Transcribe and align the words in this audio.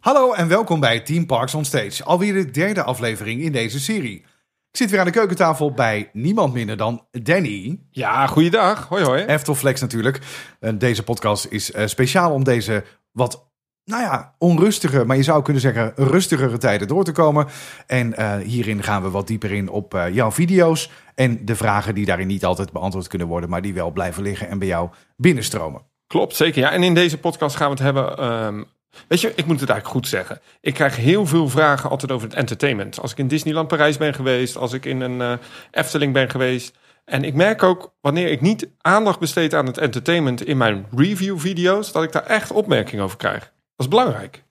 Hallo 0.00 0.32
en 0.32 0.48
welkom 0.48 0.80
bij 0.80 1.00
Team 1.00 1.26
Parks 1.26 1.54
on 1.54 1.64
Stage. 1.64 2.04
Alweer 2.04 2.32
de 2.32 2.50
derde 2.50 2.82
aflevering 2.82 3.40
in 3.42 3.52
deze 3.52 3.80
serie. 3.80 4.16
Ik 4.70 4.76
zit 4.76 4.90
weer 4.90 5.00
aan 5.00 5.06
de 5.06 5.12
keukentafel 5.12 5.72
bij 5.72 6.10
niemand 6.12 6.52
minder 6.52 6.76
dan 6.76 7.06
Danny. 7.10 7.80
Ja, 7.90 8.26
goeiedag. 8.26 8.88
Hoi 8.88 9.04
hoi. 9.04 9.24
Eftelflex 9.24 9.80
natuurlijk. 9.80 10.20
Deze 10.74 11.02
podcast 11.02 11.46
is 11.46 11.72
eh, 11.72 11.86
speciaal 11.86 12.32
om 12.32 12.44
deze 12.44 12.84
wat, 13.12 13.50
nou 13.84 14.02
ja, 14.02 14.34
onrustige, 14.38 15.04
maar 15.04 15.16
je 15.16 15.22
zou 15.22 15.42
kunnen 15.42 15.62
zeggen 15.62 15.92
rustigere 15.96 16.58
tijden 16.58 16.88
door 16.88 17.04
te 17.04 17.12
komen. 17.12 17.46
En 17.86 18.16
eh, 18.16 18.36
hierin 18.36 18.82
gaan 18.82 19.02
we 19.02 19.10
wat 19.10 19.26
dieper 19.26 19.52
in 19.52 19.68
op 19.68 19.94
eh, 19.94 20.14
jouw 20.14 20.30
video's 20.32 20.90
en 21.14 21.44
de 21.44 21.56
vragen 21.56 21.94
die 21.94 22.04
daarin 22.06 22.26
niet 22.26 22.44
altijd 22.44 22.72
beantwoord 22.72 23.06
kunnen 23.08 23.28
worden, 23.28 23.50
maar 23.50 23.62
die 23.62 23.74
wel 23.74 23.90
blijven 23.90 24.22
liggen 24.22 24.48
en 24.48 24.58
bij 24.58 24.68
jou 24.68 24.88
binnenstromen. 25.16 25.82
Klopt, 26.06 26.36
zeker. 26.36 26.60
Ja, 26.60 26.70
en 26.70 26.82
in 26.82 26.94
deze 26.94 27.18
podcast 27.18 27.56
gaan 27.56 27.66
we 27.66 27.74
het 27.74 27.82
hebben. 27.82 28.16
ehm, 28.18 28.62
weet 29.08 29.20
je, 29.20 29.28
ik 29.34 29.46
moet 29.46 29.60
het 29.60 29.70
eigenlijk 29.70 29.98
goed 29.98 30.08
zeggen. 30.08 30.40
Ik 30.60 30.74
krijg 30.74 30.96
heel 30.96 31.26
veel 31.26 31.48
vragen 31.48 31.90
altijd 31.90 32.12
over 32.12 32.28
het 32.28 32.36
entertainment. 32.36 33.00
Als 33.00 33.12
ik 33.12 33.18
in 33.18 33.28
Disneyland 33.28 33.68
Parijs 33.68 33.96
ben 33.96 34.14
geweest, 34.14 34.56
als 34.56 34.72
ik 34.72 34.84
in 34.84 35.00
een 35.00 35.20
eh, 35.20 35.32
Efteling 35.70 36.12
ben 36.12 36.30
geweest. 36.30 36.76
En 37.04 37.24
ik 37.24 37.34
merk 37.34 37.62
ook 37.62 37.94
wanneer 38.00 38.28
ik 38.30 38.40
niet 38.40 38.68
aandacht 38.80 39.18
besteed 39.18 39.54
aan 39.54 39.66
het 39.66 39.78
entertainment 39.78 40.44
in 40.44 40.56
mijn 40.56 40.86
review-video's, 40.96 41.92
dat 41.92 42.02
ik 42.02 42.12
daar 42.12 42.26
echt 42.26 42.50
opmerkingen 42.50 43.04
over 43.04 43.16
krijg. 43.16 43.40
Dat 43.40 43.86
is 43.86 43.88
belangrijk. 43.88 44.44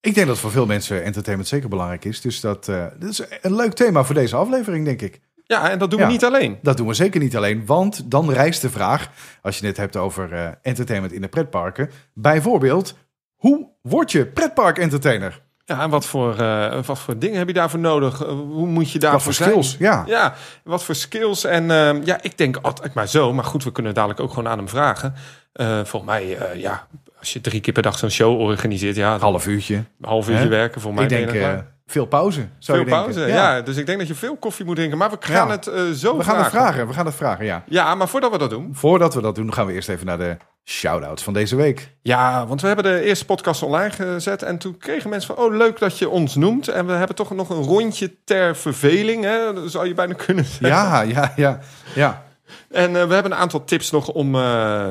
Ik 0.00 0.14
denk 0.14 0.26
dat 0.26 0.38
voor 0.38 0.50
veel 0.50 0.66
mensen 0.66 1.04
entertainment 1.04 1.48
zeker 1.48 1.68
belangrijk 1.68 2.04
is. 2.04 2.20
Dus 2.20 2.40
dat, 2.40 2.68
eh, 2.68 2.86
dat 2.98 3.10
is 3.10 3.22
een 3.42 3.54
leuk 3.54 3.72
thema 3.72 4.04
voor 4.04 4.14
deze 4.14 4.36
aflevering, 4.36 4.84
denk 4.84 5.02
ik. 5.02 5.20
Ja, 5.44 5.70
en 5.70 5.78
dat 5.78 5.90
doen 5.90 6.00
Ja. 6.00 6.06
we 6.06 6.12
niet 6.12 6.24
alleen. 6.24 6.58
Dat 6.62 6.76
doen 6.76 6.86
we 6.86 6.94
zeker 6.94 7.20
niet 7.20 7.36
alleen, 7.36 7.66
want 7.66 8.10
dan 8.10 8.32
rijst 8.32 8.62
de 8.62 8.70
vraag, 8.70 9.10
als 9.42 9.58
je 9.58 9.66
het 9.66 9.76
hebt 9.76 9.96
over 9.96 10.32
eh, 10.32 10.48
entertainment 10.62 11.12
in 11.12 11.20
de 11.20 11.28
pretparken, 11.28 11.90
bijvoorbeeld, 12.14 12.94
hoe 13.36 13.68
word 13.82 14.12
je 14.12 14.26
pretpark-entertainer? 14.26 15.44
Ja, 15.64 15.82
en 15.82 15.90
wat 15.90 16.06
voor, 16.06 16.36
eh, 16.38 16.82
wat 16.84 16.98
voor 16.98 17.18
dingen 17.18 17.38
heb 17.38 17.46
je 17.46 17.52
daarvoor 17.52 17.78
nodig? 17.80 18.22
Eh, 18.22 18.28
hoe 18.28 18.66
moet 18.66 18.90
je 18.90 18.98
daarvoor 18.98 19.18
Wat 19.18 19.36
voor 19.36 19.46
zijn? 19.46 19.50
skills? 19.50 19.76
Ja. 19.78 20.04
Ja, 20.06 20.34
wat 20.64 20.84
voor 20.84 20.94
skills. 20.94 21.44
En 21.44 21.70
ehm, 21.70 22.00
ja, 22.04 22.18
ik 22.22 22.38
denk 22.38 22.56
altijd 22.62 22.94
maar 22.94 23.08
zo. 23.08 23.32
Maar 23.32 23.44
goed, 23.44 23.64
we 23.64 23.72
kunnen 23.72 23.94
dadelijk 23.94 24.20
ook 24.20 24.28
gewoon 24.32 24.48
aan 24.48 24.58
hem 24.58 24.68
vragen. 24.68 25.14
Eh, 25.52 25.84
volgens 25.84 26.04
mij, 26.12 26.38
ja, 26.56 26.86
als 27.18 27.32
je 27.32 27.40
drie 27.40 27.60
keer 27.60 27.72
per 27.72 27.82
dag 27.82 27.98
zo'n 27.98 28.10
show 28.10 28.40
organiseert, 28.40 28.96
ja, 28.96 29.14
een 29.14 29.20
Half 29.20 29.46
uurtje. 29.46 29.84
half 30.00 30.28
uurtje 30.28 30.48
werken 30.48 30.80
voor 30.80 30.94
mij. 30.94 31.02
ik 31.02 31.08
denk 31.08 31.64
veel 31.86 32.06
pauze. 32.06 32.40
Zou 32.58 32.78
veel 32.78 32.78
je 32.78 32.84
denken. 32.94 33.14
pauze. 33.14 33.32
Ja. 33.32 33.60
dus 33.60 33.76
ik 33.76 33.86
denk 33.86 33.98
dat 33.98 34.08
je 34.08 34.14
veel 34.14 34.36
koffie 34.36 34.64
moet 34.64 34.76
drinken. 34.76 34.98
Maar 34.98 35.10
we 35.10 35.16
gaan 35.20 35.46
Ja. 35.46 35.52
het 35.52 35.66
eh, 35.66 35.82
zo 35.90 36.16
We 36.16 36.24
gaan 36.24 36.36
het 36.36 36.46
vragen. 36.46 36.50
vragen. 36.50 36.86
We 36.86 36.92
gaan 36.92 37.06
het 37.06 37.14
vragen, 37.14 37.44
ja. 37.44 37.62
Ja, 37.66 37.94
maar 37.94 38.08
voordat 38.08 38.30
we 38.30 38.38
dat 38.38 38.50
doen. 38.50 38.70
Voordat 38.72 39.14
we 39.14 39.20
dat 39.20 39.34
doen, 39.34 39.52
gaan 39.52 39.66
we 39.66 39.72
eerst 39.72 39.88
even 39.88 40.06
naar 40.06 40.18
de 40.18 40.36
shout-outs 40.64 41.22
van 41.22 41.32
deze 41.32 41.56
week. 41.56 41.94
Ja, 42.02 42.46
want 42.46 42.60
we 42.60 42.66
hebben 42.66 42.84
de 42.84 43.02
eerste 43.02 43.24
podcast 43.24 43.62
online 43.62 43.90
gezet. 43.90 44.42
En 44.42 44.58
toen 44.58 44.78
kregen 44.78 45.10
mensen 45.10 45.34
van, 45.34 45.44
oh 45.44 45.56
leuk 45.56 45.78
dat 45.78 45.98
je 45.98 46.08
ons 46.08 46.34
noemt. 46.34 46.68
En 46.68 46.86
we 46.86 46.92
hebben 46.92 47.16
toch 47.16 47.34
nog 47.34 47.50
een 47.50 47.62
rondje 47.62 48.14
ter 48.24 48.56
verveling, 48.56 49.24
hè? 49.24 49.52
Dat 49.54 49.70
zou 49.70 49.86
je 49.86 49.94
bijna 49.94 50.14
kunnen 50.14 50.44
zeggen. 50.44 50.68
Ja, 50.68 51.00
ja, 51.02 51.32
ja. 51.36 51.58
ja. 51.94 52.24
En 52.70 52.96
eh, 52.96 53.06
we 53.06 53.14
hebben 53.14 53.32
een 53.32 53.38
aantal 53.38 53.64
tips 53.64 53.90
nog 53.90 54.08
om 54.08 54.34
eh, 54.34 54.40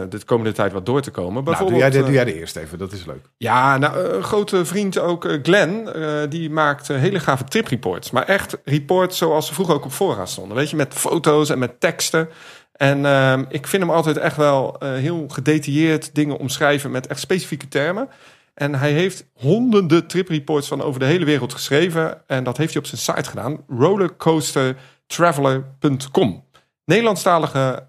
de 0.09 0.23
komende 0.25 0.51
tijd 0.51 0.71
wat 0.71 0.85
door 0.85 1.01
te 1.01 1.11
komen. 1.11 1.43
Nou, 1.43 1.67
doe 1.67 1.77
jij, 1.77 1.89
de, 1.89 1.97
eh, 1.97 2.03
doe 2.03 2.13
jij 2.13 2.25
de 2.25 2.39
eerste 2.39 2.59
even, 2.59 2.77
dat 2.77 2.91
is 2.91 3.05
leuk. 3.05 3.29
Ja, 3.37 3.77
nou, 3.77 3.99
een 3.99 4.23
grote 4.23 4.65
vriend 4.65 4.99
ook, 4.99 5.25
eh, 5.25 5.39
Glenn, 5.43 5.93
eh, 5.93 6.21
die 6.29 6.49
maakt 6.49 6.89
eh, 6.89 6.97
hele 6.97 7.19
gave 7.19 7.43
tripreports. 7.43 8.11
Maar 8.11 8.23
echt 8.23 8.57
reports 8.63 9.17
zoals 9.17 9.47
ze 9.47 9.53
vroeger 9.53 9.75
ook 9.75 9.85
op 9.85 9.91
voorraad 9.91 10.29
stonden. 10.29 10.57
Weet 10.57 10.69
je, 10.69 10.75
met 10.75 10.93
foto's 10.93 11.49
en 11.49 11.59
met 11.59 11.79
teksten. 11.79 12.29
En 12.75 13.05
ehm, 13.05 13.43
ik 13.49 13.67
vind 13.67 13.83
hem 13.83 13.91
altijd 13.91 14.17
echt 14.17 14.35
wel 14.35 14.75
eh, 14.79 14.93
heel 14.93 15.25
gedetailleerd 15.27 16.15
dingen 16.15 16.37
omschrijven 16.37 16.91
met 16.91 17.07
echt 17.07 17.19
specifieke 17.19 17.67
termen. 17.67 18.09
En 18.53 18.75
hij 18.75 18.91
heeft 18.91 19.25
honderden 19.33 20.07
tripreports 20.07 20.67
van 20.67 20.81
over 20.81 20.99
de 20.99 21.05
hele 21.05 21.25
wereld 21.25 21.53
geschreven. 21.53 22.21
En 22.27 22.43
dat 22.43 22.57
heeft 22.57 22.73
hij 22.73 22.81
op 22.81 22.87
zijn 22.87 23.01
site 23.01 23.29
gedaan, 23.29 23.63
rollercoastertraveler.com. 23.67 26.44
Nederlandstalige 26.85 27.83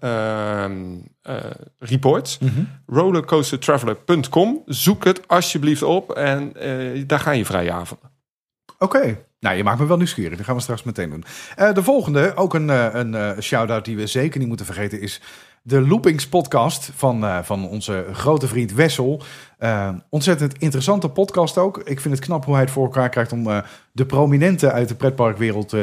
eh, 1.27 1.35
reports. 1.79 2.39
Rollercoastertraveler.com. 2.85 4.61
Zoek 4.65 5.03
het 5.03 5.27
alsjeblieft 5.27 5.83
op 5.83 6.11
en 6.11 6.53
eh, 6.55 7.03
daar 7.07 7.19
gaan 7.19 7.37
je 7.37 7.45
vrije 7.45 7.71
avonden. 7.71 8.11
Oké. 8.79 9.25
Nou, 9.39 9.57
je 9.57 9.63
maakt 9.63 9.79
me 9.79 9.85
wel 9.85 9.97
nieuwsgierig. 9.97 10.37
Dat 10.37 10.45
gaan 10.45 10.55
we 10.55 10.61
straks 10.61 10.83
meteen 10.83 11.09
doen. 11.09 11.23
Eh, 11.55 11.73
de 11.73 11.83
volgende, 11.83 12.35
ook 12.35 12.53
een, 12.53 12.69
een 12.69 13.43
shout-out 13.43 13.85
die 13.85 13.95
we 13.95 14.07
zeker 14.07 14.39
niet 14.39 14.47
moeten 14.47 14.65
vergeten, 14.65 15.01
is 15.01 15.21
de 15.67 15.87
Loopings 15.87 16.27
podcast 16.27 16.89
van, 16.95 17.23
eh, 17.23 17.39
van 17.43 17.67
onze 17.67 18.05
grote 18.11 18.47
vriend 18.47 18.73
Wessel. 18.73 19.21
Eh, 19.57 19.89
ontzettend 20.09 20.57
interessante 20.57 21.09
podcast 21.09 21.57
ook. 21.57 21.77
Ik 21.77 21.99
vind 21.99 22.15
het 22.15 22.25
knap 22.25 22.45
hoe 22.45 22.53
hij 22.53 22.63
het 22.63 22.71
voor 22.71 22.83
elkaar 22.83 23.09
krijgt 23.09 23.31
om 23.31 23.47
eh, 23.47 23.57
de 23.91 24.05
prominenten 24.05 24.73
uit 24.73 24.87
de 24.87 24.95
pretparkwereld 24.95 25.75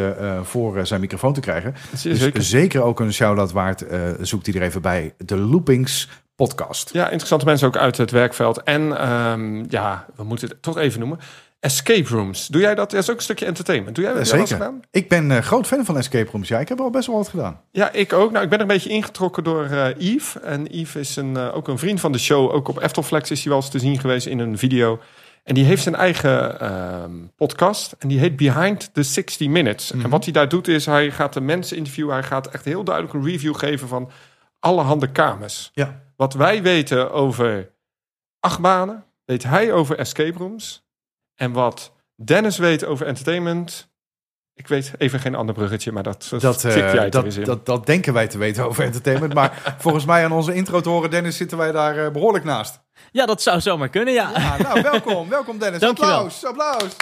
voor 0.42 0.86
zijn 0.86 1.00
microfoon 1.00 1.32
te 1.32 1.40
krijgen. 1.40 1.74
Dus 1.90 2.02
zeker. 2.02 2.42
zeker 2.42 2.82
ook 2.82 3.00
een 3.00 3.12
shout-out 3.12 3.52
waard. 3.52 3.84
Zoekt 4.20 4.46
hij 4.46 4.54
er 4.54 4.62
even 4.62 4.82
bij. 4.82 5.14
De 5.18 5.36
Loopings 5.36 6.08
podcast. 6.36 6.92
Ja, 6.92 7.04
interessante 7.04 7.44
mensen 7.44 7.66
ook 7.66 7.76
uit 7.76 7.96
het 7.96 8.10
werkveld. 8.10 8.62
En 8.62 8.98
ehm, 8.98 9.64
ja, 9.68 10.06
we 10.16 10.24
moeten 10.24 10.48
het 10.48 10.62
toch 10.62 10.78
even 10.78 11.00
noemen. 11.00 11.18
Escape 11.64 12.08
rooms. 12.08 12.46
Doe 12.46 12.60
jij 12.60 12.74
dat? 12.74 12.90
Dat 12.90 13.02
is 13.02 13.10
ook 13.10 13.16
een 13.16 13.22
stukje 13.22 13.46
entertainment. 13.46 13.96
Doe 13.96 14.04
jij 14.04 14.14
dat 14.14 14.26
zeker. 14.26 14.46
gedaan? 14.46 14.80
Ik 14.90 15.08
ben 15.08 15.30
eh, 15.30 15.38
groot 15.38 15.66
fan 15.66 15.84
van 15.84 15.96
escape 15.96 16.30
rooms. 16.30 16.48
Ja, 16.48 16.58
ik 16.58 16.68
heb 16.68 16.80
al 16.80 16.90
best 16.90 17.06
wel 17.06 17.16
wat 17.16 17.28
gedaan. 17.28 17.60
Ja, 17.70 17.92
ik 17.92 18.12
ook. 18.12 18.30
Nou, 18.30 18.44
ik 18.44 18.50
ben 18.50 18.58
er 18.58 18.64
een 18.64 18.70
beetje 18.70 18.90
ingetrokken 18.90 19.44
door 19.44 19.64
eh 19.64 19.86
Yves. 19.98 20.40
En 20.42 20.66
Yves 20.70 21.08
is 21.08 21.16
een, 21.16 21.36
eh, 21.36 21.56
ook 21.56 21.68
een 21.68 21.78
vriend 21.78 22.00
van 22.00 22.12
de 22.12 22.18
show. 22.18 22.52
Ook 22.52 22.68
op 22.68 22.78
Eftelflex 22.78 23.30
is 23.30 23.40
hij 23.40 23.48
wel 23.52 23.60
eens 23.60 23.70
te 23.70 23.78
zien 23.78 24.00
geweest 24.00 24.26
in 24.26 24.38
een 24.38 24.58
video. 24.58 25.00
En 25.42 25.54
die 25.54 25.64
heeft 25.64 25.82
zijn 25.82 25.94
eigen 25.94 26.60
ehm, 26.60 27.12
podcast. 27.36 27.94
En 27.98 28.08
die 28.08 28.18
heet 28.18 28.36
Behind 28.36 28.94
the 28.94 29.02
60 29.02 29.48
Minutes. 29.48 29.92
En 29.92 30.08
wat 30.10 30.24
hij 30.24 30.32
daar 30.32 30.48
doet 30.48 30.68
is, 30.68 30.86
hij 30.86 31.10
gaat 31.10 31.32
de 31.32 31.40
mensen 31.40 31.76
interviewen. 31.76 32.14
Hij 32.14 32.22
gaat 32.22 32.46
echt 32.46 32.64
heel 32.64 32.84
duidelijk 32.84 33.14
een 33.14 33.24
review 33.24 33.56
geven 33.56 33.88
van 33.88 34.10
allerhande 34.58 35.10
kamers. 35.10 35.70
Ja. 35.74 36.00
Wat 36.16 36.34
wij 36.34 36.62
weten 36.62 37.12
over 37.12 37.70
achtbanen, 38.40 39.04
weet 39.24 39.42
hij 39.42 39.72
over 39.72 39.98
escape 39.98 40.38
rooms. 40.38 40.83
En 41.34 41.52
wat 41.52 41.92
Dennis 42.16 42.58
weet 42.58 42.84
over 42.84 43.06
entertainment... 43.06 43.92
Ik 44.56 44.68
weet 44.68 44.92
even 44.98 45.20
geen 45.20 45.34
ander 45.34 45.54
bruggetje, 45.54 45.92
maar 45.92 46.02
dat, 46.02 46.26
dat, 46.30 46.40
Dat, 46.40 46.64
eh, 46.64 46.92
jij 46.94 47.10
dat, 47.10 47.24
eens 47.24 47.36
in. 47.36 47.44
dat, 47.44 47.66
dat 47.66 47.86
denken 47.86 48.12
wij 48.12 48.26
te 48.28 48.38
weten 48.38 48.66
over 48.66 48.84
entertainment. 48.84 49.34
Maar 49.34 49.62
volgens 49.78 50.04
mij 50.04 50.24
aan 50.24 50.32
onze 50.32 50.54
intro 50.54 50.80
te 50.80 50.88
horen, 50.88 51.10
Dennis, 51.10 51.36
zitten 51.36 51.58
wij 51.58 51.72
daar 51.72 52.04
eh, 52.06 52.10
behoorlijk 52.12 52.44
naast. 52.44 52.80
Ja, 53.10 53.26
dat 53.26 53.42
zou 53.42 53.60
zomaar 53.60 53.88
kunnen, 53.88 54.14
ja. 54.14 54.30
Ja, 54.36 54.56
nou, 54.56 54.82
welkom. 54.82 55.28
Welkom, 55.28 55.58
Dennis. 55.58 55.80
Dankjewel. 55.88 56.12
Applaus, 56.14 56.44
applaus. 56.44 56.96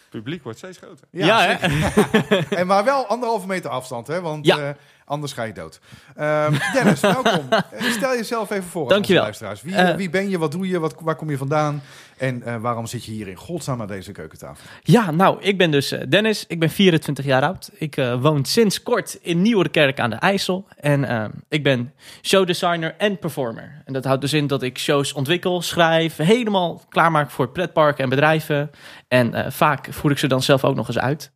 Het 0.00 0.10
publiek 0.10 0.42
wordt 0.42 0.58
steeds 0.58 0.78
groter. 0.78 1.06
Ja, 1.10 1.40
hè? 1.42 1.68
En 2.60 2.66
maar 2.66 2.84
wel 2.84 3.06
anderhalve 3.06 3.46
meter 3.46 3.70
afstand, 3.70 4.06
hè? 4.06 4.20
Want 4.20 4.46
Ja. 4.46 4.58
eh, 4.58 4.68
anders 5.12 5.32
ga 5.32 5.42
je 5.42 5.52
dood. 5.52 5.80
Ehm, 6.16 6.52
Dennis, 6.74 7.00
welkom. 7.00 7.46
Eh, 7.50 7.82
Stel 7.90 8.14
jezelf 8.16 8.50
even 8.50 8.64
voor 8.70 8.88
Dankjewel. 8.88 9.26
onze 9.26 9.44
luisteraars. 9.44 9.62
Wie, 9.62 9.74
Eh, 9.90 9.96
wie 9.96 10.10
ben 10.10 10.30
je, 10.30 10.38
wat 10.38 10.52
doe 10.52 10.68
je, 10.68 10.78
wat, 10.78 10.94
waar 11.00 11.16
kom 11.16 11.30
je 11.30 11.36
vandaan? 11.36 11.82
En 12.18 12.42
eh, 12.42 12.56
waarom 12.56 12.86
zit 12.86 13.04
je 13.04 13.12
hier 13.12 13.28
in 13.28 13.36
godsnaam 13.36 13.80
aan 13.80 13.86
deze 13.86 14.12
keukentafel? 14.12 14.64
Ja, 14.82 15.10
nou, 15.10 15.40
ik 15.40 15.58
ben 15.58 15.70
dus 15.70 15.94
Dennis. 16.08 16.44
Ik 16.48 16.58
ben 16.58 16.70
24 16.70 17.24
jaar 17.24 17.42
oud. 17.42 17.70
Ik 17.74 17.96
eh, 17.96 18.20
woon 18.20 18.44
sinds 18.44 18.82
kort 18.82 19.18
in 19.22 19.42
Nieuwerkerk 19.42 20.00
aan 20.00 20.10
de 20.10 20.16
IJssel. 20.16 20.66
En 20.76 21.04
eh, 21.04 21.24
ik 21.48 21.62
ben 21.62 21.92
showdesigner 22.22 22.94
en 22.98 23.18
performer. 23.18 23.82
En 23.84 23.92
dat 23.92 24.04
houdt 24.04 24.20
dus 24.20 24.32
in 24.32 24.46
dat 24.46 24.62
ik 24.62 24.78
shows 24.78 25.12
ontwikkel, 25.12 25.62
schrijf, 25.62 26.16
helemaal 26.16 26.82
klaarmaak 26.88 27.30
voor 27.30 27.48
pretparken 27.48 28.04
en 28.04 28.10
bedrijven. 28.10 28.70
En 29.08 29.34
eh, 29.34 29.50
vaak 29.50 29.86
voer 29.90 30.10
ik 30.10 30.18
ze 30.18 30.26
dan 30.26 30.42
zelf 30.42 30.64
ook 30.64 30.74
nog 30.76 30.86
eens 30.88 30.98
uit. 30.98 31.32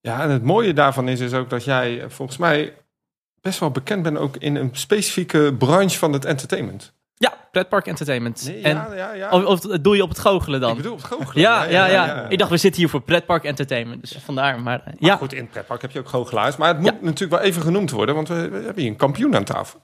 Ja, 0.00 0.22
en 0.22 0.30
het 0.30 0.42
mooie 0.42 0.72
daarvan 0.72 1.08
is, 1.08 1.20
is 1.20 1.32
ook 1.32 1.50
dat 1.50 1.64
jij 1.64 2.04
volgens 2.08 2.38
mij 2.38 2.72
best 3.46 3.58
wel 3.60 3.70
bekend 3.70 4.02
bent 4.02 4.18
ook 4.18 4.36
in 4.36 4.56
een 4.56 4.70
specifieke 4.72 5.54
branche 5.58 5.98
van 5.98 6.12
het 6.12 6.24
entertainment. 6.24 6.92
Ja, 7.14 7.34
pretpark 7.50 7.86
entertainment. 7.86 8.44
Nee, 8.46 8.62
en, 8.62 8.74
ja, 8.76 8.94
ja, 8.94 9.12
ja. 9.12 9.30
Of, 9.30 9.44
of 9.44 9.60
doe 9.60 9.96
je 9.96 10.02
op 10.02 10.08
het 10.08 10.18
goochelen 10.18 10.60
dan? 10.60 10.70
Ik 10.70 10.76
bedoel 10.76 10.92
op 10.92 10.98
het 10.98 11.06
goochelen. 11.06 11.42
ja, 11.42 11.64
ja, 11.64 11.86
ja, 11.86 12.28
Ik 12.28 12.38
dacht, 12.38 12.50
we 12.50 12.56
zitten 12.56 12.80
hier 12.80 12.90
voor 12.90 13.00
pretpark 13.00 13.44
entertainment. 13.44 14.00
Dus 14.00 14.18
vandaar, 14.24 14.60
maar 14.60 14.80
eh, 14.84 14.86
Ja. 14.86 14.92
ja. 14.98 15.16
Goed, 15.16 15.32
in 15.32 15.40
het 15.42 15.50
pretpark 15.50 15.82
heb 15.82 15.90
je 15.90 15.98
ook 15.98 16.08
goochelaars. 16.08 16.56
Maar 16.56 16.68
het 16.68 16.80
moet 16.80 17.02
natuurlijk 17.02 17.40
wel 17.40 17.50
even 17.50 17.62
genoemd 17.62 17.90
worden, 17.90 18.14
want 18.14 18.28
we, 18.28 18.48
we 18.48 18.56
hebben 18.56 18.82
hier 18.82 18.90
een 18.90 18.96
kampioen 18.96 19.36
aan 19.36 19.44
tafel. 19.44 19.80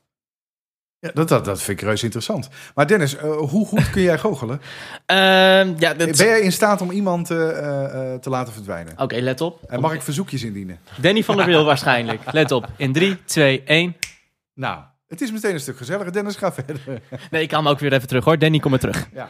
Ja, 1.03 1.11
dat, 1.15 1.29
dat, 1.29 1.45
dat 1.45 1.63
vind 1.63 1.81
ik 1.81 1.85
reuze 1.87 2.05
interessant. 2.05 2.49
Maar 2.75 2.87
Dennis, 2.87 3.17
eh, 3.17 3.37
hoe 3.37 3.67
goed 3.67 3.91
kun 3.91 4.03
jij 4.03 4.19
goochelen? 4.19 4.61
Ehm, 5.07 5.75
ja, 5.79 5.95
dat... 5.95 5.97
Ben 5.97 6.27
jij 6.27 6.41
in 6.41 6.53
staat 6.53 6.81
om 6.81 6.91
iemand 6.91 7.31
eh, 7.31 7.49
eh, 7.59 8.13
eh, 8.15 8.21
te 8.21 8.31
laten 8.31 8.53
verdwijnen? 8.53 8.99
Oké, 8.99 9.17
let 9.17 9.41
op. 9.41 9.61
En 9.69 9.81
mag 9.81 9.93
ik 9.93 10.03
verzoekjes 10.03 10.43
indienen? 10.43 10.79
Danny 11.01 11.25
van 11.25 11.37
der 11.37 11.47
Wil 11.47 11.65
waarschijnlijk. 11.73 12.33
Let 12.33 12.51
op. 12.51 12.69
In 12.77 12.93
3, 12.93 13.25
2, 13.25 13.63
1. 13.63 13.97
Nou, 14.55 14.81
het 15.09 15.21
is 15.21 15.33
meteen 15.33 15.55
een 15.55 15.61
stuk 15.61 15.77
gezelliger. 15.77 16.13
Dennis, 16.13 16.37
ga 16.37 16.53
verder. 16.53 16.81
Nee, 17.31 17.43
ik 17.43 17.51
haal 17.51 17.63
hem 17.63 17.71
ook 17.71 17.79
weer 17.79 17.93
even 17.93 18.09
terug 18.09 18.25
hoor. 18.25 18.39
Danny, 18.39 18.59
kom 18.59 18.71
maar 18.71 18.81
terug. 18.81 19.09
Ja. 19.15 19.29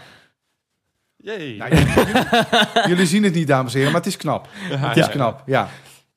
Jee. 1.16 1.56
Nou, 1.56 1.74
jullie, 1.76 1.92
jullie- 1.94 2.88
jullie 2.88 3.06
zien 3.06 3.22
het 3.24 3.34
niet, 3.34 3.46
dames 3.46 3.72
en 3.72 3.76
heren, 3.78 3.92
maar 3.92 4.00
het 4.02 4.10
is 4.10 4.16
knap. 4.16 4.48
Het 4.52 4.96
is 4.96 5.04
ja. 5.06 5.10
knap, 5.10 5.42
ja. 5.46 5.68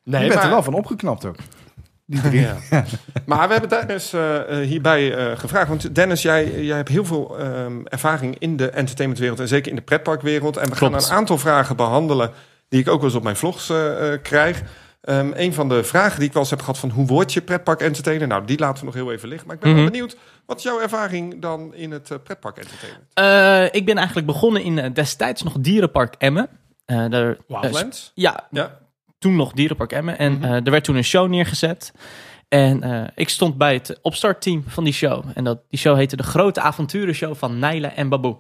Nee, 0.03 0.21
je 0.21 0.27
bent 0.27 0.33
maar- 0.39 0.43
er 0.43 0.49
wel 0.53 0.63
van 0.63 0.73
opgeknapt 0.73 1.25
ook. 1.25 1.35
Die 2.05 2.21
drie. 2.21 2.41
Ja. 2.69 2.83
Maar 3.25 3.47
we 3.47 3.51
hebben 3.53 3.69
Dennis 3.69 4.13
eh, 4.13 4.35
eh, 4.61 4.67
hierbij 4.67 5.15
eh, 5.15 5.37
gevraagd. 5.39 5.67
Want 5.67 5.95
Dennis, 5.95 6.21
jij, 6.21 6.61
jij 6.63 6.75
hebt 6.75 6.89
heel 6.89 7.05
veel 7.05 7.37
ehm, 7.39 7.81
ervaring 7.83 8.35
in 8.39 8.57
de 8.57 8.69
entertainmentwereld 8.69 9.39
en 9.39 9.47
zeker 9.47 9.69
in 9.69 9.75
de 9.75 9.81
pretparkwereld. 9.81 10.57
En 10.57 10.69
we 10.69 10.75
gaan 10.75 10.93
een 10.93 11.09
aantal 11.09 11.37
vragen 11.37 11.75
behandelen 11.75 12.31
die 12.69 12.79
ik 12.79 12.87
ook 12.87 12.95
wel 12.95 13.05
eens 13.05 13.17
op 13.17 13.23
mijn 13.23 13.35
vlogs 13.35 13.71
krijg. 14.21 14.61
Ehm, 15.01 15.31
een 15.35 15.53
van 15.53 15.69
de 15.69 15.83
vragen 15.83 16.17
die 16.19 16.27
ik 16.27 16.33
wel 16.33 16.41
eens 16.41 16.51
heb 16.51 16.59
gehad 16.59 16.77
van 16.77 16.89
hoe 16.89 17.05
word 17.05 17.33
je 17.33 17.41
pretpark 17.41 17.81
entertainer? 17.81 18.27
Nou, 18.27 18.45
die 18.45 18.59
laten 18.59 18.79
we 18.79 18.85
nog 18.85 18.93
heel 18.93 19.11
even 19.11 19.27
liggen. 19.29 19.47
Maar 19.47 19.55
ik 19.55 19.61
ben 19.61 19.71
Mhm. 19.71 19.81
wel 19.81 19.89
benieuwd, 19.91 20.17
wat 20.45 20.57
is 20.57 20.63
jouw 20.63 20.81
ervaring 20.81 21.41
dan 21.41 21.73
in 21.73 21.91
het 21.91 22.23
pretpark 22.23 22.57
entertainment? 22.57 23.75
Ik 23.75 23.85
ben 23.85 23.95
eigenlijk 23.97 24.27
begonnen 24.27 24.61
in 24.63 24.93
destijds 24.93 25.43
nog 25.43 25.53
Dierenpark 25.59 26.15
Emmen. 26.17 26.47
Daar, 26.85 27.37
Wildlands? 27.47 28.11
ja, 28.15 28.47
Ja. 28.51 28.77
Toen 29.25 29.36
nog 29.36 29.51
Dierenpark 29.51 29.92
Emmen. 29.92 30.18
En 30.18 30.33
Mhm. 30.33 30.44
eh, 30.44 30.51
er 30.66 30.72
werd 30.72 30.83
toen 30.83 30.95
een 30.95 31.04
show 31.04 31.30
neergezet. 31.30 31.94
En 32.48 32.83
eh, 32.83 33.04
ik 33.16 33.30
stond 33.30 33.57
bij 33.57 33.74
het 33.74 34.00
opstartteam 34.01 34.63
van 34.68 34.83
die 34.83 34.94
show. 34.94 35.24
En 35.33 35.44
dat, 35.44 35.60
die 35.69 35.80
show 35.80 35.95
heette 35.98 36.16
De 36.16 36.24
Grote 36.24 36.62
Avonturenshow 36.62 37.36
van 37.36 37.60
Naila 37.60 37.94
en 37.94 38.10
Baboe. 38.10 38.38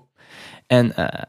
En 0.67 0.95
eh, 0.95 1.21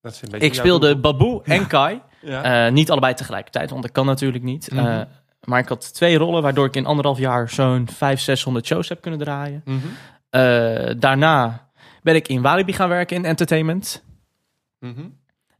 Dat 0.00 0.12
is 0.12 0.22
ik 0.38 0.54
speelde. 0.54 0.96
Baboe 0.96 1.42
en 1.44 1.66
Kai. 1.66 2.00
Ja. 2.20 2.68
Niet 2.68 2.90
allebei 2.90 3.14
tegelijkertijd, 3.14 3.70
want 3.70 3.82
dat 3.82 3.92
kan 3.92 4.06
natuurlijk 4.06 4.44
niet. 4.44 4.70
Mhm. 4.72 5.04
Maar 5.44 5.60
ik 5.60 5.68
had 5.68 5.94
twee 5.94 6.18
rollen, 6.18 6.42
waardoor 6.42 6.66
ik 6.66 6.76
in 6.76 6.86
anderhalf 6.86 7.18
jaar 7.18 7.50
zo'n 7.50 7.86
500, 7.88 8.20
600 8.20 8.66
shows 8.66 8.88
heb 8.88 9.00
kunnen 9.00 9.20
draaien. 9.20 9.62
Mhm. 9.64 10.98
Daarna 10.98 11.68
ben 12.02 12.14
ik 12.14 12.28
in 12.28 12.42
Walibi 12.42 12.72
gaan 12.72 12.88
werken 12.88 13.16
in 13.16 13.24
entertainment. 13.24 14.04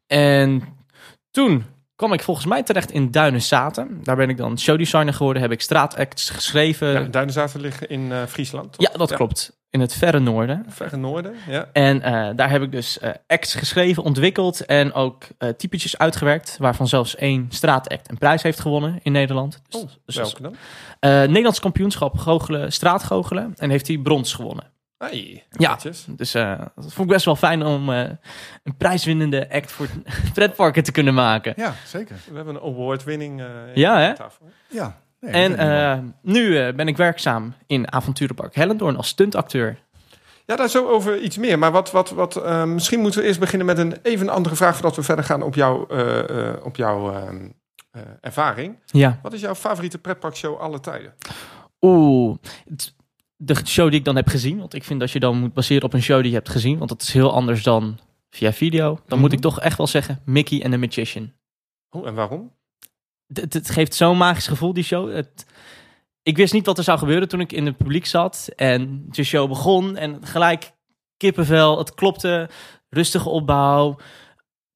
En 0.06 0.62
toen 1.30 1.64
kwam 1.96 2.12
ik 2.12 2.22
volgens 2.22 2.46
mij 2.46 2.62
terecht 2.62 2.90
in 2.90 3.10
Duinen-Zaten. 3.10 4.00
Daar 4.02 4.16
ben 4.16 4.28
ik 4.28 4.36
dan 4.36 4.58
showdesigner 4.58 5.14
geworden, 5.14 5.42
heb 5.42 5.52
ik 5.52 5.60
straatacts 5.60 6.30
geschreven. 6.30 6.88
Ja, 6.88 6.98
Ja, 6.98 7.06
Duinenzaten 7.06 7.60
liggen 7.60 7.88
in 7.88 8.12
eh, 8.12 8.22
Friesland. 8.24 8.72
toch? 8.72 8.90
dat 8.90 9.14
klopt. 9.14 9.54
In 9.70 9.80
het 9.80 9.94
verre 9.94 10.18
noorden. 10.18 10.64
Verre 10.68 10.96
noorden, 10.96 11.34
ja. 11.48 11.68
En 11.72 12.02
eh, 12.02 12.30
daar 12.36 12.50
heb 12.50 12.62
ik 12.62 12.72
dus 12.72 12.98
eh, 12.98 13.10
acts 13.26 13.54
geschreven, 13.54 14.02
ontwikkeld 14.02 14.64
en 14.64 14.92
ook 14.92 15.24
typetjes 15.56 15.98
uitgewerkt. 15.98 16.56
Waarvan 16.58 16.88
zelfs 16.88 17.16
één 17.16 17.46
straatact 17.48 18.10
een 18.10 18.18
prijs 18.18 18.42
heeft 18.42 18.60
gewonnen 18.60 19.00
in 19.02 19.12
Nederland. 19.12 19.62
Dus, 19.68 19.80
Oh, 19.82 19.88
dus 20.04 20.16
welke 20.16 20.42
dan? 20.42 20.56
Nederlands 21.00 21.60
kampioenschap 21.60 22.18
goochelen, 22.18 22.72
straatgoochelen. 22.72 23.52
En 23.56 23.70
heeft 23.70 23.86
hij 23.86 23.98
brons 23.98 24.34
gewonnen. 24.34 24.74
Hey, 24.98 25.44
Ja. 25.50 25.78
Dus 26.06 26.34
eh, 26.34 26.58
dat 26.58 26.92
vond 26.92 26.98
ik 26.98 27.06
best 27.06 27.24
wel 27.24 27.36
fijn 27.36 27.62
om 27.62 27.92
eh, 27.92 28.00
een 28.62 28.76
prijswinnende 28.76 29.50
act 29.50 29.72
voor 29.72 29.86
pretparken 30.34 30.82
te 30.82 30.92
kunnen 30.92 31.14
maken. 31.14 31.52
Ja, 31.56 31.74
zeker. 31.86 32.16
We 32.30 32.36
hebben 32.36 32.54
een 32.54 32.60
award-winning 32.62 33.40
eh 33.40 33.46
Ja, 33.74 33.98
hè? 33.98 34.14
tafel. 34.14 34.48
Ja. 34.68 35.00
Nee, 35.20 35.32
En 35.32 35.58
eh, 35.58 35.98
nu 36.22 36.58
eh, 36.58 36.74
ben 36.74 36.88
ik 36.88 36.96
werkzaam 36.96 37.54
in 37.66 37.92
Avonturenpark 37.92 38.54
Hellendoorn 38.54 38.96
als 38.96 39.08
stuntacteur. 39.08 39.78
Ja, 40.46 40.56
daar 40.56 40.68
zo 40.68 40.88
over 40.88 41.18
iets 41.20 41.36
meer. 41.38 41.58
Maar 41.58 41.72
wat, 41.72 41.90
wat, 41.90 42.10
wat, 42.10 42.36
eh, 42.36 42.64
misschien 42.64 43.00
moeten 43.00 43.20
we 43.20 43.26
eerst 43.26 43.40
beginnen 43.40 43.66
met 43.66 43.78
een 43.78 43.96
even 44.02 44.28
andere 44.28 44.56
vraag... 44.56 44.72
voordat 44.74 44.96
we 44.96 45.02
verder 45.02 45.24
gaan 45.24 45.42
op, 45.42 45.54
jouw 45.54 45.86
eh, 45.86 46.48
eh, 46.48 46.64
op 46.64 46.76
jouw 46.76 47.12
ehm, 47.14 47.48
eh, 47.90 48.02
ervaring. 48.20 48.78
Ja. 48.86 49.18
Wat 49.22 49.32
is 49.32 49.40
jouw 49.40 49.54
favoriete 49.54 49.98
pretparkshow 49.98 50.58
alle 50.60 50.80
tijden? 50.80 51.14
Oeh. 51.80 52.36
het- 52.68 52.94
De 53.36 53.56
show 53.66 53.90
die 53.90 53.98
ik 53.98 54.04
dan 54.04 54.16
heb 54.16 54.28
gezien. 54.28 54.58
Want 54.58 54.74
ik 54.74 54.84
vind 54.84 55.00
dat 55.00 55.10
je 55.10 55.20
dan 55.20 55.38
moet 55.38 55.52
baseren 55.52 55.82
op 55.82 55.92
een 55.92 56.02
show 56.02 56.20
die 56.20 56.28
je 56.30 56.36
hebt 56.36 56.48
gezien. 56.48 56.78
Want 56.78 56.90
dat 56.90 57.02
is 57.02 57.12
heel 57.12 57.32
anders 57.32 57.62
dan 57.62 57.98
via 58.30 58.52
video. 58.52 58.98
Dan 59.06 59.18
moet 59.18 59.28
Mhm. 59.28 59.36
ik 59.36 59.42
toch 59.42 59.60
echt 59.60 59.76
wel 59.78 59.86
zeggen 59.86 60.20
Mickey 60.24 60.62
and 60.62 60.72
the 60.72 60.78
Magician. 60.78 61.32
Oh, 61.90 62.06
en 62.06 62.14
waarom? 62.14 62.52
Het, 63.32 63.70
geeft 63.70 63.94
zo'n 63.94 64.16
magisch 64.16 64.46
gevoel, 64.46 64.72
die 64.72 64.84
show. 64.84 65.14
Het, 65.14 65.46
ik 66.22 66.36
wist 66.36 66.52
niet 66.52 66.66
wat 66.66 66.78
er 66.78 66.84
zou 66.84 66.98
gebeuren 66.98 67.28
toen 67.28 67.40
ik 67.40 67.52
in 67.52 67.66
het 67.66 67.76
publiek 67.76 68.06
zat. 68.06 68.48
En 68.56 69.06
de 69.10 69.24
show 69.24 69.48
begon. 69.48 69.96
En 69.96 70.26
gelijk 70.26 70.72
kippenvel. 71.16 71.78
Het 71.78 71.94
klopte. 71.94 72.48
Rustige 72.88 73.28
opbouw. 73.28 73.96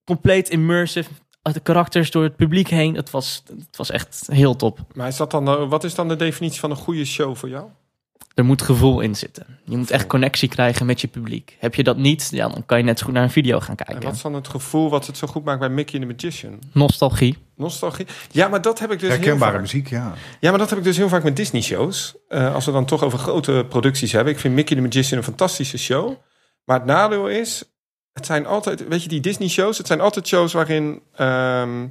Compleet 0.04 0.48
immersive. 0.48 1.10
De 1.42 1.60
karakters 1.60 2.10
door 2.10 2.22
het 2.22 2.36
publiek 2.36 2.68
heen. 2.68 2.94
Het 2.94 3.10
was, 3.10 3.42
het 3.58 3.76
was 3.76 3.90
echt 3.90 4.26
heel 4.32 4.56
top. 4.56 4.78
Maar 4.94 5.08
is 5.08 5.16
dat 5.16 5.30
dan, 5.30 5.68
wat 5.68 5.84
is 5.84 5.94
dan 5.94 6.08
de 6.08 6.16
definitie 6.16 6.60
van 6.60 6.70
een 6.70 6.76
goede 6.76 7.04
show 7.04 7.36
voor 7.36 7.48
jou? 7.48 7.68
Er 8.40 8.46
moet 8.46 8.62
gevoel 8.62 9.00
in 9.00 9.14
zitten. 9.14 9.46
Je 9.64 9.76
moet 9.76 9.90
echt 9.90 10.06
connectie 10.06 10.48
krijgen 10.48 10.86
met 10.86 11.00
je 11.00 11.06
publiek. 11.08 11.56
Heb 11.58 11.74
je 11.74 11.82
dat 11.82 11.96
niet, 11.96 12.28
ja, 12.30 12.48
dan 12.48 12.66
kan 12.66 12.78
je 12.78 12.84
net 12.84 12.98
zo 12.98 13.04
goed 13.04 13.14
naar 13.14 13.22
een 13.22 13.30
video 13.30 13.60
gaan 13.60 13.76
En 13.76 13.84
kijken. 13.84 14.04
wat 14.04 14.14
is 14.14 14.22
dan 14.22 14.34
het 14.34 14.48
gevoel 14.48 14.90
wat 14.90 15.06
het 15.06 15.16
zo 15.16 15.26
goed 15.26 15.44
maakt 15.44 15.58
bij 15.60 15.68
Mickey 15.68 16.00
and 16.00 16.08
the 16.08 16.14
Magician? 16.26 16.58
Nostalgie. 16.72 17.38
Nostalgie? 17.56 18.06
Ja, 18.30 18.48
maar 18.48 18.62
dat 18.62 18.78
heb 18.78 18.90
ik 18.92 18.98
dus 19.00 19.08
heel 19.08 19.16
Herkenbare 19.18 19.52
vaak. 19.52 19.60
muziek, 19.60 19.88
ja. 19.88 20.12
Ja, 20.40 20.50
maar 20.50 20.58
dat 20.58 20.68
heb 20.70 20.78
ik 20.78 20.84
dus 20.84 20.96
heel 20.96 21.08
vaak 21.08 21.22
met 21.22 21.36
Disney-shows. 21.36 22.14
Eh, 22.28 22.54
als 22.54 22.64
we 22.66 22.72
dan 22.72 22.84
toch 22.84 23.02
over 23.02 23.18
grote 23.18 23.66
producties 23.68 24.12
hebben. 24.12 24.32
Ik 24.32 24.38
vind 24.38 24.54
Mickey 24.54 24.76
the 24.76 24.82
Magician 24.82 25.18
een 25.18 25.24
fantastische 25.24 25.78
show. 25.78 26.14
Maar 26.64 26.76
het 26.76 26.86
nadeel 26.86 27.28
is, 27.28 27.62
het 28.12 28.26
zijn 28.26 28.46
altijd, 28.46 28.88
weet 28.88 29.02
je, 29.02 29.08
die 29.08 29.20
Disney-shows, 29.20 29.78
het 29.78 29.86
zijn 29.86 30.00
altijd 30.00 30.26
shows 30.26 30.52
waarin 30.52 31.02
ehm, 31.16 31.86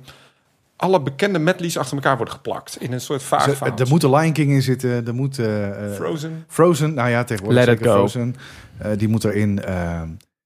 alle 0.80 1.02
bekende 1.02 1.40
medleys 1.40 1.78
achter 1.78 1.96
elkaar 1.96 2.16
worden 2.18 2.34
geplakt. 2.34 2.82
In 2.82 2.92
een 2.94 3.02
soort 3.02 3.24
vaag 3.24 3.62
er 3.80 3.88
moet 3.88 4.04
een 4.04 4.10
Lion 4.16 4.34
King 4.34 4.52
in 4.52 4.62
zitten. 4.62 5.08
Er 5.08 5.16
moet 5.16 5.40
eh, 5.40 5.86
eh, 5.86 5.94
Frozen, 5.94 6.46
Frozen, 6.48 6.94
nou 6.94 7.10
ja, 7.10 7.24
tegenwoordig 7.24 7.66
Let 7.66 7.74
it 7.74 7.80
zeker 7.80 7.92
go. 7.94 7.98
Frozen. 8.08 8.36
Eh, 8.78 8.92
die 8.98 9.08
moet 9.08 9.24
erin. 9.24 9.64
eh, 9.64 10.02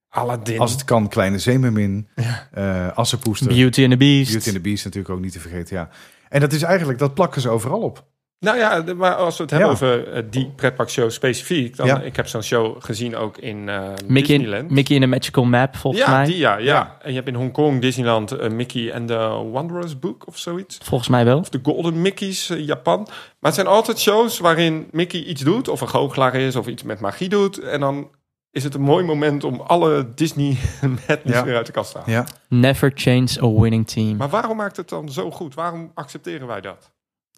Aladdin. 0.10 0.60
als 0.60 0.72
het 0.72 0.84
kan, 0.84 1.08
Kleine 1.08 1.40
Zeemermin. 1.40 2.08
Ja. 2.16 2.48
eh 2.52 2.98
Assepoester. 2.98 3.48
Beauty 3.48 3.82
and 3.82 3.92
the 3.92 3.98
Beast. 3.98 4.32
Beauty 4.32 4.48
and 4.48 4.56
the 4.56 4.62
Beast 4.62 4.84
natuurlijk 4.84 5.14
ook 5.14 5.22
niet 5.22 5.32
te 5.32 5.40
vergeten, 5.40 5.76
ja. 5.76 5.90
En 6.30 6.40
dat 6.40 6.54
is 6.54 6.62
eigenlijk, 6.62 7.00
dat 7.00 7.14
plakken 7.14 7.42
ze 7.42 7.50
overal 7.50 7.82
op. 7.82 8.06
Nou 8.44 8.58
ja, 8.58 8.84
maar 8.96 9.16
als 9.16 9.38
we 9.38 9.42
het 9.44 9.52
hebben 9.52 9.70
Ja. 9.70 9.74
over 9.74 10.14
eh, 10.14 10.24
die 10.30 10.52
pretparkshow 10.56 11.10
specifiek, 11.12 11.76
dan 11.76 11.88
Ja. 11.88 12.00
ik 12.02 12.16
heb 12.16 12.28
zo'n 12.28 12.42
show 12.44 12.76
gezien 12.80 13.16
ook 13.16 13.38
in 13.38 13.70
eh 13.70 13.84
Mickey, 14.08 14.38
Disneyland. 14.38 14.70
Mickey 14.70 14.96
in 14.96 15.04
a 15.04 15.08
Magical 15.08 15.44
Map, 15.44 15.76
volgens 15.76 16.04
ja, 16.06 16.12
mij. 16.12 16.26
die 16.26 16.38
ja, 16.38 16.58
ja, 16.58 16.64
Ja. 16.64 16.98
En 17.02 17.10
je 17.10 17.16
hebt 17.16 17.28
in 17.28 17.36
Hongkong 17.36 17.82
Disneyland 17.82 18.32
eh, 18.32 18.50
Mickey 18.50 18.94
and 18.94 19.08
the 19.08 19.48
Wanderer's 19.52 20.00
Book 20.00 20.28
of 20.28 20.38
zoiets. 20.38 20.78
Volgens 20.84 21.10
mij 21.10 21.26
wel. 21.26 21.40
Of 21.40 21.50
de 21.50 21.60
Golden 21.64 22.02
Mickey's 22.02 22.52
Japan. 22.58 23.00
Maar 23.04 23.52
het 23.52 23.54
zijn 23.54 23.68
altijd 23.68 24.00
shows 24.00 24.40
waarin 24.40 24.88
Mickey 24.92 25.24
iets 25.24 25.42
doet, 25.42 25.68
of 25.68 25.82
een 25.82 25.90
goochelaar 25.90 26.36
is, 26.36 26.56
of 26.56 26.68
iets 26.68 26.84
met 26.84 27.00
magie 27.00 27.30
doet. 27.30 27.60
En 27.60 27.80
dan 27.80 28.10
is 28.52 28.64
het 28.64 28.74
een 28.74 28.82
mooi 28.82 29.06
moment 29.06 29.44
om 29.44 29.60
alle 29.62 30.08
Disney 30.16 30.58
Ja. 31.24 31.44
weer 31.44 31.56
uit 31.56 31.66
de 31.66 31.72
kast 31.72 31.92
te 31.92 31.98
halen. 31.98 32.14
Ja. 32.14 32.26
Never 32.48 32.92
change 32.96 33.28
a 33.42 33.50
winning 33.62 33.88
team. 33.88 34.16
Maar 34.16 34.30
waarom 34.30 34.58
maakt 34.58 34.78
het 34.78 34.90
dan 34.90 35.10
zo 35.10 35.32
goed? 35.32 35.54
Waarom 35.54 35.92
accepteren 35.94 36.48
wij 36.48 36.62
dat? 36.62 36.92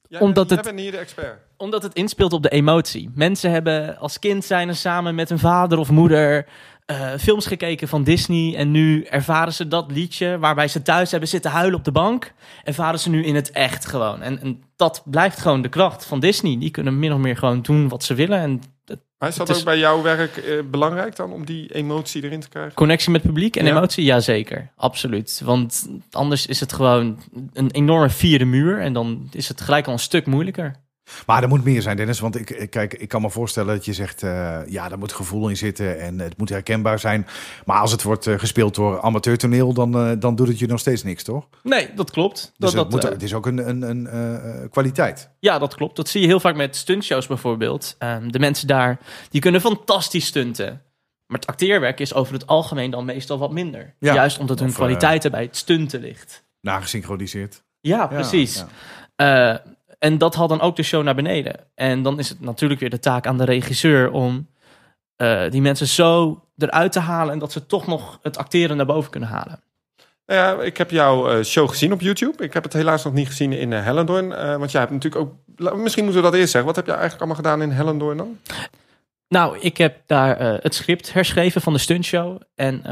Jij, 0.08 0.20
Omdat 0.20 0.48
jij 0.50 0.58
het- 0.58 0.66
bent 0.66 0.80
hier 0.80 0.92
de 0.92 0.98
expert. 0.98 1.40
Omdat 1.58 1.84
het 1.84 1.94
inspeelt 1.94 2.34
op 2.34 2.44
de 2.44 2.50
emotie. 2.50 3.12
Mensen 3.16 3.52
hebben 3.52 3.98
als 3.98 4.20
kind 4.20 4.46
zijn 4.46 4.68
er 4.68 4.76
samen 4.76 5.16
met 5.16 5.30
een 5.30 5.40
vader 5.40 5.78
of 5.78 5.90
moeder 5.92 6.46
eh, 6.86 7.12
films 7.20 7.46
gekeken 7.46 7.88
van 7.88 8.04
Disney. 8.04 8.56
En 8.56 8.72
nu 8.72 9.04
ervaren 9.04 9.54
ze 9.54 9.68
dat 9.68 9.92
liedje 9.92 10.38
waarbij 10.40 10.68
ze 10.68 10.82
thuis 10.82 11.12
hebben 11.12 11.30
zitten 11.30 11.52
huilen 11.52 11.78
op 11.78 11.84
de 11.86 11.92
bank. 11.92 12.34
Ervaren 12.64 13.00
ze 13.00 13.10
nu 13.10 13.24
in 13.26 13.36
het 13.36 13.52
echt 13.52 13.86
gewoon. 13.86 14.22
En, 14.22 14.42
en 14.42 14.64
dat 14.76 15.02
blijft 15.06 15.40
gewoon 15.40 15.62
de 15.62 15.70
kracht 15.70 16.06
van 16.06 16.20
Disney. 16.20 16.58
Die 16.60 16.72
kunnen 16.72 17.00
min 17.00 17.14
of 17.14 17.20
meer 17.20 17.38
gewoon 17.38 17.62
doen 17.62 17.88
wat 17.88 18.04
ze 18.04 18.14
willen. 18.14 18.40
En 18.40 18.62
Maar 19.26 19.34
is 19.34 19.40
dat 19.40 19.50
is- 19.50 19.58
ook 19.58 19.66
bij 19.66 19.78
jouw 19.80 20.02
werk 20.02 20.38
eh, 20.38 20.60
belangrijk 20.72 21.16
dan, 21.16 21.32
om 21.32 21.46
die 21.46 21.74
emotie 21.74 22.24
erin 22.24 22.40
te 22.40 22.50
krijgen? 22.50 22.74
connectie 22.74 23.12
met 23.12 23.22
publiek 23.22 23.56
en 23.56 23.66
Ja. 23.66 23.72
emotie, 23.72 24.04
jazeker. 24.04 24.72
Absoluut. 24.76 25.42
Want 25.44 25.88
anders 26.12 26.46
is 26.46 26.60
het 26.60 26.74
gewoon 26.74 27.20
een 27.54 27.72
enorme 27.72 28.10
vierde 28.10 28.46
muur. 28.46 28.80
En 28.82 28.94
dan 28.94 29.30
is 29.32 29.48
het 29.48 29.62
gelijk 29.62 29.88
al 29.88 29.94
een 29.94 30.00
stuk 30.00 30.26
moeilijker. 30.26 30.76
Maar 31.26 31.42
er 31.44 31.48
moet 31.50 31.64
meer 31.64 31.82
zijn, 31.82 31.98
Dennis. 31.98 32.20
Want 32.20 32.36
ik, 32.50 32.68
kijk, 32.70 32.94
ik 32.94 33.08
kan 33.08 33.22
me 33.22 33.30
voorstellen 33.30 33.76
dat 33.76 33.86
je 33.86 33.94
zegt... 33.94 34.24
eh, 34.24 34.60
ja, 34.68 34.90
daar 34.90 34.98
moet 34.98 35.14
gevoel 35.14 35.50
in 35.50 35.58
zitten 35.58 36.00
en 36.00 36.20
het 36.20 36.38
moet 36.38 36.50
herkenbaar 36.50 37.00
zijn. 37.00 37.28
Maar 37.66 37.80
als 37.80 37.92
het 37.92 38.04
wordt 38.04 38.28
eh, 38.28 38.40
gespeeld 38.40 38.76
door 38.76 39.02
amateurtoneel... 39.02 39.74
Dan, 39.74 39.96
eh, 39.98 40.12
dan 40.20 40.36
doet 40.36 40.48
het 40.48 40.60
je 40.60 40.68
nog 40.68 40.80
steeds 40.80 41.04
niks, 41.04 41.24
toch? 41.24 41.48
Nee, 41.64 41.94
dat 41.96 42.12
klopt. 42.12 42.52
Dus 42.58 42.72
Dat, 42.72 42.90
moet, 42.90 43.04
het 43.04 43.24
is 43.24 43.34
ook 43.34 43.46
een, 43.46 43.70
een, 43.70 43.82
een 43.90 44.70
kwaliteit. 44.70 45.30
Ja, 45.40 45.60
dat 45.60 45.76
klopt. 45.76 45.96
Dat 45.96 46.10
zie 46.10 46.22
je 46.22 46.28
heel 46.28 46.40
vaak 46.40 46.56
met 46.56 46.76
stuntshows 46.76 47.28
bijvoorbeeld. 47.28 47.96
Ehm, 47.98 48.28
de 48.30 48.40
mensen 48.40 48.68
daar, 48.68 49.00
die 49.30 49.42
kunnen 49.42 49.62
fantastisch 49.62 50.26
stunten. 50.26 50.82
Maar 51.28 51.40
het 51.40 51.48
acteerwerk 51.50 52.00
is 52.00 52.14
over 52.14 52.34
het 52.34 52.48
algemeen 52.48 52.92
dan 52.92 53.06
meestal 53.06 53.38
wat 53.38 53.52
minder. 53.52 53.96
Ja. 54.00 54.14
Juist 54.14 54.40
omdat 54.40 54.60
hun 54.60 54.68
Of, 54.70 54.76
kwaliteiten 54.76 55.32
bij 55.32 55.42
het 55.44 55.56
stunten 55.58 56.00
ligt. 56.00 56.44
Nagesynchroniseerd. 56.62 57.64
Ja, 57.82 57.98
Ja, 57.98 58.08
precies. 58.08 58.64
ja. 59.16 59.54
Eh, 59.56 59.72
en 60.06 60.18
dat 60.18 60.36
haalt 60.36 60.50
dan 60.50 60.62
ook 60.62 60.76
de 60.76 60.84
show 60.84 61.04
naar 61.04 61.16
beneden. 61.16 61.56
En 61.76 62.02
dan 62.02 62.20
is 62.20 62.30
het 62.30 62.42
natuurlijk 62.42 62.80
weer 62.80 62.90
de 62.90 63.00
taak 63.00 63.28
aan 63.28 63.38
de 63.38 63.46
regisseur 63.46 64.12
om 64.12 64.48
eh, 65.16 65.42
die 65.50 65.62
mensen 65.62 65.88
zo 65.88 66.42
eruit 66.58 66.92
te 66.92 67.00
halen 67.00 67.34
en 67.34 67.40
dat 67.40 67.52
ze 67.52 67.66
toch 67.66 67.88
nog 67.88 68.20
het 68.22 68.38
acteren 68.38 68.78
naar 68.78 68.86
boven 68.86 69.12
kunnen 69.12 69.30
halen. 69.30 69.60
Nou 70.26 70.40
ja, 70.40 70.64
ik 70.64 70.78
heb 70.78 70.92
jouw 70.92 71.30
eh, 71.30 71.44
show 71.44 71.70
gezien 71.70 71.94
op 71.94 72.02
YouTube. 72.02 72.44
Ik 72.44 72.54
heb 72.54 72.64
het 72.64 72.74
helaas 72.74 73.04
nog 73.04 73.14
niet 73.14 73.28
gezien 73.28 73.54
in 73.54 73.72
Hellendoorn. 73.72 74.34
eh, 74.34 74.58
want 74.58 74.72
jij 74.72 74.82
hebt 74.82 74.94
natuurlijk 74.94 75.24
ook... 75.24 75.34
Misschien 75.76 76.04
moeten 76.04 76.22
we 76.22 76.30
dat 76.30 76.40
eerst 76.40 76.52
zeggen. 76.52 76.66
Wat 76.66 76.76
heb 76.76 76.86
jij 76.86 76.96
eigenlijk 76.96 77.24
allemaal 77.24 77.44
gedaan 77.44 77.70
in 77.70 77.76
Hellendoorn 77.76 78.18
dan? 78.18 78.40
Nou, 79.28 79.60
ik 79.60 79.78
heb 79.78 79.98
daar 80.06 80.40
het 80.40 80.76
script 80.76 81.14
herschreven 81.14 81.62
van 81.62 81.74
de 81.74 81.80
stuntshow. 81.80 82.42
En 82.56 82.84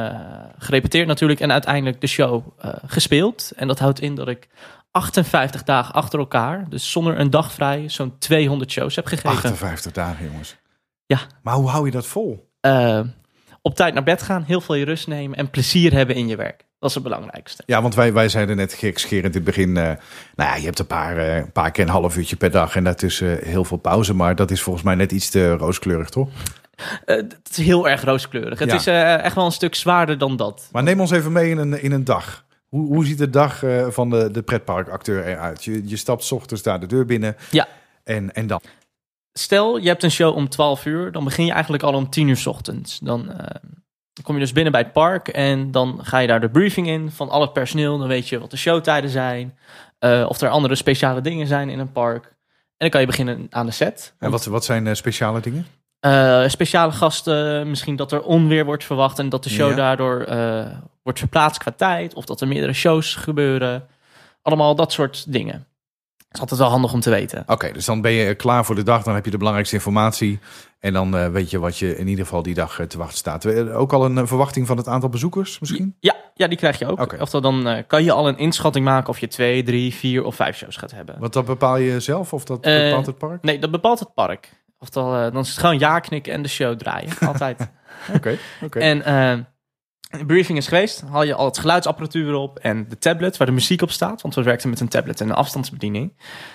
gerepeteerd 0.57 1.07
natuurlijk. 1.07 1.39
En 1.39 1.51
uiteindelijk 1.51 2.01
de 2.01 2.07
show 2.07 2.43
gespeeld. 2.85 3.51
En 3.55 3.67
dat 3.67 3.79
houdt 3.79 4.01
in 4.01 4.15
dat 4.15 4.27
ik 4.27 4.47
58 4.93 5.63
dagen 5.63 5.93
achter 5.93 6.19
elkaar, 6.19 6.65
dus 6.69 6.91
zonder 6.91 7.19
een 7.19 7.29
dag 7.29 7.51
vrij, 7.51 7.83
zo'n 7.89 8.17
200 8.19 8.71
shows 8.71 8.95
heb 8.95 9.05
gegeven. 9.05 9.29
58 9.29 9.91
dagen, 9.91 10.25
jongens. 10.25 10.55
Ja. 11.05 11.19
Maar 11.41 11.53
hoe 11.55 11.69
hou 11.69 11.85
je 11.85 11.91
dat 11.91 12.05
vol? 12.07 12.49
Eh, 12.59 12.99
op 13.61 13.75
tijd 13.75 13.93
naar 13.93 14.03
bed 14.03 14.21
gaan, 14.21 14.43
heel 14.43 14.61
veel 14.61 14.75
je 14.75 14.85
rust 14.85 15.07
nemen 15.07 15.37
en 15.37 15.49
plezier 15.49 15.93
hebben 15.93 16.15
in 16.15 16.27
je 16.27 16.35
werk. 16.35 16.65
Dat 16.79 16.89
is 16.89 16.95
het 16.95 17.03
belangrijkste. 17.03 17.63
Ja, 17.65 17.81
want 17.81 17.95
wij, 17.95 18.13
wij 18.13 18.29
zeiden 18.29 18.55
net 18.55 18.73
gekscherend 18.73 19.35
in 19.35 19.41
het 19.41 19.43
begin... 19.43 19.77
eh, 19.77 19.83
nou 20.35 20.49
ja, 20.49 20.55
je 20.55 20.65
hebt 20.65 20.79
een 20.79 20.87
paar, 20.87 21.17
eh, 21.17 21.35
een 21.35 21.51
paar 21.51 21.71
keer 21.71 21.83
een 21.83 21.89
half 21.89 22.17
uurtje 22.17 22.35
per 22.35 22.51
dag... 22.51 22.75
en 22.75 22.83
daartussen 22.83 23.39
heel 23.43 23.63
veel 23.63 23.77
pauze. 23.77 24.13
Maar 24.13 24.35
dat 24.35 24.51
is 24.51 24.61
volgens 24.61 24.85
mij 24.85 24.95
net 24.95 25.11
iets 25.11 25.29
te 25.29 25.51
rooskleurig, 25.53 26.09
toch? 26.09 26.29
Het 27.05 27.37
is 27.49 27.57
heel 27.57 27.89
erg 27.89 28.03
rooskleurig. 28.03 28.59
Het 28.59 28.69
Ja. 28.69 28.75
is 28.75 28.87
echt 29.23 29.35
wel 29.35 29.45
een 29.45 29.51
stuk 29.51 29.75
zwaarder 29.75 30.17
dan 30.17 30.35
dat. 30.35 30.69
Maar 30.71 30.83
neem 30.83 30.99
ons 30.99 31.11
even 31.11 31.31
mee 31.31 31.49
in 31.49 31.57
een, 31.57 31.81
in 31.81 31.91
een 31.91 32.03
dag. 32.03 32.45
Hoe, 32.73 32.87
hoe 32.87 33.05
ziet 33.05 33.17
de 33.17 33.29
dag 33.29 33.63
eh, 33.63 33.87
van 33.89 34.09
de, 34.09 34.31
de 34.31 34.41
pretparkacteur 34.41 35.25
eruit? 35.25 35.63
Je, 35.63 35.87
je 35.87 35.95
stapt 35.95 36.23
's 36.23 36.31
ochtends 36.31 36.63
daar 36.63 36.79
de 36.79 36.85
deur 36.85 37.05
binnen. 37.05 37.35
Ja. 37.51 37.67
En, 38.03 38.33
en 38.33 38.47
dan? 38.47 38.61
Stel, 39.33 39.77
je 39.77 39.87
hebt 39.87 40.03
een 40.03 40.11
show 40.11 40.35
om 40.35 40.49
12 40.49 40.85
uur, 40.85 41.11
dan 41.11 41.23
begin 41.23 41.45
je 41.45 41.51
eigenlijk 41.51 41.83
al 41.83 41.93
om 41.93 42.09
10 42.09 42.27
uur 42.27 42.37
's 42.37 42.45
ochtends. 42.45 42.99
Dan 42.99 43.31
eh, 43.31 43.55
kom 44.23 44.35
je 44.35 44.41
dus 44.41 44.51
binnen 44.51 44.71
bij 44.71 44.81
het 44.81 44.93
park 44.93 45.27
en 45.27 45.71
dan 45.71 45.99
ga 46.01 46.19
je 46.19 46.27
daar 46.27 46.41
de 46.41 46.49
briefing 46.49 46.87
in 46.87 47.11
van 47.11 47.29
al 47.29 47.41
het 47.41 47.53
personeel. 47.53 47.97
Dan 47.97 48.07
weet 48.07 48.29
je 48.29 48.39
wat 48.39 48.51
de 48.51 48.57
showtijden 48.57 49.09
zijn, 49.09 49.57
eh, 49.99 50.25
of 50.29 50.41
er 50.41 50.49
andere 50.49 50.75
speciale 50.75 51.21
dingen 51.21 51.47
zijn 51.47 51.69
in 51.69 51.79
een 51.79 51.91
park. 51.91 52.25
En 52.25 52.33
dan 52.77 52.89
kan 52.89 53.01
je 53.01 53.07
beginnen 53.07 53.47
aan 53.49 53.65
de 53.65 53.71
set. 53.71 54.13
En 54.19 54.31
wat, 54.31 54.45
wat 54.45 54.65
zijn 54.65 54.95
speciale 54.95 55.39
dingen? 55.39 55.65
Eh, 56.03 56.47
speciale 56.47 56.91
gasten, 56.91 57.69
misschien 57.69 57.95
dat 57.95 58.11
er 58.11 58.21
onweer 58.21 58.65
wordt 58.65 58.83
verwacht 58.83 59.19
en 59.19 59.29
dat 59.29 59.43
de 59.43 59.49
show 59.49 59.69
Ja. 59.69 59.75
daardoor 59.75 60.21
eh, 60.21 60.65
wordt 61.03 61.19
verplaatst 61.19 61.59
qua 61.61 61.71
tijd. 61.71 62.13
Of 62.13 62.25
dat 62.25 62.41
er 62.41 62.47
meerdere 62.47 62.73
shows 62.73 63.15
gebeuren. 63.15 63.87
Allemaal 64.41 64.75
dat 64.75 64.91
soort 64.91 65.31
dingen. 65.33 65.67
Dat 66.17 66.31
is 66.31 66.39
altijd 66.39 66.59
wel 66.59 66.69
handig 66.69 66.93
om 66.93 66.99
te 66.99 67.09
weten. 67.09 67.43
Oké, 67.47 67.71
dus 67.71 67.85
dan 67.85 68.01
ben 68.01 68.11
je 68.11 68.35
klaar 68.35 68.65
voor 68.65 68.75
de 68.75 68.83
dag. 68.83 69.03
Dan 69.03 69.15
heb 69.15 69.25
je 69.25 69.31
de 69.31 69.37
belangrijkste 69.37 69.75
informatie. 69.75 70.39
En 70.79 70.93
dan 70.93 71.17
eh, 71.17 71.27
weet 71.27 71.49
je 71.49 71.59
wat 71.59 71.77
je 71.77 71.97
in 71.97 72.07
ieder 72.07 72.25
geval 72.25 72.41
die 72.43 72.53
dag 72.53 72.79
te 72.87 72.97
wachten 72.97 73.17
staat. 73.17 73.45
Ook 73.71 73.93
al 73.93 74.05
een 74.05 74.27
verwachting 74.27 74.67
van 74.67 74.77
het 74.77 74.87
aantal 74.87 75.09
bezoekers 75.09 75.59
misschien? 75.59 75.95
Ja, 75.99 76.15
ja, 76.33 76.47
die 76.47 76.57
krijg 76.57 76.79
je 76.79 76.87
ook. 76.87 77.15
Oftewel, 77.19 77.41
dan 77.61 77.83
kan 77.87 78.03
je 78.03 78.11
al 78.11 78.27
een 78.27 78.37
inschatting 78.37 78.85
maken 78.85 79.09
of 79.09 79.19
je 79.19 79.27
twee, 79.27 79.63
drie, 79.63 79.93
vier 79.93 80.23
of 80.23 80.35
vijf 80.35 80.57
shows 80.57 80.77
gaat 80.77 80.91
hebben. 80.91 81.15
Want 81.19 81.33
dat 81.33 81.45
bepaal 81.45 81.77
je 81.77 81.99
zelf 81.99 82.33
of 82.33 82.43
dat 82.43 82.61
bepaalt 82.61 83.05
het 83.05 83.17
park? 83.17 83.43
Nee, 83.43 83.59
dat 83.59 83.71
bepaalt 83.71 83.99
het 83.99 84.13
park. 84.13 84.61
Oftewel, 84.83 85.15
eh, 85.15 85.31
dan 85.31 85.41
is 85.41 85.49
het 85.49 85.57
gewoon 85.57 85.79
ja 85.79 85.99
knikken 85.99 86.33
en 86.33 86.41
de 86.41 86.47
show 86.47 86.77
draaien. 86.77 87.09
Altijd. 87.27 87.71
Oké, 88.15 88.37
oké. 88.63 88.79
En 88.79 89.05
eh, 89.05 89.37
de 90.19 90.25
briefing 90.25 90.57
is 90.57 90.67
geweest. 90.67 91.01
Haal 91.11 91.23
je 91.23 91.33
al 91.33 91.45
het 91.45 91.57
geluidsapparatuur 91.57 92.33
op 92.33 92.59
en 92.59 92.85
de 92.89 92.97
tablet 92.97 93.37
waar 93.37 93.47
de 93.47 93.53
muziek 93.53 93.81
op 93.81 93.91
staat. 93.91 94.21
Want 94.21 94.35
we 94.35 94.43
werkten 94.43 94.69
met 94.69 94.79
een 94.79 94.87
tablet 94.87 95.21
en 95.21 95.29
een 95.29 95.35
afstandsbediening. 95.35 96.13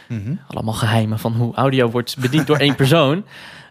Mhm. 0.08 0.35
Allemaal 0.49 0.75
geheimen 0.75 1.18
van 1.18 1.32
hoe 1.32 1.54
audio 1.54 1.90
wordt 1.90 2.18
bediend 2.18 2.47
door 2.47 2.56
één 2.56 2.75
persoon. 2.75 3.25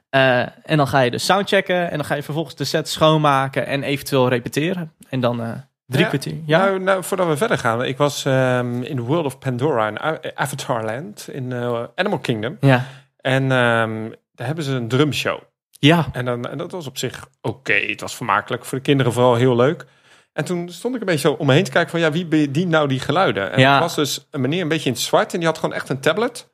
Eh, 0.09 0.39
en 0.39 0.77
dan 0.77 0.87
ga 0.87 0.99
je 0.99 1.11
de 1.11 1.17
sound 1.17 1.47
checken 1.49 1.89
en 1.91 1.97
dan 1.97 2.05
ga 2.05 2.15
je 2.15 2.23
vervolgens 2.23 2.55
de 2.55 2.63
set 2.63 2.89
schoonmaken 2.89 3.65
en 3.65 3.83
eventueel 3.83 4.29
repeteren. 4.29 4.93
En 5.09 5.19
dan 5.19 5.41
eh, 5.41 5.51
drie 5.85 6.03
Ja, 6.03 6.07
kwartier. 6.09 6.35
Ja, 6.45 6.65
Nou, 6.65 6.79
nou, 6.79 7.03
voordat 7.03 7.27
we 7.27 7.37
verder 7.37 7.57
gaan. 7.57 7.83
Ik 7.83 7.97
was 7.97 8.25
ehm, 8.25 8.81
in 8.81 8.99
World 8.99 9.25
of 9.25 9.39
Pandora 9.39 9.87
in 9.87 9.99
Avatarland 10.35 11.27
in 11.31 11.53
Animal 11.95 12.19
Kingdom. 12.19 12.57
ja. 12.61 12.85
En 13.17 13.51
ehm, 13.51 14.09
daar 14.37 14.47
hebben 14.47 14.63
ze 14.65 14.71
een 14.71 14.87
drumshow. 14.87 15.39
ja. 15.79 16.09
En, 16.11 16.25
dan, 16.25 16.45
en 16.49 16.57
dat 16.57 16.71
was 16.71 16.87
op 16.87 16.97
zich 16.97 17.27
oké. 17.41 17.73
Het 17.73 18.01
was 18.01 18.15
vermakelijk. 18.15 18.65
Voor 18.65 18.77
de 18.77 18.83
kinderen 18.83 19.13
vooral 19.13 19.35
heel 19.35 19.55
leuk. 19.55 19.85
En 20.33 20.45
toen 20.45 20.69
stond 20.69 20.93
ik 20.95 20.99
een 20.99 21.05
beetje 21.05 21.27
zo 21.27 21.33
om 21.33 21.45
me 21.47 21.53
heen 21.53 21.63
te 21.63 21.71
kijken 21.71 21.91
van... 21.91 21.99
ja, 21.99 22.11
wie 22.11 22.25
bedient 22.25 22.69
nou 22.69 22.87
die 22.87 22.99
geluiden? 22.99 23.51
En 23.51 23.59
Ja. 23.59 23.71
het 23.71 23.81
was 23.81 23.95
dus 23.95 24.27
een 24.31 24.41
meneer 24.41 24.61
een 24.61 24.67
beetje 24.67 24.85
in 24.89 24.91
het 24.95 25.01
zwart... 25.01 25.33
en 25.33 25.39
die 25.39 25.47
had 25.47 25.57
gewoon 25.57 25.75
echt 25.75 25.89
een 25.89 25.99
tablet. 25.99 26.53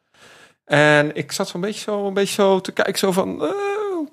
En 0.66 1.16
ik 1.16 1.32
zat 1.32 1.48
zo'n 1.48 1.62
beetje 1.62 1.80
zo, 1.82 2.08
een 2.08 2.14
beetje 2.14 2.34
zo 2.34 2.60
te 2.62 2.72
kijken 2.72 2.98
zo 2.98 3.12
van... 3.12 3.42
eh, 3.44 3.50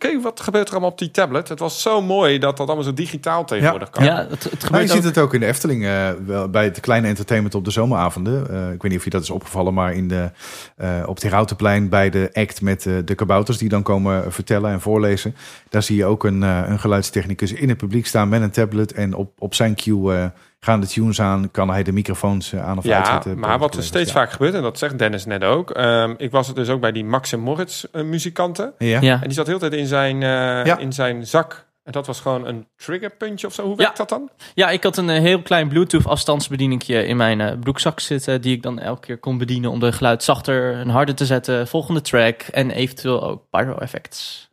oké, 0.05 0.21
wat 0.21 0.41
gebeurt 0.41 0.67
er 0.67 0.73
allemaal 0.73 0.91
op 0.91 0.99
die 0.99 1.11
tablet? 1.11 1.49
Het 1.49 1.59
was 1.59 1.83
zo 1.83 2.03
mooi 2.03 2.39
dat 2.39 2.57
dat 2.57 2.67
allemaal 2.67 2.85
zo 2.85 2.95
digitaal 2.95 3.45
tegenwoordig 3.45 3.91
kan. 3.91 4.05
ja 4.05 4.17
het, 4.17 4.31
het 4.31 4.43
Nou, 4.43 4.55
je 4.55 4.67
gebeurt 4.67 4.91
ziet 4.91 5.05
het 5.05 5.19
ook 5.19 5.35
in 5.35 5.41
de 5.41 5.47
Efteling, 5.47 5.85
eh, 5.85 6.11
wel, 6.27 6.49
bij 6.49 6.65
het 6.65 6.81
kleine 6.81 7.09
entertainment 7.09 7.55
op 7.55 7.65
de 7.65 7.71
zomeravonden. 7.71 8.51
Eh, 8.51 8.73
ik 8.73 8.83
weet 8.83 8.91
niet 8.91 8.99
of 8.99 9.05
je 9.05 9.11
dat 9.11 9.23
is 9.23 9.31
opgevallen, 9.31 9.75
maar 9.75 9.93
in 9.93 10.09
de, 10.09 10.31
eh, 10.77 11.03
op 11.07 11.15
het 11.15 11.25
Herautenplein 11.25 11.89
bij 11.89 12.11
de 12.11 12.31
act 12.33 12.61
met 12.63 12.87
eh, 12.87 12.95
de 13.05 13.15
kabouters 13.15 13.59
die 13.59 13.69
dan 13.69 13.83
komen 13.83 14.33
vertellen 14.33 14.71
en 14.71 14.81
voorlezen. 14.81 15.35
Daar 15.69 15.83
zie 15.83 15.97
je 15.97 16.05
ook 16.05 16.25
een, 16.25 16.43
eh, 16.43 16.63
een 16.67 16.79
geluidstechnicus 16.79 17.53
in 17.53 17.69
het 17.69 17.79
publiek 17.79 18.07
staan 18.07 18.29
met 18.29 18.43
een 18.43 18.51
tablet. 18.51 18.93
En 18.93 19.15
op, 19.15 19.33
op 19.39 19.55
zijn 19.55 19.75
cue 19.75 20.15
eh, 20.15 20.25
gaan 20.61 20.81
de 20.81 20.87
tunes 20.87 21.21
aan, 21.21 21.51
kan 21.51 21.71
hij 21.71 21.83
de 21.83 21.93
microfoons 21.93 22.53
eh, 22.53 22.67
aan 22.69 22.79
of 22.79 22.85
Ja, 22.85 22.97
uitzetten. 22.99 23.39
maar 23.39 23.59
wat 23.59 23.75
er 23.75 23.81
Ja. 23.81 23.87
steeds 23.87 24.13
vaak 24.13 24.31
gebeurt, 24.33 24.55
en 24.55 24.63
dat 24.63 24.79
zegt 24.79 24.99
Dennis 24.99 25.25
net 25.27 25.45
ook. 25.45 25.71
ehm, 25.71 26.15
ik 26.17 26.31
was 26.31 26.47
het 26.47 26.57
dus 26.57 26.69
ook 26.69 26.81
bij 26.81 26.93
die 26.93 27.05
Max 27.05 27.33
en 27.33 27.41
Moritz 27.41 27.85
eh, 27.93 28.03
muzikanten. 28.03 28.73
Ja. 28.79 29.01
Ja. 29.01 29.15
En 29.15 29.21
die 29.29 29.33
zat 29.33 29.47
heel 29.47 29.59
de 29.59 29.69
tijd 29.69 29.81
in 29.81 29.87
zijn, 29.87 30.15
eh, 30.23 30.29
Ja. 30.67 30.79
in 30.79 30.93
zijn 30.93 31.27
zak. 31.27 31.69
En 31.85 31.93
dat 31.93 32.07
was 32.07 32.21
gewoon 32.21 32.47
een 32.47 32.67
triggerpuntje 32.77 33.47
of 33.47 33.55
zo. 33.55 33.63
Hoe 33.63 33.71
Ja. 33.71 33.77
werkt 33.77 33.97
dat 33.97 34.09
dan? 34.09 34.31
ja, 34.55 34.71
ik 34.71 34.83
had 34.83 34.97
een 34.97 35.09
heel 35.09 35.43
klein 35.43 35.69
Bluetooth 35.69 36.07
afstandsbedieningje 36.07 37.07
in 37.07 37.17
mijn 37.17 37.59
broekzak 37.61 38.01
zitten... 38.01 38.41
die 38.41 38.57
ik 38.57 38.63
dan 38.63 38.79
elke 38.79 39.01
keer 39.07 39.19
kon 39.19 39.39
bedienen 39.39 39.71
om 39.71 39.81
de 39.81 39.93
geluid 39.93 40.23
zachter 40.23 40.75
en 40.75 40.89
harder 40.89 41.15
te 41.15 41.27
zetten. 41.27 41.67
Volgende 41.69 42.01
track 42.01 42.43
en 42.43 42.71
eventueel 42.71 43.23
ook 43.29 43.43
pyro 43.51 43.77
effects. 43.79 44.50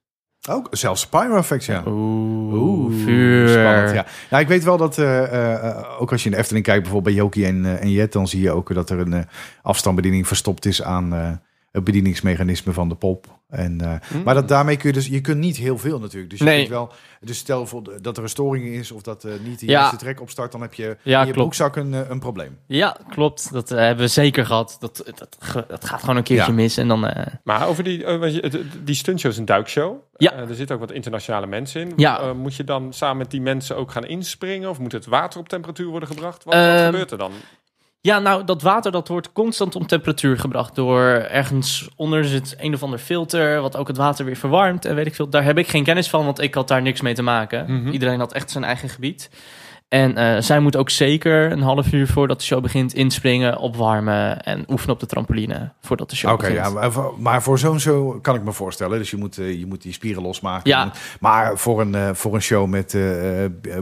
Ook 0.50 0.68
zelfs 0.72 1.08
pyro 1.08 1.38
effects, 1.38 1.66
ja. 1.66 1.84
Oeh, 1.86 2.94
vuur. 3.04 3.50
Spannend, 3.50 3.92
ja. 3.94 4.06
ja, 4.30 4.40
ik 4.40 4.48
weet 4.48 4.64
wel 4.64 4.78
dat 4.78 4.98
eh, 4.98 5.54
eh, 5.54 6.02
ook 6.02 6.12
als 6.12 6.24
je 6.24 6.30
in 6.30 6.36
de 6.36 6.42
Efteling 6.42 6.66
kijkt, 6.66 6.82
bijvoorbeeld 6.82 7.16
bij 7.16 7.24
Jokie 7.24 7.46
en, 7.46 7.66
eh, 7.66 7.82
en 7.82 7.92
Jet, 7.92 8.12
dan 8.14 8.28
zie 8.28 8.42
je 8.42 8.52
ook 8.52 8.74
dat 8.74 8.90
er 8.90 9.00
een 9.00 9.26
afstandsbediening 9.62 10.28
verstopt 10.28 10.66
is 10.66 10.84
aan 10.84 11.40
het 11.78 11.86
bedieningsmechanisme 11.86 12.74
van 12.74 12.90
de 12.90 12.96
pop. 12.96 13.36
En, 13.50 13.82
eh, 13.82 13.94
Hm. 14.08 14.24
Maar 14.24 14.34
dat, 14.34 14.48
daarmee 14.48 14.78
kun 14.78 14.88
je 14.88 14.94
dus, 14.94 15.08
je 15.08 15.22
kunt 15.22 15.38
niet 15.38 15.58
heel 15.58 15.78
veel 15.78 16.00
natuurlijk. 16.00 16.30
Dus 16.30 16.40
je 16.40 16.46
Nee. 16.46 16.58
kunt 16.58 16.70
wel, 16.70 16.92
dus 17.22 17.38
stel 17.38 17.66
voor 17.68 18.02
dat 18.02 18.18
er 18.18 18.24
een 18.24 18.30
storing 18.30 18.66
is 18.66 18.92
of 18.92 19.02
dat 19.02 19.24
eh, 19.24 19.32
niet 19.44 19.60
de 19.60 19.66
Ja. 19.66 19.72
juiste 19.72 19.96
track 19.98 20.22
opstart, 20.22 20.52
dan 20.52 20.62
heb 20.62 20.74
je 20.74 20.84
Ja, 20.84 21.20
in 21.22 21.28
je 21.28 21.34
klopt. 21.34 21.34
broekzak 21.34 21.76
een, 21.76 21.94
eh, 21.94 22.10
een 22.10 22.20
probleem. 22.20 22.58
Ja, 22.66 22.98
klopt. 23.10 23.52
Dat 23.54 23.70
hebben 23.70 24.06
we 24.06 24.12
zeker 24.12 24.46
gehad. 24.46 24.78
Dat, 24.80 25.04
dat, 25.16 25.38
dat 25.68 25.86
gaat 25.86 26.00
gewoon 26.00 26.18
een 26.18 26.24
keertje 26.24 26.52
Ja. 26.52 26.56
mis 26.58 26.78
en 26.78 26.88
dan... 26.88 27.08
eh, 27.08 27.34
Maar 27.44 27.68
over 27.68 27.84
die, 27.84 28.06
die 28.84 28.96
stuntshow 28.96 29.32
is 29.32 29.38
een 29.38 29.46
duikshow. 29.46 29.96
Ja. 30.18 30.34
Er 30.34 30.56
zitten 30.56 30.76
ook 30.76 30.82
wat 30.82 30.92
internationale 30.92 31.48
mensen 31.48 31.82
in. 31.82 31.94
Ja. 31.96 32.34
Moet 32.34 32.56
je 32.56 32.64
dan 32.64 32.94
samen 32.94 33.18
met 33.18 33.32
die 33.32 33.42
mensen 33.42 33.76
ook 33.78 33.92
gaan 33.92 34.06
inspringen? 34.06 34.70
Of 34.70 34.80
moet 34.80 34.92
het 34.92 35.06
water 35.06 35.40
op 35.40 35.50
temperatuur 35.50 35.88
worden 35.88 36.10
gebracht? 36.10 36.44
Wat, 36.44 36.54
wat 36.54 36.64
Ehm, 36.64 36.86
gebeurt 36.86 37.12
er 37.12 37.18
dan? 37.18 37.32
Ja, 38.02 38.20
nou, 38.20 38.44
dat 38.44 38.62
water 38.62 38.92
dat 38.92 39.08
wordt 39.08 39.32
constant 39.32 39.76
om 39.76 39.88
temperatuur 39.88 40.40
gebracht 40.40 40.76
door 40.76 41.04
ergens 41.10 41.90
onder 41.96 42.26
zit 42.26 42.56
een 42.58 42.74
of 42.74 42.84
ander 42.84 43.00
filter, 43.00 43.62
wat 43.62 43.78
ook 43.78 43.88
het 43.88 43.98
water 43.98 44.26
weer 44.26 44.36
verwarmt 44.36 44.86
en 44.86 44.96
weet 44.96 45.06
ik 45.06 45.16
veel. 45.16 45.30
Daar 45.30 45.44
heb 45.44 45.58
ik 45.58 45.68
geen 45.68 45.84
kennis 45.84 46.10
van, 46.10 46.26
want 46.26 46.40
ik 46.40 46.54
had 46.54 46.68
daar 46.68 46.82
niks 46.82 47.02
mee 47.02 47.14
te 47.14 47.22
maken. 47.22 47.82
Mhm. 47.82 47.90
Iedereen 47.90 48.20
had 48.20 48.34
echt 48.34 48.52
zijn 48.52 48.64
eigen 48.64 48.90
gebied. 48.90 49.30
En 49.88 50.18
eh, 50.18 50.42
zij 50.42 50.60
moet 50.60 50.76
ook 50.76 50.90
zeker 50.90 51.52
een 51.52 51.62
half 51.62 51.92
uur 51.94 52.08
voordat 52.08 52.40
de 52.40 52.46
show 52.46 52.62
begint 52.62 52.94
inspringen, 52.94 53.58
opwarmen 53.58 54.44
en 54.44 54.66
oefenen 54.70 54.94
op 54.94 55.00
de 55.00 55.06
trampoline 55.06 55.72
voordat 55.82 56.10
de 56.10 56.16
show 56.16 56.32
Oké, 56.32 56.42
begint. 56.48 56.66
ja, 56.66 56.72
maar 56.72 56.92
voor, 56.92 57.14
maar 57.20 57.42
voor 57.44 57.60
zo'n 57.60 57.80
show 57.80 58.22
kan 58.22 58.36
ik 58.36 58.44
me 58.44 58.52
voorstellen. 58.52 58.98
Dus 58.98 59.10
je 59.10 59.18
moet, 59.18 59.38
eh, 59.38 59.60
je 59.60 59.66
moet 59.66 59.82
die 59.82 59.94
spieren 59.94 60.22
losmaken. 60.22 60.70
Ja. 60.70 60.92
Maar 61.20 61.58
voor 61.58 61.82
een, 61.82 61.96
eh, 61.96 62.10
voor 62.14 62.36
een 62.36 62.42
show 62.42 62.68
met 62.68 62.98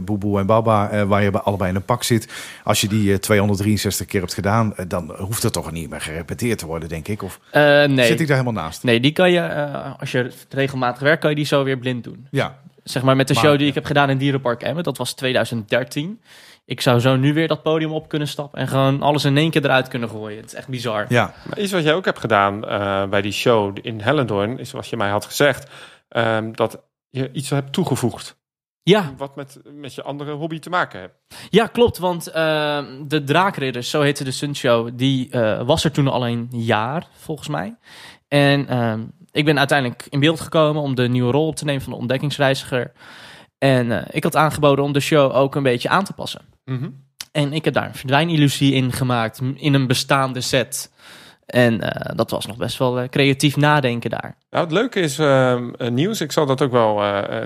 Boeboe 0.04 0.38
en 0.40 0.46
Baba, 0.46 1.06
waar 1.06 1.22
je 1.22 1.30
bij- 1.30 1.40
allebei 1.40 1.70
in 1.70 1.76
een 1.76 1.84
pak 1.84 2.02
zit. 2.02 2.28
Als 2.64 2.80
je 2.80 2.88
die 2.88 3.12
eh, 3.12 3.18
263 3.18 4.06
keer 4.06 4.20
hebt 4.20 4.34
gedaan, 4.34 4.74
dan 4.88 5.14
hoeft 5.18 5.42
er 5.44 5.52
toch 5.52 5.70
niet 5.72 5.90
meer 5.90 6.00
gerepeteerd 6.00 6.58
te 6.58 6.66
worden, 6.66 6.88
denk 6.88 7.08
ik. 7.08 7.22
Of 7.22 7.40
nee. 7.52 8.06
zit 8.06 8.20
ik 8.20 8.28
daar 8.28 8.38
helemaal 8.38 8.62
naast? 8.62 8.82
Nee, 8.82 9.00
die 9.00 9.12
kan 9.12 9.30
je, 9.30 9.68
als 9.98 10.12
je 10.12 10.32
regelmatig 10.48 11.02
werkt, 11.02 11.20
kan 11.20 11.30
je 11.30 11.36
die 11.36 11.44
zo 11.44 11.64
weer 11.64 11.78
blind 11.78 12.04
doen. 12.04 12.26
Ja, 12.30 12.58
Zeg 12.88 13.02
maar 13.02 13.16
met 13.16 13.28
de 13.28 13.34
Maar- 13.34 13.42
show 13.42 13.58
die 13.58 13.66
ik 13.68 13.74
heb 13.74 13.84
gedaan 13.84 14.10
in 14.10 14.18
Dierenpark 14.18 14.62
Emmen, 14.62 14.84
dat 14.84 14.96
was 14.98 15.12
2013. 15.14 16.20
Ik 16.64 16.80
zou 16.80 17.00
zo 17.00 17.16
nu 17.16 17.32
weer 17.34 17.48
dat 17.48 17.62
podium 17.62 17.92
op 17.92 18.08
kunnen 18.08 18.28
stappen 18.28 18.60
en 18.60 18.68
gewoon 18.68 19.02
alles 19.02 19.24
in 19.24 19.36
één 19.36 19.50
keer 19.50 19.64
eruit 19.64 19.88
kunnen 19.88 20.08
gooien. 20.08 20.36
Het 20.40 20.46
is 20.46 20.54
echt 20.54 20.68
bizar. 20.68 21.06
ja. 21.08 21.34
Maar 21.48 21.58
iets 21.58 21.72
wat 21.72 21.82
jij 21.82 21.94
ook 21.94 22.04
hebt 22.04 22.18
gedaan 22.18 22.64
eh, 22.68 23.06
bij 23.08 23.22
die 23.22 23.32
show 23.32 23.76
in 23.82 24.00
Hellendoorn... 24.00 24.58
is 24.58 24.72
wat 24.72 24.88
je 24.88 24.96
mij 24.96 25.08
had 25.10 25.24
gezegd... 25.24 25.70
ehm, 26.08 26.52
dat 26.52 26.82
je 27.10 27.30
iets 27.32 27.50
hebt 27.50 27.72
toegevoegd. 27.72 28.36
Ja, 28.82 29.12
Wat 29.16 29.36
met, 29.36 29.60
met 29.72 29.94
je 29.94 30.02
andere 30.02 30.32
hobby 30.32 30.58
te 30.58 30.70
maken 30.70 31.00
hebt. 31.00 31.14
ja 31.50 31.66
klopt, 31.66 31.98
want 31.98 32.26
eh, 32.26 32.84
de 33.06 33.24
Draakridders, 33.24 33.90
zo 33.90 34.00
heette 34.00 34.24
de 34.24 34.30
Sunshow, 34.30 34.90
die 34.94 35.30
eh, 35.30 35.62
was 35.62 35.84
er 35.84 35.90
toen 35.92 36.08
al 36.08 36.26
een 36.26 36.48
jaar, 36.50 37.06
volgens 37.12 37.48
mij. 37.48 37.76
En 38.28 38.68
ehm, 38.68 39.00
ik 39.36 39.44
ben 39.44 39.58
uiteindelijk 39.58 40.06
in 40.10 40.20
beeld 40.20 40.40
gekomen 40.40 40.82
om 40.82 40.94
de 40.94 41.08
nieuwe 41.08 41.32
rol 41.32 41.46
op 41.46 41.56
te 41.56 41.64
nemen 41.64 41.82
van 41.82 41.92
de 41.92 41.98
ontdekkingsreiziger. 41.98 42.92
En 43.58 43.92
eh, 43.92 44.06
ik 44.10 44.22
had 44.22 44.36
aangeboden 44.36 44.84
om 44.84 44.92
de 44.92 45.00
show 45.00 45.34
ook 45.36 45.54
een 45.54 45.62
beetje 45.62 45.88
aan 45.88 46.04
te 46.04 46.12
passen. 46.12 46.40
Mhm. 46.64 46.88
En 47.32 47.52
ik 47.52 47.64
heb 47.64 47.74
daar 47.74 47.86
een 47.86 47.94
verdwijnillusie 47.94 48.72
in 48.72 48.92
gemaakt, 48.92 49.40
in 49.54 49.74
een 49.74 49.86
bestaande 49.86 50.40
set. 50.40 50.90
En 51.46 51.80
eh, 51.80 52.16
dat 52.16 52.30
was 52.30 52.46
nog 52.46 52.56
best 52.56 52.78
wel 52.78 53.00
eh, 53.00 53.08
creatief 53.08 53.56
nadenken 53.56 54.10
daar. 54.10 54.36
Nou, 54.50 54.64
het 54.64 54.72
leuke 54.72 55.00
is 55.00 55.18
ehm, 55.18 55.70
eh, 55.74 55.90
nieuws. 55.90 56.20
Ik 56.20 56.32
zal 56.32 56.46
dat 56.46 56.62
ook 56.62 56.70
wel 56.70 56.94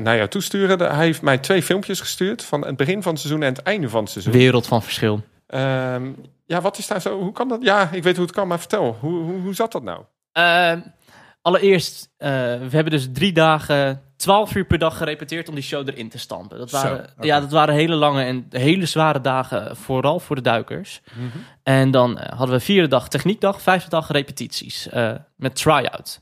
naar 0.01 0.17
jou 0.17 0.29
toesturen. 0.29 0.79
Hij 0.79 1.05
heeft 1.05 1.23
mij 1.23 1.39
twee 1.39 1.63
filmpjes 1.63 2.01
gestuurd 2.01 2.45
van 2.45 2.67
het 2.67 2.77
begin 2.77 3.03
van 3.03 3.13
het 3.13 3.21
seizoen 3.21 3.43
en 3.43 3.55
het 3.55 3.63
einde 3.63 3.89
van 3.89 4.01
het 4.01 4.11
seizoen. 4.11 4.33
Wereld 4.33 4.67
van 4.67 4.83
verschil. 4.83 5.23
Ehm, 5.47 6.11
ja, 6.47 6.61
wat 6.61 6.79
is 6.79 6.87
daar 6.87 7.01
zo? 7.01 7.21
Hoe 7.21 7.33
kan 7.33 7.49
dat? 7.49 7.63
Ja, 7.63 7.91
ik 7.93 8.03
weet 8.03 8.17
hoe 8.17 8.25
het 8.25 8.35
kan, 8.35 8.49
maar 8.49 8.59
vertel. 8.59 8.97
Hoe, 9.01 9.23
hoe, 9.23 9.41
hoe 9.41 9.55
zat 9.55 9.73
dat 9.73 9.83
nou? 9.83 10.03
Allereerst, 11.43 12.11
eh, 12.17 12.29
we 12.31 12.69
hebben 12.71 12.91
dus 12.91 13.09
drie 13.13 13.33
dagen, 13.33 14.03
twaalf 14.17 14.55
uur 14.55 14.65
per 14.65 14.79
dag 14.79 14.97
gerepeteerd 14.97 15.49
om 15.49 15.55
die 15.55 15.65
show 15.65 15.89
erin 15.89 16.09
te 16.09 16.19
stampen. 16.19 16.59
Dat 16.59 16.71
Zo, 16.71 16.77
waren. 16.77 17.11
Ja, 17.21 17.41
dat 17.41 17.51
waren 17.51 17.75
hele 17.75 17.95
lange 17.95 18.23
en 18.23 18.47
hele 18.51 18.87
zware 18.87 19.21
dagen, 19.21 19.77
vooral 19.77 20.21
voor 20.21 20.37
de 20.37 20.43
duikers. 20.43 21.01
En 21.63 21.91
dan 21.91 22.19
eh, 22.19 22.39
hadden 22.39 22.57
we 22.57 22.65
vierde 22.65 22.89
dag 22.89 23.09
techniekdag, 23.09 23.63
vijfde 23.63 23.91
dag 23.91 24.11
repetities 24.11 24.89
eh, 24.89 25.13
met 25.37 25.57
try-out. 25.57 26.21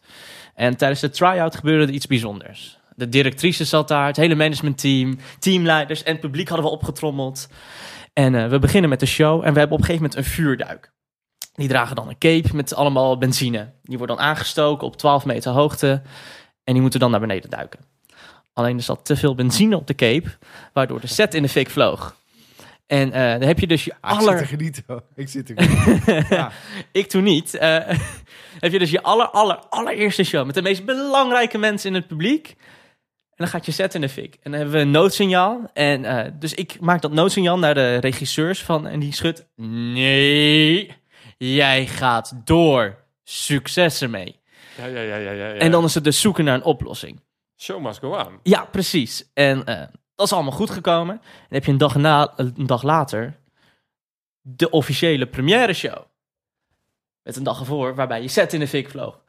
En 0.55 0.77
tijdens 0.77 1.01
de 1.01 1.11
try-out 1.11 1.57
gebeurde 1.57 1.87
er 1.87 1.93
iets 1.93 2.07
bijzonders. 2.07 2.79
De 2.95 3.09
directrice 3.09 3.65
zat 3.65 3.89
daar, 3.89 4.07
het 4.07 4.17
hele 4.17 4.35
managementteam, 4.35 5.19
teamleiders 5.39 6.03
en 6.03 6.13
het 6.13 6.21
publiek 6.21 6.49
hadden 6.49 6.67
we 6.67 6.73
opgetrommeld. 6.73 7.49
En 8.13 8.51
we 8.51 8.59
beginnen 8.59 8.91
met 8.91 9.01
de 9.01 9.07
show 9.07 9.45
en 9.45 9.53
we 9.53 9.59
hebben 9.59 9.77
op 9.77 9.83
een 9.83 9.87
gegeven 9.87 10.03
moment 10.03 10.17
een 10.17 10.33
vuurduik. 10.33 10.93
Die 11.59 11.69
dragen 11.69 11.97
dan 11.97 12.09
een 12.09 12.19
cape 12.19 12.57
met 12.57 12.75
allemaal 12.75 13.19
benzine. 13.19 13.71
Die 13.83 13.99
wordt 13.99 14.13
dan 14.13 14.23
aangestoken 14.23 14.87
op 14.87 14.97
12 14.97 15.25
meter 15.25 15.53
hoogte 15.53 16.03
en 16.65 16.73
die 16.73 16.83
moeten 16.83 17.01
dan 17.01 17.11
naar 17.11 17.21
beneden 17.21 17.51
duiken. 17.51 17.81
Alleen 18.53 18.77
er 18.77 18.83
zat 18.83 19.05
te 19.05 19.17
veel 19.17 19.35
benzine 19.35 19.77
op 19.77 19.87
de 19.87 19.95
cape, 19.95 20.29
waardoor 20.73 21.01
de 21.01 21.07
set 21.07 21.35
in 21.35 21.43
de 21.43 21.49
fik 21.49 21.71
vloog. 21.71 22.17
En 22.87 23.13
eh, 23.13 23.31
dan 23.39 23.49
heb 23.49 23.59
je 23.59 23.67
dus 23.67 23.85
je 23.85 23.95
Ah, 24.01 24.13
ik 24.13 24.19
zit 24.19 24.29
aller... 24.29 24.41
te 24.41 24.47
genieten. 24.47 24.83
hoor. 24.87 25.03
Ik 25.15 25.29
zit 25.29 25.47
te 25.47 25.55
genieten. 25.57 26.27
ja. 26.37 26.51
Ik 26.93 27.09
toen 27.09 27.23
niet. 27.25 27.55
Eh, 27.55 27.77
heb 28.65 28.73
je 28.73 28.79
dus 28.79 28.91
je 28.91 29.03
aller, 29.03 29.29
aller, 29.29 29.57
allereerste 29.57 30.23
show 30.25 30.47
met 30.47 30.55
de 30.55 30.63
meest 30.63 30.85
belangrijke 30.85 31.59
mensen 31.59 31.89
in 31.89 31.95
het 31.95 32.07
publiek. 32.07 32.49
En 32.49 33.45
dan 33.45 33.49
gaat 33.49 33.67
je 33.67 33.73
set 33.73 33.95
in 33.95 34.01
de 34.01 34.09
fik. 34.09 34.35
En 34.43 34.51
dan 34.51 34.61
hebben 34.61 34.79
we 34.79 34.83
een 34.83 34.91
noodsignaal. 34.91 35.71
En 35.73 36.05
eh, 36.05 36.33
dus 36.39 36.55
ik 36.55 36.81
maak 36.81 37.03
dat 37.03 37.13
noodsignaal 37.13 37.59
naar 37.59 37.75
de 37.75 37.97
regisseurs 37.97 38.63
van. 38.63 38.87
En 38.87 39.01
die 39.01 39.13
schudt. 39.13 39.47
Nee, 39.57 40.97
jij 41.39 41.87
gaat 41.87 42.33
door. 42.45 43.07
Succes 43.25 44.03
ermee. 44.03 44.41
Ja, 44.77 44.87
ja, 44.87 45.01
ja, 45.01 45.17
ja, 45.17 45.31
ja. 45.31 45.47
ja. 45.47 45.55
En 45.55 45.71
dan 45.71 45.85
is 45.85 45.95
het 45.95 46.05
dus 46.05 46.21
zoeken 46.21 46.45
naar 46.45 46.55
een 46.55 46.63
oplossing. 46.63 47.21
Show 47.57 47.83
must 47.83 47.99
go 47.99 48.17
on. 48.17 48.39
Ja, 48.43 48.65
precies. 48.65 49.31
En 49.35 49.65
eh, 49.65 49.87
dat 50.15 50.27
is 50.27 50.33
allemaal 50.33 50.53
goed 50.53 50.71
gekomen. 50.71 51.15
En 51.15 51.23
dan 51.23 51.49
heb 51.49 51.65
je 51.65 51.73
een 51.73 51.79
dag, 51.79 51.97
na, 51.97 52.33
een 52.37 52.67
dag 52.67 52.83
later 52.83 53.39
de 54.41 54.71
officiële 54.71 55.27
première 55.27 55.73
show. 55.73 55.99
Met 57.23 57.37
een 57.37 57.43
dag 57.43 57.61
ervoor, 57.61 57.95
waarbij 57.95 58.23
je 58.23 58.29
set 58.29 58.53
in 58.53 58.61
de 58.61 58.69
fik 58.69 58.91
vloog. 58.91 59.21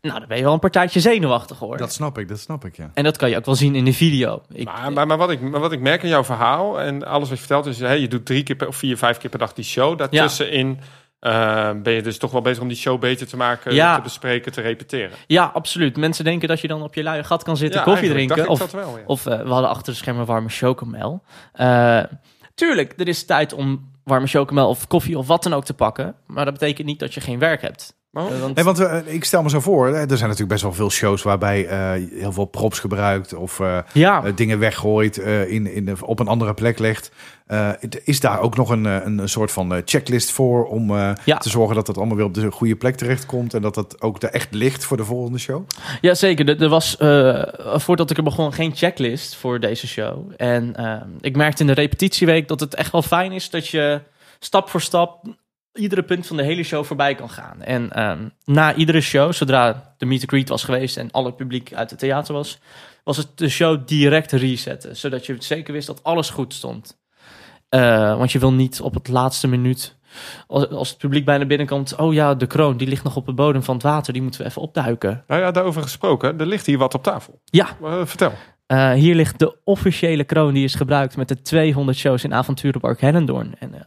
Nou, 0.00 0.18
dan 0.18 0.28
ben 0.28 0.36
je 0.36 0.42
wel 0.42 0.52
een 0.52 0.58
partijtje 0.58 1.00
zenuwachtig 1.00 1.58
hoor. 1.58 1.76
Dat 1.76 1.92
snap 1.92 2.18
ik, 2.18 2.28
dat 2.28 2.38
snap 2.38 2.64
ik, 2.64 2.76
ja. 2.76 2.90
En 2.94 3.04
dat 3.04 3.16
kan 3.16 3.30
je 3.30 3.36
ook 3.36 3.44
wel 3.44 3.54
zien 3.54 3.74
in 3.74 3.84
de 3.84 3.92
video. 3.92 4.42
Ik, 4.48 4.64
Maar, 4.64 4.92
maar, 4.92 5.06
maar, 5.06 5.16
wat 5.16 5.30
ik, 5.30 5.40
maar 5.40 5.60
wat 5.60 5.72
ik 5.72 5.80
merk 5.80 6.02
in 6.02 6.08
jouw 6.08 6.24
verhaal 6.24 6.80
en 6.80 7.06
alles 7.06 7.28
wat 7.28 7.38
je 7.38 7.44
vertelt 7.44 7.66
is, 7.66 7.78
hè, 7.78 7.92
je 7.92 8.08
doet 8.08 8.26
drie 8.26 8.42
keer 8.42 8.56
per, 8.56 8.68
of 8.68 8.76
vier, 8.76 8.96
vijf 8.96 9.18
keer 9.18 9.30
per 9.30 9.38
dag 9.38 9.52
die 9.52 9.64
show. 9.64 9.98
Daartussenin 9.98 10.80
eh, 11.20 11.70
ben 11.82 11.92
je 11.92 12.02
dus 12.02 12.18
toch 12.18 12.30
wel 12.30 12.40
bezig 12.40 12.62
om 12.62 12.68
die 12.68 12.76
show 12.76 13.00
beter 13.00 13.26
te 13.26 13.36
maken, 13.36 13.74
Ja. 13.74 13.96
te 13.96 14.02
bespreken, 14.02 14.52
te 14.52 14.60
repeteren. 14.60 15.10
Ja, 15.26 15.50
absoluut. 15.54 15.96
Mensen 15.96 16.24
denken 16.24 16.48
dat 16.48 16.60
je 16.60 16.68
dan 16.68 16.82
op 16.82 16.94
je 16.94 17.02
luie 17.02 17.24
gat 17.24 17.42
kan 17.42 17.56
zitten, 17.56 17.78
Ja, 17.80 17.84
koffie 17.86 18.08
drinken. 18.10 18.36
dacht 18.36 18.48
Of, 18.48 18.60
ik 18.64 18.70
dat 18.70 18.84
wel, 18.84 18.96
ja. 18.98 19.02
of 19.06 19.26
eh, 19.26 19.42
we 19.42 19.48
hadden 19.48 19.70
achter 19.70 19.92
de 19.92 19.98
schermen 19.98 20.26
warme 20.26 20.48
chocomel. 20.48 21.22
Eh, 21.52 22.02
tuurlijk, 22.54 22.94
er 22.96 23.08
is 23.08 23.24
tijd 23.26 23.52
om 23.52 23.90
warme 24.04 24.26
chocomel 24.26 24.68
of 24.68 24.86
koffie 24.86 25.18
of 25.18 25.26
wat 25.26 25.42
dan 25.42 25.54
ook 25.54 25.64
te 25.64 25.74
pakken. 25.74 26.14
Maar 26.26 26.44
dat 26.44 26.54
betekent 26.54 26.86
niet 26.86 26.98
dat 26.98 27.14
je 27.14 27.20
geen 27.20 27.38
werk 27.38 27.62
hebt. 27.62 27.98
Eh, 28.12 28.22
want- 28.40 28.54
Nee, 28.54 28.64
want 28.64 28.78
ik 29.06 29.24
stel 29.24 29.42
me 29.42 29.48
zo 29.50 29.60
voor, 29.60 29.86
hè, 29.86 29.92
er 29.92 30.16
zijn 30.16 30.20
natuurlijk 30.20 30.48
best 30.48 30.62
wel 30.62 30.72
veel 30.72 30.90
shows 30.90 31.22
waarbij 31.22 31.66
eh, 31.66 31.90
heel 32.20 32.32
veel 32.32 32.44
props 32.44 32.78
gebruikt 32.78 33.34
of 33.34 33.60
eh, 33.60 33.78
ja, 33.92 34.20
dingen 34.34 34.58
weggooit, 34.58 35.18
eh, 35.18 35.50
in, 35.50 35.66
in 35.74 35.84
de, 35.84 35.94
op 36.00 36.18
een 36.18 36.28
andere 36.28 36.54
plek 36.54 36.78
legt. 36.78 37.10
Eh, 37.50 37.70
is 38.04 38.20
daar 38.20 38.40
ook 38.40 38.56
nog 38.56 38.70
een, 38.70 38.86
eh, 38.86 39.04
een 39.04 39.28
soort 39.28 39.52
van 39.52 39.74
eh, 39.74 39.82
checklist 39.84 40.30
voor 40.30 40.66
om 40.66 40.92
Ja. 41.24 41.38
te 41.38 41.48
zorgen 41.48 41.74
dat 41.74 41.86
het 41.86 41.96
allemaal 41.96 42.16
weer 42.16 42.24
op 42.24 42.34
de 42.34 42.50
goede 42.50 42.76
plek 42.76 42.96
terechtkomt 42.96 43.54
en 43.54 43.62
dat 43.62 43.74
dat 43.74 44.00
ook 44.02 44.22
er 44.22 44.30
echt 44.30 44.54
ligt 44.54 44.84
voor 44.84 44.96
de 44.96 45.04
volgende 45.04 45.38
show? 45.38 45.66
Ja, 46.00 46.14
zeker. 46.14 46.48
Er, 46.48 46.62
er 46.62 46.68
was, 46.68 46.96
voordat 47.74 48.10
ik 48.10 48.16
er 48.16 48.22
begon, 48.22 48.52
geen 48.52 48.76
checklist 48.76 49.36
voor 49.36 49.60
deze 49.60 49.86
show. 49.86 50.32
En 50.36 50.74
ik 51.20 51.36
merkte 51.36 51.60
in 51.60 51.66
de 51.66 51.72
repetitieweek 51.74 52.48
dat 52.48 52.60
het 52.60 52.74
echt 52.74 52.92
wel 52.92 53.02
fijn 53.02 53.32
is 53.32 53.50
dat 53.50 53.68
je 53.68 54.00
stap 54.38 54.68
voor 54.68 54.80
stap 54.80 55.24
iedere 55.72 56.02
punt 56.02 56.26
van 56.26 56.36
de 56.36 56.42
hele 56.42 56.62
show 56.62 56.84
voorbij 56.84 57.14
kan 57.14 57.30
gaan. 57.30 57.62
En 57.62 57.92
ehm, 57.92 58.28
na 58.44 58.74
iedere 58.74 59.00
show, 59.00 59.32
zodra 59.32 59.94
de 59.98 60.06
meet 60.06 60.20
and 60.20 60.30
greet 60.30 60.48
was 60.48 60.64
geweest 60.64 60.96
en 60.96 61.10
alle 61.10 61.32
publiek 61.32 61.72
uit 61.72 61.90
het 61.90 61.98
theater 61.98 62.34
was, 62.34 62.58
was 63.04 63.16
het 63.16 63.28
de 63.34 63.48
show 63.48 63.86
direct 63.86 64.32
resetten. 64.32 64.96
Zodat 64.96 65.26
je 65.26 65.36
zeker 65.38 65.72
wist 65.72 65.86
dat 65.86 66.02
alles 66.02 66.30
goed 66.30 66.54
stond. 66.54 66.98
Eh, 67.70 68.16
want 68.18 68.32
je 68.32 68.38
wil 68.38 68.52
niet 68.52 68.80
op 68.80 68.94
het 68.94 69.08
laatste 69.08 69.48
minuut, 69.48 69.96
als, 70.46 70.68
als 70.68 70.88
het 70.88 70.98
publiek 70.98 71.24
bijna 71.24 71.46
binnenkomt, 71.46 71.96
oh 71.96 72.12
ja, 72.12 72.34
de 72.34 72.46
kroon, 72.46 72.76
die 72.76 72.88
ligt 72.88 73.04
nog 73.04 73.16
op 73.16 73.26
de 73.26 73.32
bodem 73.32 73.62
van 73.62 73.74
het 73.74 73.82
water, 73.82 74.12
die 74.12 74.22
moeten 74.22 74.40
we 74.40 74.46
even 74.46 74.62
opduiken. 74.62 75.24
Nou 75.26 75.40
ja, 75.40 75.50
daarover 75.50 75.82
gesproken, 75.82 76.38
er 76.40 76.46
ligt 76.46 76.66
hier 76.66 76.78
wat 76.78 76.94
op 76.94 77.02
tafel. 77.02 77.40
Ja, 77.44 77.68
Eh, 77.82 78.00
vertel. 78.04 78.32
Eh, 78.66 78.92
hier 78.92 79.14
ligt 79.14 79.38
de 79.38 79.56
officiële 79.64 80.24
kroon 80.24 80.54
die 80.54 80.64
is 80.64 80.74
gebruikt 80.74 81.16
met 81.16 81.28
de 81.28 81.42
200 81.42 81.98
shows 81.98 82.24
in 82.24 82.34
Avonturenpark 82.34 83.00
Hellendoorn. 83.00 83.54
En 83.58 83.74
eh, 83.74 83.80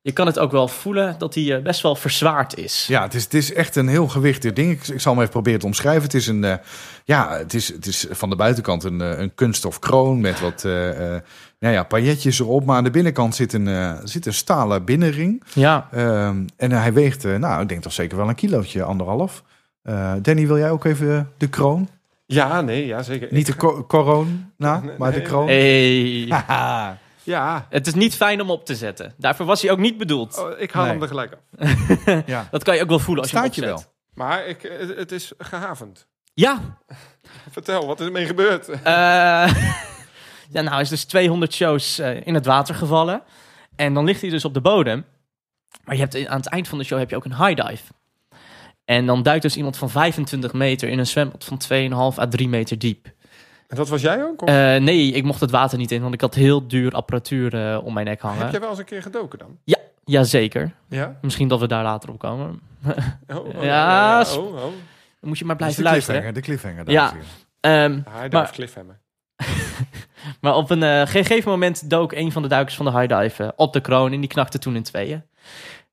je 0.00 0.12
kan 0.12 0.26
het 0.26 0.38
ook 0.38 0.50
wel 0.50 0.68
voelen 0.68 1.14
dat 1.18 1.32
die 1.32 1.54
eh, 1.56 1.62
best 1.62 1.80
wel 1.82 1.94
verzwaard 1.94 2.56
is. 2.58 2.86
Ja, 2.86 3.02
het 3.02 3.14
is, 3.14 3.24
het 3.24 3.34
is 3.34 3.52
echt 3.52 3.76
een 3.76 3.88
heel 3.88 4.08
gewichtig 4.08 4.52
ding. 4.52 4.70
Ik, 4.70 4.86
ik 4.88 5.00
zal 5.00 5.12
hem 5.12 5.20
even 5.20 5.32
proberen 5.32 5.60
te 5.60 5.66
omschrijven. 5.66 6.02
Het 6.02 6.14
is, 6.14 6.26
een, 6.26 6.44
eh, 6.44 6.54
ja, 7.04 7.36
het 7.38 7.54
is, 7.54 7.68
het 7.68 7.86
is 7.86 8.06
van 8.10 8.30
de 8.30 8.36
buitenkant 8.36 8.84
een, 8.84 9.00
een 9.20 9.34
kunststof 9.34 9.78
kroon 9.78 10.20
met 10.20 10.40
wat 10.40 10.64
eh, 10.64 11.14
eh, 11.14 11.22
nou 11.62 11.74
ja, 11.74 11.82
pailletjes 11.82 12.40
erop. 12.40 12.64
Maar 12.64 12.76
aan 12.76 12.84
de 12.84 12.90
binnenkant 12.90 13.34
zit 13.34 13.52
een, 13.52 13.68
eh, 13.68 13.92
zit 14.04 14.26
een 14.26 14.34
stalen 14.34 14.84
binnenring. 14.84 15.42
Ja, 15.54 15.88
Ehm, 15.92 16.44
en 16.56 16.70
hij 16.72 16.92
weegt, 16.92 17.24
eh, 17.24 17.36
nou, 17.36 17.62
ik 17.62 17.68
denk 17.68 17.82
toch 17.82 17.92
zeker 17.92 18.16
wel 18.16 18.28
een 18.28 18.34
kilootje, 18.34 18.82
anderhalf. 18.82 19.42
Eh, 19.82 20.12
Danny, 20.22 20.46
wil 20.46 20.58
jij 20.58 20.70
ook 20.70 20.84
even 20.84 21.30
de 21.36 21.48
kroon? 21.48 21.88
Ja, 22.26 22.60
nee, 22.60 22.86
ja, 22.86 23.02
zeker. 23.02 23.28
Niet 23.30 23.46
de 23.46 23.56
co- 23.56 23.84
corona, 23.86 24.80
Nee, 24.82 24.96
maar 24.98 25.10
de 25.12 25.16
nee, 25.18 25.26
kroon. 25.26 25.46
hey. 25.46 26.26
Ja, 27.24 27.66
het 27.70 27.86
is 27.86 27.94
niet 27.94 28.14
fijn 28.16 28.40
om 28.40 28.50
op 28.50 28.66
te 28.66 28.74
zetten. 28.76 29.14
Daarvoor 29.16 29.46
was 29.46 29.62
hij 29.62 29.70
ook 29.70 29.78
niet 29.78 29.98
bedoeld. 29.98 30.38
oh, 30.38 30.50
ik 30.60 30.70
haal 30.72 30.82
Nee. 30.82 30.92
hem 30.92 31.02
er 31.02 31.08
gelijk 31.08 31.32
af. 31.32 31.68
ja. 32.26 32.48
Dat 32.50 32.64
kan 32.64 32.74
je 32.76 32.82
ook 32.82 32.88
wel 32.88 32.98
voelen 32.98 33.22
als 33.22 33.32
je 33.32 33.38
hem 33.38 33.46
Staat 33.52 33.64
je 33.64 33.72
opzet. 33.72 33.88
wel. 34.14 34.26
Maar 34.26 34.46
ik, 34.46 34.62
het, 34.78 34.96
het 34.96 35.12
is 35.12 35.32
gehavend. 35.38 36.06
Ja, 36.34 36.58
Vertel, 37.50 37.86
wat 37.86 38.00
is 38.00 38.06
ermee 38.06 38.26
gebeurd? 38.26 38.68
Eh, 38.68 39.52
ja, 40.52 40.60
nou 40.60 40.72
hij 40.72 40.80
is 40.80 40.88
dus 40.88 41.04
200 41.04 41.52
shows 41.54 41.98
eh, 41.98 42.26
in 42.26 42.34
het 42.34 42.46
water 42.46 42.74
gevallen. 42.74 43.22
En 43.76 43.94
dan 43.94 44.04
ligt 44.04 44.20
hij 44.20 44.30
dus 44.30 44.44
op 44.44 44.54
de 44.54 44.60
bodem. 44.60 45.04
Maar 45.84 45.94
je 45.96 46.00
hebt, 46.00 46.26
aan 46.26 46.36
het 46.36 46.48
eind 46.48 46.68
van 46.68 46.78
de 46.78 46.84
show 46.84 46.98
heb 46.98 47.10
je 47.10 47.16
ook 47.16 47.24
een 47.24 47.36
high 47.46 47.66
dive. 47.68 47.82
En 48.84 49.06
dan 49.06 49.22
duikt 49.22 49.42
dus 49.42 49.56
iemand 49.56 49.76
van 49.76 49.90
25 49.90 50.52
meter 50.52 50.88
in 50.88 50.98
een 50.98 51.06
zwembad 51.06 51.44
van 51.44 51.60
2,5 52.14 52.18
à 52.18 52.26
3 52.28 52.48
meter 52.48 52.78
diep. 52.78 53.06
En 53.68 53.76
dat 53.76 53.88
was 53.88 54.00
jij 54.02 54.24
ook? 54.24 54.42
Of 54.42 54.48
Eh, 54.48 54.54
nee, 54.76 55.12
ik 55.12 55.24
mocht 55.24 55.40
het 55.40 55.50
water 55.50 55.78
niet 55.78 55.90
in, 55.90 56.02
want 56.02 56.14
ik 56.14 56.20
had 56.20 56.34
heel 56.34 56.68
duur 56.68 56.92
apparatuur 56.92 57.54
eh, 57.72 57.84
om 57.84 57.94
mijn 57.94 58.06
nek 58.06 58.20
hangen. 58.20 58.38
heb 58.42 58.50
jij 58.50 58.60
wel 58.60 58.68
eens 58.70 58.78
een 58.78 58.84
keer 58.84 59.02
gedoken 59.02 59.38
dan? 59.38 59.58
Jazeker. 60.04 60.72
Ja? 60.88 61.18
Misschien 61.20 61.48
dat 61.48 61.60
we 61.60 61.66
daar 61.66 61.82
later 61.82 62.08
op 62.10 62.18
komen. 62.18 62.60
Oh, 63.28 63.36
oh, 63.46 63.52
Ja, 63.54 64.20
ja, 64.20 64.24
oh, 64.36 64.46
oh. 64.54 64.60
Dan 64.60 64.72
moet 65.20 65.38
je 65.38 65.44
maar 65.44 65.56
blijven 65.56 65.82
de 65.84 65.88
luisteren. 65.90 66.20
cliffhanger, 66.20 66.32
de 66.34 66.40
cliffhanger. 66.40 66.90
Ja. 66.90 67.12
Ehm, 67.60 67.72
Hij 67.92 68.00
Maar- 68.04 68.30
darf 68.30 68.50
cliffhammer. 68.50 69.00
Maar 70.40 70.54
op 70.54 70.70
een 70.70 70.82
eh, 70.82 71.06
gegeven 71.06 71.50
moment 71.50 71.90
dook 71.90 72.12
een 72.12 72.32
van 72.32 72.42
de 72.42 72.48
duikers 72.48 72.76
van 72.76 72.84
de 72.84 72.98
high 72.98 73.18
dive 73.18 73.52
op 73.56 73.72
de 73.72 73.80
kroon 73.80 74.12
en 74.12 74.20
die 74.20 74.28
knakte 74.28 74.58
toen 74.58 74.76
in 74.76 74.82
tweeën. 74.82 75.22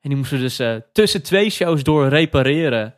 En 0.01 0.09
die 0.09 0.15
moesten 0.15 0.39
dus 0.39 0.59
eh, 0.59 0.75
tussen 0.91 1.23
twee 1.23 1.49
shows 1.49 1.83
door 1.83 2.07
repareren. 2.07 2.93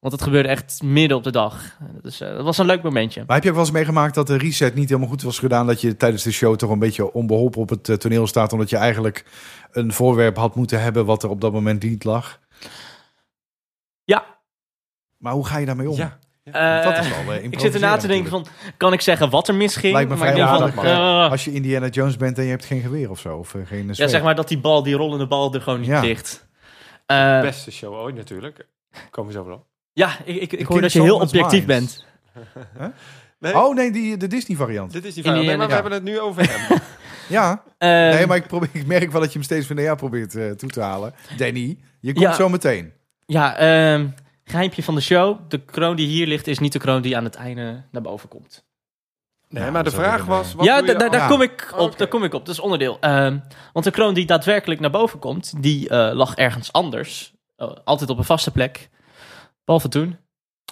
Want 0.00 0.12
het 0.12 0.22
gebeurde 0.22 0.48
echt 0.48 0.82
midden 0.82 1.16
op 1.16 1.24
de 1.24 1.30
dag. 1.30 1.78
Dus 2.02 2.20
eh, 2.20 2.28
dat 2.28 2.44
was 2.44 2.58
een 2.58 2.66
leuk 2.66 2.82
momentje. 2.82 3.22
Maar 3.26 3.34
heb 3.34 3.44
je 3.44 3.48
ook 3.48 3.56
wel 3.56 3.64
eens 3.64 3.74
meegemaakt 3.74 4.14
dat 4.14 4.26
de 4.26 4.38
reset 4.38 4.74
niet 4.74 4.88
helemaal 4.88 5.08
goed 5.08 5.22
was 5.22 5.38
gedaan? 5.38 5.66
Dat 5.66 5.80
je 5.80 5.96
tijdens 5.96 6.22
de 6.22 6.32
show 6.32 6.56
toch 6.56 6.70
een 6.70 6.78
beetje 6.78 7.12
onbeholpen 7.12 7.60
op 7.60 7.68
het 7.68 8.00
toneel 8.00 8.26
staat. 8.26 8.52
Omdat 8.52 8.70
je 8.70 8.76
eigenlijk 8.76 9.24
een 9.70 9.92
voorwerp 9.92 10.36
had 10.36 10.54
moeten 10.54 10.82
hebben 10.82 11.04
wat 11.04 11.22
er 11.22 11.30
op 11.30 11.40
dat 11.40 11.52
moment 11.52 11.82
niet 11.82 12.04
lag. 12.04 12.40
Ja. 14.04 14.24
Maar 15.16 15.32
hoe 15.32 15.46
ga 15.46 15.58
je 15.58 15.66
daarmee 15.66 15.90
om? 15.90 15.96
Ja. 15.96 16.18
Eh, 16.52 16.82
dat 16.84 16.98
is 16.98 17.08
wel, 17.08 17.34
eh, 17.34 17.44
ik 17.44 17.60
zit 17.60 17.74
erna 17.74 17.96
te 17.96 18.06
denken 18.06 18.30
van, 18.30 18.46
kan 18.76 18.92
ik 18.92 19.00
zeggen 19.00 19.30
wat 19.30 19.48
er 19.48 19.54
misging? 19.54 19.92
Lijkt 19.92 20.10
me 20.10 20.16
Maar 20.16 20.28
vrij 20.28 20.42
aardig, 20.44 20.74
van, 20.74 20.84
eh, 20.84 21.30
Als 21.30 21.44
je 21.44 21.52
Indiana 21.52 21.86
Jones 21.88 22.16
bent 22.16 22.38
en 22.38 22.44
je 22.44 22.50
hebt 22.50 22.64
geen 22.64 22.80
geweer 22.80 23.10
of 23.10 23.18
zo. 23.18 23.36
Of 23.36 23.54
geen 23.64 23.88
ja, 23.92 24.06
zeg 24.08 24.22
maar 24.22 24.34
dat 24.34 24.48
die 24.48 24.58
bal, 24.58 24.82
die 24.82 24.94
rollende 24.94 25.26
bal 25.26 25.54
er 25.54 25.60
gewoon 25.60 25.80
niet 25.80 25.88
Ja. 25.88 26.00
ligt. 26.00 26.46
Eh, 27.06 27.40
Beste 27.40 27.70
show 27.70 27.94
ooit 27.94 28.14
natuurlijk. 28.14 28.66
Komen 29.10 29.32
we 29.32 29.38
zo 29.38 29.44
wel 29.46 29.66
ja, 29.92 30.10
ik, 30.24 30.36
ik, 30.36 30.52
ik 30.52 30.66
hoor 30.66 30.80
dat 30.80 30.92
je 30.92 31.02
heel 31.02 31.18
objectief 31.20 31.66
Mines. 31.66 31.66
bent. 31.66 32.04
Nee, 33.38 33.56
Oh 33.56 33.74
nee, 33.74 33.90
die, 33.92 34.16
de 34.16 34.26
Disney 34.26 34.56
variant. 34.56 34.92
dit 34.92 35.04
is 35.04 35.14
die 35.14 35.22
die- 35.22 35.32
Nee, 35.32 35.44
maar 35.46 35.56
we 35.56 35.62
ja. 35.68 35.74
hebben 35.74 35.92
het 35.92 36.02
nu 36.02 36.20
over 36.20 36.42
hem. 36.50 36.78
Ja, 37.28 37.62
Eh, 37.78 37.88
nee, 37.88 38.26
maar 38.26 38.36
ik, 38.36 38.46
probeer, 38.46 38.68
ik 38.72 38.86
merk 38.86 39.10
wel 39.10 39.20
dat 39.20 39.28
je 39.32 39.38
hem 39.38 39.42
steeds 39.46 39.66
van 39.66 39.76
de 39.76 39.82
ja 39.82 39.94
probeert 39.94 40.34
eh, 40.34 40.50
toe 40.50 40.68
te 40.70 40.80
halen. 40.80 41.14
Danny, 41.36 41.78
je 42.00 42.12
komt 42.12 42.24
Ja. 42.24 42.32
zo 42.32 42.48
meteen. 42.48 42.92
Ja, 43.26 43.56
ehm 43.56 44.06
geheimpje 44.50 44.82
van 44.82 44.94
de 44.94 45.00
show. 45.00 45.38
De 45.48 45.58
kroon 45.64 45.96
die 45.96 46.06
hier 46.06 46.26
ligt 46.26 46.46
is 46.46 46.58
niet 46.58 46.72
de 46.72 46.78
kroon 46.78 47.02
die 47.02 47.16
aan 47.16 47.24
het 47.24 47.34
einde 47.34 47.82
naar 47.90 48.02
boven 48.02 48.28
komt. 48.28 48.64
Nee, 49.48 49.64
Ja, 49.64 49.70
maar 49.70 49.84
de 49.84 49.90
vraag 49.90 50.20
ik 50.20 50.26
was... 50.26 50.54
wat 50.54 50.64
ja, 50.64 50.82
daar 50.82 51.12
Ja. 51.14 51.28
kom 51.28 51.42
ik 51.42 51.72
op. 51.76 51.98
Daar 51.98 52.08
kom 52.08 52.24
ik 52.24 52.34
op. 52.34 52.46
Dat 52.46 52.54
is 52.54 52.60
onderdeel. 52.60 52.96
Ehm, 53.00 53.38
want 53.72 53.84
de 53.84 53.90
kroon 53.90 54.14
die 54.14 54.26
daadwerkelijk 54.26 54.80
naar 54.80 54.90
boven 54.90 55.18
komt, 55.18 55.62
die 55.62 55.88
eh, 55.88 56.14
lag 56.14 56.34
ergens 56.34 56.72
anders. 56.72 57.34
Eh, 57.56 57.72
altijd 57.84 58.10
op 58.10 58.18
een 58.18 58.24
vaste 58.24 58.50
plek. 58.50 58.88
Behalve 59.64 59.88
toen. 59.88 60.16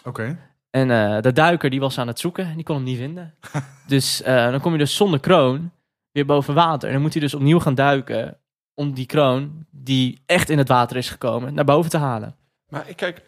Oké. 0.05 0.39
En 0.71 0.91
eh, 0.91 1.21
de 1.21 1.33
duiker 1.33 1.71
die 1.71 1.81
was 1.81 1.99
aan 1.99 2.07
het 2.07 2.19
zoeken 2.19 2.47
en 2.47 2.55
die 2.55 2.65
kon 2.65 2.75
hem 2.75 2.85
niet 2.85 2.99
vinden. 2.99 3.35
dus 3.87 4.23
eh, 4.23 4.51
dan 4.51 4.61
kom 4.61 4.73
je 4.73 4.79
dus 4.79 4.97
zonder 4.97 5.21
kroon 5.21 5.71
weer 6.11 6.27
boven 6.27 6.55
water. 6.55 6.87
En 6.89 6.95
dan 6.95 7.03
moet 7.03 7.13
hij 7.13 7.23
dus 7.23 7.35
opnieuw 7.35 7.61
gaan 7.61 7.75
duiken 7.75 8.39
om 8.75 8.95
die 8.95 9.07
kroon, 9.07 9.67
die 9.71 10.23
echt 10.27 10.49
in 10.51 10.59
het 10.59 10.69
water 10.69 10.97
is 10.97 11.11
gekomen, 11.11 11.55
naar 11.55 11.65
boven 11.65 11.91
te 11.91 11.99
halen. 11.99 12.37
Maar 12.69 12.89
ik 12.89 12.97
kijk, 12.97 13.23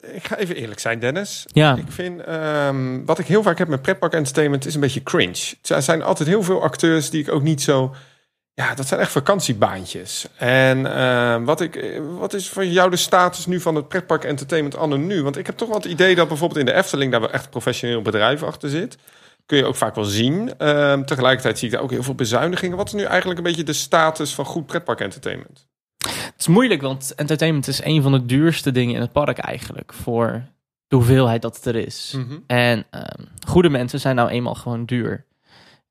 ik 0.00 0.26
ga 0.26 0.36
even 0.36 0.56
eerlijk 0.56 0.80
zijn, 0.80 0.98
Dennis. 0.98 1.44
Ja, 1.46 1.76
Ik 1.76 1.92
vind, 1.92 2.20
ehm, 2.20 3.04
wat 3.04 3.18
ik 3.18 3.26
heel 3.26 3.42
vaak 3.42 3.58
heb 3.58 3.68
met 3.68 3.82
pretpark 3.82 4.12
entertainment, 4.12 4.66
is 4.66 4.74
een 4.74 4.80
beetje 4.80 5.02
cringe. 5.02 5.54
Er 5.62 5.82
zijn 5.82 6.02
altijd 6.02 6.28
heel 6.28 6.42
veel 6.42 6.62
acteurs 6.62 7.10
die 7.10 7.22
ik 7.22 7.32
ook 7.32 7.42
niet 7.42 7.62
zo... 7.62 7.94
Ja, 8.54 8.74
dat 8.74 8.86
zijn 8.86 9.00
echt 9.00 9.12
vakantiebaantjes. 9.12 10.26
En 10.36 10.94
ehm, 10.94 11.44
wat, 11.44 11.60
ik, 11.60 12.00
wat 12.18 12.34
is 12.34 12.48
voor 12.48 12.64
jou 12.64 12.90
de 12.90 12.96
status 12.96 13.46
nu 13.46 13.60
van 13.60 13.74
het 13.74 13.88
pretpark 13.88 14.24
entertainment 14.24 14.76
anno 14.76 14.96
nu? 14.96 15.22
Want 15.22 15.36
ik 15.36 15.46
heb 15.46 15.56
toch 15.56 15.68
wel 15.68 15.76
het 15.76 15.86
idee 15.86 16.14
dat 16.14 16.28
bijvoorbeeld 16.28 16.60
in 16.60 16.66
de 16.66 16.72
Efteling... 16.72 17.10
daar 17.10 17.20
wel 17.20 17.30
echt 17.30 17.50
professioneel 17.50 18.02
bedrijf 18.02 18.42
achter 18.42 18.68
zit. 18.68 18.96
Kun 19.46 19.58
je 19.58 19.64
ook 19.64 19.76
vaak 19.76 19.94
wel 19.94 20.04
zien. 20.04 20.58
Ehm, 20.58 21.04
tegelijkertijd 21.04 21.58
zie 21.58 21.68
ik 21.68 21.74
daar 21.74 21.82
ook 21.82 21.90
heel 21.90 22.02
veel 22.02 22.14
bezuinigingen. 22.14 22.76
Wat 22.76 22.86
is 22.86 22.92
nu 22.92 23.02
eigenlijk 23.02 23.38
een 23.38 23.44
beetje 23.44 23.64
de 23.64 23.72
status 23.72 24.34
van 24.34 24.44
goed 24.44 24.66
pretpark 24.66 25.00
entertainment? 25.00 25.68
Het 26.12 26.34
is 26.38 26.46
moeilijk, 26.46 26.82
want 26.82 27.14
entertainment 27.14 27.68
is 27.68 27.84
een 27.84 28.02
van 28.02 28.12
de 28.12 28.26
duurste 28.26 28.72
dingen 28.72 28.94
in 28.94 29.00
het 29.00 29.12
park 29.12 29.38
eigenlijk. 29.38 29.92
Voor 29.92 30.44
de 30.88 30.96
hoeveelheid 30.96 31.42
dat 31.42 31.56
het 31.56 31.64
er 31.64 31.76
is. 31.76 32.14
Mhm. 32.16 32.38
En 32.46 32.86
ehm, 32.90 33.24
goede 33.46 33.68
mensen 33.68 34.00
zijn 34.00 34.16
nou 34.16 34.28
eenmaal 34.28 34.54
gewoon 34.54 34.84
duur. 34.84 35.26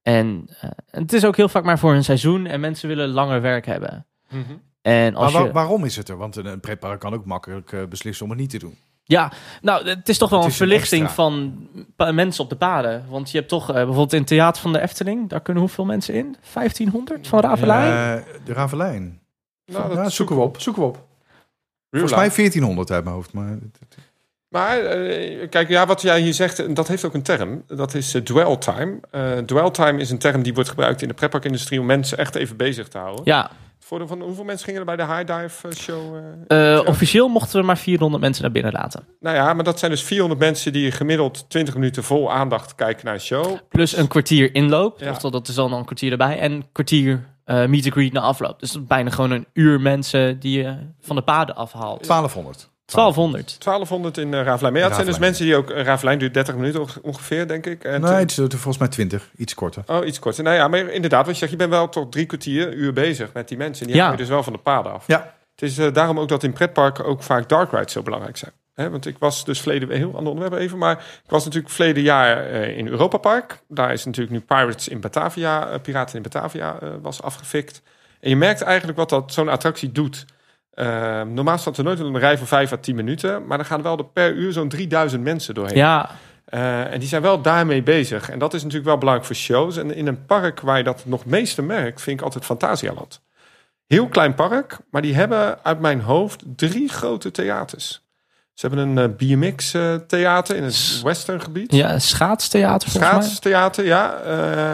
En 0.02 0.46
eh, 0.60 0.70
het 0.90 1.14
is 1.14 1.26
ook 1.26 1.38
heel 1.38 1.50
vaak 1.50 1.64
maar 1.64 1.80
voor 1.80 1.94
een 1.94 2.04
seizoen 2.04 2.46
en 2.46 2.60
mensen 2.60 2.88
willen 2.88 3.10
langer 3.10 3.42
werk 3.42 3.66
hebben. 3.66 4.06
Mhm. 4.30 4.44
En 4.82 5.14
Maar 5.14 5.22
als 5.22 5.32
je, 5.32 5.52
waarom 5.52 5.86
is 5.86 5.96
het 5.96 6.10
er? 6.10 6.18
Want 6.18 6.36
een, 6.36 6.60
pretpark 6.60 7.00
kan 7.00 7.14
ook 7.14 7.26
makkelijk 7.26 7.72
eh, 7.72 7.84
beslissen 7.90 8.26
om 8.26 8.32
het 8.32 8.40
niet 8.40 8.50
te 8.50 8.60
doen. 8.60 8.78
ja, 9.04 9.32
nou, 9.62 9.90
het 9.90 10.10
is 10.10 10.18
toch 10.18 10.30
wel 10.30 10.40
een 10.40 10.48
is 10.48 10.52
een 10.52 10.68
verlichting 10.68 11.04
extra. 11.04 11.24
van 11.24 12.16
mensen 12.16 12.44
op 12.44 12.50
de 12.50 12.56
paden. 12.56 13.06
Want 13.10 13.32
je 13.32 13.38
hebt 13.38 13.50
toch 13.50 13.70
eh, 13.70 13.76
bijvoorbeeld 13.76 14.14
in 14.14 14.20
het 14.20 14.28
theater 14.28 14.62
van 14.62 14.74
de 14.74 14.82
Efteling, 14.82 15.30
daar 15.30 15.42
kunnen 15.42 15.64
hoeveel 15.64 15.86
mensen 15.86 16.14
in? 16.14 16.36
1500 16.54 17.28
van 17.28 17.40
Ravelijn? 17.40 18.18
Eh, 18.18 18.26
de 18.46 18.54
Ravelijn. 18.54 19.19
Nou, 19.72 19.94
Ja, 19.96 20.04
dat 20.04 20.12
zoeken 20.12 20.36
we 20.36 20.42
op. 20.42 20.62
Zoeken 20.62 20.82
we 20.82 20.88
op. 20.88 20.96
Real 20.96 21.06
Volgens 22.08 22.12
mij 22.14 22.24
life. 22.24 22.36
1400 22.36 22.92
uit 22.92 23.04
mijn 23.04 23.16
hoofd. 23.16 23.34
Maar 23.34 23.58
Maar 24.50 24.80
eh, 24.80 25.50
kijk, 25.50 25.70
ja, 25.70 25.86
wat 25.86 26.02
jij 26.02 26.22
hier 26.22 26.34
zegt, 26.34 26.76
dat 26.76 26.88
heeft 26.88 27.06
ook 27.06 27.14
een 27.14 27.22
term. 27.22 27.64
Dat 27.68 27.94
is 27.94 28.14
eh, 28.14 28.22
dwell 28.22 28.58
time. 28.58 29.00
Eh, 29.12 29.38
dwell 29.38 29.72
time 29.72 30.00
is 30.00 30.10
een 30.10 30.18
term 30.18 30.44
die 30.44 30.54
wordt 30.54 30.70
gebruikt 30.70 31.02
in 31.02 31.08
de 31.08 31.14
pretparkindustrie 31.14 31.80
om 31.80 31.86
mensen 31.86 32.18
echt 32.18 32.36
even 32.36 32.58
bezig 32.58 32.88
te 32.88 32.98
houden. 32.98 33.22
Ja, 33.26 33.42
Het 33.78 33.86
voordeel 33.88 34.08
van 34.08 34.22
hoeveel 34.22 34.44
mensen 34.44 34.66
gingen 34.66 34.80
er 34.80 34.86
bij 34.86 34.96
de 34.96 35.14
High 35.14 35.26
Dive 35.42 35.76
show? 35.76 36.16
officieel 36.88 37.28
mochten 37.28 37.60
we 37.60 37.66
maar 37.66 37.78
400 37.78 38.22
mensen 38.24 38.44
naar 38.44 38.52
binnen 38.52 38.72
laten. 38.72 39.04
Nou 39.20 39.36
ja, 39.36 39.54
maar 39.54 39.64
dat 39.64 39.80
zijn 39.80 39.92
dus 39.92 40.04
400 40.04 40.40
mensen 40.40 40.74
die 40.74 40.92
gemiddeld 40.92 41.50
20 41.50 41.74
minuten 41.74 42.04
vol 42.04 42.32
aandacht 42.32 42.76
kijken 42.76 43.06
naar 43.06 43.14
een 43.14 43.20
show. 43.20 43.58
Plus 43.70 43.98
een 43.98 44.08
kwartier 44.08 44.56
inloop, 44.56 45.00
Ja. 45.00 45.10
oftewel 45.10 45.32
dat 45.32 45.48
is 45.48 45.56
dan 45.56 45.72
al 45.72 45.78
een 45.80 45.86
kwartier 45.86 46.12
erbij. 46.12 46.40
En 46.40 46.52
een 46.52 46.66
kwartier 46.72 47.26
eh 47.50 47.66
meet 47.66 47.84
and 47.86 47.94
greet 47.94 48.14
na 48.14 48.20
afloop. 48.22 48.60
Dus 48.60 48.72
dat 48.72 48.82
is 48.82 48.88
bijna 48.88 49.10
gewoon 49.10 49.32
een 49.32 49.46
uur 49.54 49.82
mensen 49.82 50.40
die 50.40 50.58
je 50.62 50.76
van 51.02 51.16
de 51.16 51.22
paden 51.22 51.56
afhaalt. 51.56 52.08
1200. 52.08 52.70
1200. 52.86 53.64
1200 53.64 54.18
in 54.18 54.28
uh, 54.28 54.44
Ravelijn. 54.44 54.74
Maar 54.74 54.82
ja, 54.82 54.88
het 54.88 54.96
zijn 54.96 55.08
dus 55.08 55.20
mensen 55.20 55.46
die 55.46 55.56
ook... 55.56 55.70
uh, 55.72 55.82
Ravelijn 55.84 56.20
duurt 56.20 56.34
30 56.34 56.56
minuten 56.56 56.80
onge- 56.82 57.00
ongeveer, 57.02 57.48
denk 57.48 57.66
ik. 57.66 57.84
En 57.84 58.02
Nee, 58.02 58.12
het 58.12 58.32
is 58.32 58.38
er 58.38 58.50
volgens 58.52 58.78
mij 58.78 58.88
20. 58.88 59.30
Iets 59.38 59.54
korter. 59.54 59.84
Oh, 59.88 60.06
iets 60.08 60.20
korter. 60.20 60.44
Nou 60.44 60.56
ja, 60.56 60.68
maar 60.68 60.80
inderdaad, 60.80 61.26
wat 61.26 61.34
je 61.34 61.40
zegt, 61.40 61.52
je 61.52 61.58
bent 61.58 61.70
wel 61.70 61.90
tot 61.90 62.12
drie 62.12 62.26
kwartier, 62.26 62.74
uur 62.74 62.94
bezig 62.94 63.34
met 63.34 63.48
die 63.48 63.58
mensen. 63.58 63.88
Die 63.88 63.96
Ja. 63.96 64.12
je 64.12 64.18
dus 64.18 64.28
wel 64.30 64.44
van 64.44 64.54
de 64.54 64.60
paden 64.60 64.92
af. 64.94 65.04
Ja. 65.08 65.34
Het 65.56 65.70
is 65.70 65.78
eh, 65.78 65.94
daarom 65.94 66.20
ook 66.20 66.28
dat 66.30 66.44
in 66.44 66.54
pretparken 66.54 67.06
ook 67.06 67.24
vaak 67.24 67.50
dark 67.50 67.72
rides 67.72 67.92
zo 67.92 68.02
belangrijk 68.02 68.38
zijn. 68.38 68.52
Hè, 68.80 68.90
want 68.90 69.06
ik 69.06 69.18
was 69.18 69.46
dus 69.46 69.62
verleden, 69.62 69.90
heel 69.90 70.16
ander 70.16 70.34
onderwerp 70.34 70.62
even, 70.62 70.78
maar 70.78 70.98
ik 71.24 71.30
was 71.30 71.46
natuurlijk 71.46 71.74
verleden 71.74 72.04
jaar 72.04 72.46
eh, 72.46 72.78
in 72.78 72.88
Europa 72.88 73.18
Park. 73.18 73.62
Daar 73.68 73.94
is 73.94 74.06
natuurlijk 74.06 74.36
nu 74.36 74.40
Pirates 74.40 74.88
in 74.88 75.00
Batavia, 75.00 75.68
eh, 75.68 75.80
Piraten 75.82 76.16
in 76.16 76.22
Batavia 76.22 76.80
eh, 76.80 76.90
was 77.02 77.22
afgefikt. 77.22 77.82
En 78.20 78.30
je 78.30 78.36
merkt 78.36 78.62
eigenlijk 78.62 78.98
wat 78.98 79.10
dat 79.10 79.34
zo'n 79.34 79.50
attractie 79.50 79.92
doet. 79.92 80.26
Eh, 80.72 81.22
normaal 81.22 81.58
staat 81.58 81.78
er 81.78 81.84
nooit 81.84 82.00
een 82.00 82.20
rij 82.20 82.38
van 82.38 82.48
5 82.48 82.72
à 82.72 82.78
10 82.78 82.96
minuten, 82.96 83.46
maar 83.46 83.58
dan 83.58 83.66
gaan 83.66 83.82
wel 83.82 83.98
er 83.98 84.06
per 84.06 84.34
uur 84.34 84.52
zo'n 84.52 84.70
3000 84.70 85.24
mensen 85.24 85.54
doorheen. 85.54 85.78
Ja, 85.78 86.10
en 86.90 87.00
die 87.00 87.08
zijn 87.08 87.22
wel 87.22 87.42
daarmee 87.42 87.84
bezig. 87.84 88.30
En 88.30 88.40
dat 88.40 88.54
is 88.54 88.62
natuurlijk 88.62 88.90
wel 88.90 88.98
belangrijk 88.98 89.28
voor 89.28 89.40
shows. 89.40 89.78
En 89.78 89.96
in 89.96 90.08
een 90.08 90.26
park 90.26 90.60
waar 90.60 90.78
je 90.78 90.84
dat 90.84 91.06
nog 91.06 91.26
meeste 91.26 91.62
merkt, 91.62 92.02
vind 92.02 92.20
ik 92.20 92.26
altijd 92.26 92.46
Fantasialand. 92.46 93.22
Heel 93.88 94.08
klein 94.08 94.34
park, 94.34 94.78
maar 94.92 95.02
die 95.02 95.16
hebben 95.16 95.64
uit 95.64 95.80
mijn 95.80 96.02
hoofd 96.02 96.44
drie 96.56 96.90
grote 96.90 97.32
theaters. 97.32 98.09
Ze 98.60 98.68
hebben 98.68 98.88
een 98.88 99.10
uh, 99.10 99.16
BMX-theater 99.18 100.56
in 100.56 100.64
het 100.64 101.02
western 101.04 101.42
gebied. 101.42 101.74
ja 101.74 102.00
schaatstheater 102.00 102.90
volgens 102.90 103.14
mij. 103.14 103.22
Schaatstheater, 103.22 103.86
ja. 103.86 104.22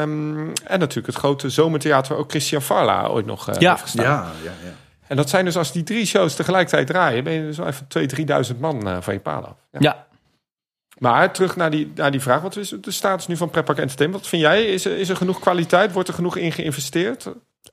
Um, 0.01 0.53
en 0.63 0.79
natuurlijk 0.79 1.07
het 1.07 1.15
grote 1.15 1.49
zomertheater 1.49 2.11
waar 2.11 2.21
ook 2.21 2.29
Christian 2.29 2.61
Farla 2.61 3.07
ooit 3.07 3.25
nog 3.25 3.49
uh, 3.49 3.55
Ja. 3.59 3.69
heeft 3.69 3.81
gestaan. 3.81 4.03
Ja, 4.03 4.31
ja, 4.43 4.51
ja. 4.63 4.73
En 5.07 5.15
dat 5.15 5.29
zijn 5.29 5.45
dus 5.45 5.57
als 5.57 5.71
die 5.71 5.83
drie 5.83 6.05
shows 6.05 6.35
tegelijkertijd 6.35 6.87
draaien, 6.87 7.23
ben 7.23 7.33
je 7.33 7.41
dus 7.41 7.57
wel 7.57 7.67
even 7.67 7.87
2.000, 8.47 8.53
3.000 8.53 8.59
man 8.59 8.87
uh, 8.87 8.97
van 8.99 9.13
je 9.13 9.19
paal 9.19 9.45
af. 9.45 9.55
Ja. 9.71 9.79
ja. 9.79 10.05
Maar 10.97 11.33
terug 11.33 11.55
naar 11.55 11.71
die, 11.71 11.91
naar 11.95 12.11
die 12.11 12.21
vraag. 12.21 12.41
Wat 12.41 12.57
is 12.57 12.73
de 12.81 12.91
status 12.91 13.27
nu 13.27 13.37
van 13.37 13.49
Pretpark 13.49 13.77
Entertainment? 13.79 14.21
Wat 14.21 14.31
vind 14.31 14.41
jij? 14.41 14.63
Is 14.63 14.85
er, 14.85 14.97
is 14.97 15.09
er 15.09 15.15
genoeg 15.15 15.39
kwaliteit? 15.39 15.91
Wordt 15.91 16.07
er 16.07 16.15
genoeg 16.15 16.37
in 16.37 16.51
geïnvesteerd? 16.51 17.25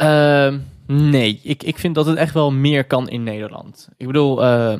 Uh, 0.02 0.54
nee, 0.86 1.40
ik, 1.42 1.62
ik 1.62 1.78
vind 1.78 1.94
dat 1.94 2.06
het 2.06 2.16
echt 2.16 2.34
wel 2.34 2.50
meer 2.52 2.84
kan 2.84 3.08
in 3.08 3.22
Nederland. 3.22 3.88
Ik 3.96 4.06
bedoel, 4.06 4.44
uh, 4.44 4.74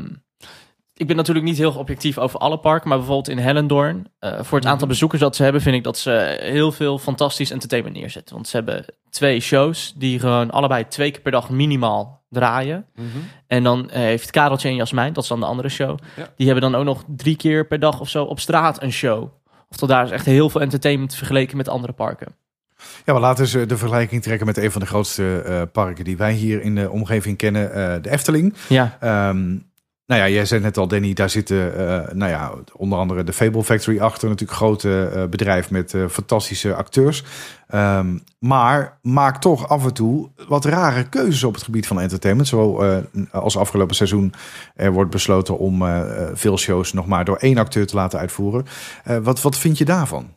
ik 1.03 1.09
ben 1.09 1.17
natuurlijk 1.17 1.47
niet 1.47 1.59
heel 1.59 1.73
objectief 1.73 2.19
over 2.19 2.39
alle 2.39 2.59
parken, 2.59 2.89
maar 2.89 2.99
bijvoorbeeld 2.99 3.29
in 3.29 3.39
Hellendoorn, 3.45 4.07
uh, 4.21 4.31
voor 4.43 4.59
het 4.59 4.67
aantal 4.67 4.79
Mhm. 4.79 4.89
bezoekers 4.89 5.21
dat 5.21 5.37
ze 5.37 5.43
hebben, 5.43 5.61
vind 5.63 5.77
ik 5.77 5.85
dat 5.85 5.99
ze 5.99 6.39
heel 6.41 6.73
veel 6.73 6.99
fantastisch 6.99 7.51
entertainment 7.51 7.97
neerzetten. 7.97 8.35
Want 8.35 8.49
ze 8.49 8.57
hebben 8.57 8.85
twee 9.11 9.41
shows 9.41 9.93
die 9.97 10.19
gewoon 10.19 10.51
allebei 10.51 10.89
twee 10.89 11.11
keer 11.11 11.21
per 11.21 11.33
dag 11.33 11.51
minimaal 11.51 12.25
draaien. 12.29 12.87
En 13.47 13.63
dan 13.63 13.85
uh, 13.87 13.93
heeft 13.93 14.31
Kareltje 14.31 14.69
en 14.69 14.75
Jasmijn, 14.75 15.13
dat 15.13 15.23
is 15.23 15.29
dan 15.29 15.41
de 15.41 15.47
andere 15.47 15.69
show, 15.69 15.99
Ja. 16.17 16.29
die 16.37 16.47
hebben 16.49 16.71
dan 16.73 16.81
ook 16.81 16.85
nog 16.87 17.05
drie 17.07 17.37
keer 17.37 17.67
per 17.67 17.79
dag 17.81 18.01
of 18.01 18.09
zo 18.09 18.25
op 18.25 18.41
straat 18.41 18.83
een 18.83 18.93
show. 18.93 19.29
Oftewel, 19.69 19.97
daar 19.97 20.05
is 20.05 20.11
echt 20.11 20.27
heel 20.27 20.51
veel 20.51 20.61
entertainment 20.61 21.15
vergeleken 21.15 21.57
met 21.57 21.69
andere 21.69 21.93
parken. 21.93 22.35
Ja, 23.05 23.13
maar 23.13 23.23
laten 23.23 23.59
we 23.59 23.67
de 23.67 23.77
vergelijking 23.77 24.23
trekken 24.23 24.47
met 24.47 24.57
een 24.57 24.71
van 24.73 24.81
de 24.81 24.87
grootste 24.87 25.45
uh, 25.47 25.63
parken 25.73 26.05
die 26.05 26.17
wij 26.17 26.33
hier 26.33 26.63
in 26.63 26.75
de 26.75 26.91
omgeving 26.91 27.37
kennen, 27.37 27.69
uh, 27.69 27.95
de 28.03 28.11
Efteling. 28.11 28.55
Ja. 28.69 28.99
Um, 29.29 29.71
nou 30.13 30.25
ja, 30.25 30.35
jij 30.35 30.45
zei 30.45 30.61
net 30.61 30.77
al, 30.77 30.89
Danny, 30.89 31.13
daar 31.13 31.31
zitten 31.31 31.57
uh, 31.57 32.13
nou 32.13 32.31
ja, 32.31 32.53
onder 32.77 32.99
andere 32.99 33.25
de 33.25 33.33
Fable 33.33 33.63
Factory 33.63 34.01
achter. 34.01 34.29
Natuurlijk 34.29 34.59
grote 34.59 35.13
uh, 35.15 35.25
bedrijf 35.25 35.71
met 35.71 35.93
uh, 35.93 36.09
fantastische 36.09 36.75
acteurs. 36.75 37.25
Um, 37.75 38.23
maar 38.39 38.99
maak 39.03 39.41
toch 39.41 39.69
af 39.69 39.85
en 39.85 39.93
toe 39.93 40.31
wat 40.49 40.65
rare 40.65 41.09
keuzes 41.09 41.45
op 41.45 41.55
het 41.55 41.63
gebied 41.63 41.87
van 41.87 42.01
entertainment. 42.01 42.49
Zo 42.49 42.85
als 43.31 43.57
afgelopen 43.57 43.97
seizoen 43.97 44.33
er 44.75 44.93
wordt 44.93 45.11
besloten 45.11 45.59
om 45.59 45.85
veel 46.33 46.59
shows 46.59 46.93
nog 46.93 47.07
maar 47.07 47.25
door 47.25 47.37
één 47.37 47.59
acteur 47.59 47.87
te 47.87 47.97
laten 47.97 48.19
uitvoeren. 48.19 48.67
Wat, 49.23 49.43
wat 49.43 49.59
vind 49.59 49.79
je 49.79 49.85
daarvan? 49.85 50.35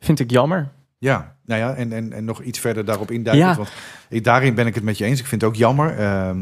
Vind 0.00 0.20
ik 0.20 0.30
jammer. 0.30 0.68
Ja, 0.98 1.36
nou 1.44 1.60
ja, 1.60 1.74
en, 1.74 1.92
en, 1.92 2.12
en 2.12 2.24
nog 2.24 2.42
iets 2.42 2.58
verder 2.58 2.84
daarop 2.84 3.10
induiken. 3.10 3.46
Ja. 3.46 3.56
Want 3.56 3.72
ik, 4.08 4.24
daarin 4.24 4.54
ben 4.54 4.66
ik 4.66 4.74
het 4.74 4.84
met 4.84 4.98
je 4.98 5.04
eens. 5.04 5.20
Ik 5.20 5.26
vind 5.26 5.40
het 5.40 5.50
ook 5.50 5.56
jammer. 5.56 5.96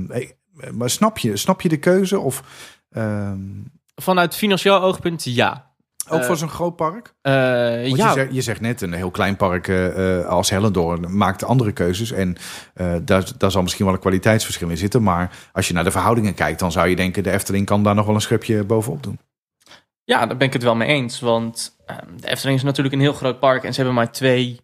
Hey, 0.08 0.32
maar 0.73 0.90
snap 0.90 1.18
je, 1.18 1.37
snap 1.37 1.61
je 1.61 1.68
de 1.68 1.79
keuze? 1.79 2.18
Of, 2.18 2.42
um... 2.90 3.73
Vanuit 3.94 4.35
financieel 4.35 4.81
oogpunt, 4.81 5.25
ja. 5.25 5.70
Ook 6.09 6.25
voor 6.25 6.37
zo'n 6.37 6.49
groot 6.49 6.77
park? 6.77 7.14
Uh, 7.23 7.33
ja. 7.33 7.81
Je 7.81 8.12
zegt, 8.12 8.35
je, 8.35 8.40
zegt, 8.40 8.61
net, 8.61 8.81
een 8.81 8.92
heel 8.92 9.11
klein 9.11 9.37
park 9.37 9.68
uh, 9.68 10.27
als 10.27 10.51
Hellendoorn 10.51 11.16
maakt 11.16 11.44
andere 11.44 11.73
keuzes. 11.73 12.12
En 12.12 12.37
uh, 12.77 12.94
daar, 13.03 13.25
daar 13.38 13.51
zal 13.51 13.62
misschien 13.62 13.85
wel 13.85 13.94
een 13.94 14.01
kwaliteitsverschil 14.01 14.68
in 14.68 14.77
zitten. 14.77 15.03
Maar 15.03 15.49
als 15.53 15.68
je 15.68 15.75
naar 15.75 15.85
de 15.85 15.90
verhoudingen 15.90 16.35
kijkt, 16.35 16.61
dan 16.61 16.73
zou 16.73 16.88
je 16.88 16.96
denken... 16.96 17.23
de 17.23 17.31
Efteling 17.31 17.66
kan 17.66 17.83
daar 17.83 17.94
nog 17.94 18.07
wel 18.07 18.14
een 18.14 18.20
schepje 18.20 18.64
bovenop 18.64 19.03
doen. 19.03 19.18
Ja, 20.05 20.27
daar 20.27 20.37
ben 20.37 20.46
ik 20.46 20.53
het 20.53 20.62
wel 20.62 20.77
mee 20.77 20.88
eens. 20.88 21.20
Want 21.20 21.77
ehm, 21.87 22.16
de 22.16 22.29
Efteling 22.29 22.59
is 22.59 22.64
natuurlijk 22.64 22.94
een 22.94 23.01
heel 23.01 23.12
groot 23.12 23.40
park. 23.40 23.64
En 23.64 23.70
ze 23.70 23.77
hebben 23.77 23.94
maar 23.94 24.12
twee 24.12 24.61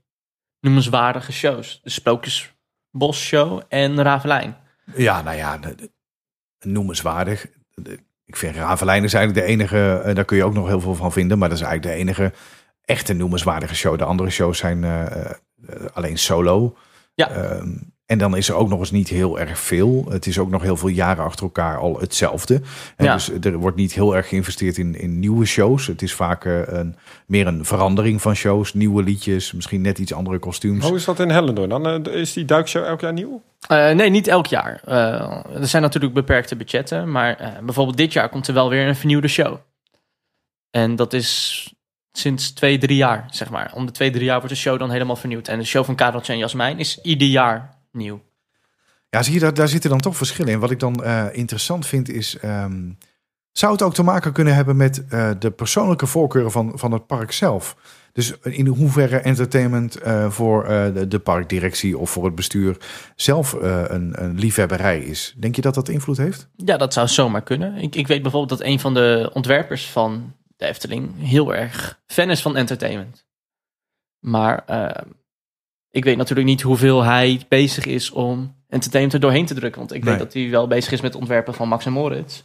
noemenswaardige 0.60 1.32
shows. 1.32 1.80
De 1.82 1.90
Sprookjesbos 1.90 3.20
Show 3.20 3.62
en 3.68 4.02
Ravelijn. 4.02 4.56
Ja, 4.94 5.22
nou 5.22 5.36
ja, 5.36 5.58
noemenswaardig. 6.58 7.46
Ik 8.24 8.36
vind 8.36 8.56
Ravelijn 8.56 9.04
is 9.04 9.14
eigenlijk 9.14 9.46
de 9.46 9.52
enige, 9.52 10.02
uh, 10.06 10.14
daar 10.14 10.24
kun 10.24 10.36
je 10.36 10.44
ook 10.44 10.54
nog 10.54 10.66
heel 10.66 10.80
veel 10.80 10.94
van 10.94 11.12
vinden, 11.12 11.38
maar 11.38 11.48
dat 11.48 11.58
is 11.58 11.64
eigenlijk 11.64 11.94
de 11.94 12.02
enige 12.02 12.32
echte 12.84 13.12
noemenswaardige 13.12 13.74
show. 13.74 13.98
De 13.98 14.04
andere 14.04 14.30
shows 14.30 14.58
zijn 14.58 14.82
uh, 14.82 15.06
uh, 15.10 15.86
alleen 15.92 16.18
solo. 16.18 16.76
Ja. 17.14 17.54
Um, 17.56 17.95
En 18.06 18.18
dan 18.18 18.36
is 18.36 18.48
er 18.48 18.54
ook 18.54 18.68
nog 18.68 18.78
eens 18.78 18.90
niet 18.90 19.08
heel 19.08 19.38
erg 19.38 19.58
veel. 19.58 20.06
Het 20.08 20.26
is 20.26 20.38
ook 20.38 20.50
nog 20.50 20.62
heel 20.62 20.76
veel 20.76 20.88
jaren 20.88 21.24
achter 21.24 21.44
elkaar 21.44 21.78
al 21.78 22.00
hetzelfde. 22.00 22.60
En 22.96 23.04
Ja. 23.04 23.12
Dus 23.12 23.30
er 23.40 23.56
wordt 23.56 23.76
niet 23.76 23.92
heel 23.92 24.16
erg 24.16 24.28
geïnvesteerd 24.28 24.78
in, 24.78 25.00
in 25.00 25.18
nieuwe 25.18 25.44
shows. 25.44 25.86
Het 25.86 26.02
is 26.02 26.14
vaak 26.14 26.44
een, 26.44 26.96
meer 27.26 27.46
een 27.46 27.64
verandering 27.64 28.22
van 28.22 28.34
shows. 28.34 28.74
Nieuwe 28.74 29.02
liedjes, 29.02 29.52
misschien 29.52 29.80
net 29.80 29.98
iets 29.98 30.12
andere 30.12 30.38
kostuums. 30.38 30.84
Hoe 30.84 30.96
is 30.96 31.04
dat 31.04 31.20
in 31.20 31.30
Hellendoorn? 31.30 31.68
Dan 31.68 32.06
eh, 32.06 32.14
is 32.14 32.32
die 32.32 32.44
duikshow 32.44 32.84
elk 32.84 33.00
jaar 33.00 33.12
nieuw? 33.12 33.42
Eh, 33.68 33.90
nee, 33.90 34.10
niet 34.10 34.26
elk 34.28 34.46
jaar. 34.46 34.80
Eh, 34.84 35.60
er 35.60 35.66
zijn 35.66 35.82
natuurlijk 35.82 36.14
beperkte 36.14 36.56
budgetten. 36.56 37.10
Maar 37.10 37.36
eh, 37.36 37.48
bijvoorbeeld 37.62 37.96
dit 37.96 38.12
jaar 38.12 38.28
komt 38.28 38.48
er 38.48 38.54
wel 38.54 38.68
weer 38.70 38.88
een 38.88 38.96
vernieuwde 38.96 39.28
show. 39.28 39.56
En 40.70 40.96
dat 40.96 41.12
is 41.12 41.60
sinds 42.12 42.52
twee, 42.52 42.78
drie 42.78 42.96
jaar, 42.96 43.26
zeg 43.30 43.50
maar. 43.50 43.70
Om 43.74 43.86
de 43.86 43.92
twee, 43.92 44.10
drie 44.10 44.24
jaar 44.24 44.38
wordt 44.38 44.54
de 44.54 44.60
show 44.60 44.78
dan 44.78 44.90
helemaal 44.90 45.16
vernieuwd. 45.16 45.48
En 45.48 45.58
de 45.58 45.64
show 45.64 45.84
van 45.84 45.94
Kareltje 45.94 46.32
en 46.32 46.38
Jasmijn 46.38 46.78
is 46.78 47.00
ieder 47.02 47.28
jaar 47.28 47.75
nieuw. 47.96 48.22
Ja, 49.10 49.22
zie 49.22 49.34
je, 49.34 49.40
daar, 49.40 49.54
daar 49.54 49.68
zitten 49.68 49.90
dan 49.90 50.00
toch 50.00 50.16
verschillen 50.16 50.52
in. 50.52 50.58
Wat 50.58 50.70
ik 50.70 50.80
dan 50.80 51.04
eh, 51.04 51.24
interessant 51.32 51.86
vind 51.86 52.08
is... 52.08 52.38
ehm, 52.38 52.90
zou 53.52 53.72
het 53.72 53.82
ook 53.82 53.94
te 53.94 54.02
maken 54.02 54.32
kunnen 54.32 54.54
hebben 54.54 54.76
met 54.76 55.06
eh, 55.06 55.30
de 55.38 55.50
persoonlijke 55.50 56.06
voorkeuren 56.06 56.50
van, 56.50 56.72
van 56.74 56.92
het 56.92 57.06
park 57.06 57.32
zelf? 57.32 57.76
Dus 58.12 58.32
in 58.42 58.66
hoeverre 58.66 59.18
entertainment 59.18 59.96
eh, 59.96 60.30
voor 60.30 60.64
de, 60.64 61.08
de 61.08 61.18
parkdirectie 61.18 61.98
of 61.98 62.10
voor 62.10 62.24
het 62.24 62.34
bestuur 62.34 62.76
zelf 63.16 63.52
een, 63.52 64.22
een 64.22 64.38
liefhebberij 64.38 64.98
is? 64.98 65.34
Denk 65.38 65.56
je 65.56 65.62
dat 65.62 65.74
dat 65.74 65.88
invloed 65.88 66.16
heeft? 66.16 66.48
Ja, 66.56 66.76
dat 66.76 66.92
zou 66.92 67.08
zomaar 67.08 67.42
kunnen. 67.42 67.76
Ik, 67.76 67.94
ik 67.94 68.06
weet 68.06 68.22
bijvoorbeeld 68.22 68.58
dat 68.58 68.68
een 68.68 68.80
van 68.80 68.94
de 68.94 69.30
ontwerpers 69.32 69.90
van 69.90 70.34
de 70.56 70.66
Efteling 70.66 71.10
heel 71.18 71.54
erg 71.54 72.00
fan 72.06 72.30
is 72.30 72.42
van 72.42 72.56
entertainment. 72.56 73.26
Maar 74.18 74.64
eh, 74.66 75.02
ik 75.96 76.04
weet 76.04 76.16
natuurlijk 76.16 76.48
niet 76.48 76.62
hoeveel 76.62 77.02
hij 77.02 77.40
bezig 77.48 77.84
is 77.86 78.10
om 78.10 78.54
entertainment 78.68 79.14
er 79.14 79.20
doorheen 79.20 79.46
te 79.46 79.54
drukken. 79.54 79.80
Want 79.80 79.92
ik 79.92 80.04
Nee. 80.04 80.10
weet 80.14 80.22
dat 80.22 80.32
hij 80.32 80.50
wel 80.50 80.66
bezig 80.66 80.92
is 80.92 81.00
met 81.00 81.12
het 81.12 81.20
ontwerpen 81.20 81.54
van 81.54 81.68
Max 81.68 81.86
en 81.86 81.92
Moritz. 81.92 82.42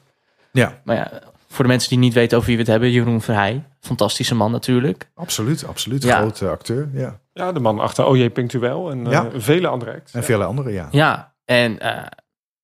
Ja, 0.51 0.81
Maar 0.83 0.95
ja, 0.95 1.11
voor 1.47 1.63
de 1.63 1.69
mensen 1.71 1.89
die 1.89 1.97
niet 1.99 2.13
weten 2.13 2.35
over 2.37 2.47
wie 2.47 2.57
we 2.57 2.61
het 2.63 2.71
hebben, 2.71 2.91
Jeroen 2.91 3.21
Verheij. 3.21 3.63
Fantastische 3.79 4.35
man 4.35 4.51
natuurlijk. 4.51 5.09
absoluut. 5.15 5.65
Absoluut. 5.67 6.03
Ja. 6.03 6.17
Grote 6.17 6.47
acteur. 6.49 6.89
Ja. 6.93 7.19
Ja, 7.33 7.51
de 7.51 7.59
man 7.59 7.79
achter 7.79 8.05
OJ 8.05 8.29
Punctueel 8.29 8.91
en 8.91 9.05
eh, 9.05 9.11
Ja. 9.11 9.29
vele 9.35 9.67
andere 9.67 9.93
acts. 9.93 10.13
En 10.13 10.19
Ja. 10.19 10.25
vele 10.25 10.43
andere, 10.43 10.71
ja. 10.71 10.87
Ja, 10.91 11.33
en 11.45 11.79
eh, 11.79 12.05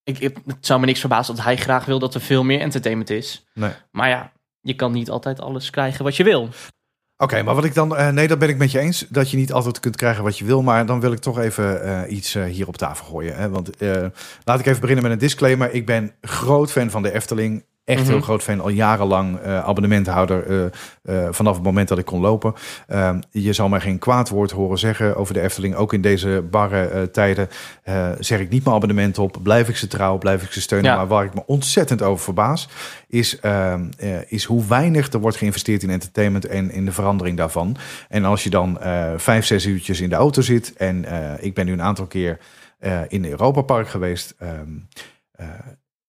ik, 0.04 0.19
ik, 0.19 0.38
het 0.45 0.65
zou 0.65 0.80
me 0.80 0.86
niks 0.86 1.00
verbazen 1.00 1.36
dat 1.36 1.43
hij 1.43 1.58
graag 1.58 1.86
wil 1.86 2.00
dat 2.00 2.13
er 2.13 2.21
veel 2.21 2.43
meer 2.43 2.60
entertainment 2.60 3.10
is. 3.10 3.45
Nee. 3.54 3.71
Maar 3.91 4.10
ja, 4.10 4.32
je 4.62 4.73
kan 4.73 4.91
niet 4.91 5.10
altijd 5.10 5.41
alles 5.41 5.69
krijgen 5.69 6.04
wat 6.04 6.15
je 6.15 6.23
wil. 6.23 6.50
Oké, 7.17 7.43
maar 7.43 7.56
wat 7.56 7.63
ik 7.65 7.73
dan. 7.73 7.95
eh, 7.95 8.10
nee, 8.10 8.27
dat 8.27 8.39
ben 8.39 8.49
ik 8.49 8.58
met 8.58 8.71
je 8.71 8.80
eens. 8.80 9.06
Dat 9.10 9.32
je 9.32 9.38
niet 9.38 9.51
altijd 9.53 9.80
kunt 9.80 9.95
krijgen 9.95 10.23
wat 10.23 10.38
je 10.38 10.45
wil. 10.45 10.62
Maar 10.62 10.86
dan 10.86 10.99
wil 10.99 11.12
ik 11.12 11.19
toch 11.19 11.39
even 11.39 11.84
eh, 11.84 12.15
iets 12.15 12.36
eh, 12.36 12.43
hier 12.43 12.67
op 12.67 12.77
tafel 12.77 13.06
gooien. 13.06 13.36
Hè? 13.36 13.49
Want 13.49 13.69
laat 14.43 14.60
ik 14.60 14.65
even 14.65 14.82
beginnen 14.82 15.03
met 15.03 15.13
een 15.13 15.17
disclaimer. 15.19 15.73
Ik 15.73 15.86
ben 15.86 16.12
groot 16.21 16.71
fan 16.71 16.89
van 16.89 17.01
de 17.01 17.12
Efteling. 17.12 17.63
Echt 17.88 18.02
Mhm. 18.02 18.10
heel 18.12 18.21
groot 18.21 18.43
fan. 18.43 18.60
Al 18.62 18.69
jarenlang 18.69 19.38
eh, 19.39 19.60
abonnementhouder. 19.63 20.71
eh, 21.04 21.26
eh, 21.26 21.34
vanaf 21.34 21.56
het 21.56 21.63
moment 21.63 21.88
dat 21.88 21.97
ik 21.97 22.06
kon 22.06 22.19
lopen. 22.21 22.54
Ehm, 22.88 23.19
je 23.32 23.54
zal 23.54 23.69
mij 23.69 23.80
geen 23.80 24.00
kwaad 24.00 24.30
woord 24.30 24.52
horen 24.52 24.78
zeggen 24.78 25.15
over 25.15 25.34
de 25.34 25.41
Efteling. 25.41 25.76
Ook 25.76 25.93
in 25.93 26.02
deze 26.02 26.43
barre 26.52 27.12
tijden. 27.12 27.50
zeg 28.19 28.39
ik 28.39 28.50
niet 28.50 28.63
mijn 28.63 28.76
abonnement 28.76 29.17
op. 29.19 29.38
Blijf 29.43 29.69
ik 29.69 29.78
ze 29.78 29.88
trouw. 29.88 30.17
Blijf 30.17 30.43
ik 30.43 30.52
ze 30.52 30.62
steunen. 30.62 30.91
Ja. 30.91 30.97
Maar 30.97 31.08
waar 31.08 31.26
ik 31.26 31.34
me 31.34 31.43
ontzettend 31.45 32.02
over 32.02 32.23
verbaas. 32.23 32.67
Is, 33.08 33.39
ehm, 33.39 33.86
eh, 33.97 34.32
is 34.32 34.43
hoe 34.43 34.65
weinig 34.65 35.13
er 35.13 35.19
wordt 35.19 35.38
geïnvesteerd 35.38 35.84
in 35.84 35.89
entertainment. 35.89 36.45
En 36.45 36.71
in 36.71 36.86
de 36.86 36.91
verandering 36.91 37.38
daarvan. 37.38 37.78
En 38.10 38.26
als 38.26 38.43
je 38.43 38.50
dan 38.50 38.78
vijf, 39.17 39.45
zes 39.45 39.65
uurtjes 39.65 40.02
in 40.02 40.10
de 40.10 40.15
auto 40.15 40.41
zit. 40.41 40.73
En 40.73 41.06
ik 41.39 41.54
ben 41.54 41.65
nu 41.65 41.71
een 41.71 41.82
aantal 41.82 42.06
keer 42.08 42.38
in 43.08 43.26
Europa 43.26 43.62
Park 43.62 43.88
geweest. 43.89 44.36
ehm, 44.39 44.52
eh, 45.32 45.45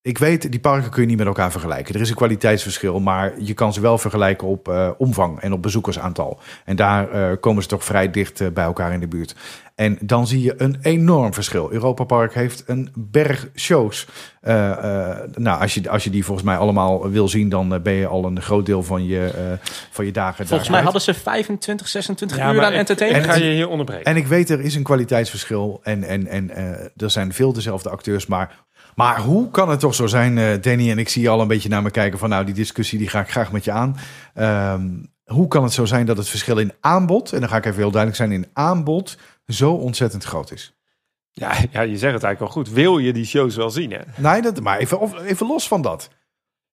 ik 0.02 0.18
weet, 0.18 0.50
die 0.50 0.61
parken 0.61 0.90
kun 0.90 1.02
je 1.02 1.08
niet 1.08 1.18
met 1.18 1.26
elkaar 1.26 1.50
vergelijken. 1.50 1.94
Er 1.94 2.00
is 2.00 2.08
een 2.11 2.14
kwaliteitsverschil, 2.16 3.00
maar 3.00 3.32
je 3.38 3.54
kan 3.54 3.72
ze 3.72 3.80
wel 3.80 3.98
vergelijken 3.98 4.48
op 4.48 4.68
eh, 4.68 4.90
omvang 4.98 5.40
en 5.40 5.52
op 5.52 5.62
bezoekersaantal. 5.62 6.40
En 6.64 6.76
daar 6.76 7.11
eh, 7.11 7.37
komen 7.40 7.62
ze 7.62 7.68
toch 7.68 7.84
vrij 7.84 8.11
dicht 8.11 8.40
eh, 8.40 8.48
bij 8.48 8.64
elkaar 8.64 8.92
in 8.92 9.00
de 9.00 9.08
buurt. 9.08 9.34
En 9.74 9.98
dan 10.00 10.26
zie 10.26 10.42
je 10.42 10.54
een 10.56 10.78
enorm 10.82 11.34
verschil. 11.34 11.72
Europa 11.72 12.04
Park 12.04 12.34
heeft 12.34 12.62
een 12.66 12.90
berg 12.94 13.48
shows. 13.54 14.06
Eh, 14.40 14.70
eh, 14.70 15.18
nou, 15.34 15.61
als 15.61 15.74
je, 15.74 15.90
als 15.90 16.04
je 16.04 16.11
die 16.11 16.24
volgens 16.24 16.46
mij 16.46 16.56
allemaal 16.56 17.11
wil 17.11 17.28
zien, 17.28 17.48
dan 17.48 17.80
ben 17.82 17.92
je 17.92 18.06
al 18.06 18.24
een 18.24 18.40
groot 18.42 18.66
deel 18.66 18.82
van 18.82 19.06
je, 19.06 19.26
eh, 19.26 19.68
van 19.90 20.04
je 20.04 20.12
dagen 20.12 20.46
Volgens 20.46 20.68
mij 20.70 20.82
hadden 20.82 21.02
ze 21.02 21.14
25, 21.14 21.88
26 21.88 22.37
Ja, 22.37 22.52
uur 22.52 22.62
aan 22.64 22.72
ik- 22.72 22.78
entertainment. 22.78 23.24
Ik 23.24 23.30
ga 23.30 23.37
je 23.38 23.50
hier 23.52 23.68
onderbreken. 23.68 24.04
En 24.04 24.16
ik 24.16 24.26
weet, 24.26 24.50
er 24.50 24.61
is 24.61 24.74
een 24.74 24.82
kwaliteitsverschil. 24.82 25.80
En, 25.82 26.04
en, 26.04 26.26
en 26.26 26.50
eh, 26.50 26.64
er 26.96 27.11
zijn 27.11 27.32
veel 27.32 27.52
dezelfde 27.52 27.88
acteurs. 27.90 28.26
Maar, 28.26 28.64
maar 28.98 29.20
hoe 29.20 29.50
kan 29.50 29.68
het 29.68 29.80
toch 29.80 29.94
zo 29.94 30.06
zijn, 30.06 30.38
eh, 30.38 30.61
Danny? 30.61 30.90
En 30.90 30.98
ik 30.98 31.08
zie 31.08 31.22
je 31.22 31.28
al 31.28 31.40
een 31.40 31.48
beetje 31.48 31.68
naar 31.68 31.82
me 31.82 31.90
kijken 31.90 32.18
van... 32.18 32.28
nou, 32.28 32.44
die 32.44 32.54
discussie 32.54 32.98
die 32.98 33.08
ga 33.08 33.20
ik 33.20 33.30
graag 33.30 33.52
met 33.52 33.64
je 33.64 33.70
aan. 33.72 33.96
Ehm, 34.34 34.88
hoe 35.24 35.48
kan 35.48 35.62
het 35.62 35.72
zo 35.72 35.84
zijn 35.84 36.06
dat 36.06 36.16
het 36.16 36.28
verschil 36.28 36.58
in 36.58 36.72
aanbod... 36.80 37.32
en 37.32 37.40
dan 37.40 37.48
ga 37.48 37.56
ik 37.56 37.64
even 37.64 37.78
heel 37.78 37.90
duidelijk 37.90 38.16
zijn, 38.16 38.32
in 38.32 38.46
aanbod... 38.52 39.18
zo 39.46 39.72
ontzettend 39.72 40.24
groot 40.24 40.52
is? 40.52 40.72
Ja, 41.32 41.52
ja, 41.70 41.80
je 41.80 41.98
zegt 41.98 42.14
het 42.14 42.22
eigenlijk 42.22 42.38
wel 42.38 42.48
goed. 42.48 42.70
Wil 42.70 42.98
je 42.98 43.12
die 43.12 43.24
shows 43.24 43.56
wel 43.56 43.70
zien, 43.70 43.90
hè? 43.92 44.00
Nee, 44.16 44.42
dat, 44.42 44.61
maar 44.61 44.78
even, 44.78 45.00
of- 45.00 45.20
even 45.22 45.46
los 45.46 45.68
van 45.68 45.82
dat. 45.82 46.08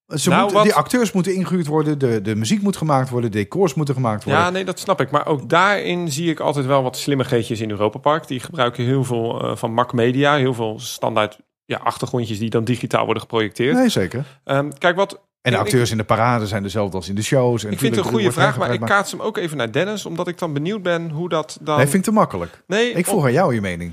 Ze 0.06 0.28
Nou, 0.28 0.40
moeten, 0.40 0.56
wat- 0.58 0.66
Die 0.66 0.74
acteurs 0.76 1.12
moeten 1.12 1.34
ingehuurd 1.34 1.66
worden, 1.66 1.98
de, 1.98 2.22
de 2.22 2.34
muziek 2.34 2.62
moet 2.62 2.76
gemaakt 2.76 3.08
worden... 3.10 3.30
decors 3.30 3.74
moeten 3.74 3.94
gemaakt 3.94 4.24
worden. 4.24 4.42
Ja, 4.42 4.50
nee, 4.50 4.64
dat 4.64 4.78
snap 4.78 5.00
ik. 5.00 5.10
Maar 5.10 5.26
ook 5.26 5.48
daarin 5.48 6.12
zie 6.12 6.30
ik 6.30 6.40
altijd 6.40 6.66
wel 6.66 6.82
wat 6.82 6.96
slimmigheidjes 6.96 7.60
in 7.60 7.70
Europa 7.70 7.98
Park. 7.98 8.26
Die 8.26 8.40
gebruiken 8.40 8.84
heel 8.84 9.04
veel 9.04 9.42
eh, 9.50 9.56
van 9.56 9.72
Mac 9.72 9.92
Media. 9.92 10.36
Heel 10.36 10.54
veel 10.54 10.80
standaard 10.80 11.38
ja, 11.66 11.78
achtergrondjes 11.78 12.38
die 12.38 12.50
dan 12.50 12.64
digitaal 12.64 13.04
worden 13.04 13.22
geprojecteerd. 13.22 13.76
Nee, 13.76 13.88
zeker. 13.88 14.24
Ehm, 14.44 14.70
kijk, 14.78 14.96
wat 14.96 15.20
En 15.42 15.52
de 15.52 15.58
acteurs 15.58 15.90
in 15.90 15.96
de 15.96 16.04
parade 16.04 16.46
zijn 16.46 16.62
dezelfde 16.62 16.96
als 16.96 17.08
in 17.08 17.14
de 17.14 17.22
shows. 17.22 17.64
En 17.64 17.72
ik 17.72 17.78
vind 17.78 17.96
het 17.96 18.04
een 18.04 18.10
goede 18.10 18.32
vraag, 18.32 18.58
maar 18.58 18.72
ik 18.72 18.80
kaats 18.80 19.10
hem 19.10 19.20
ook 19.20 19.36
even 19.36 19.56
naar 19.56 19.72
Dennis. 19.72 20.06
Omdat 20.06 20.28
ik 20.28 20.38
dan 20.38 20.52
benieuwd 20.52 20.82
ben 20.82 21.10
hoe 21.10 21.28
dat 21.28 21.58
dan... 21.60 21.76
Nee, 21.76 21.86
vind 21.86 21.98
ik 21.98 22.02
te 22.02 22.10
makkelijk. 22.10 22.62
Nee, 22.66 22.92
Ik 22.92 23.06
vroeg 23.06 23.24
aan 23.24 23.32
jou 23.32 23.54
je 23.54 23.60
mening. 23.60 23.92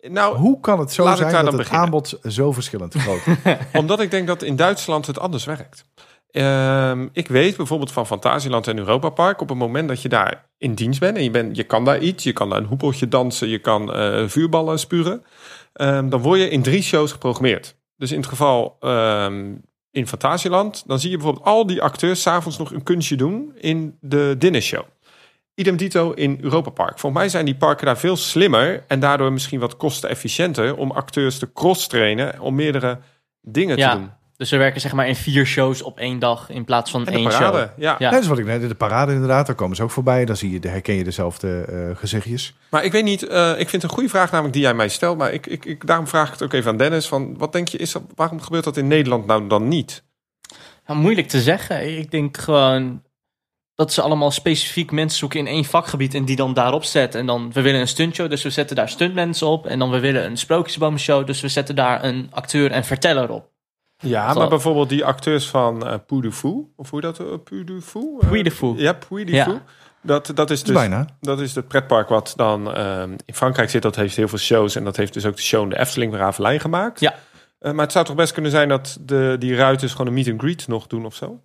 nou, 0.00 0.36
Hoe 0.36 0.60
kan 0.60 0.78
het 0.78 0.92
zo 0.92 1.14
zijn 1.16 1.32
dat 1.32 1.46
het 1.46 1.56
beginnen. 1.56 1.80
aanbod 1.80 2.18
zo 2.28 2.52
verschillend 2.52 2.94
groot 2.94 3.20
is? 3.26 3.56
Omdat 3.80 4.00
ik 4.00 4.10
denk 4.10 4.26
dat 4.26 4.42
in 4.42 4.56
Duitsland 4.56 5.06
het 5.06 5.18
anders 5.18 5.44
werkt. 5.44 5.84
Ehm, 6.30 7.08
ik 7.12 7.28
weet 7.28 7.56
bijvoorbeeld 7.56 7.92
van 7.92 8.06
Fantasieland 8.06 8.66
en 8.66 8.78
Europa 8.78 9.08
Park... 9.08 9.40
op 9.40 9.48
het 9.48 9.58
moment 9.58 9.88
dat 9.88 10.02
je 10.02 10.08
daar 10.08 10.48
in 10.58 10.74
dienst 10.74 11.00
bent... 11.00 11.16
en 11.16 11.22
je, 11.22 11.30
bent, 11.30 11.56
je 11.56 11.64
kan 11.64 11.84
daar 11.84 11.98
iets, 11.98 12.24
je 12.24 12.32
kan 12.32 12.48
daar 12.48 12.58
een 12.58 12.64
hoepeltje 12.64 13.08
dansen... 13.08 13.48
je 13.48 13.58
kan 13.58 13.94
eh, 13.94 14.24
vuurballen 14.26 14.78
spuren... 14.78 15.24
ehm, 15.80 16.08
dan 16.08 16.20
word 16.20 16.38
je 16.38 16.48
in 16.48 16.62
drie 16.62 16.82
shows 16.82 17.12
geprogrammeerd. 17.12 17.76
Dus 17.96 18.10
in 18.12 18.18
het 18.18 18.28
geval 18.28 18.76
ehm, 18.80 19.54
in 19.90 20.06
Fantasieland... 20.06 20.84
dan 20.86 20.98
zie 20.98 21.10
je 21.10 21.16
bijvoorbeeld 21.16 21.46
al 21.46 21.66
die 21.66 21.82
acteurs... 21.82 22.22
s'avonds 22.22 22.58
nog 22.58 22.72
een 22.72 22.82
kunstje 22.82 23.16
doen 23.16 23.52
in 23.56 23.96
de 24.00 24.34
dinnershow. 24.38 24.84
Idem 25.54 25.76
dito 25.76 26.12
in 26.12 26.38
Europa 26.40 26.70
Park. 26.70 26.98
Volgens 26.98 27.22
mij 27.22 27.30
zijn 27.30 27.44
die 27.44 27.56
parken 27.56 27.86
daar 27.86 27.98
veel 27.98 28.16
slimmer... 28.16 28.84
en 28.88 29.00
daardoor 29.00 29.32
misschien 29.32 29.60
wat 29.60 29.76
kostenefficiënter... 29.76 30.76
om 30.76 30.90
acteurs 30.90 31.38
te 31.38 31.52
cross-trainen... 31.52 32.40
om 32.40 32.54
meerdere 32.54 32.98
dingen 33.40 33.76
Ja. 33.76 33.90
te 33.92 33.96
doen. 33.98 34.10
Dus 34.40 34.48
ze 34.48 34.56
werken 34.56 34.80
zeg 34.80 34.92
maar 34.92 35.08
in 35.08 35.16
vier 35.16 35.46
shows 35.46 35.82
op 35.82 35.98
één 35.98 36.18
dag 36.18 36.50
in 36.50 36.64
plaats 36.64 36.90
van 36.90 37.00
En 37.00 37.12
de 37.12 37.18
één 37.18 37.28
parade, 37.28 37.58
show. 37.58 37.68
ja. 37.76 37.96
Ja. 37.98 38.10
Dat 38.10 38.22
is 38.22 38.26
wat 38.28 38.38
ik 38.38 38.44
net, 38.44 38.68
de 38.68 38.74
parade 38.74 39.12
inderdaad, 39.12 39.46
daar 39.46 39.54
komen 39.54 39.76
ze 39.76 39.82
ook 39.82 39.90
voorbij. 39.90 40.24
Dan 40.24 40.36
zie 40.36 40.50
je, 40.50 40.60
daar 40.60 40.72
herken 40.72 40.94
je 40.94 41.04
dezelfde 41.04 41.64
eh, 41.68 41.96
gezichtjes. 41.96 42.54
Maar 42.70 42.84
ik 42.84 42.92
weet 42.92 43.04
niet, 43.04 43.26
eh, 43.26 43.50
ik 43.50 43.68
vind 43.68 43.72
het 43.72 43.82
een 43.82 43.88
goede 43.90 44.08
vraag 44.08 44.30
namelijk 44.30 44.54
die 44.54 44.62
jij 44.62 44.74
mij 44.74 44.88
stelt. 44.88 45.18
Maar 45.18 45.32
ik, 45.32 45.46
ik, 45.46 45.64
ik, 45.64 45.86
daarom 45.86 46.06
vraag 46.06 46.26
ik 46.26 46.32
het 46.32 46.42
ook 46.42 46.52
even 46.52 46.70
aan 46.70 46.76
Dennis. 46.76 47.08
Van, 47.08 47.38
wat 47.38 47.52
denk 47.52 47.68
je, 47.68 47.78
is 47.78 47.92
dat, 47.92 48.02
waarom 48.14 48.40
gebeurt 48.40 48.64
dat 48.64 48.76
in 48.76 48.86
Nederland 48.86 49.26
nou 49.26 49.46
dan 49.46 49.68
niet? 49.68 50.02
Ja, 50.86 50.94
moeilijk 50.94 51.28
te 51.28 51.40
zeggen. 51.40 51.98
Ik 51.98 52.10
denk 52.10 52.36
gewoon 52.36 53.02
dat 53.74 53.92
ze 53.92 54.02
allemaal 54.02 54.30
specifiek 54.30 54.90
mensen 54.90 55.18
zoeken 55.18 55.38
in 55.40 55.46
één 55.46 55.64
vakgebied 55.64 56.14
en 56.14 56.24
die 56.24 56.36
dan 56.36 56.54
daarop 56.54 56.84
zetten. 56.84 57.20
En 57.20 57.26
dan, 57.26 57.52
we 57.52 57.60
willen 57.60 57.80
een 57.80 57.88
stuntshow, 57.88 58.30
dus 58.30 58.42
we 58.42 58.50
zetten 58.50 58.76
daar 58.76 58.88
stuntmensen 58.88 59.46
op. 59.46 59.66
En 59.66 59.78
dan, 59.78 59.90
we 59.90 60.00
willen 60.00 60.24
een 60.24 60.36
sprookjesboomshow, 60.38 61.26
dus 61.26 61.40
we 61.40 61.48
zetten 61.48 61.74
daar 61.74 62.04
een 62.04 62.28
acteur 62.30 62.70
en 62.70 62.84
verteller 62.84 63.30
op. 63.30 63.48
Ja, 64.00 64.32
Zo. 64.32 64.38
maar 64.38 64.48
bijvoorbeeld 64.48 64.88
die 64.88 65.04
acteurs 65.04 65.48
van 65.48 65.86
uh, 65.86 65.94
Puy 66.06 66.20
du 66.20 66.32
Fou, 66.32 66.64
of 66.76 66.90
hoe 66.90 67.00
dat, 67.00 67.20
uh? 67.20 67.32
Eh, 67.32 67.38
Puy 67.44 67.64
du 67.64 67.80
Fou. 67.80 68.74
Ja, 68.76 68.92
Puy 68.92 69.24
du 69.24 69.32
Ja. 69.32 69.44
Fou. 69.44 69.58
Dat, 70.02 70.30
dat 70.34 70.50
is 70.50 70.62
dus 70.62 70.74
bijna. 70.74 71.06
Dat 71.20 71.40
is 71.40 71.54
het 71.54 71.68
pretpark 71.68 72.08
wat 72.08 72.32
dan 72.36 72.74
ehm, 72.74 73.10
in 73.24 73.34
Frankrijk 73.34 73.70
zit. 73.70 73.82
Dat 73.82 73.96
heeft 73.96 74.16
heel 74.16 74.28
veel 74.28 74.38
shows. 74.38 74.76
En 74.76 74.84
dat 74.84 74.96
heeft 74.96 75.12
dus 75.12 75.26
ook 75.26 75.36
de 75.36 75.42
show 75.42 75.62
in 75.62 75.68
de 75.68 75.78
Efteling 75.78 76.10
bij 76.10 76.20
Ravelijn 76.20 76.60
gemaakt. 76.60 77.00
Ja. 77.00 77.14
Eh, 77.58 77.72
maar 77.72 77.84
het 77.84 77.92
zou 77.92 78.04
toch 78.04 78.16
best 78.16 78.32
kunnen 78.32 78.50
zijn 78.50 78.68
dat 78.68 78.98
de, 79.00 79.36
die 79.38 79.54
ruiters 79.54 79.92
gewoon 79.92 80.06
een 80.06 80.12
meet 80.12 80.28
and 80.28 80.40
greet 80.40 80.68
nog 80.68 80.86
doen 80.86 81.04
of 81.04 81.14
zo? 81.14 81.40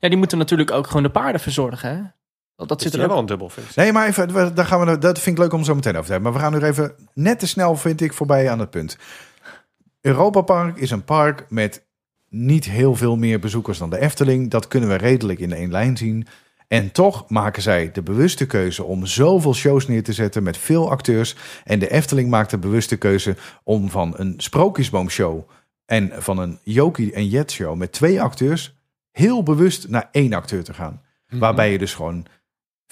Ja, 0.00 0.08
die 0.08 0.18
moeten 0.18 0.38
natuurlijk 0.38 0.70
ook 0.70 0.86
gewoon 0.86 1.02
de 1.02 1.10
paarden 1.10 1.40
verzorgen, 1.40 1.90
hè? 1.90 2.00
Dat 2.66 2.82
zit 2.82 2.94
er 2.94 3.02
ook 3.02 3.08
wel 3.08 3.18
een 3.18 3.26
dubbelvis. 3.26 3.74
Nee, 3.74 3.92
maar 3.92 4.06
even, 4.06 4.54
daar 4.54 4.66
gaan 4.66 4.86
we, 4.86 4.98
dat 4.98 5.18
vind 5.18 5.36
ik 5.36 5.42
leuk 5.42 5.52
om 5.52 5.64
zo 5.64 5.74
meteen 5.74 5.92
over 5.92 6.06
te 6.06 6.12
hebben. 6.12 6.32
Maar 6.32 6.40
we 6.40 6.46
gaan 6.46 6.60
nu 6.60 6.66
even 6.66 6.94
net 7.14 7.38
te 7.38 7.46
snel, 7.46 7.76
vind 7.76 8.00
ik, 8.00 8.12
voorbij 8.12 8.50
aan 8.50 8.58
het 8.58 8.70
punt. 8.70 8.96
Europa 10.02 10.40
Park 10.40 10.76
is 10.76 10.90
een 10.90 11.04
park 11.04 11.46
met 11.48 11.86
niet 12.28 12.64
heel 12.64 12.94
veel 12.94 13.16
meer 13.16 13.38
bezoekers 13.40 13.78
dan 13.78 13.90
de 13.90 14.00
Efteling. 14.00 14.50
Dat 14.50 14.68
kunnen 14.68 14.88
we 14.88 14.94
redelijk 14.94 15.38
in 15.38 15.52
één 15.52 15.70
lijn 15.70 15.96
zien. 15.96 16.26
En 16.68 16.92
toch 16.92 17.28
maken 17.28 17.62
zij 17.62 17.90
de 17.92 18.02
bewuste 18.02 18.46
keuze 18.46 18.84
om 18.84 19.06
zoveel 19.06 19.54
shows 19.54 19.88
neer 19.88 20.02
te 20.02 20.12
zetten 20.12 20.42
met 20.42 20.56
veel 20.56 20.90
acteurs. 20.90 21.36
En 21.64 21.78
de 21.78 21.90
Efteling 21.90 22.30
maakt 22.30 22.50
de 22.50 22.58
bewuste 22.58 22.96
keuze 22.96 23.36
om 23.64 23.90
van 23.90 24.14
een 24.16 24.34
sprookjesboomshow 24.36 25.48
en 25.84 26.12
van 26.16 26.38
een 26.38 26.58
Jokie 26.62 27.12
en 27.12 27.28
Jet 27.28 27.52
show 27.52 27.76
met 27.76 27.92
twee 27.92 28.22
acteurs 28.22 28.74
heel 29.10 29.42
bewust 29.42 29.88
naar 29.88 30.08
één 30.12 30.32
acteur 30.32 30.64
te 30.64 30.74
gaan. 30.74 31.02
Mhm. 31.28 31.38
Waarbij 31.38 31.72
je 31.72 31.78
dus 31.78 31.94
gewoon, 31.94 32.26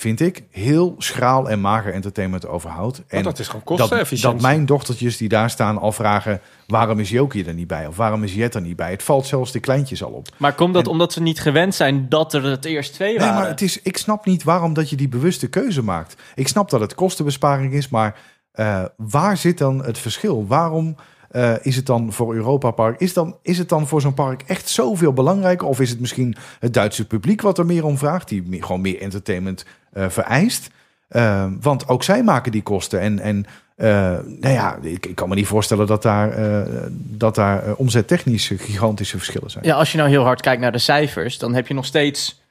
vind 0.00 0.20
ik, 0.20 0.42
heel 0.50 0.94
schraal 0.98 1.50
en 1.50 1.60
mager 1.60 1.92
entertainment 1.92 2.46
overhoudt. 2.46 3.02
En 3.06 3.22
dat 3.22 3.38
is 3.38 3.46
gewoon 3.46 3.62
dat, 3.64 3.78
kostenefficiëntie. 3.78 4.40
dat 4.40 4.50
mijn 4.50 4.66
dochtertjes 4.66 5.16
die 5.16 5.28
daar 5.28 5.50
staan 5.50 5.78
al 5.78 5.92
vragen... 5.92 6.40
waarom 6.66 6.98
is 6.98 7.10
Jokie 7.10 7.44
er 7.44 7.54
niet 7.54 7.66
bij? 7.66 7.86
Of 7.86 7.96
waarom 7.96 8.24
is 8.24 8.34
Jet 8.34 8.54
er 8.54 8.60
niet 8.60 8.76
bij? 8.76 8.90
Het 8.90 9.02
valt 9.02 9.26
zelfs 9.26 9.52
de 9.52 9.60
kleintjes 9.60 10.02
al 10.02 10.10
op. 10.10 10.28
Maar 10.36 10.54
komt 10.54 10.74
dat 10.74 10.84
En- 10.84 10.90
omdat 10.90 11.12
ze 11.12 11.22
niet 11.22 11.40
gewend 11.40 11.74
zijn 11.74 12.08
dat 12.08 12.32
er 12.32 12.44
het 12.44 12.64
eerst 12.64 12.92
twee 12.92 13.08
Nee, 13.08 13.18
waren? 13.18 13.34
maar 13.34 13.48
het 13.48 13.60
is, 13.60 13.82
ik 13.82 13.96
snap 13.96 14.26
niet 14.26 14.42
waarom 14.42 14.74
dat 14.74 14.90
je 14.90 14.96
die 14.96 15.08
bewuste 15.08 15.48
keuze 15.48 15.82
maakt. 15.82 16.16
Ik 16.34 16.48
snap 16.48 16.70
dat 16.70 16.80
het 16.80 16.94
kostenbesparing 16.94 17.72
is, 17.72 17.88
maar 17.88 18.18
eh, 18.52 18.84
waar 18.96 19.36
zit 19.36 19.58
dan 19.58 19.84
het 19.84 19.98
verschil? 19.98 20.46
Waarom 20.46 20.96
eh, 21.30 21.54
is 21.62 21.76
het 21.76 21.86
dan 21.86 22.12
voor 22.12 22.34
Europa 22.34 22.70
Park? 22.70 23.00
Is, 23.00 23.12
dan, 23.12 23.36
is 23.42 23.58
het 23.58 23.68
dan 23.68 23.86
voor 23.88 24.00
zo'n 24.00 24.14
park 24.14 24.42
echt 24.46 24.68
zoveel 24.68 25.12
belangrijker? 25.12 25.66
Of 25.66 25.80
is 25.80 25.90
het 25.90 26.00
misschien 26.00 26.36
het 26.60 26.74
Duitse 26.74 27.06
publiek 27.06 27.40
wat 27.40 27.58
er 27.58 27.66
meer 27.66 27.84
om 27.84 27.98
vraagt, 27.98 28.28
die 28.28 28.42
meer- 28.46 28.62
gewoon 28.64 28.80
meer 28.80 29.00
entertainment 29.00 29.64
vereist? 29.92 30.70
Eh, 31.08 31.46
want 31.60 31.88
ook 31.88 32.02
zij 32.02 32.22
maken 32.22 32.52
die 32.52 32.62
kosten. 32.62 33.00
En, 33.00 33.18
en 33.18 33.44
eh, 33.76 33.88
nou 34.24 34.54
ja, 34.54 34.78
ik, 34.82 35.06
ik 35.06 35.14
kan 35.14 35.28
me 35.28 35.34
niet 35.34 35.46
voorstellen 35.46 35.86
dat 35.86 36.02
daar, 36.02 36.30
eh, 36.32 36.86
dat 36.92 37.34
daar 37.34 37.62
eh, 37.62 37.72
omzettechnisch 37.76 38.46
gigantische 38.46 39.16
verschillen 39.16 39.50
zijn. 39.50 39.64
Ja, 39.64 39.74
als 39.74 39.92
je 39.92 39.98
nou 39.98 40.10
heel 40.10 40.24
hard 40.24 40.40
kijkt 40.40 40.60
naar 40.60 40.72
de 40.72 40.78
cijfers, 40.78 41.38
dan 41.38 41.54
heb 41.54 41.66
je 41.66 41.74
nog 41.74 41.84
steeds 41.84 42.42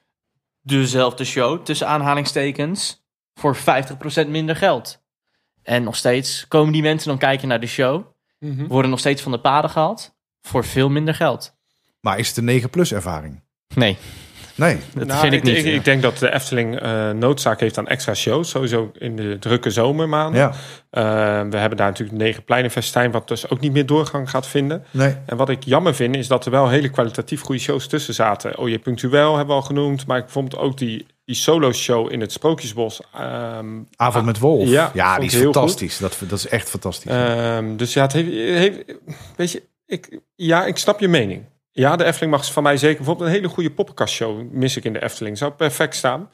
dezelfde 0.62 1.24
show, 1.24 1.64
tussen 1.64 1.88
aanhalingstekens, 1.88 3.04
voor 3.34 3.56
50% 3.58 4.28
minder 4.28 4.56
geld. 4.56 5.02
En 5.64 5.84
nog 5.84 5.96
steeds 5.96 6.48
komen 6.48 6.74
die 6.74 6.82
mensen 6.82 7.10
dan 7.10 7.18
kijken 7.18 7.48
naar 7.48 7.60
de 7.60 7.68
show, 7.68 8.06
Mhm. 8.40 8.68
worden 8.68 8.92
nog 8.92 9.00
steeds 9.00 9.22
van 9.22 9.32
de 9.32 9.40
paden 9.40 9.70
gehaald, 9.70 10.16
voor 10.42 10.66
veel 10.66 10.90
minder 10.90 11.14
geld. 11.16 11.56
Maar 12.02 12.20
is 12.20 12.28
het 12.28 12.38
een 12.38 12.46
9-plus 12.46 12.94
ervaring? 12.94 13.42
Nee, 13.76 13.98
Nee. 14.60 14.78
dat 14.96 15.08
Nou, 15.08 15.20
vind 15.20 15.34
ik 15.34 15.44
niet. 15.44 15.56
Ik, 15.58 15.66
ik 15.66 15.84
denk 15.86 16.02
dat 16.02 16.18
de 16.18 16.34
Efteling 16.34 16.80
eh, 16.80 17.10
noodzaak 17.10 17.60
heeft 17.60 17.78
aan 17.78 17.88
extra 17.88 18.14
shows. 18.14 18.50
Sowieso 18.50 18.92
in 18.98 19.16
de 19.16 19.38
drukke 19.40 19.70
zomermaanden. 19.72 20.42
Ja, 20.42 20.52
Eh, 20.90 21.04
we 21.50 21.58
hebben 21.58 21.78
daar 21.78 21.88
natuurlijk 21.88 22.18
negen 22.18 22.44
pleinenfestijn, 22.44 23.12
wat 23.12 23.28
dus 23.28 23.50
ook 23.50 23.60
niet 23.60 23.72
meer 23.72 23.86
doorgang 23.86 24.30
gaat 24.30 24.48
vinden. 24.48 24.84
nee. 24.92 25.16
En 25.26 25.38
wat 25.38 25.50
ik 25.50 25.64
jammer 25.64 25.96
vind, 25.96 26.16
is 26.16 26.28
dat 26.28 26.46
er 26.46 26.52
wel 26.52 26.70
hele 26.70 26.90
kwalitatief 26.90 27.42
goede 27.42 27.62
shows 27.62 27.88
tussen 27.88 28.14
zaten. 28.14 28.58
OJ 28.58 28.80
Punctueel 28.80 29.36
hebben 29.38 29.56
we 29.56 29.62
al 29.62 29.68
genoemd, 29.68 30.06
maar 30.08 30.18
ik 30.18 30.30
vond 30.30 30.58
ook 30.58 30.78
die, 30.78 31.06
die 31.26 31.36
solo-show 31.36 32.12
in 32.12 32.22
het 32.22 32.32
Sprookjesbos. 32.32 33.02
ehm, 33.14 33.66
Avond 33.96 34.26
met 34.26 34.40
Wolf. 34.40 34.70
Ja, 34.70 34.92
die 35.16 35.26
ik 35.26 35.32
is 35.32 35.40
fantastisch. 35.42 35.98
Dat, 35.98 36.18
dat 36.28 36.38
is 36.40 36.48
echt 36.48 36.70
fantastisch. 36.70 37.12
Ehm, 37.12 37.76
dus 37.76 37.94
ja, 37.94 38.02
het 38.02 38.14
heeft, 38.14 38.30
heeft- 38.32 38.84
weet 39.36 39.52
je, 39.52 39.64
ik, 39.86 40.20
ja, 40.36 40.66
ik 40.66 40.78
snap 40.78 41.00
je 41.00 41.08
mening. 41.08 41.44
Ja, 41.72 41.96
de 41.96 42.04
Efteling 42.04 42.32
mag 42.32 42.52
van 42.52 42.64
mij 42.64 42.78
zeker 42.78 42.98
bijvoorbeeld 42.98 43.30
een 43.30 43.36
hele 43.36 43.48
goede 43.48 43.72
poppenkastshow 43.72 44.52
mis 44.52 44.78
ik 44.78 44.84
in 44.84 44.94
de 44.94 45.04
Efteling. 45.04 45.38
Zou 45.38 45.52
perfect 45.52 45.96
staan. 45.96 46.30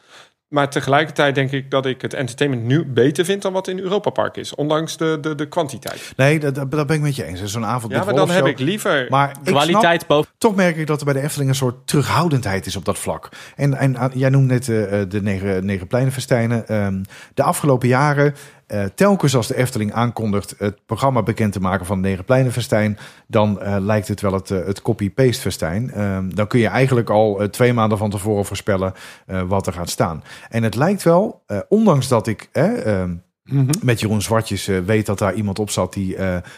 Maar 0.47 0.69
tegelijkertijd 0.69 1.35
denk 1.35 1.51
ik 1.51 1.71
dat 1.71 1.85
ik 1.85 2.01
het 2.01 2.13
entertainment 2.13 2.63
nu 2.63 2.85
beter 2.85 3.25
vind 3.25 3.41
dan 3.41 3.53
wat 3.53 3.67
in 3.67 3.79
Europa 3.79 4.09
Park 4.09 4.37
is. 4.37 4.55
Ondanks 4.55 4.97
de, 4.97 5.17
de, 5.21 5.35
de 5.35 5.47
kwantiteit. 5.47 6.13
nee, 6.15 6.39
dat, 6.39 6.55
dat 6.55 6.87
ben 6.87 6.95
ik 6.95 7.01
met 7.01 7.15
je 7.15 7.23
eens. 7.23 7.43
Zo'n 7.43 7.65
avond 7.65 7.91
Ja, 7.91 7.97
met 7.97 8.07
maar 8.07 8.15
dan 8.15 8.29
heb 8.29 8.45
ik 8.45 8.59
liever... 8.59 9.05
Maar 9.09 9.29
ik 9.29 9.35
snap, 9.35 9.45
Kwaliteit 9.45 10.07
boven. 10.07 10.31
toch 10.37 10.55
merk 10.55 10.77
ik 10.77 10.87
dat 10.87 10.99
er 10.99 11.05
bij 11.05 11.13
de 11.13 11.21
Efteling 11.21 11.49
een 11.49 11.55
soort 11.55 11.87
terughoudendheid 11.87 12.65
is 12.65 12.75
op 12.75 12.85
dat 12.85 12.99
vlak. 12.99 13.29
En, 13.55 13.73
en 13.73 13.95
ah, 13.95 14.13
jij 14.13 14.29
noemt 14.29 14.47
net 14.47 14.69
eh, 14.69 15.01
eh, 15.01 15.09
de 15.09 15.21
negen, 15.21 15.65
negen 15.65 15.87
pleinenfestijnen. 15.87 16.67
Ehm, 16.67 17.03
de 17.33 17.43
afgelopen 17.43 17.87
jaren, 17.87 18.35
eh, 18.67 18.83
telkens 18.95 19.35
als 19.35 19.47
de 19.47 19.55
Efteling 19.57 19.93
aankondigt 19.93 20.55
het 20.57 20.85
programma 20.85 21.23
bekend 21.23 21.53
te 21.53 21.59
maken 21.59 21.85
van 21.85 22.01
de 22.01 22.07
negen 22.07 22.25
pleinenfestijn, 22.25 22.97
dan 23.27 23.61
eh, 23.61 23.75
lijkt 23.79 24.07
het 24.07 24.21
wel 24.21 24.33
het, 24.33 24.51
eh, 24.51 24.65
het 24.65 24.81
copy-paste 24.81 25.41
festijn. 25.41 25.91
Ehm, 25.91 26.29
dan 26.29 26.47
kun 26.47 26.59
je 26.59 26.67
eigenlijk 26.67 27.09
al 27.09 27.47
twee 27.51 27.73
maanden 27.73 27.97
van 27.97 28.09
tevoren 28.09 28.45
voorspellen 28.45 28.93
wat 29.47 29.67
er 29.67 29.73
gaat 29.73 29.89
staan. 29.89 30.23
En 30.49 30.63
het 30.63 30.75
lijkt 30.75 31.03
wel, 31.03 31.43
ondanks 31.69 32.07
dat 32.07 32.27
ik... 32.27 32.49
eh, 32.51 33.01
ehm, 33.01 33.13
Mhm. 33.45 33.65
met 33.81 33.99
Jeroen 33.99 34.21
Zwartjes 34.21 34.65
weet 34.85 35.05
dat 35.05 35.19
daar 35.19 35.33
iemand 35.33 35.59
op 35.59 35.69
zat 35.69 35.93
die 35.93 36.17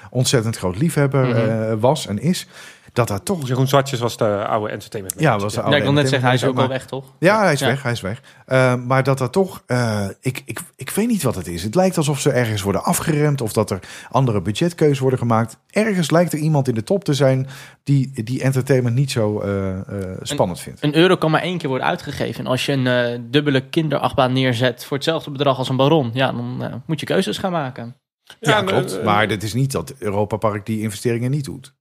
ontzettend 0.09 0.57
groot 0.57 0.77
liefhebber 0.77 1.27
Mhm. 1.27 1.79
was 1.79 2.07
en 2.07 2.19
is. 2.21 2.47
Dat 2.97 3.07
daar 3.07 3.23
toch. 3.23 3.47
Jeroen 3.47 3.67
Zwartjes 3.67 3.99
was 3.99 4.17
de 4.17 4.45
oude 4.45 4.71
entertainment 4.71 5.19
Ja, 5.19 5.39
was 5.39 5.53
de 5.53 5.61
Ja, 5.69 5.75
ik 5.75 5.83
wil 5.83 5.91
net 5.91 6.07
zeggen, 6.09 6.27
hij 6.27 6.37
is 6.37 6.43
ook 6.45 6.53
maar- 6.53 6.63
al 6.63 6.69
weg, 6.69 6.85
toch? 6.85 7.13
Ja, 7.19 7.43
hij 7.43 7.53
is 7.53 7.59
Ja. 7.59 7.67
weg, 7.67 7.83
hij 7.83 7.91
is 7.91 8.01
weg. 8.01 8.21
Eh, 8.45 8.75
maar 8.75 9.03
dat 9.03 9.19
er 9.19 9.29
toch, 9.29 9.63
eh, 9.65 10.05
ik, 10.21 10.41
ik, 10.45 10.59
ik 10.75 10.89
weet 10.89 11.07
niet 11.07 11.23
wat 11.23 11.35
het 11.35 11.47
is. 11.47 11.63
Het 11.63 11.75
lijkt 11.75 11.97
alsof 11.97 12.19
ze 12.19 12.31
ergens 12.31 12.61
worden 12.61 12.83
afgeremd 12.83 13.41
of 13.41 13.53
dat 13.53 13.71
er 13.71 13.79
andere 14.11 14.41
budgetkeuzes 14.41 14.99
worden 14.99 15.19
gemaakt. 15.19 15.57
Ergens 15.69 16.11
lijkt 16.11 16.33
er 16.33 16.39
iemand 16.39 16.67
in 16.67 16.75
de 16.75 16.83
top 16.83 17.03
te 17.03 17.13
zijn 17.13 17.47
die 17.83 18.23
die 18.23 18.41
entertainment 18.43 18.95
niet 18.95 19.11
zo 19.11 19.39
eh, 19.39 19.69
eh, 19.79 19.83
spannend 20.21 20.59
vindt. 20.59 20.83
Een 20.83 20.95
euro 20.95 21.15
kan 21.15 21.31
maar 21.31 21.41
één 21.41 21.57
keer 21.57 21.69
worden 21.69 21.87
uitgegeven. 21.87 22.45
En 22.45 22.51
als 22.51 22.65
je 22.65 22.71
een 22.71 23.27
dubbele 23.31 23.69
kinderachtbaan 23.69 24.33
neerzet 24.33 24.85
voor 24.85 24.97
hetzelfde 24.97 25.31
bedrag 25.31 25.57
als 25.57 25.69
een 25.69 25.75
baron, 25.77 26.09
ja, 26.13 26.31
dan 26.31 26.81
moet 26.85 26.99
je 26.99 27.05
keuzes 27.05 27.37
gaan 27.37 27.51
maken. 27.51 27.95
Ja, 28.39 28.51
Ja, 28.57 28.63
klopt. 28.63 29.03
maar 29.03 29.27
het 29.29 29.43
is 29.43 29.53
niet 29.53 29.71
dat 29.71 29.93
Europa 29.99 30.37
Park 30.37 30.65
die 30.65 30.81
investeringen 30.81 31.31
niet 31.31 31.45
doet. 31.45 31.75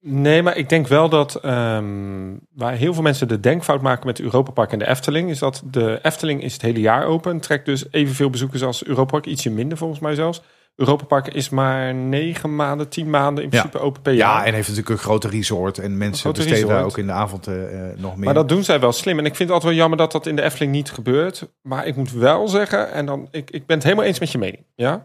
Nee, 0.00 0.42
maar 0.42 0.56
ik 0.56 0.68
denk 0.68 0.86
wel 0.86 1.08
dat 1.08 1.34
ehm, 1.34 2.34
waar 2.54 2.72
heel 2.72 2.94
veel 2.94 3.02
mensen 3.02 3.28
de 3.28 3.40
denkfout 3.40 3.82
maken 3.82 4.06
met 4.06 4.20
Europa 4.20 4.50
Park 4.50 4.72
en 4.72 4.78
de 4.78 4.88
Efteling, 4.88 5.30
is 5.30 5.38
dat 5.38 5.62
de 5.70 5.98
Efteling 6.02 6.42
is 6.42 6.52
het 6.52 6.62
hele 6.62 6.80
jaar 6.80 7.04
open. 7.06 7.40
Trekt 7.40 7.66
dus 7.66 7.84
evenveel 7.90 8.30
bezoekers 8.30 8.62
als 8.62 8.84
Europa 8.84 9.10
Park, 9.10 9.26
ietsje 9.26 9.50
minder 9.50 9.78
volgens 9.78 10.00
mij 10.00 10.14
zelfs. 10.14 10.42
Europa 10.76 11.04
Park 11.04 11.26
is 11.34 11.48
maar 11.48 11.94
negen 11.94 12.54
maanden, 12.56 12.88
tien 12.88 13.10
maanden 13.10 13.44
in 13.44 13.50
Ja. 13.50 13.60
principe 13.60 13.84
open 13.84 14.02
per 14.02 14.12
Ja, 14.12 14.18
jaar. 14.18 14.44
en 14.46 14.54
heeft 14.54 14.68
natuurlijk 14.68 14.94
een 14.96 15.04
grote 15.04 15.28
resort 15.28 15.78
en 15.78 15.96
mensen 15.98 16.32
besteden 16.32 16.66
daar 16.66 16.68
resort. 16.76 16.92
ook 16.92 16.98
in 16.98 17.06
de 17.06 17.12
avond 17.12 17.46
eh, 17.46 17.90
eh, 17.90 17.98
nog 17.98 18.16
meer. 18.16 18.24
Maar 18.24 18.34
dat 18.34 18.48
doen 18.48 18.64
zij 18.64 18.80
wel 18.80 18.92
slim. 18.92 19.18
En 19.18 19.24
ik 19.24 19.34
vind 19.36 19.48
het 19.48 19.50
altijd 19.50 19.70
wel 19.72 19.80
jammer 19.80 19.98
dat 19.98 20.12
dat 20.12 20.26
in 20.26 20.36
de 20.36 20.42
Efteling 20.42 20.72
niet 20.72 20.90
gebeurt. 20.90 21.48
Maar 21.62 21.86
ik 21.86 21.96
moet 21.96 22.12
wel 22.12 22.48
zeggen, 22.48 22.92
en 22.92 23.06
dan, 23.06 23.28
ik, 23.30 23.50
ik 23.50 23.66
ben 23.66 23.76
het 23.76 23.84
helemaal 23.84 24.06
eens 24.06 24.18
met 24.18 24.32
je 24.32 24.38
mening. 24.38 24.64
Ja? 24.74 25.04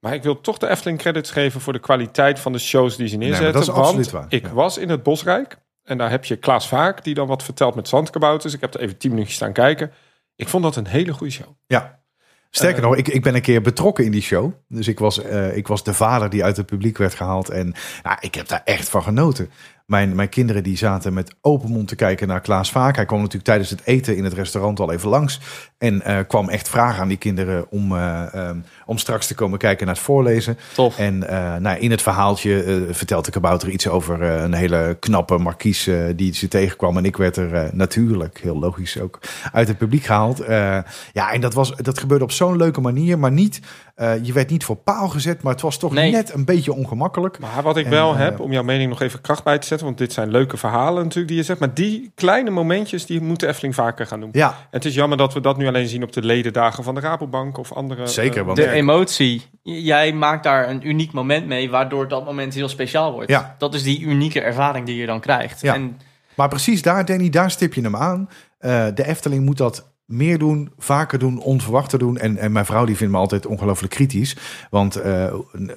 Maar 0.00 0.14
ik 0.14 0.22
wil 0.22 0.40
toch 0.40 0.58
de 0.58 0.68
Efteling 0.68 0.98
credits 0.98 1.30
geven 1.30 1.60
voor 1.60 1.72
de 1.72 1.78
kwaliteit 1.78 2.38
van 2.38 2.52
de 2.52 2.58
shows 2.58 2.96
die 2.96 3.08
ze 3.08 3.16
neerzetten. 3.16 3.52
dat 3.52 3.62
is 3.62 3.68
want 3.68 3.78
absoluut 3.78 4.10
waar, 4.10 4.26
ik 4.28 4.46
ja. 4.46 4.52
was 4.52 4.78
in 4.78 4.88
het 4.88 5.02
Bosrijk. 5.02 5.56
En 5.82 5.98
daar 5.98 6.10
heb 6.10 6.24
je 6.24 6.36
Klaas 6.36 6.68
Vaak, 6.68 7.04
die 7.04 7.14
dan 7.14 7.26
wat 7.26 7.42
vertelt 7.42 7.74
met 7.74 7.88
zandkabouters. 7.88 8.54
Ik 8.54 8.60
heb 8.60 8.74
er 8.74 8.80
even 8.80 8.96
tien 8.96 9.10
minuutjes 9.10 9.36
staan 9.36 9.52
kijken. 9.52 9.92
Ik 10.36 10.48
vond 10.48 10.62
dat 10.62 10.76
een 10.76 10.86
hele 10.86 11.12
goede 11.12 11.32
show. 11.32 11.48
Ja. 11.66 12.00
Sterker 12.50 12.82
Eh, 12.82 12.88
nog, 12.88 12.96
ik, 12.96 13.08
ik 13.08 13.22
ben 13.22 13.34
een 13.34 13.42
keer 13.42 13.62
betrokken 13.62 14.04
in 14.04 14.10
die 14.10 14.22
show. 14.22 14.52
Dus 14.68 14.88
ik 14.88 14.98
was, 14.98 15.22
eh, 15.22 15.56
ik 15.56 15.66
was 15.68 15.84
de 15.84 15.94
vader 15.94 16.30
die 16.30 16.44
uit 16.44 16.56
het 16.56 16.66
publiek 16.66 16.98
werd 16.98 17.14
gehaald. 17.14 17.48
En 17.48 17.74
nou, 18.02 18.16
ik 18.20 18.34
heb 18.34 18.48
daar 18.48 18.62
echt 18.64 18.88
van 18.88 19.02
genoten. 19.02 19.50
Mijn, 19.90 20.14
mijn 20.14 20.28
kinderen 20.28 20.62
die 20.62 20.76
zaten 20.76 21.12
met 21.12 21.34
open 21.40 21.70
mond 21.70 21.88
te 21.88 21.94
kijken 21.96 22.28
naar 22.28 22.40
Klaas 22.40 22.70
Vaak. 22.70 22.96
Hij 22.96 23.04
kwam 23.04 23.18
natuurlijk 23.18 23.44
tijdens 23.44 23.70
het 23.70 23.80
eten 23.84 24.16
in 24.16 24.24
het 24.24 24.32
restaurant 24.32 24.80
al 24.80 24.92
even 24.92 25.08
langs. 25.08 25.40
En 25.78 26.02
eh, 26.02 26.18
kwam 26.28 26.48
echt 26.48 26.68
vragen 26.68 27.02
aan 27.02 27.08
die 27.08 27.16
kinderen 27.16 27.70
om, 27.70 27.96
eh, 27.96 28.34
ehm, 28.34 28.58
om 28.86 28.98
straks 28.98 29.26
te 29.26 29.34
komen 29.34 29.58
kijken 29.58 29.86
naar 29.86 29.94
het 29.94 30.04
voorlezen. 30.04 30.58
Tof. 30.74 30.98
En 30.98 31.28
eh, 31.28 31.56
nou, 31.56 31.78
in 31.78 31.90
het 31.90 32.02
verhaaltje 32.02 32.62
eh, 32.62 32.74
vertelt 32.94 33.24
de 33.24 33.30
kabouter 33.30 33.68
iets 33.68 33.88
over 33.88 34.22
eh, 34.22 34.42
een 34.42 34.54
hele 34.54 34.96
knappe 35.00 35.38
markies 35.38 35.86
eh, 35.86 35.96
die 36.16 36.34
ze 36.34 36.48
tegenkwam. 36.48 36.96
En 36.96 37.04
ik 37.04 37.16
werd 37.16 37.36
er 37.36 37.70
natuurlijk, 37.72 38.38
heel 38.42 38.58
logisch 38.58 39.00
ook, 39.00 39.18
uit 39.52 39.68
het 39.68 39.78
publiek 39.78 40.04
gehaald. 40.04 40.40
Eh, 40.40 40.78
ja, 41.12 41.32
en 41.32 41.40
dat, 41.40 41.54
was, 41.54 41.76
dat 41.76 41.98
gebeurde 41.98 42.24
op 42.24 42.32
zo'n 42.32 42.56
leuke 42.56 42.80
manier, 42.80 43.18
maar 43.18 43.32
niet, 43.32 43.60
eh, 43.94 44.24
je 44.24 44.32
werd 44.32 44.50
niet 44.50 44.64
voor 44.64 44.76
paal 44.76 45.08
gezet, 45.08 45.42
maar 45.42 45.52
het 45.52 45.62
was 45.62 45.78
toch 45.78 45.92
Nee. 45.92 46.10
net 46.10 46.34
een 46.34 46.44
beetje 46.44 46.72
ongemakkelijk. 46.72 47.38
Maar 47.38 47.62
wat 47.62 47.76
ik 47.76 47.84
En, 47.84 47.90
wel 47.90 48.14
heb, 48.14 48.40
om 48.40 48.52
jouw 48.52 48.62
mening 48.62 48.88
nog 48.88 49.00
even 49.00 49.20
kracht 49.20 49.44
bij 49.44 49.58
te 49.58 49.66
zetten. 49.66 49.79
Want 49.80 49.98
dit 49.98 50.12
zijn 50.12 50.30
leuke 50.30 50.56
verhalen 50.56 51.02
natuurlijk 51.02 51.28
die 51.28 51.36
je 51.36 51.42
zegt. 51.42 51.58
Maar 51.60 51.74
die 51.74 52.12
kleine 52.14 52.50
momentjes, 52.50 53.06
die 53.06 53.20
moet 53.20 53.40
de 53.40 53.46
Efteling 53.46 53.74
vaker 53.74 54.06
gaan 54.06 54.20
doen. 54.20 54.28
Ja, 54.32 54.56
Het 54.70 54.84
is 54.84 54.94
jammer 54.94 55.18
dat 55.18 55.34
we 55.34 55.40
dat 55.40 55.56
nu 55.56 55.66
alleen 55.66 55.88
zien 55.88 56.02
op 56.02 56.12
de 56.12 56.22
ledendagen 56.22 56.84
van 56.84 56.94
de 56.94 57.00
Rabobank 57.00 57.58
of 57.58 57.72
andere. 57.72 58.06
Zeker, 58.06 58.40
eh, 58.40 58.44
want- 58.44 58.56
De 58.56 58.70
emotie. 58.70 59.42
Jij 59.62 60.12
maakt 60.12 60.42
daar 60.42 60.68
een 60.68 60.88
uniek 60.88 61.12
moment 61.12 61.46
mee, 61.46 61.70
waardoor 61.70 62.08
dat 62.08 62.24
moment 62.24 62.54
heel 62.54 62.68
speciaal 62.68 63.12
wordt. 63.12 63.30
Ja. 63.30 63.54
Dat 63.58 63.74
is 63.74 63.82
die 63.82 64.00
unieke 64.00 64.40
ervaring 64.40 64.86
die 64.86 64.96
je 64.96 65.06
dan 65.06 65.20
krijgt. 65.20 65.60
Ja. 65.60 65.74
En 65.74 65.98
maar 66.34 66.48
precies 66.48 66.82
daar, 66.82 67.04
Danny, 67.04 67.28
daar 67.30 67.50
stip 67.50 67.74
je 67.74 67.80
hem 67.80 67.96
aan. 67.96 68.28
Eh, 68.58 68.86
de 68.94 69.06
Efteling 69.06 69.44
moet 69.44 69.56
dat 69.56 69.89
meer 70.10 70.38
doen, 70.38 70.70
vaker 70.78 71.18
doen, 71.18 71.38
onverwachter 71.38 71.98
doen. 71.98 72.18
En, 72.18 72.36
en 72.36 72.52
mijn 72.52 72.64
vrouw 72.64 72.84
die 72.84 72.96
vindt 72.96 73.12
me 73.12 73.18
altijd 73.18 73.46
ongelooflijk 73.46 73.92
kritisch. 73.92 74.36
Want 74.70 74.96
eh, 74.96 75.34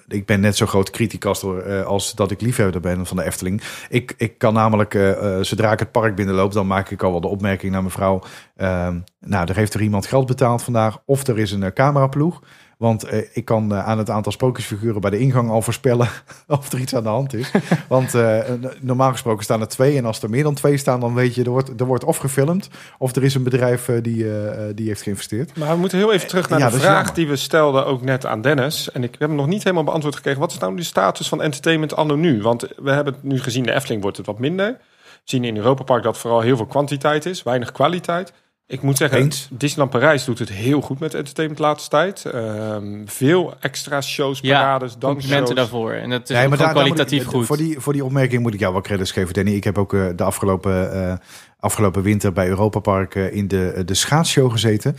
ik 0.08 0.26
ben 0.26 0.40
net 0.40 0.58
zo 0.58 0.66
groot 0.66 0.90
criticaster 0.90 1.58
eh, 1.58 1.86
als 1.86 2.16
dat 2.16 2.32
ik 2.32 2.42
liefhebber 2.42 2.82
ben 2.82 3.06
van 3.06 3.18
de 3.18 3.24
Efteling. 3.24 3.62
Ik, 3.90 4.14
ik 4.18 4.38
kan 4.38 4.54
namelijk, 4.54 4.94
eh, 4.94 5.40
zodra 5.42 5.72
ik 5.72 5.80
het 5.80 5.92
park 5.92 6.16
binnenloop, 6.16 6.54
dan 6.54 6.68
maak 6.68 6.90
ik 6.90 7.04
al 7.04 7.12
wel 7.12 7.22
de 7.22 7.28
opmerking 7.28 7.72
naar 7.72 7.82
mijn 7.82 7.94
vrouw. 7.94 8.22
ehm, 8.56 9.00
nou, 9.20 9.48
er 9.50 9.56
heeft 9.56 9.74
er 9.74 9.82
iemand 9.82 10.06
geld 10.06 10.26
betaald 10.26 10.64
vandaag. 10.64 10.98
Of 11.06 11.28
er 11.28 11.40
is 11.40 11.52
een 11.52 11.74
cameraploeg. 11.74 12.42
Want 12.84 13.04
eh, 13.04 13.20
ik 13.34 13.46
kan 13.46 13.74
eh, 13.74 13.86
aan 13.86 13.98
het 13.98 14.10
aantal 14.10 14.32
sprookjesfiguren 14.32 15.02
bij 15.02 15.10
de 15.10 15.20
ingang 15.20 15.50
al 15.50 15.62
voorspellen 15.62 16.08
of 16.48 16.72
er 16.72 16.80
iets 16.80 16.96
aan 16.96 17.04
de 17.04 17.10
hand 17.10 17.34
is. 17.34 17.52
Want 17.88 18.16
eh, 18.16 18.40
normaal 18.80 19.12
gesproken 19.12 19.44
staan 19.44 19.62
er 19.62 19.68
twee. 19.68 19.98
En 19.98 20.06
als 20.06 20.22
er 20.22 20.30
meer 20.30 20.44
dan 20.44 20.54
twee 20.54 20.78
staan, 20.78 21.00
dan 21.00 21.14
weet 21.14 21.36
je, 21.36 21.44
er 21.44 21.50
wordt, 21.50 21.80
er 21.80 21.86
wordt 21.86 22.04
of 22.04 22.18
gefilmd... 22.18 22.70
of 22.98 23.16
er 23.16 23.24
is 23.24 23.36
een 23.36 23.44
bedrijf 23.44 23.86
die, 24.02 24.26
die 24.74 24.88
heeft 24.88 25.02
geïnvesteerd. 25.02 25.58
Maar 25.58 25.70
we 25.70 25.78
moeten 25.78 25.98
heel 25.98 26.14
even 26.14 26.28
terug 26.28 26.50
naar 26.50 26.60
Ja, 26.60 26.70
de 26.70 26.80
vraag 26.80 27.14
die 27.14 27.28
we 27.28 27.36
stelden 27.36 27.86
ook 27.86 28.02
net 28.02 28.26
aan 28.26 28.42
Dennis. 28.42 28.92
En 28.92 29.04
ik 29.04 29.16
heb 29.20 29.28
hem 29.28 29.38
nog 29.38 29.48
niet 29.48 29.64
helemaal 29.64 29.84
beantwoord 29.84 30.16
gekregen. 30.16 30.40
Wat 30.40 30.52
is 30.52 30.58
nou 30.58 30.76
de 30.76 30.84
status 30.84 31.28
van 31.28 31.42
entertainment 31.42 31.96
anno 31.96 32.16
nu? 32.16 32.42
Want 32.42 32.68
we 32.78 32.92
hebben 32.92 33.14
het 33.14 33.24
nu 33.24 33.40
gezien, 33.40 33.64
de 33.64 33.74
Efteling 33.74 34.02
wordt 34.02 34.18
het 34.18 34.26
wat 34.26 34.40
minder. 34.40 34.68
We 34.68 35.22
zien 35.24 35.44
in 35.44 35.58
Europa 35.58 35.84
Park 35.84 36.04
dat 36.04 36.18
vooral 36.18 36.42
heel 36.42 36.58
veel 36.58 36.66
kwantiteit 36.66 37.26
is, 37.26 37.44
weinig 37.44 37.72
kwaliteit. 37.72 38.34
Ik 38.68 38.82
moet 38.82 38.98
zeggen, 38.98 39.18
Eens. 39.20 39.48
Disneyland 39.52 39.92
Parijs 39.92 40.26
doet 40.26 40.40
het 40.40 40.50
heel 40.50 40.82
goed 40.82 41.00
met 41.00 41.14
entertainment 41.14 41.60
de 41.62 41.66
laatste 41.68 41.90
tijd. 41.90 42.26
Ehm, 42.26 43.02
veel 43.06 43.54
extra 43.60 44.02
shows, 44.02 44.40
Ja, 44.40 44.60
parades, 44.60 44.92
Complimenten 44.92 45.30
dansshows. 45.30 45.56
daarvoor. 45.58 45.92
En 45.92 46.10
het 46.10 46.30
is 46.30 46.36
Nee, 46.38 46.48
maar 46.48 46.58
daar- 46.58 46.72
kwalitatief 46.72 47.22
ik- 47.22 47.28
goed. 47.28 47.46
Voor 47.46 47.58
die, 47.58 47.80
voor 47.80 47.94
die 47.94 48.04
opmerking 48.06 48.42
moet 48.42 48.54
ik 48.54 48.60
jou 48.60 48.74
wel 48.74 48.82
credits 48.82 49.12
geven, 49.12 49.34
Danny. 49.34 49.52
Ik 49.54 49.64
heb 49.64 49.78
ook 49.78 49.94
eh, 49.94 50.06
de 50.16 50.24
afgelopen, 50.24 50.94
eh, 50.94 51.14
afgelopen 51.60 52.02
winter 52.02 52.34
bij 52.34 52.48
Europa 52.48 52.80
Park 52.80 53.16
eh, 53.16 53.34
in 53.36 53.48
de, 53.48 53.82
de 53.86 53.94
schaatsshow 53.94 54.52
gezeten. 54.52 54.96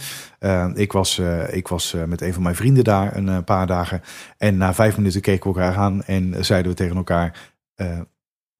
Ik 0.75 0.93
was, 0.93 1.19
eh, 1.19 1.55
ik 1.57 1.69
was 1.69 1.95
eh, 1.95 2.05
met 2.05 2.21
een 2.21 2.33
van 2.33 2.43
mijn 2.43 2.55
vrienden 2.57 2.85
daar 2.85 3.17
een 3.17 3.45
paar 3.45 3.67
dagen. 3.67 4.03
En 4.39 4.57
na 4.57 4.75
vijf 4.75 4.97
minuten 4.97 5.21
keken 5.21 5.53
we 5.53 5.61
elkaar 5.61 5.77
aan 5.79 6.03
en 6.05 6.45
zeiden 6.45 6.71
we 6.71 6.77
tegen 6.77 6.97
elkaar... 6.97 7.53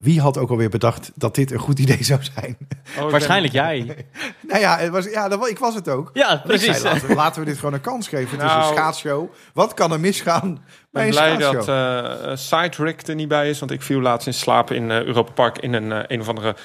wie 0.05 0.21
had 0.21 0.39
ook 0.39 0.51
alweer 0.51 0.69
bedacht 0.69 1.11
dat 1.15 1.35
dit 1.35 1.51
een 1.51 1.59
goed 1.59 1.79
idee 1.79 2.05
zou 2.05 2.21
zijn? 2.35 2.57
Oh, 2.99 3.11
Waarschijnlijk 3.11 3.53
jij. 3.53 4.07
nou 4.49 4.61
ja, 4.61 4.79
het 4.79 4.91
was, 4.91 5.05
ja 5.05 5.29
dat, 5.29 5.49
ik 5.49 5.59
was 5.59 5.75
het 5.75 5.89
ook. 5.89 6.11
Ja, 6.13 6.29
zei, 6.29 6.41
precies. 6.41 6.83
laten, 6.83 7.09
we, 7.09 7.15
laten 7.15 7.41
we 7.41 7.47
dit 7.47 7.59
gewoon 7.59 7.75
een 7.75 7.81
kans 7.81 8.09
geven. 8.09 8.31
Het 8.31 8.47
is 8.47 8.55
Nou, 8.55 8.69
een 8.69 8.77
schaatsshow. 8.77 9.33
Wat 9.53 9.75
kan 9.75 9.93
er 9.93 10.01
misgaan 10.01 10.53
Ik 10.53 10.87
bij 10.91 11.11
ben 11.11 11.23
een 11.23 11.37
blij 11.37 11.53
dat 11.53 11.69
eh 11.69 12.37
Sidetrick 12.37 13.07
er 13.07 13.15
niet 13.15 13.29
bij 13.29 13.51
is. 13.51 13.59
Want 13.59 13.71
ik 13.71 13.83
viel 13.83 14.01
laatst 14.01 14.27
in 14.27 14.35
slaap 14.35 14.71
in 14.71 14.91
eh, 14.91 15.03
Europa 15.03 15.33
Park 15.33 15.59
in 15.59 15.73
een, 15.73 16.13
een 16.13 16.21
of 16.21 16.29
andere 16.29 16.57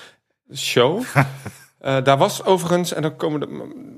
show. 0.56 1.04
Eh, 1.80 1.98
daar 2.04 2.18
was 2.18 2.44
overigens, 2.44 2.94
en 2.94 3.02
dan 3.02 3.16
komen 3.16 3.40
de. 3.40 3.48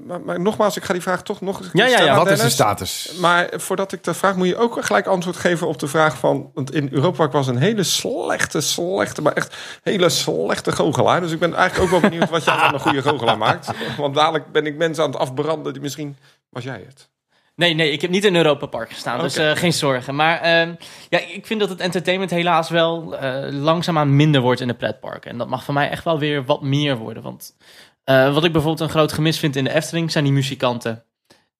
Maar, 0.06 0.22
maar 0.22 0.40
nogmaals, 0.40 0.78
ik 0.78 0.84
ga 0.84 0.94
die 0.94 1.02
vraag 1.02 1.24
toch 1.24 1.42
nog 1.42 1.70
Ja, 1.74 1.86
ja, 1.86 2.02
ja. 2.02 2.16
Wat 2.16 2.32
is 2.32 2.40
de 2.40 2.50
status? 2.50 3.14
Maar 3.20 3.50
voordat 3.52 3.92
ik 3.92 4.04
dat 4.04 4.18
vraag, 4.18 4.36
moet 4.36 4.48
je 4.48 4.58
ook 4.58 4.86
gelijk 4.86 5.08
antwoord 5.08 5.38
geven 5.38 5.68
op 5.68 5.80
de 5.80 5.88
vraag 5.88 6.18
van... 6.18 6.52
Want 6.54 6.74
in 6.74 6.90
Europa 6.92 7.30
was 7.30 7.48
een 7.48 7.58
hele 7.58 7.84
slechte, 7.84 8.62
slechte, 8.62 9.22
maar 9.22 9.34
echt 9.34 9.56
hele 9.84 10.10
slechte 10.10 10.72
goochelaar. 10.72 11.22
Dus 11.22 11.32
ik 11.32 11.40
ben 11.40 11.54
eigenlijk 11.54 11.84
ook 11.94 12.02
wel 12.02 12.10
benieuwd 12.10 12.30
wat 12.30 12.44
jij 12.44 12.58
van 12.58 12.74
een 12.74 12.80
goede 12.80 13.02
goochelaar 13.02 13.38
maakt. 13.38 13.72
Want 13.98 14.16
dadelijk 14.16 14.52
ben 14.52 14.66
ik 14.66 14.78
mensen 14.78 15.04
aan 15.04 15.12
het 15.12 15.20
afbranden 15.20 15.74
die 15.74 15.82
misschien... 15.82 16.18
Was 16.50 16.64
jij 16.64 16.84
het? 16.88 17.10
Nee, 17.56 17.74
nee, 17.74 17.92
ik 17.92 18.02
heb 18.02 18.10
niet 18.12 18.26
in 18.26 18.36
Europa 18.36 18.66
Park 18.66 18.92
gestaan, 18.92 19.20
dus 19.20 19.36
eh, 19.36 19.52
geen 19.56 19.74
zorgen. 19.74 20.16
Maar 20.16 20.40
ehm, 20.42 20.76
ja, 21.10 21.20
ik 21.20 21.46
vind 21.46 21.60
dat 21.60 21.70
het 21.70 21.80
entertainment 21.80 22.32
helaas 22.32 22.70
wel 22.70 23.18
eh, 23.18 23.52
langzaamaan 23.52 24.16
minder 24.16 24.42
wordt 24.42 24.62
in 24.62 24.68
de 24.68 24.74
pretparken. 24.74 25.32
En 25.32 25.38
dat 25.38 25.48
mag 25.48 25.64
voor 25.64 25.74
mij 25.74 25.90
echt 25.90 26.04
wel 26.04 26.20
weer 26.20 26.46
wat 26.46 26.62
meer 26.62 26.98
worden. 26.98 27.24
Want 27.24 27.58
eh, 28.04 28.34
wat 28.34 28.44
ik 28.44 28.52
bijvoorbeeld 28.52 28.84
een 28.84 28.96
groot 28.96 29.12
gemis 29.12 29.40
vind 29.40 29.56
in 29.56 29.64
de 29.64 29.74
Efteling 29.74 30.12
zijn 30.12 30.24
die 30.24 30.34
muzikanten 30.34 31.04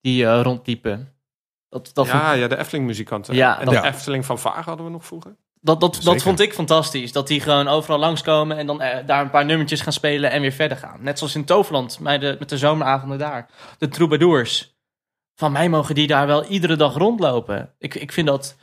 die 0.00 0.42
rondliepen. 0.42 1.12
Dat, 1.68 1.90
dat, 1.92 2.08
vond, 2.08 2.22
Ja, 2.22 2.32
ja, 2.32 2.48
de 2.48 2.58
Efteling-muzikanten. 2.58 3.34
Ja, 3.34 3.58
en 3.60 3.64
dat- 3.64 3.74
de 3.82 3.88
Efteling 3.88 4.24
van 4.26 4.38
Vaag 4.38 4.64
hadden 4.64 4.86
we 4.86 4.92
nog 4.92 5.04
vroeger. 5.04 5.36
dat, 5.60 5.80
dat, 5.80 5.94
Zeker. 5.96 6.12
dat 6.12 6.22
vond 6.22 6.40
ik 6.40 6.52
fantastisch. 6.54 7.12
Dat 7.12 7.26
die 7.26 7.40
gewoon 7.40 7.68
overal 7.68 7.98
langskomen 7.98 8.56
en 8.56 8.66
dan 8.66 8.80
eh, 8.80 9.06
daar 9.06 9.20
een 9.22 9.30
paar 9.30 9.44
nummertjes 9.44 9.80
gaan 9.80 9.92
spelen 9.92 10.30
en 10.30 10.40
weer 10.40 10.52
verder 10.52 10.76
gaan. 10.76 11.02
Net 11.02 11.18
zoals 11.18 11.34
in 11.34 11.44
Toverland, 11.44 12.00
met 12.00 12.20
de, 12.20 12.36
met 12.38 12.48
de 12.48 12.58
zomeravonden 12.58 13.18
daar. 13.18 13.48
De 13.78 13.88
troubadours. 13.88 14.71
Van 15.42 15.52
mij 15.52 15.68
mogen 15.68 15.94
die 15.94 16.06
daar 16.06 16.26
wel 16.26 16.44
iedere 16.44 16.76
dag 16.76 16.94
rondlopen. 16.94 17.74
Ik, 17.78 17.94
ik 17.94 18.12
vind 18.12 18.26
dat 18.26 18.56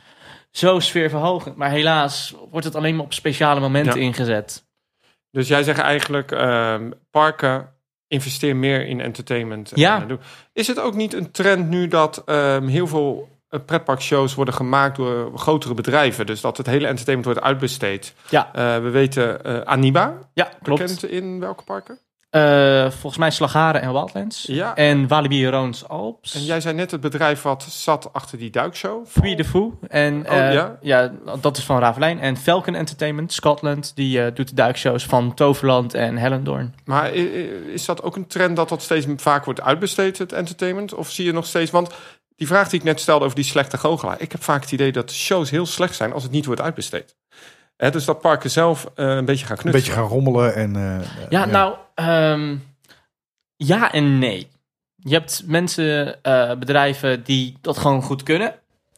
zo 0.50 0.78
sfeerverhogend. 0.78 1.56
Maar 1.56 1.70
helaas 1.70 2.34
wordt 2.50 2.66
het 2.66 2.74
alleen 2.74 2.96
maar 2.96 3.04
op 3.04 3.12
speciale 3.12 3.60
momenten 3.60 4.00
Ja. 4.00 4.06
ingezet. 4.06 4.66
Dus 5.30 5.48
jij 5.48 5.62
zegt 5.62 5.78
eigenlijk, 5.78 6.32
ehm, 6.32 6.90
parken 7.10 7.68
investeer 8.08 8.56
meer 8.56 8.86
in 8.86 9.00
entertainment. 9.00 9.72
Ja. 9.74 10.06
En. 10.08 10.20
Is 10.52 10.66
het 10.66 10.78
ook 10.80 10.94
niet 10.94 11.14
een 11.14 11.30
trend 11.30 11.68
nu 11.68 11.88
dat 11.88 12.22
ehm, 12.24 12.66
heel 12.66 12.86
veel 12.86 13.28
eh, 13.48 13.60
pretparkshows 13.66 14.34
worden 14.34 14.54
gemaakt 14.54 14.96
door 14.96 15.38
grotere 15.38 15.74
bedrijven? 15.74 16.26
Dus 16.26 16.40
dat 16.40 16.56
het 16.56 16.66
hele 16.66 16.86
entertainment 16.86 17.24
wordt 17.34 17.46
uitbesteed. 17.48 18.14
Ja. 18.30 18.50
Eh, 18.52 18.82
we 18.82 18.88
weten 18.90 19.38
uh, 19.46 19.60
Aniba, 19.60 20.18
Ja, 20.34 20.48
klopt. 20.62 20.80
bekend 20.80 21.04
in 21.04 21.40
welke 21.40 21.64
parken? 21.64 21.98
Eh, 22.30 22.90
volgens 22.90 23.16
mij 23.16 23.30
Slagharen 23.30 23.80
en 23.82 23.92
Wildlands. 23.92 24.44
Ja. 24.46 24.74
En 24.74 25.08
Walibi 25.08 25.48
Roons 25.48 25.88
Alps. 25.88 26.34
En 26.34 26.44
jij 26.44 26.60
zei 26.60 26.74
net 26.74 26.90
het 26.90 27.00
bedrijf 27.00 27.42
wat 27.42 27.62
zat 27.62 28.12
achter 28.12 28.38
die 28.38 28.50
duikshow. 28.50 29.06
Puy 29.20 29.34
de 29.34 29.44
Fou. 29.44 29.72
En 29.88 30.26
Oh, 30.26 30.36
eh, 30.36 30.52
ja? 30.52 30.78
ja? 30.80 31.12
dat 31.40 31.56
is 31.56 31.64
van 31.64 31.78
Ravelijn. 31.78 32.20
En 32.20 32.36
Falcon 32.36 32.74
Entertainment, 32.74 33.32
Scotland, 33.32 33.92
die 33.94 34.22
eh, 34.22 34.34
doet 34.34 34.48
de 34.48 34.54
duikshows 34.54 35.04
van 35.04 35.34
Toverland 35.34 35.94
en 35.94 36.16
Hellendoorn. 36.16 36.74
Maar 36.84 37.14
is 37.72 37.84
dat 37.84 38.02
ook 38.02 38.16
een 38.16 38.26
trend 38.26 38.56
dat 38.56 38.68
dat 38.68 38.82
steeds 38.82 39.06
vaak 39.16 39.44
wordt 39.44 39.60
uitbesteed, 39.60 40.18
het 40.18 40.32
entertainment? 40.32 40.94
Of 40.94 41.10
zie 41.10 41.24
je 41.24 41.32
nog 41.32 41.46
steeds... 41.46 41.70
Want 41.70 41.90
die 42.36 42.46
vraag 42.46 42.68
die 42.68 42.78
ik 42.78 42.84
net 42.84 43.00
stelde 43.00 43.24
over 43.24 43.36
die 43.36 43.44
slechte 43.44 43.78
goochelaar. 43.78 44.20
Ik 44.20 44.32
heb 44.32 44.42
vaak 44.42 44.60
het 44.60 44.72
idee 44.72 44.92
dat 44.92 45.12
shows 45.12 45.50
heel 45.50 45.66
slecht 45.66 45.94
zijn 45.94 46.12
als 46.12 46.22
het 46.22 46.32
niet 46.32 46.46
wordt 46.46 46.60
uitbesteed. 46.60 47.16
Hè, 47.80 47.90
dus 47.90 48.04
dat 48.04 48.20
parken 48.20 48.50
zelf 48.50 48.90
eh, 48.94 49.06
een 49.06 49.24
beetje 49.24 49.46
gaan 49.46 49.56
Een 49.56 49.62
knutselen. 49.62 49.72
beetje 49.72 49.92
gaan 49.92 50.08
rommelen 50.10 50.54
en... 50.54 50.76
eh, 50.76 51.06
Ja, 51.30 51.44
nou, 51.44 51.74
ehm, 51.94 52.56
ja 53.56 53.92
en 53.92 54.18
nee. 54.18 54.48
Je 54.96 55.14
hebt 55.14 55.42
mensen, 55.46 56.22
eh, 56.22 56.54
bedrijven 56.56 57.22
die 57.24 57.56
dat 57.60 57.78
gewoon 57.78 58.02
goed 58.02 58.22
kunnen. 58.22 58.54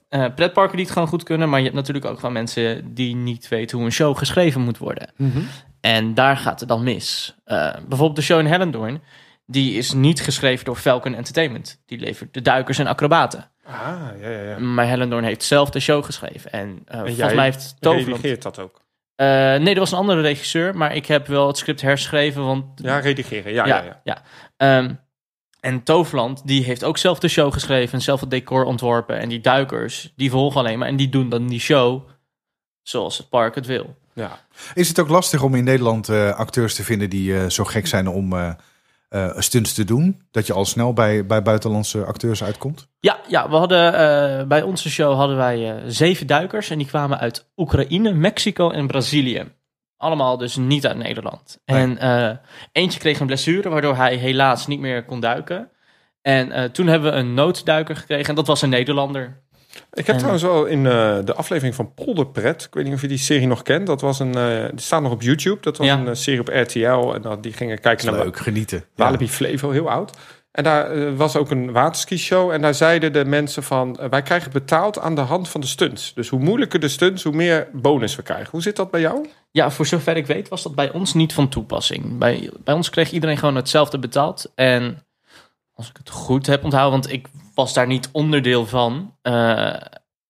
Eh, 0.08 0.26
pretparken 0.34 0.76
die 0.76 0.84
het 0.84 0.92
gewoon 0.94 1.08
goed 1.08 1.22
kunnen. 1.22 1.48
Maar 1.48 1.58
je 1.58 1.64
hebt 1.64 1.76
natuurlijk 1.76 2.06
ook 2.06 2.16
gewoon 2.16 2.32
mensen 2.32 2.94
die 2.94 3.14
niet 3.14 3.48
weten 3.48 3.76
hoe 3.76 3.86
een 3.86 3.92
show 3.92 4.16
geschreven 4.18 4.60
moet 4.60 4.78
worden. 4.78 5.12
Mhm. 5.16 5.38
En 5.80 6.14
daar 6.14 6.36
gaat 6.36 6.60
het 6.60 6.68
dan 6.68 6.82
mis. 6.82 7.34
Eh, 7.44 7.72
bijvoorbeeld 7.72 8.16
de 8.16 8.22
show 8.22 8.38
in 8.38 8.46
Hellendoorn. 8.46 9.02
Die 9.46 9.74
is 9.74 9.92
niet 9.92 10.20
geschreven 10.20 10.64
door 10.64 10.76
Falcon 10.76 11.14
Entertainment. 11.14 11.82
Die 11.86 11.98
levert 11.98 12.34
de 12.34 12.42
duikers 12.42 12.78
en 12.78 12.86
acrobaten. 12.86 13.50
Ah, 13.64 14.00
ja, 14.20 14.28
ja, 14.28 14.42
ja. 14.42 14.58
Maar 14.58 14.88
Hellendoorn 14.88 15.24
heeft 15.24 15.42
zelf 15.44 15.70
de 15.70 15.80
show 15.80 16.04
geschreven. 16.04 16.52
En, 16.52 16.82
eh, 16.84 16.96
volgens 16.96 17.16
jij 17.16 17.34
mij 17.34 17.44
heeft 17.44 17.74
Toverland... 17.80 18.16
Redigeert 18.16 18.42
dat 18.42 18.58
ook? 18.58 18.80
Eh, 19.14 19.26
nee, 19.26 19.74
er 19.74 19.78
was 19.78 19.92
een 19.92 19.98
andere 19.98 20.20
regisseur. 20.20 20.76
Maar 20.76 20.94
ik 20.94 21.06
heb 21.06 21.26
wel 21.26 21.46
het 21.46 21.56
script 21.56 21.80
herschreven. 21.80 22.44
Want 22.44 22.64
Ja, 22.74 22.98
redigeren. 22.98 23.52
Ja, 23.52 23.66
ja, 23.66 24.00
ja. 24.04 24.22
Ehm, 24.56 24.94
en 25.60 25.82
Toverland, 25.82 26.42
die 26.46 26.64
heeft 26.64 26.84
ook 26.84 26.98
zelf 26.98 27.18
de 27.18 27.28
show 27.28 27.52
geschreven. 27.52 27.94
En 27.94 28.00
zelf 28.00 28.20
het 28.20 28.30
decor 28.30 28.64
ontworpen. 28.64 29.18
En 29.18 29.28
die 29.28 29.40
duikers, 29.40 30.12
die 30.16 30.30
volgen 30.30 30.60
alleen 30.60 30.78
maar. 30.78 30.88
En 30.88 30.96
die 30.96 31.08
doen 31.08 31.28
dan 31.28 31.46
die 31.46 31.60
show 31.60 32.08
zoals 32.82 33.18
het 33.18 33.28
park 33.28 33.54
het 33.54 33.66
wil. 33.66 33.96
ja. 34.14 34.38
Is 34.74 34.88
het 34.88 35.00
ook 35.00 35.08
lastig 35.08 35.42
om 35.42 35.54
in 35.54 35.64
Nederland 35.64 36.08
eh, 36.08 36.30
acteurs 36.30 36.74
te 36.74 36.84
vinden 36.84 37.10
die 37.10 37.36
eh, 37.38 37.48
zo 37.48 37.64
gek 37.64 37.86
zijn 37.86 38.08
om 38.08 38.56
eh, 39.12 39.30
stunts 39.36 39.72
te 39.72 39.84
doen? 39.84 40.22
Dat 40.30 40.46
je 40.46 40.52
al 40.52 40.64
snel 40.64 40.92
bij, 40.92 41.26
bij 41.26 41.42
buitenlandse 41.42 42.04
acteurs 42.04 42.42
uitkomt? 42.42 42.88
Ja, 43.00 43.18
ja 43.28 43.50
we 43.50 43.56
hadden, 43.56 43.94
eh, 43.94 44.46
bij 44.46 44.62
onze 44.62 44.90
show 44.90 45.16
hadden 45.16 45.36
wij 45.36 45.70
eh, 45.70 45.82
zeven 45.86 46.26
duikers. 46.26 46.70
En 46.70 46.78
die 46.78 46.86
kwamen 46.86 47.18
uit 47.18 47.50
Oekraïne, 47.56 48.12
Mexico 48.12 48.70
en 48.70 48.86
Brazilië. 48.86 49.52
Allemaal 49.96 50.36
dus 50.36 50.56
niet 50.56 50.86
uit 50.86 50.96
Nederland. 50.96 51.60
Nee. 51.64 51.96
En 51.98 52.40
eentje 52.72 52.98
kreeg 52.98 53.20
een 53.20 53.26
blessure, 53.26 53.68
waardoor 53.68 53.96
hij 53.96 54.16
helaas 54.16 54.66
niet 54.66 54.80
meer 54.80 55.04
kon 55.04 55.20
duiken. 55.20 55.70
En 56.22 56.72
toen 56.72 56.86
hebben 56.86 57.12
we 57.12 57.18
een 57.18 57.34
noodduiker 57.34 57.96
gekregen. 57.96 58.28
En 58.28 58.34
dat 58.34 58.46
was 58.46 58.62
een 58.62 58.68
Nederlander. 58.68 59.42
Ik 59.92 60.06
heb 60.06 60.08
En- 60.08 60.16
trouwens 60.16 60.42
wel 60.42 60.64
in 60.64 60.86
eh, 60.86 61.18
de 61.24 61.34
aflevering 61.34 61.74
van 61.74 61.94
Polderpret, 61.94 62.62
ik 62.62 62.74
weet 62.74 62.84
niet 62.84 62.94
of 62.94 63.00
je 63.00 63.08
die 63.08 63.18
serie 63.18 63.46
nog 63.46 63.62
kent, 63.62 63.86
dat 63.86 64.00
was 64.00 64.18
een, 64.18 64.34
eh, 64.34 64.68
die 64.70 64.80
staat 64.80 65.02
nog 65.02 65.12
op 65.12 65.22
YouTube, 65.22 65.58
dat 65.60 65.76
was 65.76 65.86
Ja. 65.86 65.98
een 65.98 66.08
eh, 66.08 66.14
serie 66.14 66.40
op 66.40 66.48
RTL 66.48 67.14
en 67.14 67.22
dat 67.22 67.42
die 67.42 67.52
gingen 67.52 67.80
kijken 67.80 68.12
naar 68.12 68.24
Leuk, 68.24 68.36
genieten. 68.38 68.84
Walibi 68.96 69.28
Flevo, 69.28 69.70
heel 69.70 69.90
oud. 69.90 70.16
En 70.52 70.64
daar 70.64 70.90
eh, 70.90 71.12
was 71.16 71.36
ook 71.36 71.50
een 71.50 71.72
waterski-show. 71.72 72.50
En 72.50 72.60
daar 72.62 72.74
zeiden 72.74 73.12
de 73.12 73.24
mensen 73.24 73.62
van... 73.62 73.98
eh, 73.98 74.08
wij 74.08 74.22
krijgen 74.22 74.52
betaald 74.52 74.98
aan 74.98 75.14
de 75.14 75.20
hand 75.20 75.48
van 75.48 75.60
de 75.60 75.66
stunts. 75.66 76.14
Dus 76.14 76.28
hoe 76.28 76.40
moeilijker 76.40 76.80
de 76.80 76.88
stunts, 76.88 77.22
hoe 77.22 77.32
meer 77.34 77.68
bonus 77.72 78.16
we 78.16 78.22
krijgen. 78.22 78.48
Hoe 78.50 78.62
zit 78.62 78.76
dat 78.76 78.90
bij 78.90 79.00
jou? 79.00 79.26
Ja, 79.50 79.70
voor 79.70 79.86
zover 79.86 80.16
ik 80.16 80.26
weet 80.26 80.48
was 80.48 80.62
dat 80.62 80.74
bij 80.74 80.92
ons 80.92 81.14
niet 81.14 81.32
van 81.32 81.48
toepassing. 81.48 82.18
Bij, 82.18 82.50
bij 82.64 82.74
ons 82.74 82.90
kreeg 82.90 83.10
iedereen 83.10 83.36
gewoon 83.38 83.56
hetzelfde 83.56 83.98
betaald. 83.98 84.52
En 84.54 85.06
als 85.74 85.88
ik 85.88 85.96
het 85.96 86.10
goed 86.10 86.46
heb 86.46 86.64
onthouden, 86.64 87.00
want 87.00 87.12
ik 87.12 87.26
was 87.62 87.72
daar 87.72 87.86
niet 87.86 88.08
onderdeel 88.12 88.66
van... 88.66 89.16
eh, 89.22 89.74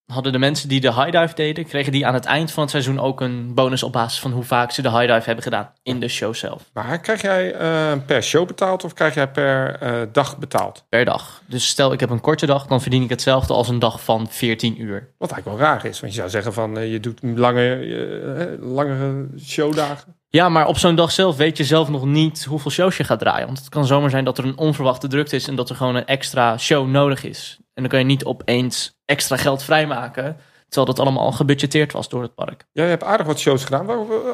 hadden 0.05 0.31
de 0.31 0.37
mensen 0.37 0.69
die 0.69 0.81
de 0.81 0.93
high 0.93 1.11
dive 1.11 1.35
deden... 1.35 1.65
kregen 1.65 1.91
die 1.91 2.07
aan 2.07 2.13
het 2.13 2.25
eind 2.25 2.51
van 2.51 2.63
het 2.63 2.71
seizoen 2.71 2.99
ook 2.99 3.21
een 3.21 3.53
bonus 3.53 3.83
op 3.83 3.91
basis 3.91 4.19
van 4.19 4.31
hoe 4.31 4.43
vaak 4.43 4.71
ze 4.71 4.81
de 4.81 4.89
high 4.89 5.13
dive 5.13 5.25
hebben 5.25 5.43
gedaan 5.43 5.73
in 5.83 5.99
de 5.99 6.07
show 6.07 6.33
zelf. 6.33 6.69
Maar 6.73 6.99
krijg 6.99 7.21
jij 7.21 7.53
eh, 7.53 7.91
per 8.05 8.23
show 8.23 8.47
betaald 8.47 8.83
of 8.83 8.93
krijg 8.93 9.13
jij 9.13 9.31
per 9.31 9.75
eh, 9.75 10.01
dag 10.11 10.37
betaald? 10.37 10.85
Per 10.89 11.05
dag. 11.05 11.41
Dus 11.45 11.67
stel 11.67 11.93
ik 11.93 11.99
heb 11.99 12.09
een 12.09 12.21
korte 12.21 12.45
dag, 12.45 12.67
dan 12.67 12.81
verdien 12.81 13.03
ik 13.03 13.09
hetzelfde 13.09 13.53
als 13.53 13.67
een 13.67 13.79
dag 13.79 14.03
van 14.03 14.27
14 14.29 14.81
uur. 14.81 15.13
Wat 15.17 15.31
eigenlijk 15.31 15.59
wel 15.59 15.69
raar 15.69 15.85
is. 15.85 15.99
Want 15.99 16.13
je 16.13 16.19
zou 16.19 16.31
zeggen 16.31 16.53
van... 16.53 16.89
je 16.89 16.99
doet 16.99 17.19
lange, 17.21 18.57
langere 18.59 19.27
showdagen. 19.39 20.15
Ja, 20.35 20.49
maar 20.49 20.67
op 20.67 20.77
zo'n 20.77 20.95
dag 20.95 21.11
zelf 21.11 21.35
weet 21.37 21.57
je 21.57 21.63
zelf 21.63 21.89
nog 21.89 22.05
niet 22.05 22.43
hoeveel 22.43 22.71
shows 22.71 22.97
je 22.97 23.03
gaat 23.03 23.19
draaien. 23.19 23.45
Want 23.45 23.57
het 23.59 23.69
kan 23.69 23.85
zomaar 23.85 24.09
zijn 24.09 24.23
dat 24.25 24.37
er 24.37 24.45
een 24.45 24.57
onverwachte 24.57 25.07
drukte 25.07 25.35
is 25.35 25.47
en 25.47 25.55
dat 25.55 25.69
er 25.69 25.75
gewoon 25.75 25.95
een 25.95 26.05
extra 26.05 26.57
show 26.57 26.87
nodig 26.87 27.23
is. 27.23 27.57
En 27.59 27.81
dan 27.81 27.87
kan 27.87 27.99
je 27.99 28.05
niet 28.05 28.25
opeens 28.25 28.93
extra 29.05 29.37
geld 29.37 29.63
vrijmaken, 29.63 30.37
terwijl 30.69 30.85
dat 30.95 30.99
allemaal 30.99 31.23
al 31.25 31.31
gebudgeteerd 31.31 31.91
was 31.91 32.09
door 32.09 32.21
het 32.21 32.35
park. 32.35 32.65
Ja, 32.71 32.83
je 32.83 32.89
hebt 32.89 33.03
aardig 33.03 33.27
wat 33.27 33.39
shows 33.39 33.63
gedaan. 33.63 33.87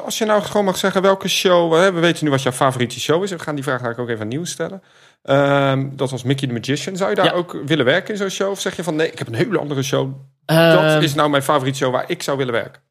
Als 0.06 0.18
je 0.18 0.26
nou 0.26 0.42
gewoon 0.42 0.66
mag 0.66 0.78
zeggen 0.78 1.02
welke 1.02 1.28
show... 1.28 1.72
We 1.94 2.00
weten 2.00 2.26
nu 2.26 2.32
wat 2.32 2.42
jouw 2.44 2.52
favoriete 2.52 3.00
show 3.00 3.24
is. 3.24 3.32
We 3.32 3.40
gaan 3.40 3.56
die 3.56 3.64
vraag 3.64 3.82
eigenlijk 3.82 4.10
ook 4.10 4.16
even 4.16 4.22
aan 4.22 4.38
nieuws 4.38 4.52
stellen. 4.52 4.82
Ehm, 5.24 5.90
dat 5.96 6.12
was 6.12 6.24
Mickey 6.24 6.48
the 6.48 6.54
Magician. 6.54 6.96
Zou 6.96 7.10
je 7.10 7.16
daar 7.16 7.26
Ja. 7.26 7.32
ook 7.32 7.58
willen 7.66 7.86
werken 7.86 8.12
in 8.14 8.18
zo'n 8.20 8.30
show? 8.30 8.50
Of 8.52 8.60
zeg 8.60 8.76
je 8.76 8.84
van 8.84 8.96
nee, 8.96 9.12
ik 9.12 9.18
heb 9.18 9.28
een 9.28 9.34
hele 9.36 9.58
andere 9.60 9.84
show. 9.84 10.14
Dat 10.46 10.84
Ehm, 10.84 11.02
is 11.02 11.14
nou 11.14 11.30
mijn 11.30 11.44
favoriete 11.44 11.78
show 11.78 11.92
waar 11.92 12.04
ik 12.08 12.24
zou 12.24 12.38
willen 12.38 12.54
werken. 12.54 12.82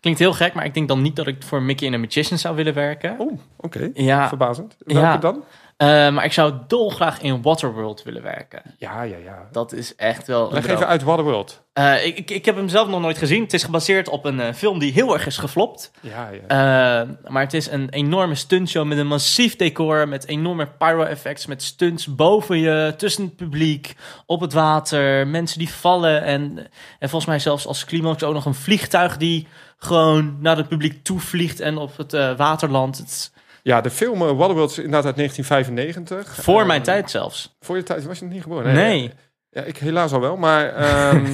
Klinkt 0.00 0.20
heel 0.20 0.32
gek, 0.32 0.54
maar 0.54 0.64
ik 0.64 0.74
denk 0.74 0.88
dan 0.88 1.02
niet 1.02 1.16
dat 1.16 1.26
ik 1.26 1.42
voor 1.42 1.62
Mickey 1.62 1.86
en 1.86 1.92
the 1.92 1.98
Magician 1.98 2.38
zou 2.38 2.56
willen 2.56 2.74
werken. 2.74 3.18
Oh, 3.18 3.38
oké. 3.56 3.90
Ja, 3.94 4.28
Verbazend. 4.28 4.76
Welke 4.78 5.00
Ja. 5.02 5.16
dan? 5.16 5.44
Eh, 5.76 5.88
maar 5.88 6.24
ik 6.24 6.32
zou 6.32 6.54
dolgraag 6.66 7.20
in 7.20 7.42
Waterworld 7.42 8.02
willen 8.02 8.22
werken. 8.22 8.62
Ja, 8.78 9.02
ja, 9.02 9.16
ja. 9.16 9.48
Dat 9.52 9.72
is 9.72 9.94
echt 9.94 10.26
wel. 10.26 10.46
een 10.46 10.52
Leg 10.52 10.66
even 10.66 10.86
uit 10.86 11.02
Waterworld. 11.02 11.64
Eh, 11.72 12.06
ik, 12.06 12.18
ik, 12.18 12.30
ik 12.30 12.44
heb 12.44 12.56
hem 12.56 12.68
zelf 12.68 12.88
nog 12.88 13.00
nooit 13.00 13.18
gezien. 13.18 13.42
Het 13.42 13.52
is 13.52 13.62
gebaseerd 13.62 14.08
op 14.08 14.24
een 14.24 14.40
eh, 14.40 14.52
film 14.52 14.78
die 14.78 14.92
heel 14.92 15.12
erg 15.12 15.26
is 15.26 15.36
geflopt. 15.36 15.90
Ja, 16.00 16.30
ja. 16.48 17.06
Maar 17.28 17.42
het 17.42 17.54
is 17.54 17.70
een 17.70 17.88
enorme 17.90 18.34
stuntshow 18.34 18.86
met 18.86 18.98
een 18.98 19.06
massief 19.06 19.56
decor, 19.56 20.08
met 20.08 20.26
enorme 20.26 20.66
pyro-effects, 20.66 21.46
met 21.46 21.62
stunts 21.62 22.14
boven 22.14 22.58
je, 22.58 22.94
tussen 22.96 23.24
het 23.24 23.36
publiek, 23.36 23.94
op 24.26 24.40
het 24.40 24.52
water, 24.52 25.26
mensen 25.26 25.58
die 25.58 25.70
vallen 25.70 26.22
en, 26.22 26.58
en 26.98 27.08
volgens 27.08 27.26
mij 27.26 27.38
zelfs 27.38 27.66
als 27.66 27.84
climax 27.84 28.22
ook 28.22 28.34
nog 28.34 28.44
een 28.44 28.54
vliegtuig 28.54 29.16
die 29.16 29.46
gewoon 29.78 30.36
naar 30.40 30.56
het 30.56 30.68
publiek 30.68 31.04
toe 31.04 31.20
vliegt 31.20 31.60
en 31.60 31.76
op 31.76 31.96
het 31.96 32.12
water 32.36 32.70
landt. 32.70 32.98
Het 32.98 33.08
is 33.08 33.30
ja, 33.66 33.80
de 33.80 33.90
film 33.90 34.22
eh, 34.22 34.36
Waterworld 34.36 34.70
is 34.70 34.76
inderdaad 34.76 35.04
uit 35.04 35.16
1995. 35.16 36.44
voor 36.44 36.60
Eh, 36.60 36.66
mijn 36.66 36.82
tijd 36.82 37.10
zelfs. 37.10 37.56
Voor 37.60 37.76
je 37.76 37.82
tijd 37.82 38.04
was 38.04 38.18
je 38.18 38.24
nog 38.24 38.32
niet 38.32 38.42
geboren? 38.42 38.74
Nee. 38.74 39.12
Ja, 39.50 39.62
ik 39.62 39.76
helaas 39.78 40.12
al 40.12 40.20
wel, 40.20 40.36
maar 40.36 40.74
ehm, 40.74 41.24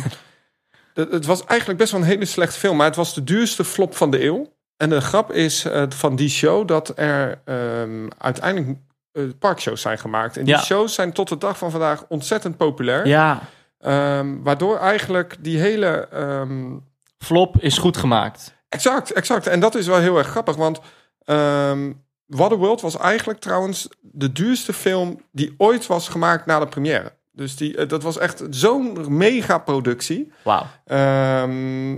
het, 0.94 1.12
het 1.12 1.26
was 1.26 1.44
eigenlijk 1.44 1.78
best 1.78 1.92
wel 1.92 2.00
een 2.00 2.06
hele 2.06 2.24
slechte 2.24 2.58
film. 2.58 2.76
Maar 2.76 2.86
het 2.86 2.96
was 2.96 3.14
de 3.14 3.24
duurste 3.24 3.64
flop 3.64 3.96
van 3.96 4.10
de 4.10 4.24
eeuw. 4.24 4.52
En 4.76 4.88
de 4.90 5.00
grap 5.00 5.32
is 5.32 5.64
eh, 5.64 5.82
van 5.88 6.16
die 6.16 6.28
show 6.28 6.68
dat 6.68 6.92
er 6.98 7.40
ehm, 7.44 8.08
uiteindelijk 8.18 8.78
eh, 9.12 9.22
parkshows 9.38 9.80
zijn 9.80 9.98
gemaakt. 9.98 10.36
En 10.36 10.44
die 10.44 10.54
Ja. 10.54 10.60
shows 10.62 10.94
zijn 10.94 11.12
tot 11.12 11.28
de 11.28 11.38
dag 11.38 11.58
van 11.58 11.70
vandaag 11.70 12.04
ontzettend 12.08 12.56
populair. 12.56 13.06
Ja, 13.06 13.40
Ehm, 13.78 14.42
waardoor 14.42 14.78
eigenlijk 14.78 15.36
die 15.40 15.58
hele... 15.58 16.08
ehm, 16.12 16.76
flop 17.18 17.56
is 17.60 17.78
goed 17.78 17.96
gemaakt. 17.96 18.54
Exact, 18.68 19.12
exact. 19.12 19.46
En 19.46 19.60
dat 19.60 19.74
is 19.74 19.86
wel 19.86 19.98
heel 19.98 20.18
erg 20.18 20.26
grappig, 20.28 20.56
want 20.56 20.80
ehm 21.24 21.92
Waterworld 22.26 22.80
was 22.80 22.96
eigenlijk 22.96 23.40
trouwens 23.40 23.88
de 24.00 24.32
duurste 24.32 24.72
film 24.72 25.20
die 25.32 25.54
ooit 25.56 25.86
was 25.86 26.08
gemaakt 26.08 26.46
na 26.46 26.58
de 26.58 26.66
première. 26.66 27.12
Dus 27.32 27.56
die, 27.56 27.76
eh, 27.76 27.88
dat 27.88 28.02
was 28.02 28.18
echt 28.18 28.42
zo'n 28.50 29.16
mega 29.16 29.58
productie. 29.58 30.32
Wauw. 30.44 30.66
Ehm, 30.84 31.92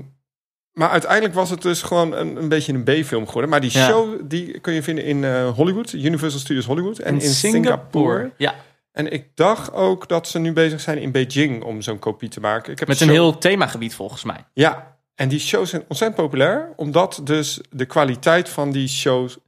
maar 0.73 0.89
uiteindelijk 0.91 1.35
was 1.35 1.51
het 1.51 1.63
dus 1.63 1.83
gewoon 1.83 2.13
een, 2.13 2.37
een 2.37 2.49
beetje 2.49 2.73
een 2.73 2.85
B-film 2.85 3.27
geworden. 3.27 3.51
Maar 3.51 3.61
die 3.61 3.71
Ja. 3.73 3.87
show 3.89 4.21
die 4.25 4.61
kun 4.61 4.73
je 4.73 4.83
vinden 4.83 5.05
in 5.05 5.25
eh, 5.25 5.51
Hollywood, 5.51 5.93
Universal 5.93 6.41
Studios 6.41 6.67
Hollywood 6.67 6.99
en 6.99 7.15
in, 7.15 7.21
Singapore. 7.21 8.33
Ja, 8.37 8.55
En 8.93 9.13
ik 9.13 9.29
dacht 9.37 9.73
ook 9.73 10.09
dat 10.09 10.29
ze 10.29 10.39
nu 10.39 10.53
bezig 10.53 10.81
zijn 10.81 10.99
in 10.99 11.13
Beijing 11.13 11.63
om 11.65 11.83
zo'n 11.83 11.99
kopie 11.99 12.29
te 12.29 12.41
maken. 12.41 12.73
Ik 12.73 12.79
heb 12.79 12.89
met 12.89 13.01
een 13.01 13.07
show- 13.07 13.17
heel 13.17 13.39
themagebied 13.39 13.95
volgens 13.95 14.25
mij. 14.25 14.45
ja, 14.53 14.97
en 15.15 15.29
die 15.29 15.39
shows 15.39 15.71
zijn 15.71 15.85
ontzettend 15.89 16.21
populair, 16.23 16.73
omdat 16.77 17.21
dus 17.25 17.61
de 17.71 17.85
kwaliteit 17.87 18.49
van 18.49 18.71
die 18.73 18.89
shows 18.89 19.39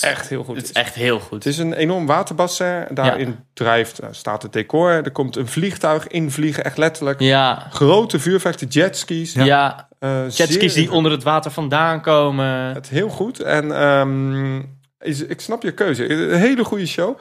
echt 0.00 0.28
heel 0.28 0.44
goed 0.44 0.56
Het 0.56 0.64
is. 0.64 0.72
echt 0.72 0.94
heel 0.94 1.20
goed. 1.20 1.44
Het 1.44 1.46
is 1.46 1.58
een 1.58 1.72
enorm 1.72 2.06
waterbassin. 2.06 2.84
Daarin 2.90 3.38
drijft, 3.52 4.00
nou, 4.00 4.14
staat 4.14 4.42
het 4.42 4.52
decor. 4.52 4.90
Er 4.90 5.10
komt 5.10 5.36
een 5.36 5.46
vliegtuig 5.48 6.06
invliegen, 6.06 6.64
echt 6.64 6.76
letterlijk. 6.78 7.20
Ja, 7.20 7.66
Grote 7.70 8.18
vuurvechten, 8.18 8.66
jetskis. 8.68 9.32
ja. 9.32 9.88
eh, 9.98 10.22
jetskis 10.28 10.72
zeer- 10.72 10.82
die 10.82 10.92
onder 10.92 11.12
het 11.12 11.22
water 11.22 11.50
vandaan 11.50 12.00
komen. 12.00 12.46
Het 12.74 12.88
heel 12.88 13.08
goed. 13.08 13.40
En 13.40 13.76
ehm, 13.76 14.62
is, 14.98 15.24
ik 15.24 15.40
snap 15.40 15.62
je 15.62 15.72
keuze. 15.72 16.10
Een 16.10 16.38
hele 16.38 16.64
goede 16.64 16.86
show. 16.86 17.18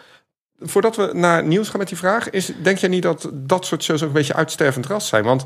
Voordat 0.60 0.96
we 0.96 1.10
naar 1.14 1.44
nieuws 1.44 1.70
gaan 1.70 1.80
met 1.80 1.88
die 1.88 1.98
vraag, 1.98 2.30
is, 2.30 2.52
denk 2.62 2.78
jij 2.78 2.90
niet 2.90 3.04
dat 3.04 3.30
dat 3.34 3.66
soort 3.66 3.84
shows 3.84 4.02
ook 4.02 4.08
een 4.08 4.14
beetje 4.14 4.34
uitstervend 4.34 4.86
ras 4.86 5.08
zijn? 5.08 5.24
Want 5.24 5.46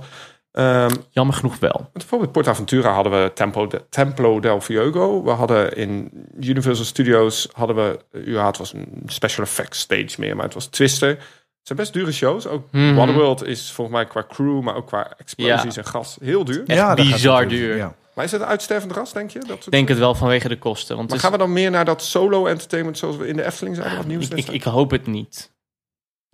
ehm, 0.56 0.96
Jammer 1.10 1.36
genoeg 1.36 1.60
wel. 1.60 1.90
Bijvoorbeeld 1.94 2.32
PortAventura 2.32 2.92
hadden 2.94 3.24
we 3.24 3.32
Tempo 3.34 3.68
de, 3.68 3.82
Templo 3.90 4.40
del 4.40 4.62
Fuego. 4.62 5.24
We 5.24 5.30
hadden 5.30 5.76
in 5.76 6.10
Universal 6.40 6.86
Studios 6.86 7.48
hadden 7.54 7.76
we, 7.76 8.00
ja, 8.26 8.46
het 8.46 8.58
was 8.58 8.74
een 8.74 9.04
special 9.06 9.44
effects 9.46 9.80
stage 9.80 10.16
meer, 10.18 10.36
maar 10.36 10.46
het 10.46 10.54
was 10.54 10.66
Twister. 10.66 11.10
Het 11.10 11.74
zijn 11.74 11.80
best 11.80 11.94
dure 11.94 12.12
shows. 12.12 12.48
Ook 12.48 12.72
Mhm. 12.72 12.96
Waterworld 12.96 13.46
is 13.46 13.72
volgens 13.72 13.98
mij 13.98 14.06
qua 14.06 14.26
crew, 14.30 14.62
maar 14.62 14.76
ook 14.76 14.88
qua 14.88 15.14
explosies 15.18 15.76
Ja. 15.76 15.82
en 15.82 15.88
gas 15.88 16.18
heel 16.22 16.44
duur. 16.46 16.64
Echt 16.66 16.80
gaat 16.80 16.96
bizar 16.96 17.48
duur. 17.48 17.76
Ja. 17.76 17.96
Maar 18.14 18.26
is 18.26 18.32
het 18.32 18.42
een 18.42 18.48
uitstervend 18.48 18.92
ras, 18.92 19.14
denk 19.14 19.30
je? 19.30 19.40
Dat 19.48 19.68
denk 19.70 19.88
het 19.88 19.98
wel 19.98 20.16
vanwege 20.16 20.48
de 20.48 20.58
kosten. 20.58 20.96
Want 20.96 21.10
maar 21.10 21.20
gaan 21.20 21.32
we 21.32 21.38
dan 21.38 21.54
meer 21.54 21.72
naar 21.72 21.86
dat 21.86 22.02
solo 22.04 22.46
entertainment 22.46 22.98
zoals 22.98 23.18
we 23.18 23.28
in 23.28 23.36
de 23.36 23.46
Efteling 23.46 23.76
zijn? 23.76 24.08
Nieuws 24.08 24.28
ik, 24.28 24.38
ik, 24.38 24.48
ik 24.48 24.64
hoop 24.64 24.92
het 24.92 25.08
niet. 25.08 25.52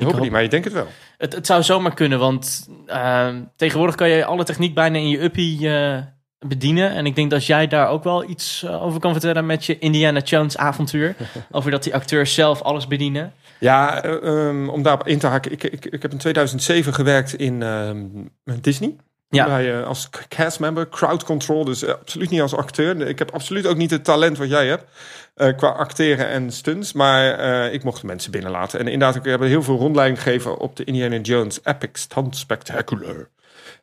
Ik 0.02 0.08
hoop 0.08 0.16
het 0.16 0.24
niet, 0.24 0.32
maar 0.32 0.44
je 0.44 0.50
denkt 0.50 0.66
het 0.66 0.74
wel. 0.74 0.88
Het, 1.18 1.34
het 1.34 1.46
zou 1.46 1.64
zomaar 1.64 1.94
kunnen, 1.94 2.20
want 2.20 2.70
ehm, 2.86 3.42
tegenwoordig 3.56 3.96
kan 3.96 4.10
je 4.10 4.26
alle 4.26 4.44
techniek 4.44 4.74
bijna 4.74 4.98
in 4.98 5.10
je 5.10 5.24
uppie 5.24 5.70
eh, 5.70 5.98
bedienen. 6.48 6.92
En 6.92 7.06
ik 7.06 7.16
denk 7.16 7.30
dat 7.30 7.46
jij 7.46 7.68
daar 7.68 7.88
ook 7.88 8.04
wel 8.04 8.30
iets 8.30 8.64
eh, 8.64 8.84
over 8.84 9.00
kan 9.00 9.12
vertellen 9.12 9.46
met 9.46 9.66
je 9.66 9.80
Indiana 9.80 10.20
Jones 10.20 10.58
avontuur. 10.58 11.16
over 11.52 11.72
dat 11.72 11.84
die 11.84 11.94
acteurs 11.94 12.34
zelf 12.34 12.62
alles 12.62 12.88
bedienen. 12.88 13.34
Ja, 13.60 14.04
eh, 14.04 14.48
ehm, 14.48 14.70
om 14.70 14.82
daarop 14.82 15.08
in 15.08 15.20
te 15.20 15.28
haken. 15.28 15.52
Ik, 15.52 15.64
ik, 15.64 15.86
ik 15.86 16.02
heb 16.02 16.12
in 16.12 16.18
2007 16.18 16.94
gewerkt 16.94 17.34
in 17.34 17.64
ehm, 17.64 18.06
Disney. 18.62 18.96
Ja. 19.32 19.46
Bij, 19.46 19.80
eh, 19.80 19.88
als 19.88 20.10
castmember, 20.28 20.90
crowd 20.90 21.24
control. 21.24 21.66
Dus 21.66 21.84
eh, 21.84 21.94
absoluut 21.94 22.30
niet 22.30 22.42
als 22.42 22.56
acteur. 22.56 23.08
Ik 23.08 23.20
heb 23.20 23.32
absoluut 23.32 23.68
ook 23.68 23.78
niet 23.78 23.92
het 23.92 24.04
talent 24.04 24.38
wat 24.38 24.50
jij 24.50 24.68
hebt. 24.68 24.84
eh, 25.36 25.58
qua 25.58 25.68
acteren 25.70 26.28
en 26.28 26.52
stunts. 26.52 26.94
Maar 26.94 27.34
eh, 27.40 27.74
ik 27.74 27.84
mocht 27.84 28.04
mensen 28.04 28.32
binnenlaten. 28.32 28.80
En 28.80 28.88
inderdaad, 28.88 29.16
ik 29.16 29.32
heb 29.32 29.40
heel 29.42 29.64
veel 29.64 29.78
rondleiding 29.78 30.22
gegeven 30.22 30.58
op 30.58 30.76
de 30.76 30.84
Indiana 30.84 31.18
Jones 31.18 31.60
Epic 31.64 31.90
Stunt 31.94 32.38
Spectacular. 32.38 33.30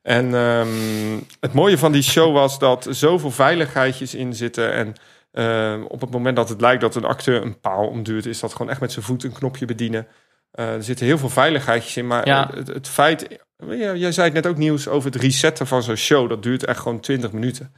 En 0.03 0.35
ehm, 0.35 1.21
het 1.41 1.53
mooie 1.53 1.79
van 1.79 1.93
die 1.93 2.03
show 2.03 2.33
was 2.35 2.59
dat 2.59 2.87
zoveel 2.91 3.31
veiligheidjes 3.31 4.15
in 4.15 4.35
zitten. 4.35 4.73
En 4.73 4.93
ehm, 5.33 5.83
op 5.83 6.01
het 6.01 6.11
moment 6.11 6.37
dat 6.37 6.49
het 6.49 6.61
lijkt 6.61 6.81
dat 6.81 6.95
een 6.95 7.05
acteur 7.05 7.43
een 7.43 7.61
paal 7.61 7.87
omduurt, 7.89 8.27
is 8.27 8.41
dat 8.41 8.53
gewoon 8.53 8.71
echt 8.71 8.81
met 8.81 8.93
zijn 8.93 9.05
voet 9.05 9.25
een 9.25 9.33
knopje 9.33 9.65
bedienen. 9.67 10.07
Eh, 10.59 10.73
er 10.75 10.83
zitten 10.83 11.07
heel 11.07 11.19
veel 11.19 11.29
veiligheidjes 11.29 11.97
in. 11.97 12.07
Maar 12.07 12.27
Ja. 12.27 12.51
het, 12.55 12.67
het 12.69 12.89
feit. 12.89 13.27
Jij 13.77 14.13
zei 14.13 14.27
het 14.27 14.35
net 14.35 14.47
ook 14.47 14.57
nieuws 14.57 14.89
over 14.89 15.13
het 15.13 15.21
resetten 15.23 15.67
van 15.67 15.83
zo'n 15.83 15.97
show. 15.97 16.29
Dat 16.29 16.43
duurt 16.43 16.65
echt 16.65 16.79
gewoon 16.81 17.01
20 17.01 17.33
minuten. 17.33 17.73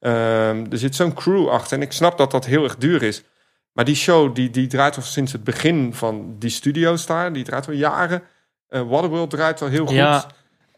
Ehm, 0.00 0.66
er 0.70 0.78
zit 0.78 0.94
zo'n 0.94 1.14
crew 1.14 1.48
achter. 1.48 1.76
En 1.76 1.82
ik 1.82 1.92
snap 1.92 2.18
dat 2.18 2.30
dat 2.30 2.46
heel 2.46 2.64
erg 2.64 2.76
duur 2.76 3.02
is. 3.02 3.22
Maar 3.72 3.84
die 3.84 3.94
show 3.94 4.34
die, 4.34 4.50
die 4.50 4.66
draait 4.66 4.96
al 4.96 5.02
sinds 5.02 5.32
het 5.32 5.44
begin 5.44 5.94
van 5.94 6.36
die 6.38 6.50
studio's 6.50 7.06
daar. 7.06 7.32
Die 7.32 7.44
draait 7.44 7.66
al 7.66 7.72
jaren. 7.72 8.22
Eh, 8.68 8.82
Waterworld 8.88 9.30
draait 9.30 9.62
al 9.62 9.68
heel 9.68 9.86
goed. 9.86 9.94
Ja. 9.94 10.26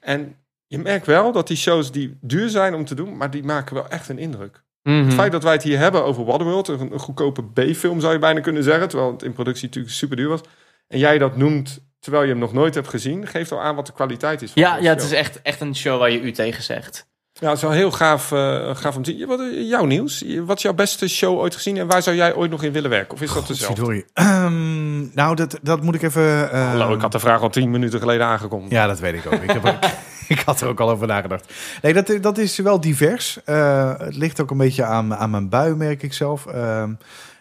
En 0.00 0.36
je 0.66 0.78
merkt 0.78 1.06
wel 1.06 1.32
dat 1.32 1.46
die 1.46 1.56
shows 1.56 1.92
die 1.92 2.18
duur 2.20 2.48
zijn 2.48 2.74
om 2.74 2.84
te 2.84 2.94
doen, 2.94 3.16
maar 3.16 3.30
die 3.30 3.42
maken 3.44 3.74
wel 3.74 3.88
echt 3.88 4.08
een 4.08 4.18
indruk. 4.18 4.62
Mhm. 4.82 5.04
Het 5.04 5.14
feit 5.14 5.32
dat 5.32 5.42
wij 5.42 5.52
het 5.52 5.62
hier 5.62 5.78
hebben 5.78 6.04
over 6.04 6.24
Waterworld, 6.24 6.68
een, 6.68 6.92
een 6.92 6.98
goedkope 6.98 7.42
B-film 7.42 8.00
zou 8.00 8.12
je 8.12 8.18
bijna 8.18 8.40
kunnen 8.40 8.62
zeggen, 8.62 8.88
terwijl 8.88 9.12
het 9.12 9.22
in 9.22 9.32
productie 9.32 9.66
natuurlijk 9.66 9.94
super 9.94 10.16
duur 10.16 10.28
was. 10.28 10.40
En 10.88 10.98
jij 10.98 11.18
dat 11.18 11.36
noemt 11.36 11.78
terwijl 12.00 12.22
je 12.24 12.30
hem 12.30 12.38
nog 12.38 12.52
nooit 12.52 12.74
hebt 12.74 12.88
gezien, 12.88 13.26
geeft 13.26 13.52
al 13.52 13.60
aan 13.60 13.74
wat 13.74 13.86
de 13.86 13.92
kwaliteit 13.92 14.42
is. 14.42 14.52
Van 14.52 14.62
Ja, 14.62 14.76
ja, 14.76 14.88
het 14.88 15.02
is 15.02 15.12
echt, 15.12 15.42
echt 15.42 15.60
een 15.60 15.76
show 15.76 15.98
waar 15.98 16.10
je 16.10 16.20
u 16.20 16.32
tegen 16.32 16.62
zegt. 16.62 17.06
Ja, 17.32 17.46
het 17.48 17.56
is 17.56 17.62
wel 17.62 17.70
heel 17.72 17.90
gaaf, 17.90 18.32
eh, 18.32 18.76
gaaf 18.76 18.96
om 18.96 19.02
te 19.02 19.10
zien. 19.16 19.26
Wat, 19.26 19.40
jouw 19.52 19.84
nieuws? 19.84 20.24
Wat 20.44 20.56
is 20.56 20.62
jouw 20.62 20.72
beste 20.72 21.08
show 21.08 21.38
ooit 21.38 21.54
gezien 21.54 21.76
en 21.76 21.86
waar 21.86 22.02
zou 22.02 22.16
jij 22.16 22.34
ooit 22.34 22.50
nog 22.50 22.62
in 22.62 22.72
willen 22.72 22.90
werken? 22.90 23.14
Of 23.14 23.22
is 23.22 23.32
dat 23.32 23.46
dezelfde? 23.46 23.74
Verdorie. 23.76 24.04
Ehm, 24.12 25.14
nou, 25.14 25.34
dat, 25.34 25.58
dat 25.62 25.82
moet 25.82 25.94
ik 25.94 26.02
even... 26.02 26.50
ehm, 26.52 26.66
Hallo, 26.66 26.94
ik 26.94 27.00
had 27.00 27.12
de 27.12 27.18
vraag 27.18 27.40
al 27.42 27.50
tien 27.50 27.70
minuten 27.70 27.98
geleden 28.00 28.26
aangekondigd. 28.26 28.72
Ja, 28.72 28.86
dat 28.86 28.98
weet 28.98 29.14
ik 29.14 29.26
ook. 29.26 29.32
Ik, 29.42 29.50
heb 29.50 29.64
ook- 29.66 29.84
ik 30.38 30.40
had 30.44 30.60
er 30.60 30.68
ook 30.68 30.80
al 30.80 30.90
over 30.90 31.06
nagedacht. 31.06 31.52
Nee, 31.82 31.92
dat, 31.92 32.12
dat 32.20 32.38
is 32.38 32.58
wel 32.58 32.80
divers. 32.80 33.38
Eh, 33.44 33.98
het 33.98 34.16
ligt 34.16 34.40
ook 34.40 34.50
een 34.50 34.56
beetje 34.56 34.84
aan, 34.84 35.14
aan 35.14 35.30
mijn 35.30 35.48
bui, 35.48 35.74
merk 35.74 36.02
ik 36.02 36.12
zelf. 36.12 36.46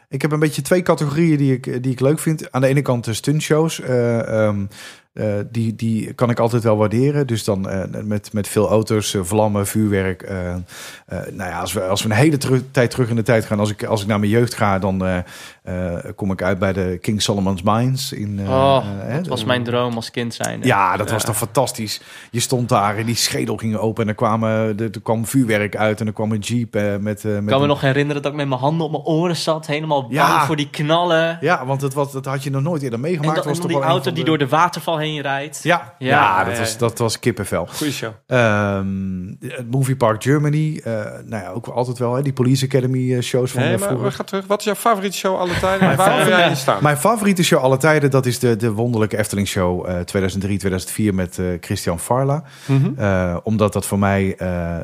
Ik 0.09 0.21
heb 0.21 0.31
een 0.31 0.39
beetje 0.39 0.61
twee 0.61 0.81
categorieën 0.81 1.37
die 1.37 1.53
ik, 1.53 1.83
die 1.83 1.91
ik 1.91 1.99
leuk 1.99 2.19
vind. 2.19 2.51
Aan 2.51 2.61
de 2.61 2.67
ene 2.67 2.81
kant 2.81 3.05
de 3.05 3.13
stuntshows. 3.13 3.81
Ehm, 3.81 4.65
eh, 5.17 5.33
die, 5.51 5.75
die 5.75 6.13
kan 6.13 6.29
ik 6.29 6.39
altijd 6.39 6.63
wel 6.63 6.77
waarderen. 6.77 7.27
Dus 7.27 7.43
dan 7.43 7.69
eh, 7.69 8.01
met, 8.03 8.33
met 8.33 8.47
veel 8.47 8.69
auto's, 8.69 9.13
eh, 9.13 9.21
vlammen, 9.23 9.67
vuurwerk. 9.67 10.29
nou 11.31 11.49
ja, 11.49 11.59
als 11.59 11.73
we, 11.73 11.81
als 11.83 12.03
we 12.03 12.09
een 12.09 12.15
hele 12.15 12.37
teru- 12.37 12.63
tijd 12.71 12.91
terug 12.91 13.09
in 13.09 13.15
de 13.15 13.23
tijd 13.23 13.45
gaan, 13.45 13.59
als 13.59 13.69
ik, 13.71 13.83
als 13.85 14.01
ik 14.01 14.07
naar 14.07 14.19
mijn 14.19 14.31
jeugd 14.31 14.53
ga, 14.53 14.79
dan 14.79 15.23
kom 16.15 16.31
ik 16.31 16.41
uit 16.41 16.59
bij 16.59 16.73
de 16.73 16.97
King 17.01 17.21
Solomon's 17.21 17.61
Mines. 17.61 18.11
In, 18.11 18.39
Oh, 18.47 18.85
dat 19.15 19.27
was 19.27 19.43
mijn 19.43 19.63
droom 19.63 19.95
als 19.95 20.11
kind 20.11 20.33
zijn. 20.33 20.59
ja, 20.63 20.97
dat 20.97 21.11
was 21.11 21.23
toch 21.23 21.37
fantastisch. 21.37 22.01
Je 22.31 22.39
stond 22.39 22.69
daar 22.69 22.97
en 22.97 23.05
die 23.05 23.15
schedel 23.15 23.57
ging 23.57 23.75
open 23.75 24.03
en 24.03 24.09
er, 24.09 24.15
kwamen, 24.15 24.49
er, 24.49 24.81
er 24.91 25.01
kwam 25.03 25.25
vuurwerk 25.25 25.75
uit 25.75 25.99
en 25.99 26.07
er 26.07 26.13
kwam 26.13 26.31
een 26.31 26.39
jeep 26.39 26.73
met... 26.73 27.01
met 27.01 27.23
Ik 27.23 27.31
kan 27.31 27.43
me 27.45 27.53
een- 27.55 27.67
nog 27.67 27.81
herinneren 27.81 28.21
dat 28.21 28.31
ik 28.31 28.37
met 28.37 28.47
mijn 28.47 28.59
handen 28.59 28.85
op 28.85 28.91
mijn 28.91 29.03
oren 29.03 29.35
zat. 29.35 29.65
Helemaal 29.67 30.01
bang 30.01 30.13
Ja. 30.13 30.45
voor 30.45 30.55
die 30.55 30.69
knallen. 30.69 31.37
Ja, 31.41 31.65
want 31.65 31.79
dat, 31.79 31.93
was, 31.93 32.11
dat 32.11 32.25
had 32.25 32.43
je 32.43 32.49
nog 32.49 32.61
nooit 32.61 32.81
eerder 32.81 32.99
en 32.99 33.05
meegemaakt. 33.05 33.35
dan, 33.35 33.45
was 33.45 33.55
en 33.55 33.61
toch 33.61 33.71
die 33.71 33.81
auto 33.89 34.11
die 34.11 34.23
de- 34.23 34.29
door 34.29 34.37
de 34.37 34.47
waterval 34.47 34.97
heen 34.97 35.06
rijdt. 35.15 35.59
Ja, 35.63 35.95
ja, 35.99 36.07
Ja, 36.07 36.43
dat, 36.43 36.57
was, 36.57 36.77
dat 36.77 36.97
was 36.97 37.19
kippenvel. 37.19 37.65
Goeie 37.67 37.93
show. 37.93 38.11
Ehm, 38.27 39.27
het 39.39 39.71
Movie 39.71 39.95
Park 39.95 40.23
Germany, 40.23 40.81
eh, 40.83 40.93
nou 41.25 41.43
ja, 41.43 41.49
ook 41.49 41.67
altijd 41.67 41.97
wel 41.97 42.13
hè, 42.15 42.21
die 42.21 42.33
Police 42.33 42.65
Academy 42.65 43.13
eh, 43.15 43.21
shows 43.21 43.51
van 43.51 43.61
Nee, 43.61 43.77
maar 43.77 43.87
vroeger. 43.87 44.07
we 44.07 44.11
gaan 44.11 44.25
terug. 44.25 44.47
Wat 44.47 44.59
is 44.59 44.65
jouw 44.65 44.75
favoriete 44.75 45.17
show 45.17 45.37
alle 45.39 45.59
tijden? 45.59 45.95
Waar 45.97 46.17
wil 46.25 46.27
jij 46.37 46.49
in 46.49 46.55
staan? 46.55 46.83
Mijn 46.83 46.97
favoriete 46.97 47.43
show 47.43 47.59
alle 47.61 47.77
tijden, 47.77 48.11
dat 48.11 48.25
is 48.25 48.39
de, 48.39 48.55
de 48.55 48.71
wonderlijke 48.71 49.17
Efteling 49.17 49.47
show 49.47 49.89
eh 49.89 51.09
2003-2004 51.11 51.13
met 51.13 51.39
eh, 51.39 51.45
Christian 51.61 51.99
Farla. 51.99 52.43
Mhm. 52.65 52.91
Eh, 52.97 53.37
omdat 53.43 53.73
dat 53.73 53.85
voor 53.85 53.99
mij 53.99 54.35
eh, 54.37 54.79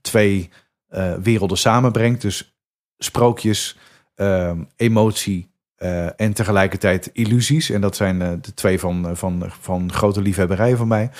twee 0.00 0.50
eh, 0.88 1.12
werelden 1.22 1.58
samenbrengt. 1.58 2.20
Dus 2.22 2.56
sprookjes, 2.98 3.78
ehm, 4.14 4.58
emotie 4.76 5.54
eh, 5.76 6.20
en 6.20 6.32
tegelijkertijd 6.32 7.10
illusies. 7.12 7.70
En 7.70 7.80
dat 7.80 7.96
zijn 7.96 8.22
eh, 8.22 8.28
de 8.40 8.54
twee 8.54 8.78
van, 8.80 9.08
eh, 9.08 9.14
van, 9.14 9.44
van 9.60 9.92
grote 9.92 10.22
liefhebberij 10.22 10.76
van 10.76 10.88
mij. 10.88 11.10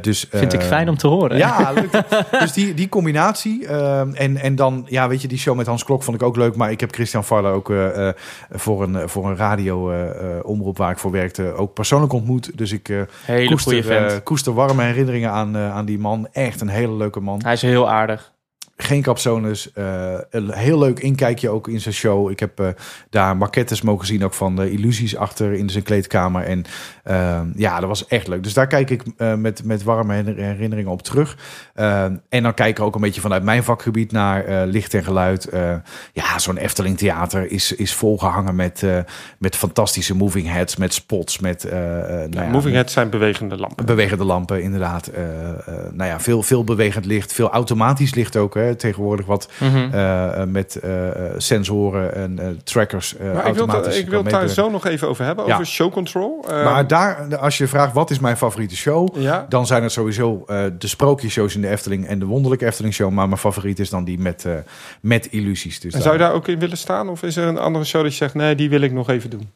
Dus, 0.00 0.26
Vind 0.30 0.52
ik 0.52 0.62
fijn 0.62 0.88
om 0.88 0.96
te 0.96 1.06
horen. 1.06 1.36
Ja, 1.36 1.72
leuk. 1.72 1.90
dus 2.40 2.52
die, 2.52 2.74
die 2.74 2.88
combinatie. 2.88 3.66
ehm, 3.66 4.14
en, 4.14 4.36
en 4.36 4.56
dan, 4.56 4.86
ja, 4.88 5.08
weet 5.08 5.22
je, 5.22 5.28
die 5.28 5.38
show 5.38 5.56
met 5.56 5.66
Hans 5.66 5.84
Klok 5.84 6.02
vond 6.02 6.16
ik 6.16 6.22
ook 6.22 6.36
leuk. 6.36 6.56
Maar 6.56 6.70
ik 6.70 6.80
heb 6.80 6.94
Christian 6.94 7.24
Farler 7.24 7.52
ook 7.52 7.72
voor 8.50 8.82
een, 8.82 9.08
voor 9.08 9.28
een 9.28 9.36
radio 9.36 9.90
eh, 9.90 10.10
eh, 10.10 10.44
omroep 10.44 10.76
waar 10.76 10.90
ik 10.90 10.98
voor 10.98 11.10
werkte 11.10 11.52
ook 11.52 11.74
persoonlijk 11.74 12.12
ontmoet. 12.12 12.58
Dus 12.58 12.72
ik 12.72 12.86
Hele 13.24 13.48
koester, 13.48 13.72
goede 13.72 14.08
vent. 14.08 14.22
koester 14.22 14.54
warme 14.54 14.82
herinneringen 14.82 15.30
aan, 15.30 15.56
aan 15.56 15.84
die 15.84 15.98
man. 15.98 16.28
Echt 16.32 16.60
een 16.60 16.68
hele 16.68 16.92
leuke 16.92 17.20
man. 17.20 17.40
Hij 17.44 17.52
is 17.52 17.62
heel 17.62 17.90
aardig. 17.90 18.31
Geen 18.76 19.02
capsones. 19.02 19.72
eh, 19.72 20.14
een 20.30 20.52
heel 20.52 20.78
leuk 20.78 20.98
inkijkje 21.00 21.48
ook 21.48 21.68
in 21.68 21.80
zijn 21.80 21.94
show. 21.94 22.30
Ik 22.30 22.40
heb 22.40 22.60
eh, 22.60 22.66
daar 23.10 23.36
maquettes 23.36 23.82
mogen 23.82 24.06
zien 24.06 24.24
ook 24.24 24.34
van 24.34 24.56
de 24.56 24.70
illusies 24.70 25.16
achter 25.16 25.52
in 25.52 25.70
zijn 25.70 25.84
kleedkamer. 25.84 26.42
En 26.44 26.64
ehm, 27.04 27.46
ja, 27.56 27.80
dat 27.80 27.88
was 27.88 28.06
echt 28.06 28.28
leuk. 28.28 28.42
Dus 28.42 28.54
daar 28.54 28.66
kijk 28.66 28.90
ik 28.90 29.02
eh, 29.16 29.34
met, 29.34 29.64
met 29.64 29.82
warme 29.82 30.14
her- 30.14 30.36
herinneringen 30.36 30.90
op 30.92 31.02
terug. 31.02 31.36
En 32.28 32.42
dan 32.42 32.54
kijk 32.54 32.78
ik 32.78 32.84
ook 32.84 32.94
een 32.94 33.00
beetje 33.00 33.20
vanuit 33.20 33.42
mijn 33.42 33.62
vakgebied 33.64 34.12
naar 34.12 34.44
eh, 34.44 34.62
licht 34.66 34.94
en 34.94 35.04
geluid. 35.04 35.44
Eh, 35.44 35.74
ja, 36.12 36.38
zo'n 36.38 36.56
Efteling 36.56 36.98
theater 36.98 37.50
is, 37.50 37.72
is 37.72 37.94
volgehangen 37.94 38.54
met, 38.56 38.82
eh, 38.82 38.98
met 39.38 39.56
fantastische 39.56 40.16
moving 40.16 40.48
heads, 40.48 40.76
met 40.76 40.94
spots, 40.94 41.38
met... 41.38 41.64
eh, 41.64 41.98
eh, 42.24 42.30
nou 42.30 42.44
ja, 42.46 42.50
Moving 42.52 42.74
heads 42.74 42.92
zijn 42.92 43.10
bewegende 43.10 43.56
lampen. 43.56 43.84
Bewegende 43.86 44.24
lampen, 44.24 44.62
inderdaad. 44.62 45.06
Eh, 45.06 45.48
eh, 45.48 45.56
nou 45.92 46.10
ja, 46.10 46.20
veel, 46.20 46.42
veel 46.42 46.64
bewegend 46.64 47.04
licht, 47.04 47.32
veel 47.32 47.50
automatisch 47.50 48.14
licht 48.14 48.36
ook. 48.36 48.54
Hè. 48.54 48.71
Tegenwoordig 48.76 49.26
wat 49.26 49.48
Mhm. 49.60 49.76
eh, 49.92 50.40
eh, 50.42 50.48
met 50.48 50.76
eh, 50.76 51.08
eh, 51.08 51.32
sensoren 51.36 52.14
en 52.14 52.38
eh, 52.38 52.48
trackers. 52.64 53.16
eh, 53.16 53.20
Maar 53.20 53.28
ik 53.30 53.34
wil, 53.34 53.44
automatisch 53.44 53.98
ik 53.98 54.08
wil 54.08 54.22
het 54.22 54.30
daar 54.30 54.48
zo 54.48 54.70
nog 54.70 54.86
even 54.86 55.08
over 55.08 55.24
hebben, 55.24 55.46
Ja. 55.46 55.54
over 55.54 55.66
show 55.66 55.92
control. 55.92 56.44
Eh, 56.48 56.64
Maar 56.64 56.86
daar, 56.86 57.36
als 57.36 57.58
je 57.58 57.66
vraagt 57.68 57.92
wat 57.92 58.10
is 58.10 58.18
mijn 58.18 58.36
favoriete 58.36 58.76
show, 58.76 59.20
ja, 59.20 59.46
dan 59.48 59.66
zijn 59.66 59.82
het 59.82 59.92
sowieso 59.92 60.44
eh, 60.46 60.64
de 60.78 60.86
sprookjesshows 60.86 61.54
in 61.54 61.60
de 61.60 61.68
Efteling 61.68 62.06
en 62.06 62.18
de 62.18 62.24
wonderlijke 62.26 62.66
Efteling 62.66 62.94
show. 62.94 63.10
Maar 63.10 63.26
mijn 63.28 63.40
favoriet 63.40 63.78
is 63.78 63.90
dan 63.90 64.04
die 64.04 64.18
met, 64.18 64.44
eh, 64.44 64.52
met 65.00 65.26
illusies. 65.26 65.80
Dus 65.80 65.94
en 65.94 66.00
zou 66.02 66.12
je 66.12 66.18
daar- 66.18 66.28
daar 66.28 66.36
ook 66.36 66.48
in 66.48 66.58
willen 66.58 66.78
staan? 66.78 67.08
Of 67.08 67.22
is 67.22 67.36
er 67.36 67.46
een 67.46 67.58
andere 67.58 67.84
show 67.84 68.02
dat 68.02 68.10
je 68.10 68.16
zegt, 68.16 68.34
nee, 68.34 68.54
die 68.54 68.70
wil 68.70 68.80
ik 68.80 68.92
nog 68.92 69.08
even 69.08 69.30
doen? 69.30 69.50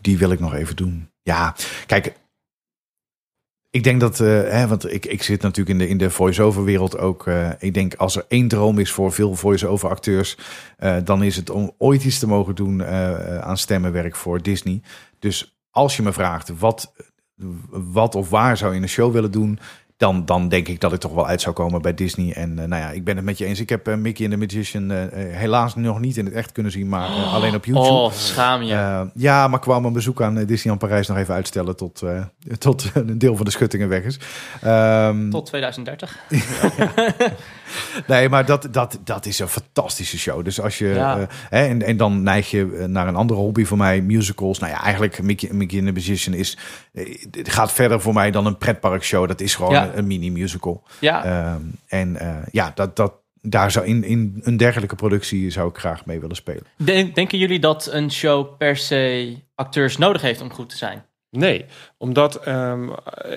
die 0.00 0.18
wil 0.18 0.30
ik 0.30 0.40
nog 0.40 0.54
even 0.54 0.76
doen. 0.76 1.08
Ja, 1.22 1.54
kijk. 1.86 2.12
Ik 3.72 3.84
denk 3.84 4.00
dat, 4.00 4.20
eh, 4.20 4.28
hè, 4.28 4.66
want 4.66 4.92
ik, 4.92 5.06
ik 5.06 5.22
zit 5.22 5.42
natuurlijk 5.42 5.78
in 5.78 5.78
de, 5.78 5.88
in 5.88 5.98
de 5.98 6.10
voice-over 6.10 6.64
wereld 6.64 6.98
ook. 6.98 7.26
eh, 7.26 7.50
ik 7.58 7.74
denk 7.74 7.94
als 7.94 8.16
er 8.16 8.24
één 8.28 8.48
droom 8.48 8.78
is 8.78 8.90
voor 8.90 9.12
veel 9.12 9.34
voice-over 9.34 9.88
acteurs, 9.88 10.36
eh, 10.76 10.96
dan 11.04 11.22
is 11.22 11.36
het 11.36 11.50
om 11.50 11.72
ooit 11.78 12.04
iets 12.04 12.18
te 12.18 12.26
mogen 12.26 12.54
doen 12.54 12.84
aan 13.42 13.56
stemmenwerk 13.56 14.16
voor 14.16 14.42
Disney. 14.42 14.82
Dus 15.18 15.56
als 15.70 15.96
je 15.96 16.02
me 16.02 16.12
vraagt 16.12 16.58
wat, 16.58 16.92
wat 17.70 18.14
of 18.14 18.30
waar 18.30 18.56
zou 18.56 18.74
je 18.74 18.80
een 18.80 18.88
show 18.88 19.12
willen 19.12 19.30
doen, 19.30 19.58
dan, 19.96 20.24
dan 20.24 20.48
denk 20.48 20.68
ik 20.68 20.80
dat 20.80 20.92
ik 20.92 21.00
toch 21.00 21.14
wel 21.14 21.26
uit 21.26 21.40
zou 21.40 21.54
komen 21.54 21.82
bij 21.82 21.94
Disney. 21.94 22.32
En 22.32 22.58
eh, 22.58 22.66
nou 22.68 22.82
ja, 22.82 22.90
ik 22.90 23.04
ben 23.04 23.16
het 23.16 23.24
met 23.24 23.38
je 23.38 23.44
eens. 23.44 23.60
Ik 23.60 23.68
heb 23.68 23.88
eh, 23.88 23.94
Mickey 23.94 24.24
and 24.26 24.34
the 24.34 24.40
Magician 24.40 24.90
eh, 24.90 24.98
helaas 25.12 25.74
nog 25.74 26.00
niet 26.00 26.16
in 26.16 26.24
het 26.24 26.34
echt 26.34 26.52
kunnen 26.52 26.72
zien, 26.72 26.88
maar 26.88 27.08
alleen 27.08 27.54
op 27.54 27.64
YouTube. 27.64 27.88
Oh, 27.94 28.12
schaam 28.12 28.62
je. 28.62 28.74
Eh, 28.74 29.00
ja, 29.14 29.48
maar 29.48 29.60
kwam 29.60 29.80
mijn 29.82 29.94
bezoek 29.94 30.22
aan 30.22 30.38
eh, 30.38 30.46
Disneyland 30.46 30.80
Parijs 30.80 31.08
nog 31.08 31.16
even 31.16 31.34
uitstellen 31.34 31.76
tot, 31.76 32.02
eh, 32.02 32.22
tot 32.58 32.90
een 32.94 33.18
deel 33.18 33.36
van 33.36 33.44
de 33.44 33.50
schuttingen 33.50 33.88
weg 33.88 34.02
is. 34.02 34.18
Ehm, 34.60 35.30
Tot 35.30 35.46
2030. 35.46 36.18
Nee, 38.06 38.28
maar 38.28 38.46
dat, 38.46 38.68
dat, 38.70 38.98
dat 39.04 39.26
is 39.26 39.38
een 39.38 39.48
fantastische 39.48 40.18
show. 40.18 40.44
Dus 40.44 40.60
als 40.60 40.78
je. 40.78 40.86
Ja. 40.86 41.18
eh, 41.18 41.26
hè, 41.48 41.66
en, 41.66 41.82
en 41.82 41.96
dan 41.96 42.22
neig 42.22 42.50
je 42.50 42.76
eh, 42.80 42.84
naar 42.86 43.08
een 43.08 43.16
andere 43.16 43.40
hobby 43.40 43.64
voor 43.64 43.76
mij, 43.78 44.00
musicals. 44.00 44.58
Nou 44.58 44.72
ja, 44.72 44.82
eigenlijk 44.82 45.22
Mickey, 45.22 45.52
Mickey 45.52 45.78
and 45.78 45.86
the 45.86 45.92
Magician 45.92 46.34
is. 46.34 46.58
eh, 46.92 47.18
Het 47.30 47.48
gaat 47.50 47.72
verder 47.72 48.00
voor 48.00 48.14
mij 48.14 48.30
dan 48.30 48.46
een 48.46 48.58
pretparkshow. 48.58 49.28
Dat 49.28 49.40
is 49.40 49.54
gewoon 49.54 49.72
Ja. 49.72 49.84
een, 49.86 49.98
een 49.98 50.06
mini-musical. 50.06 50.82
Ja, 51.00 51.24
Ehm, 51.24 51.60
en 51.86 52.18
ja, 52.50 52.72
dat, 52.74 52.96
dat, 52.96 53.12
daar 53.40 53.70
zou 53.70 53.86
in, 53.86 54.04
in 54.04 54.40
een 54.42 54.56
dergelijke 54.56 54.94
productie 54.94 55.50
zou 55.50 55.68
ik 55.68 55.76
graag 55.78 56.06
mee 56.06 56.20
willen 56.20 56.36
spelen. 56.36 56.62
Den- 56.76 57.10
denken 57.14 57.38
jullie 57.38 57.58
dat 57.60 57.88
een 57.92 58.10
show 58.12 58.56
per 58.58 58.76
se 58.76 59.36
acteurs 59.54 59.96
nodig 59.96 60.22
heeft 60.22 60.40
om 60.40 60.52
goed 60.52 60.68
te 60.70 60.76
zijn? 60.76 61.04
Nee, 61.36 61.64
omdat 61.98 62.36
ehm, 62.36 62.88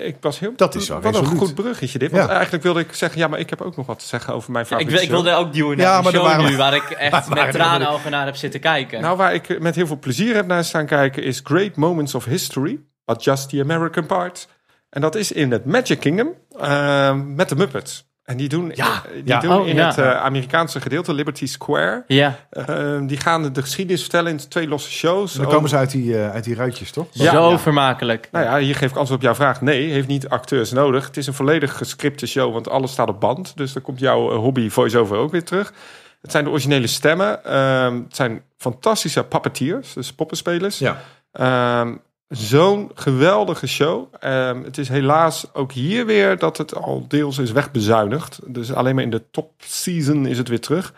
ik 0.01 0.15
was 0.21 0.39
heel... 0.39 0.53
Dat 0.55 0.75
is 0.75 0.87
wel 0.87 1.01
Wat 1.01 1.15
een 1.15 1.25
goed 1.25 1.55
bruggetje 1.55 1.99
dit. 1.99 2.11
Want 2.11 2.23
Ja. 2.27 2.33
eigenlijk 2.33 2.63
wilde 2.63 2.79
ik 2.79 2.93
zeggen, 2.93 3.19
ja, 3.19 3.27
maar 3.27 3.39
ik 3.39 3.49
heb 3.49 3.61
ook 3.61 3.75
nog 3.75 3.85
wat 3.85 3.99
te 3.99 4.05
zeggen 4.05 4.33
over 4.33 4.51
mijn 4.51 4.65
Ja, 4.69 4.71
ik, 4.75 4.77
favoriete 4.81 5.03
ik 5.05 5.09
wilde 5.23 5.33
ook 5.33 5.53
duwen 5.53 5.77
naar 5.77 5.85
Ja, 5.85 6.01
maar 6.01 6.11
show 6.13 6.23
waren- 6.23 6.45
nu, 6.45 6.57
waar 6.57 6.73
ik 6.75 6.83
echt 6.89 7.29
met 7.29 7.37
er- 7.37 7.51
tranenogen 7.51 8.11
naar 8.11 8.25
heb 8.25 8.35
zitten 8.35 8.59
kijken. 8.59 9.01
Nou, 9.01 9.17
waar 9.17 9.33
ik 9.33 9.59
met 9.59 9.75
heel 9.75 9.87
veel 9.87 9.99
plezier 9.99 10.35
heb 10.35 10.45
naar 10.47 10.63
staan 10.63 10.85
kijken 10.85 11.23
is 11.23 11.41
Great 11.43 11.75
Moments 11.75 12.15
of 12.15 12.25
History, 12.25 12.79
but 13.05 13.23
just 13.23 13.49
the 13.49 13.61
American 13.61 14.05
part. 14.05 14.47
En 14.89 15.01
dat 15.01 15.15
is 15.15 15.31
in 15.31 15.51
het 15.51 15.65
Magic 15.65 15.99
Kingdom 15.99 16.29
ehm, 16.59 17.35
met 17.35 17.49
de 17.49 17.55
Muppets. 17.55 18.07
En 18.25 18.37
die 18.37 18.49
doen, 18.49 18.71
Ja, 18.75 18.85
eh, 18.85 19.11
die 19.13 19.21
ja. 19.25 19.39
doen 19.39 19.51
Oh, 19.53 19.67
in 19.67 19.75
ja. 19.75 19.87
het 19.87 19.97
eh, 19.97 20.11
Amerikaanse 20.23 20.81
gedeelte, 20.81 21.13
Liberty 21.13 21.45
Square. 21.45 22.03
ja, 22.07 22.35
ehm, 22.49 23.05
die 23.05 23.17
gaan 23.17 23.53
de 23.53 23.61
geschiedenis 23.61 24.01
vertellen 24.01 24.31
in 24.31 24.37
twee 24.49 24.67
losse 24.67 24.91
shows. 24.91 25.33
Dan 25.33 25.41
over- 25.41 25.53
komen 25.55 25.69
ze 25.69 25.75
uit 25.75 25.91
die, 25.91 26.17
eh, 26.17 26.31
uit 26.31 26.43
die 26.43 26.55
ruitjes, 26.55 26.91
toch? 26.91 27.07
Ja, 27.11 27.31
zo 27.31 27.49
ja. 27.49 27.59
vermakelijk. 27.59 28.27
Nou 28.31 28.45
ja, 28.45 28.57
hier 28.57 28.75
geef 28.75 28.89
ik 28.91 28.97
antwoord 28.97 29.19
op 29.19 29.25
jouw 29.25 29.35
vraag. 29.35 29.61
Nee, 29.61 29.91
heeft 29.91 30.07
niet 30.07 30.29
acteurs 30.29 30.71
nodig. 30.71 31.05
Het 31.05 31.17
is 31.17 31.27
een 31.27 31.33
volledig 31.33 31.77
gescripte 31.77 32.27
show, 32.27 32.53
want 32.53 32.69
alles 32.69 32.91
staat 32.91 33.09
op 33.09 33.19
band. 33.19 33.57
Dus 33.57 33.73
dan 33.73 33.81
komt 33.81 33.99
jouw 33.99 34.29
hobby 34.35 34.69
voice-over 34.69 35.17
ook 35.17 35.31
weer 35.31 35.43
terug. 35.43 35.73
Het 36.21 36.31
zijn 36.31 36.43
de 36.43 36.49
originele 36.49 36.87
stemmen. 36.87 37.43
Ehm, 37.45 37.95
het 37.95 38.15
zijn 38.15 38.41
fantastische 38.57 39.23
puppeteers, 39.23 39.93
dus 39.93 40.13
poppenspelers. 40.13 40.79
Ja. 40.79 41.01
Ehm, 41.31 41.95
Zo'n 42.27 42.91
geweldige 42.95 43.67
show. 43.67 44.13
Ehm, 44.19 44.63
het 44.63 44.77
is 44.77 44.89
helaas 44.89 45.53
ook 45.53 45.71
hier 45.71 46.05
weer 46.05 46.37
dat 46.37 46.57
het 46.57 46.75
al 46.75 47.05
deels 47.07 47.37
is 47.37 47.51
wegbezuinigd. 47.51 48.39
Dus 48.45 48.73
alleen 48.73 48.95
maar 48.95 49.03
in 49.03 49.09
de 49.09 49.23
top 49.31 49.51
season 49.57 50.25
is 50.25 50.37
het 50.37 50.47
weer 50.47 50.59
terug. 50.61 50.93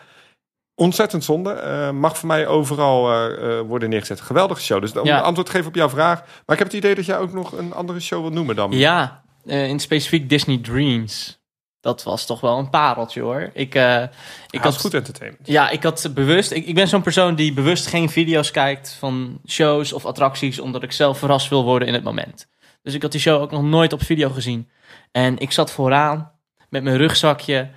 Ontzettend 0.74 1.24
zonde. 1.24 1.50
Eh, 1.50 1.90
mag 1.90 2.18
voor 2.18 2.26
mij 2.28 2.46
overal 2.46 3.12
eh, 3.12 3.58
eh, 3.58 3.66
worden 3.66 3.88
neergezet. 3.88 4.20
Geweldige 4.20 4.60
show. 4.60 4.80
Dus 4.80 4.92
om 4.96 5.06
Ja. 5.06 5.20
antwoord 5.20 5.46
te 5.46 5.52
geven 5.52 5.68
op 5.68 5.74
jouw 5.74 5.88
vraag. 5.88 6.20
Maar 6.20 6.56
ik 6.56 6.62
heb 6.62 6.66
het 6.66 6.76
idee 6.76 6.94
dat 6.94 7.04
jij 7.06 7.18
ook 7.18 7.32
nog 7.32 7.52
een 7.52 7.72
andere 7.72 8.00
show 8.00 8.20
wil 8.20 8.30
noemen 8.30 8.56
dan. 8.56 8.70
Ja, 8.70 9.22
eh, 9.46 9.68
in 9.68 9.80
specifiek 9.80 10.28
Disney 10.28 10.58
Dreams. 10.58 11.37
Dat 11.88 12.02
was 12.02 12.26
toch 12.26 12.40
wel 12.40 12.58
een 12.58 12.70
pareltje 12.70 13.20
hoor. 13.20 13.50
Ik, 13.52 13.74
eh, 13.74 14.02
ik 14.50 14.60
had 14.60 14.80
goed 14.80 14.94
entertainment. 14.94 15.46
Ja, 15.46 15.70
ik 15.70 15.82
had 15.82 16.10
bewust. 16.14 16.50
Ik, 16.50 16.66
ik 16.66 16.74
ben 16.74 16.88
zo'n 16.88 17.02
persoon 17.02 17.34
die 17.34 17.52
bewust 17.52 17.86
geen 17.86 18.08
video's 18.08 18.50
kijkt 18.50 18.96
van 18.98 19.40
shows 19.46 19.92
of 19.92 20.06
attracties, 20.06 20.60
omdat 20.60 20.82
ik 20.82 20.92
zelf 20.92 21.18
verrast 21.18 21.48
wil 21.48 21.64
worden 21.64 21.88
in 21.88 21.94
het 21.94 22.02
moment. 22.02 22.48
Dus 22.82 22.94
ik 22.94 23.02
had 23.02 23.12
die 23.12 23.20
show 23.20 23.42
ook 23.42 23.50
nog 23.50 23.62
nooit 23.62 23.92
op 23.92 24.02
video 24.02 24.30
gezien. 24.30 24.68
En 25.12 25.38
ik 25.38 25.52
zat 25.52 25.70
vooraan 25.70 26.32
met 26.68 26.82
mijn 26.82 26.96
rugzakje. 26.96 27.70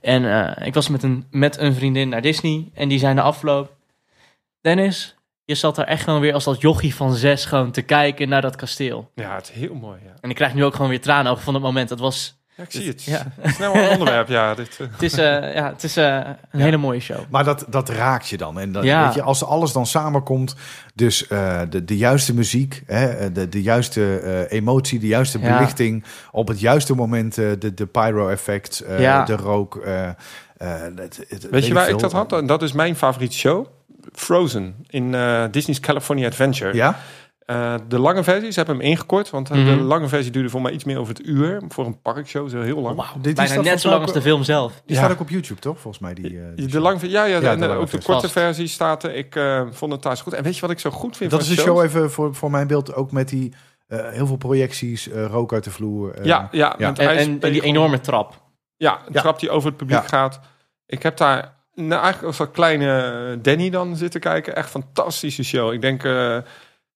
En 0.00 0.54
eh, 0.56 0.66
ik 0.66 0.74
was 0.74 0.88
met 0.88 1.02
een, 1.02 1.26
met 1.30 1.58
een 1.58 1.74
vriendin 1.74 2.08
naar 2.08 2.22
Disney. 2.22 2.70
En 2.74 2.88
die 2.88 2.98
zei 2.98 3.14
na 3.14 3.22
afloop: 3.22 3.76
Dennis, 4.60 5.16
je 5.44 5.54
zat 5.54 5.76
daar 5.76 5.86
echt 5.86 6.02
gewoon 6.02 6.20
weer 6.20 6.34
als 6.34 6.44
dat 6.44 6.60
jochie 6.60 6.94
van 6.94 7.14
zes 7.14 7.44
gewoon 7.44 7.70
te 7.70 7.82
kijken 7.82 8.28
naar 8.28 8.42
dat 8.42 8.56
kasteel. 8.56 9.10
Ja, 9.14 9.34
het 9.34 9.48
is 9.48 9.54
heel 9.54 9.74
mooi. 9.74 10.00
Ja. 10.04 10.14
En 10.20 10.30
ik 10.30 10.36
krijg 10.36 10.54
nu 10.54 10.64
ook 10.64 10.74
gewoon 10.74 10.90
weer 10.90 11.00
tranen 11.00 11.32
over 11.32 11.44
van 11.44 11.54
het 11.54 11.62
moment. 11.62 11.88
Dat 11.88 12.00
was 12.00 12.42
Ja, 12.56 12.62
ik 12.64 12.70
zie 12.70 12.86
het. 12.88 13.02
Ja. 13.04 13.26
Snel 13.44 13.74
een 13.74 13.88
onderwerp, 13.90 14.28
ja. 14.28 14.54
Dit, 14.54 14.76
eh. 14.80 14.86
Het 14.90 15.02
is, 15.02 15.12
eh, 15.12 15.54
ja, 15.54 15.68
het 15.72 15.84
is 15.84 15.96
eh, 15.96 16.20
een 16.50 16.60
hele 16.60 16.76
mooie 16.76 17.00
show. 17.00 17.18
Maar 17.30 17.44
dat, 17.44 17.64
dat 17.68 17.88
raakt 17.88 18.28
je 18.28 18.36
dan. 18.36 18.58
En 18.60 18.72
dat, 18.72 18.84
Ja. 18.84 19.04
weet 19.04 19.14
je, 19.14 19.22
als 19.22 19.44
alles 19.44 19.72
dan 19.72 19.86
samenkomt, 19.86 20.54
dus 20.94 21.26
eh, 21.26 21.60
de, 21.70 21.84
de 21.84 21.96
juiste 21.96 22.34
muziek, 22.34 22.82
hè, 22.86 23.32
de, 23.32 23.48
de 23.48 23.62
juiste 23.62 24.18
eh, 24.18 24.58
emotie, 24.58 24.98
de 24.98 25.06
juiste 25.06 25.38
Ja. 25.38 25.56
belichting, 25.56 26.04
op 26.30 26.48
het 26.48 26.60
juiste 26.60 26.94
moment 26.94 27.38
eh, 27.38 27.46
de, 27.58 27.74
de 27.74 27.86
pyro-effect, 27.86 28.80
eh, 28.80 29.00
Ja. 29.00 29.24
de 29.24 29.36
rook. 29.36 29.76
eh, 29.76 30.08
eh, 30.08 30.14
het- 30.96 31.24
het- 31.28 31.48
Weet 31.50 31.66
je 31.66 31.74
waar 31.74 31.88
ik 31.88 31.98
dat 31.98 32.12
had? 32.12 32.32
En 32.32 32.46
dat 32.46 32.62
is 32.62 32.72
mijn 32.72 32.96
favoriete 32.96 33.36
show. 33.36 33.66
Frozen 34.12 34.74
in 34.88 35.14
eh, 35.14 35.44
Disney's 35.50 35.80
California 35.80 36.26
Adventure. 36.26 36.74
Ja? 36.74 36.98
Eh, 37.46 37.74
de 37.88 37.98
lange 37.98 38.22
versie, 38.24 38.50
ze 38.50 38.58
hebben 38.58 38.76
hem 38.76 38.84
ingekort. 38.84 39.30
Want 39.30 39.50
eh, 39.50 39.56
Mhm. 39.56 39.66
de 39.66 39.82
lange 39.82 40.08
versie 40.08 40.32
duurde 40.32 40.48
voor 40.48 40.62
mij 40.62 40.72
iets 40.72 40.84
meer 40.84 40.98
over 40.98 41.14
het 41.14 41.26
uur. 41.26 41.62
Voor 41.68 41.86
een 41.86 42.00
parkshow, 42.00 42.48
zo 42.48 42.60
heel 42.60 42.80
lang. 42.80 42.96
Wauw, 42.96 43.12
Dit 43.16 43.26
is 43.26 43.32
bijna 43.34 43.54
dat 43.54 43.64
net 43.64 43.80
zo 43.80 43.88
lang 43.90 44.02
als 44.02 44.12
de 44.12 44.22
film 44.22 44.42
zelf. 44.42 44.72
Die 44.72 44.96
Ja. 44.96 45.02
staat 45.02 45.12
ook 45.12 45.20
op 45.20 45.28
YouTube, 45.28 45.60
toch? 45.60 45.78
Volgens 45.80 46.02
mij. 46.02 46.14
Die, 46.14 46.38
eh, 46.40 46.44
die 46.54 46.66
De 46.66 46.80
lange, 46.80 47.08
ja, 47.10 47.24
ja, 47.24 47.40
Ja, 47.40 47.50
en, 47.52 47.58
de 47.60 47.68
ook 47.68 47.90
de 47.90 47.96
korte 48.02 48.20
Vast. 48.20 48.32
versie 48.32 48.66
staat 48.66 49.02
er. 49.04 49.14
Ik 49.14 49.36
eh, 49.36 49.62
vond 49.70 49.92
het 49.92 50.02
thuis 50.02 50.20
goed. 50.20 50.32
En 50.32 50.42
weet 50.42 50.54
je 50.54 50.60
wat 50.60 50.70
ik 50.70 50.78
zo 50.78 50.90
goed 50.90 51.16
vind 51.16 51.30
dat 51.30 51.40
is 51.40 51.46
van 51.48 51.56
een 51.56 51.62
show 51.62 51.82
even 51.82 52.10
voor, 52.10 52.34
voor 52.34 52.50
mijn 52.50 52.66
beeld, 52.66 52.94
ook 52.94 53.12
met 53.12 53.28
die 53.28 53.52
eh, 53.88 54.08
heel 54.10 54.26
veel 54.26 54.36
projecties, 54.36 55.08
eh, 55.10 55.24
rook 55.26 55.52
uit 55.52 55.64
de 55.64 55.70
vloer. 55.70 56.14
eh, 56.14 56.24
ja, 56.24 56.48
ja, 56.50 56.74
ja. 56.78 56.88
met 56.88 56.98
En, 56.98 57.08
en, 57.08 57.40
en 57.40 57.52
die 57.52 57.62
enorme 57.62 58.00
trap. 58.00 58.40
Ja, 58.76 58.98
een 59.06 59.12
Ja. 59.12 59.20
trap 59.20 59.40
die 59.40 59.50
over 59.50 59.68
het 59.68 59.76
publiek 59.76 59.98
Ja. 60.00 60.06
gaat. 60.06 60.40
Ik 60.86 61.02
heb 61.02 61.16
daar 61.16 61.54
nou, 61.74 61.90
eigenlijk 62.02 62.24
als 62.24 62.38
een 62.38 62.50
kleine 62.50 63.38
Danny 63.42 63.70
dan 63.70 63.96
zitten 63.96 64.20
kijken. 64.20 64.56
Echt 64.56 64.70
fantastische 64.70 65.44
show. 65.44 65.72
Ik 65.72 65.80
denk 65.80 66.04
eh, 66.04 66.36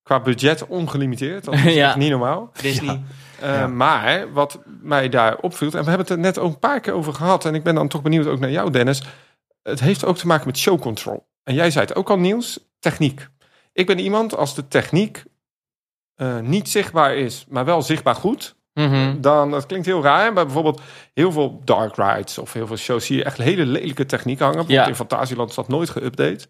qua 0.09 0.19
budget 0.19 0.67
ongelimiteerd. 0.67 1.43
Dat 1.43 1.53
is 1.53 1.63
Ja. 1.73 1.87
echt 1.87 1.95
niet 1.95 2.09
normaal. 2.09 2.51
Disney. 2.61 3.01
Eh, 3.39 3.53
Ja. 3.53 3.67
Maar 3.67 4.33
wat 4.33 4.59
mij 4.81 5.09
daar 5.09 5.37
opviel, 5.37 5.67
en 5.67 5.83
we 5.83 5.89
hebben 5.89 5.99
het 5.99 6.09
er 6.09 6.17
net 6.19 6.37
ook 6.37 6.51
een 6.53 6.59
paar 6.59 6.79
keer 6.79 6.93
over 6.93 7.13
gehad, 7.13 7.45
en 7.45 7.55
ik 7.55 7.63
ben 7.63 7.75
dan 7.75 7.87
toch 7.87 8.01
benieuwd 8.01 8.27
ook 8.27 8.39
naar 8.39 8.51
jou, 8.51 8.71
Dennis. 8.71 9.03
Het 9.63 9.79
heeft 9.79 10.05
ook 10.05 10.17
te 10.17 10.27
maken 10.27 10.47
met 10.47 10.57
show 10.57 10.79
control. 10.81 11.27
En 11.43 11.53
jij 11.53 11.71
zei 11.71 11.85
het 11.85 11.95
ook 11.95 12.09
al, 12.09 12.17
Niels, 12.19 12.59
techniek. 12.79 13.27
Ik 13.73 13.85
ben 13.85 13.99
iemand 13.99 14.35
als 14.37 14.55
de 14.55 14.67
techniek 14.67 15.23
eh, 16.15 16.39
niet 16.39 16.69
zichtbaar 16.69 17.15
is, 17.15 17.45
maar 17.49 17.65
wel 17.65 17.81
zichtbaar 17.81 18.15
goed. 18.15 18.55
Mhm. 18.73 19.21
Dan, 19.21 19.51
dat 19.51 19.65
klinkt 19.65 19.85
heel 19.85 20.03
raar, 20.03 20.33
maar 20.33 20.45
bijvoorbeeld 20.45 20.81
heel 21.13 21.31
veel 21.31 21.61
dark 21.63 21.95
rides 21.95 22.37
of 22.37 22.53
heel 22.53 22.67
veel 22.67 22.77
shows 22.77 23.05
zie 23.05 23.17
je 23.17 23.23
echt 23.23 23.37
hele 23.37 23.65
lelijke 23.65 24.05
techniek 24.05 24.39
hangen. 24.39 24.55
Bijvoorbeeld 24.55 24.85
Ja. 24.85 24.91
in 24.91 24.95
Fantasieland 25.07 25.49
is 25.49 25.55
dat 25.55 25.67
nooit 25.67 25.89
geüpdate. 25.91 26.49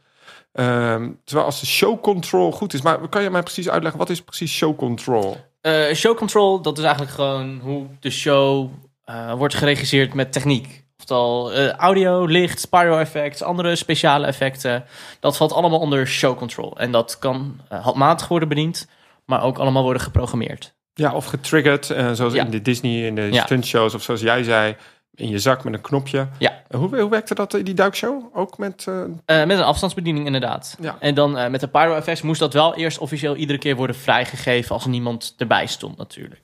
Ehm, 0.60 1.10
terwijl 1.24 1.45
als 1.47 1.60
de 1.60 1.66
show 1.66 2.01
control 2.01 2.51
goed 2.51 2.74
is, 2.74 2.82
maar 2.82 3.07
kan 3.10 3.24
je 3.24 3.30
mij 3.30 3.43
precies 3.43 3.70
uitleggen, 3.70 3.99
wat 3.99 4.10
is 4.10 4.22
precies 4.22 4.53
show 4.53 4.78
control? 4.78 5.38
Eh, 5.62 5.93
show 5.93 6.18
control, 6.18 6.62
dat 6.62 6.78
is 6.78 6.84
eigenlijk 6.84 7.14
gewoon 7.14 7.60
hoe 7.64 7.86
de 7.99 8.10
show 8.10 8.70
eh, 9.05 9.34
wordt 9.34 9.53
geregisseerd 9.55 10.14
met 10.14 10.32
techniek. 10.32 10.84
Oftewel 10.97 11.53
eh, 11.53 11.70
audio, 11.70 12.26
licht, 12.26 12.70
pyro-effects, 12.70 13.43
andere 13.43 13.76
speciale 13.76 14.26
effecten. 14.26 14.84
Dat 15.20 15.38
valt 15.38 15.53
allemaal 15.53 15.80
onder 15.80 16.07
show 16.07 16.38
control. 16.38 16.78
En 16.78 16.91
dat 16.91 17.20
kan 17.20 17.60
handmatig 17.70 18.28
worden 18.28 18.47
bediend, 18.47 18.88
maar 19.26 19.43
ook 19.43 19.57
allemaal 19.57 19.84
worden 19.84 20.01
geprogrammeerd. 20.01 20.74
Ja, 20.93 21.14
of 21.14 21.26
getriggerd, 21.26 21.86
zoals 22.12 22.34
Ja. 22.34 22.43
in 22.45 22.51
de 22.51 22.62
Disney, 22.62 23.05
in 23.05 23.16
de 23.16 23.28
Ja. 23.32 23.43
stuntshows, 23.43 23.93
of 23.93 24.01
zoals 24.01 24.22
jij 24.22 24.43
zei, 24.43 24.76
in 25.20 25.30
je 25.30 25.39
zak 25.39 25.63
met 25.63 25.74
een 25.74 25.82
knopje. 25.82 26.28
Ja. 26.38 26.61
Hoe, 26.76 26.99
hoe 26.99 27.09
werkte 27.09 27.36
dat 27.36 27.53
in 27.53 27.63
die 27.63 27.74
duikshow? 27.74 28.24
Ook 28.34 28.57
met... 28.57 28.86
eh, 28.88 29.01
Eh, 29.41 29.47
met 29.47 29.57
een 29.57 29.63
afstandsbediening 29.63 30.26
inderdaad. 30.26 30.78
Ja. 30.80 30.95
En 30.99 31.15
dan 31.15 31.38
eh, 31.38 31.49
met 31.49 31.59
de 31.59 31.67
pyro-effects 31.67 32.22
moest 32.22 32.39
dat 32.39 32.53
wel 32.53 32.76
eerst 32.76 32.97
officieel 32.97 33.36
iedere 33.36 33.59
keer 33.59 33.76
worden 33.76 33.95
vrijgegeven 33.95 34.76
als 34.76 34.86
niemand 34.86 35.34
erbij 35.38 35.65
stond 35.65 35.97
natuurlijk. 35.97 36.43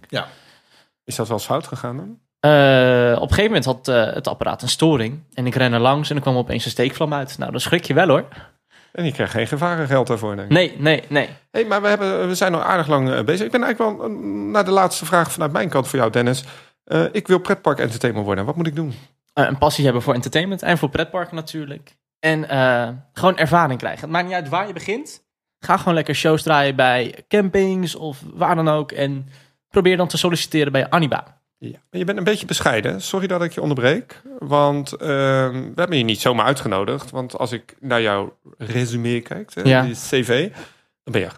is 1.03 1.15
dat 1.15 1.27
wel 1.27 1.37
eens 1.37 1.45
fout 1.45 1.67
gegaan 1.67 1.97
dan? 1.97 2.17
Eh, 2.39 3.11
op 3.15 3.21
een 3.21 3.35
gegeven 3.35 3.43
moment 3.45 3.65
had 3.65 3.87
eh, 3.87 4.13
het 4.13 4.27
apparaat 4.27 4.61
een 4.61 4.69
storing. 4.69 5.19
En 5.33 5.45
ik 5.47 5.55
ren 5.55 5.73
er 5.73 5.79
langs 5.79 6.09
en 6.09 6.15
er 6.15 6.21
kwam 6.21 6.35
opeens 6.37 6.65
een 6.65 6.71
steekvlam 6.71 7.13
uit. 7.13 7.37
Nou, 7.37 7.51
dan 7.51 7.59
schrik 7.59 7.83
je 7.85 7.93
wel 7.93 8.07
hoor. 8.07 8.25
En 8.91 9.05
je 9.05 9.11
krijgt 9.11 9.33
geen 9.33 9.47
gevarengeld 9.47 10.07
daarvoor, 10.07 10.35
denk 10.35 10.47
ik. 10.47 10.53
Nee, 10.53 10.75
nee, 10.77 11.03
nee. 11.09 11.29
hey, 11.51 11.65
maar 11.65 11.81
we, 11.81 11.87
hebben, 11.87 12.27
we 12.27 12.35
zijn 12.35 12.53
al 12.55 12.61
aardig 12.61 12.87
lang 12.87 13.11
eh, 13.11 13.23
bezig. 13.23 13.45
Ik 13.45 13.51
ben 13.51 13.63
eigenlijk 13.63 13.97
wel 13.99 14.07
eh, 14.09 14.15
naar 14.51 14.65
de 14.65 14.71
laatste 14.71 15.05
vraag 15.05 15.31
vanuit 15.31 15.51
mijn 15.51 15.69
kant 15.69 15.87
voor 15.87 15.99
jou, 15.99 16.11
Dennis. 16.11 16.43
Eh, 16.85 17.03
ik 17.11 17.27
wil 17.27 17.39
pretpark 17.39 17.79
entertainer 17.79 18.23
worden. 18.23 18.45
Wat 18.45 18.55
moet 18.55 18.67
ik 18.67 18.75
doen? 18.75 18.93
Eh, 19.33 19.45
een 19.45 19.57
passie 19.57 19.83
hebben 19.83 20.01
voor 20.01 20.13
entertainment 20.13 20.61
en 20.61 20.77
voor 20.77 20.89
pretparken 20.89 21.35
natuurlijk. 21.35 21.97
En 22.19 22.49
eh, 22.49 22.89
gewoon 23.13 23.37
ervaring 23.37 23.79
krijgen. 23.79 24.01
Het 24.01 24.09
maakt 24.09 24.25
niet 24.25 24.33
uit 24.33 24.49
waar 24.49 24.67
je 24.67 24.73
begint. 24.73 25.23
Ga 25.59 25.77
gewoon 25.77 25.93
lekker 25.93 26.15
shows 26.15 26.43
draaien 26.43 26.75
bij 26.75 27.25
campings 27.27 27.95
of 27.95 28.21
waar 28.33 28.55
dan 28.55 28.67
ook. 28.67 28.91
En 28.91 29.27
probeer 29.69 29.97
dan 29.97 30.07
te 30.07 30.17
solliciteren 30.17 30.71
bij 30.71 30.89
Aniba. 30.89 31.41
Ja. 31.57 31.79
Je 31.91 32.03
bent 32.05 32.17
een 32.17 32.23
beetje 32.23 32.45
bescheiden. 32.45 33.01
Sorry 33.01 33.27
dat 33.27 33.43
ik 33.43 33.51
je 33.51 33.61
onderbreek. 33.61 34.21
Want 34.39 34.93
ehm, 34.93 35.53
we 35.53 35.71
hebben 35.75 35.97
je 35.97 36.03
niet 36.03 36.21
zomaar 36.21 36.45
uitgenodigd. 36.45 37.11
Want 37.11 37.37
als 37.37 37.51
ik 37.51 37.75
naar 37.79 38.01
jouw 38.01 38.37
resume 38.57 39.21
kijk, 39.21 39.53
hè, 39.53 39.61
Ja. 39.61 39.81
die 39.81 39.93
cv, 39.93 40.49
dan 41.03 41.13
ben 41.13 41.21
je 41.21 41.29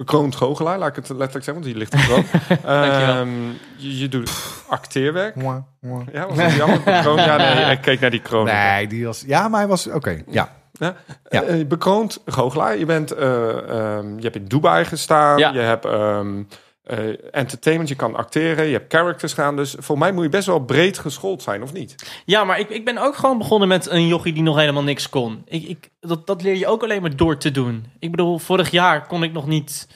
bekroond 0.00 0.36
goochelaar. 0.36 0.78
Laat 0.78 0.88
ik 0.88 0.96
het 0.96 1.08
letterlijk 1.08 1.44
zeggen, 1.44 1.54
want 1.54 1.64
die 1.64 1.74
ligt 1.74 1.92
er. 1.92 2.08
Dankjewel. 2.62 3.14
Ehm, 3.14 3.28
je, 3.76 3.98
je 3.98 4.08
doet 4.08 4.30
acteerwerk. 4.68 5.34
Mwah, 5.36 5.56
mwah. 5.80 6.02
Ja, 6.12 6.26
was 6.26 6.36
dat 6.36 6.52
jammer? 6.52 6.80
Bekroond? 6.82 7.20
Ja, 7.20 7.36
nee, 7.36 7.70
ik 7.70 7.80
keek 7.80 8.00
naar 8.00 8.10
die 8.10 8.20
kroon. 8.20 8.44
Nee, 8.44 8.86
die 8.86 9.06
was. 9.06 9.24
Ja, 9.26 9.48
maar 9.48 9.60
hij 9.60 9.68
was. 9.68 9.86
Oké, 9.86 10.22
ja. 10.26 10.52
Ja. 10.72 10.94
Eh, 11.28 11.66
bekroond 11.66 12.22
goochelaar. 12.26 12.78
Je, 12.78 12.86
bent, 12.86 13.10
eh, 13.10 13.48
ehm, 13.68 14.16
je 14.16 14.22
hebt 14.22 14.36
in 14.36 14.44
Dubai 14.44 14.84
gestaan. 14.84 15.38
Ja. 15.38 15.52
Je 15.52 15.58
hebt 15.58 15.84
ehm, 15.84 16.42
eh, 16.90 17.14
entertainment. 17.30 17.88
Je 17.88 17.94
kan 17.94 18.14
acteren. 18.14 18.66
Je 18.66 18.72
hebt 18.72 18.94
characters 18.94 19.32
gaan. 19.32 19.56
Dus 19.56 19.74
voor 19.78 19.98
mij 19.98 20.12
moet 20.12 20.24
je 20.24 20.30
best 20.30 20.46
wel 20.46 20.64
breed 20.64 20.98
geschoold 20.98 21.42
zijn, 21.42 21.62
of 21.62 21.72
niet? 21.72 22.20
Ja, 22.24 22.44
maar 22.44 22.58
ik, 22.58 22.68
ik 22.68 22.84
ben 22.84 22.98
ook 22.98 23.16
gewoon 23.16 23.38
begonnen 23.38 23.68
met 23.68 23.90
een 23.90 24.06
jochie 24.06 24.32
die 24.32 24.42
nog 24.42 24.56
helemaal 24.56 24.82
niks 24.82 25.08
kon. 25.08 25.42
Ik, 25.46 25.68
ik, 25.68 25.90
dat, 26.00 26.26
dat 26.26 26.42
leer 26.42 26.56
je 26.56 26.66
ook 26.66 26.82
alleen 26.82 27.02
maar 27.02 27.16
door 27.16 27.36
te 27.36 27.50
doen. 27.50 27.84
Ik 27.98 28.10
bedoel, 28.10 28.38
vorig 28.38 28.70
jaar 28.70 29.06
kon 29.06 29.22
ik 29.22 29.32
nog 29.32 29.46
niet 29.46 29.88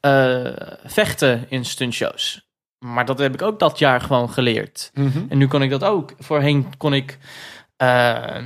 eh, 0.00 0.46
vechten 0.84 1.46
in 1.48 1.64
stuntshows. 1.64 2.50
Maar 2.78 3.04
dat 3.04 3.18
heb 3.18 3.34
ik 3.34 3.42
ook 3.42 3.58
dat 3.58 3.78
jaar 3.78 4.00
gewoon 4.00 4.30
geleerd. 4.30 4.90
En 5.28 5.38
nu 5.38 5.46
kon 5.48 5.62
ik 5.62 5.70
dat 5.70 5.84
ook. 5.84 6.14
Voorheen 6.18 6.76
kon 6.76 6.94
ik 6.94 7.18
eh, 7.76 8.44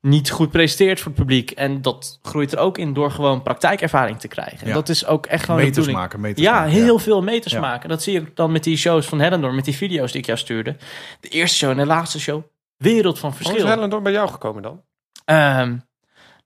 niet 0.00 0.30
goed 0.30 0.50
presteerd 0.50 0.98
voor 1.00 1.10
het 1.12 1.20
publiek. 1.20 1.50
En 1.50 1.82
dat 1.82 2.18
groeit 2.22 2.52
er 2.52 2.58
ook 2.58 2.78
in 2.78 2.92
door 2.92 3.10
gewoon 3.10 3.42
praktijkervaring 3.42 4.20
te 4.20 4.28
krijgen. 4.28 4.60
En 4.60 4.66
Ja. 4.68 4.74
dat 4.74 4.88
is 4.88 5.06
ook 5.06 5.26
echt 5.26 5.44
gewoon 5.44 5.56
de 5.60 5.62
Meters 5.66 5.84
bedoeling. 5.86 5.98
maken, 6.08 6.20
meters 6.20 6.46
Ja, 6.46 6.52
maken, 6.54 6.70
heel 6.72 6.98
veel 6.98 7.22
meters 7.22 7.52
Ja. 7.52 7.60
maken. 7.60 7.88
Dat 7.88 8.02
zie 8.02 8.12
je 8.12 8.24
dan 8.34 8.52
met 8.52 8.64
die 8.64 8.76
shows 8.76 9.06
van 9.06 9.20
Hellendoor, 9.20 9.54
met 9.54 9.64
die 9.64 9.76
video's 9.76 10.10
die 10.12 10.20
ik 10.20 10.26
jou 10.26 10.38
stuurde. 10.38 10.76
De 11.20 11.28
eerste 11.28 11.56
show 11.56 11.70
en 11.70 11.76
de 11.76 11.86
laatste 11.86 12.20
show. 12.20 12.42
Wereld 12.76 13.18
van 13.18 13.30
Hoe 13.30 13.40
is 13.40 13.46
verschil. 13.46 13.66
Hellendoor 13.68 14.02
bij 14.02 14.12
jou 14.12 14.28
gekomen 14.28 14.62
dan? 14.62 14.82
Ehm, 15.24 15.76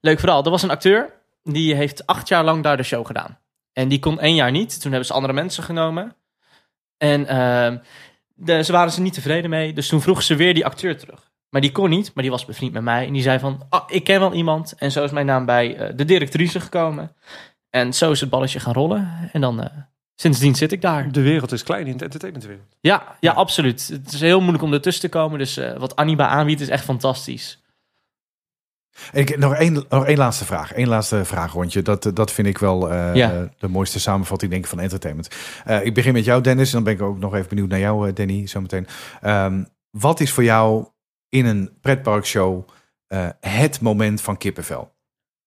leuk 0.01 0.19
vooral. 0.21 0.45
Er 0.45 0.51
was 0.51 0.63
een 0.63 0.71
acteur. 0.71 1.21
Die 1.43 1.75
heeft 1.75 2.07
acht 2.07 2.29
jaar 2.29 2.45
lang 2.45 2.63
daar 2.63 2.77
de 2.77 2.83
show 2.83 3.07
gedaan. 3.07 3.39
En 3.73 3.89
die 3.89 3.99
kon 3.99 4.21
één 4.21 4.35
jaar 4.35 4.51
niet. 4.51 4.81
Toen 4.81 4.91
hebben 4.91 5.09
ze 5.09 5.15
andere 5.15 5.33
mensen 5.33 5.63
genomen. 5.63 6.17
En 6.99 7.27
ehm, 7.27 7.79
de, 8.35 8.63
ze 8.65 8.73
waren 8.73 8.93
ze 8.93 9.01
niet 9.01 9.15
tevreden 9.15 9.51
mee. 9.51 9.73
Dus 9.73 9.89
toen 9.89 10.01
vroegen 10.01 10.25
ze 10.25 10.37
weer 10.37 10.55
die 10.55 10.65
acteur 10.65 10.99
terug. 10.99 11.31
Maar 11.53 11.61
die 11.61 11.73
kon 11.73 11.91
niet, 11.91 12.11
maar 12.15 12.23
die 12.23 12.33
was 12.33 12.45
bevriend 12.45 12.73
met 12.73 12.83
mij. 12.83 13.07
En 13.07 13.13
die 13.13 13.23
zei 13.23 13.39
van, 13.39 13.67
ah, 13.69 13.83
ik 13.87 14.05
ken 14.05 14.21
wel 14.21 14.33
iemand. 14.33 14.75
En 14.77 14.93
zo 14.93 15.05
is 15.05 15.11
mijn 15.11 15.27
naam 15.27 15.45
bij 15.45 15.77
eh, 15.77 15.93
de 15.97 16.05
directrice 16.05 16.61
gekomen. 16.61 17.13
En 17.71 17.93
zo 17.95 18.11
is 18.11 18.21
het 18.21 18.31
balletje 18.31 18.61
gaan 18.61 18.73
rollen. 18.73 19.31
En 19.33 19.41
dan, 19.41 19.63
eh, 19.63 19.77
sindsdien 20.15 20.55
zit 20.55 20.73
ik 20.73 20.81
daar. 20.81 21.13
De 21.13 21.21
wereld 21.23 21.53
is 21.53 21.63
klein 21.63 21.87
in 21.87 21.97
de 21.97 22.05
entertainmentwereld. 22.05 22.77
Ja, 22.81 23.17
ja, 23.21 23.33
absoluut. 23.33 23.89
Het 23.89 24.13
is 24.13 24.21
heel 24.21 24.41
moeilijk 24.41 24.65
om 24.65 24.73
ertussen 24.73 25.11
te 25.11 25.19
komen. 25.19 25.39
Dus 25.39 25.57
eh, 25.57 25.77
wat 25.77 25.97
Aniba 25.97 26.27
aanbiedt 26.29 26.61
is 26.61 26.69
echt 26.69 26.85
fantastisch. 26.85 27.63
En 29.13 29.21
ik, 29.21 29.39
nog, 29.39 29.55
één, 29.55 29.85
nog 29.89 30.07
één 30.07 30.19
laatste 30.19 30.45
vraag. 30.45 30.77
Eén 30.77 30.89
laatste 30.89 31.25
vraagrondje. 31.25 31.83
Dat, 31.83 32.11
dat 32.15 32.33
vind 32.33 32.49
ik 32.49 32.59
wel 32.59 32.93
Ja. 33.15 33.49
de 33.59 33.69
mooiste 33.69 34.01
samenvatting 34.01 34.51
denk 34.51 34.65
ik, 34.65 34.71
van 34.71 34.81
entertainment. 34.81 35.29
Eh, 35.65 35.85
ik 35.85 35.95
begin 35.95 36.13
met 36.13 36.25
jou, 36.25 36.43
Dennis. 36.43 36.69
En 36.69 36.75
dan 36.75 36.85
ben 36.85 36.93
ik 36.93 37.03
ook 37.03 37.19
nog 37.19 37.35
even 37.35 37.49
benieuwd 37.49 37.69
naar 37.69 37.79
jou, 37.79 38.13
Danny, 38.13 38.47
zometeen. 38.47 38.87
Ehm 39.21 39.63
wat 39.91 40.21
is 40.21 40.33
voor 40.33 40.45
jou 40.45 40.87
in 41.33 41.47
een 41.47 41.71
pretparkshow 41.81 42.69
eh 43.07 43.29
het 43.41 43.81
moment 43.81 44.21
van 44.21 44.37
kippenvel? 44.37 44.93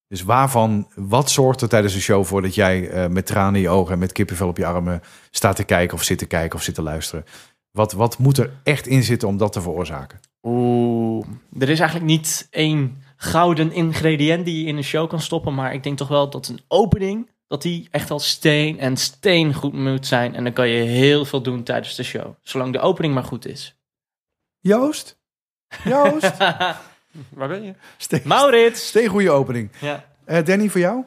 Dus 0.07 0.23
waarvan, 0.23 0.87
wat 0.95 1.29
zorgt 1.29 1.61
er 1.61 1.69
tijdens 1.69 1.93
een 1.93 2.01
show 2.01 2.25
voor 2.25 2.41
dat 2.41 2.55
jij 2.55 2.89
eh, 2.89 3.07
met 3.07 3.25
tranen 3.25 3.55
in 3.55 3.61
je 3.61 3.69
ogen 3.69 3.93
en 3.93 3.99
met 3.99 4.11
kippenvel 4.11 4.47
op 4.47 4.57
je 4.57 4.65
armen 4.65 5.01
staat 5.31 5.55
te 5.55 5.63
kijken 5.63 5.97
of 5.97 6.03
zit 6.03 6.17
te 6.17 6.25
kijken 6.25 6.57
of 6.57 6.63
zit 6.63 6.75
te 6.75 6.81
luisteren? 6.81 7.25
Wat, 7.71 7.91
wat 7.91 8.17
moet 8.17 8.37
er 8.37 8.51
echt 8.63 8.87
in 8.87 9.03
zitten 9.03 9.27
om 9.27 9.37
dat 9.37 9.53
te 9.53 9.61
veroorzaken? 9.61 10.19
Oeh, 10.43 11.27
er 11.59 11.69
is 11.69 11.79
eigenlijk 11.79 12.09
niet 12.09 12.47
één 12.51 13.03
gouden 13.15 13.71
ingrediënt 13.71 14.45
die 14.45 14.61
je 14.61 14.67
in 14.67 14.77
een 14.77 14.83
show 14.83 15.09
kan 15.09 15.21
stoppen. 15.21 15.53
Maar 15.53 15.73
ik 15.73 15.83
denk 15.83 15.97
toch 15.97 16.07
wel 16.07 16.29
dat 16.29 16.47
een 16.47 16.61
opening, 16.67 17.29
dat 17.47 17.61
die 17.61 17.87
echt 17.91 18.11
al 18.11 18.19
steen 18.19 18.79
en 18.79 18.97
steen 18.97 19.53
goed 19.53 19.73
moet 19.73 20.07
zijn. 20.07 20.35
En 20.35 20.43
dan 20.43 20.53
kan 20.53 20.67
je 20.67 20.83
heel 20.83 21.25
veel 21.25 21.41
doen 21.41 21.63
tijdens 21.63 21.95
de 21.95 22.03
show. 22.03 22.35
Zolang 22.41 22.73
de 22.73 22.79
opening 22.79 23.13
maar 23.13 23.23
goed 23.23 23.47
is. 23.47 23.77
Joost? 24.59 25.23
Joost? 25.83 26.37
Waar 27.37 27.47
ben 27.47 27.63
je? 27.63 27.73
Steen, 27.97 28.21
Maurits! 28.23 28.87
steen 28.87 29.07
goede 29.07 29.31
opening. 29.31 29.71
Ja. 29.79 30.03
Eh, 30.25 30.45
Danny, 30.45 30.69
voor 30.69 30.79
jou? 30.79 31.03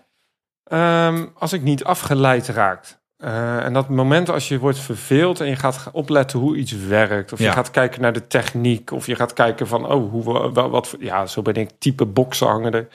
Ehm, 0.64 1.26
als 1.34 1.52
ik 1.52 1.62
niet 1.62 1.84
afgeleid 1.84 2.46
raakt 2.48 3.00
Eh, 3.18 3.64
en 3.64 3.72
dat 3.72 3.88
moment 3.88 4.30
als 4.30 4.48
je 4.48 4.58
wordt 4.58 4.78
verveeld 4.78 5.40
en 5.40 5.46
je 5.48 5.56
gaat 5.56 5.88
opletten 5.92 6.38
hoe 6.38 6.56
iets 6.56 6.72
werkt. 6.86 7.32
Of 7.32 7.38
Ja. 7.38 7.44
je 7.46 7.52
gaat 7.52 7.70
kijken 7.70 8.00
naar 8.00 8.12
de 8.12 8.26
techniek. 8.26 8.92
Of 8.92 9.06
je 9.06 9.14
gaat 9.14 9.32
kijken 9.32 9.66
van, 9.66 9.92
oh, 9.92 10.10
hoe, 10.10 10.50
wat, 10.52 10.88
voor- 10.88 11.02
ja, 11.04 11.26
zo 11.26 11.42
ben 11.42 11.54
ik 11.54 11.70
type 11.78 12.06
boksenhanger. 12.06 12.88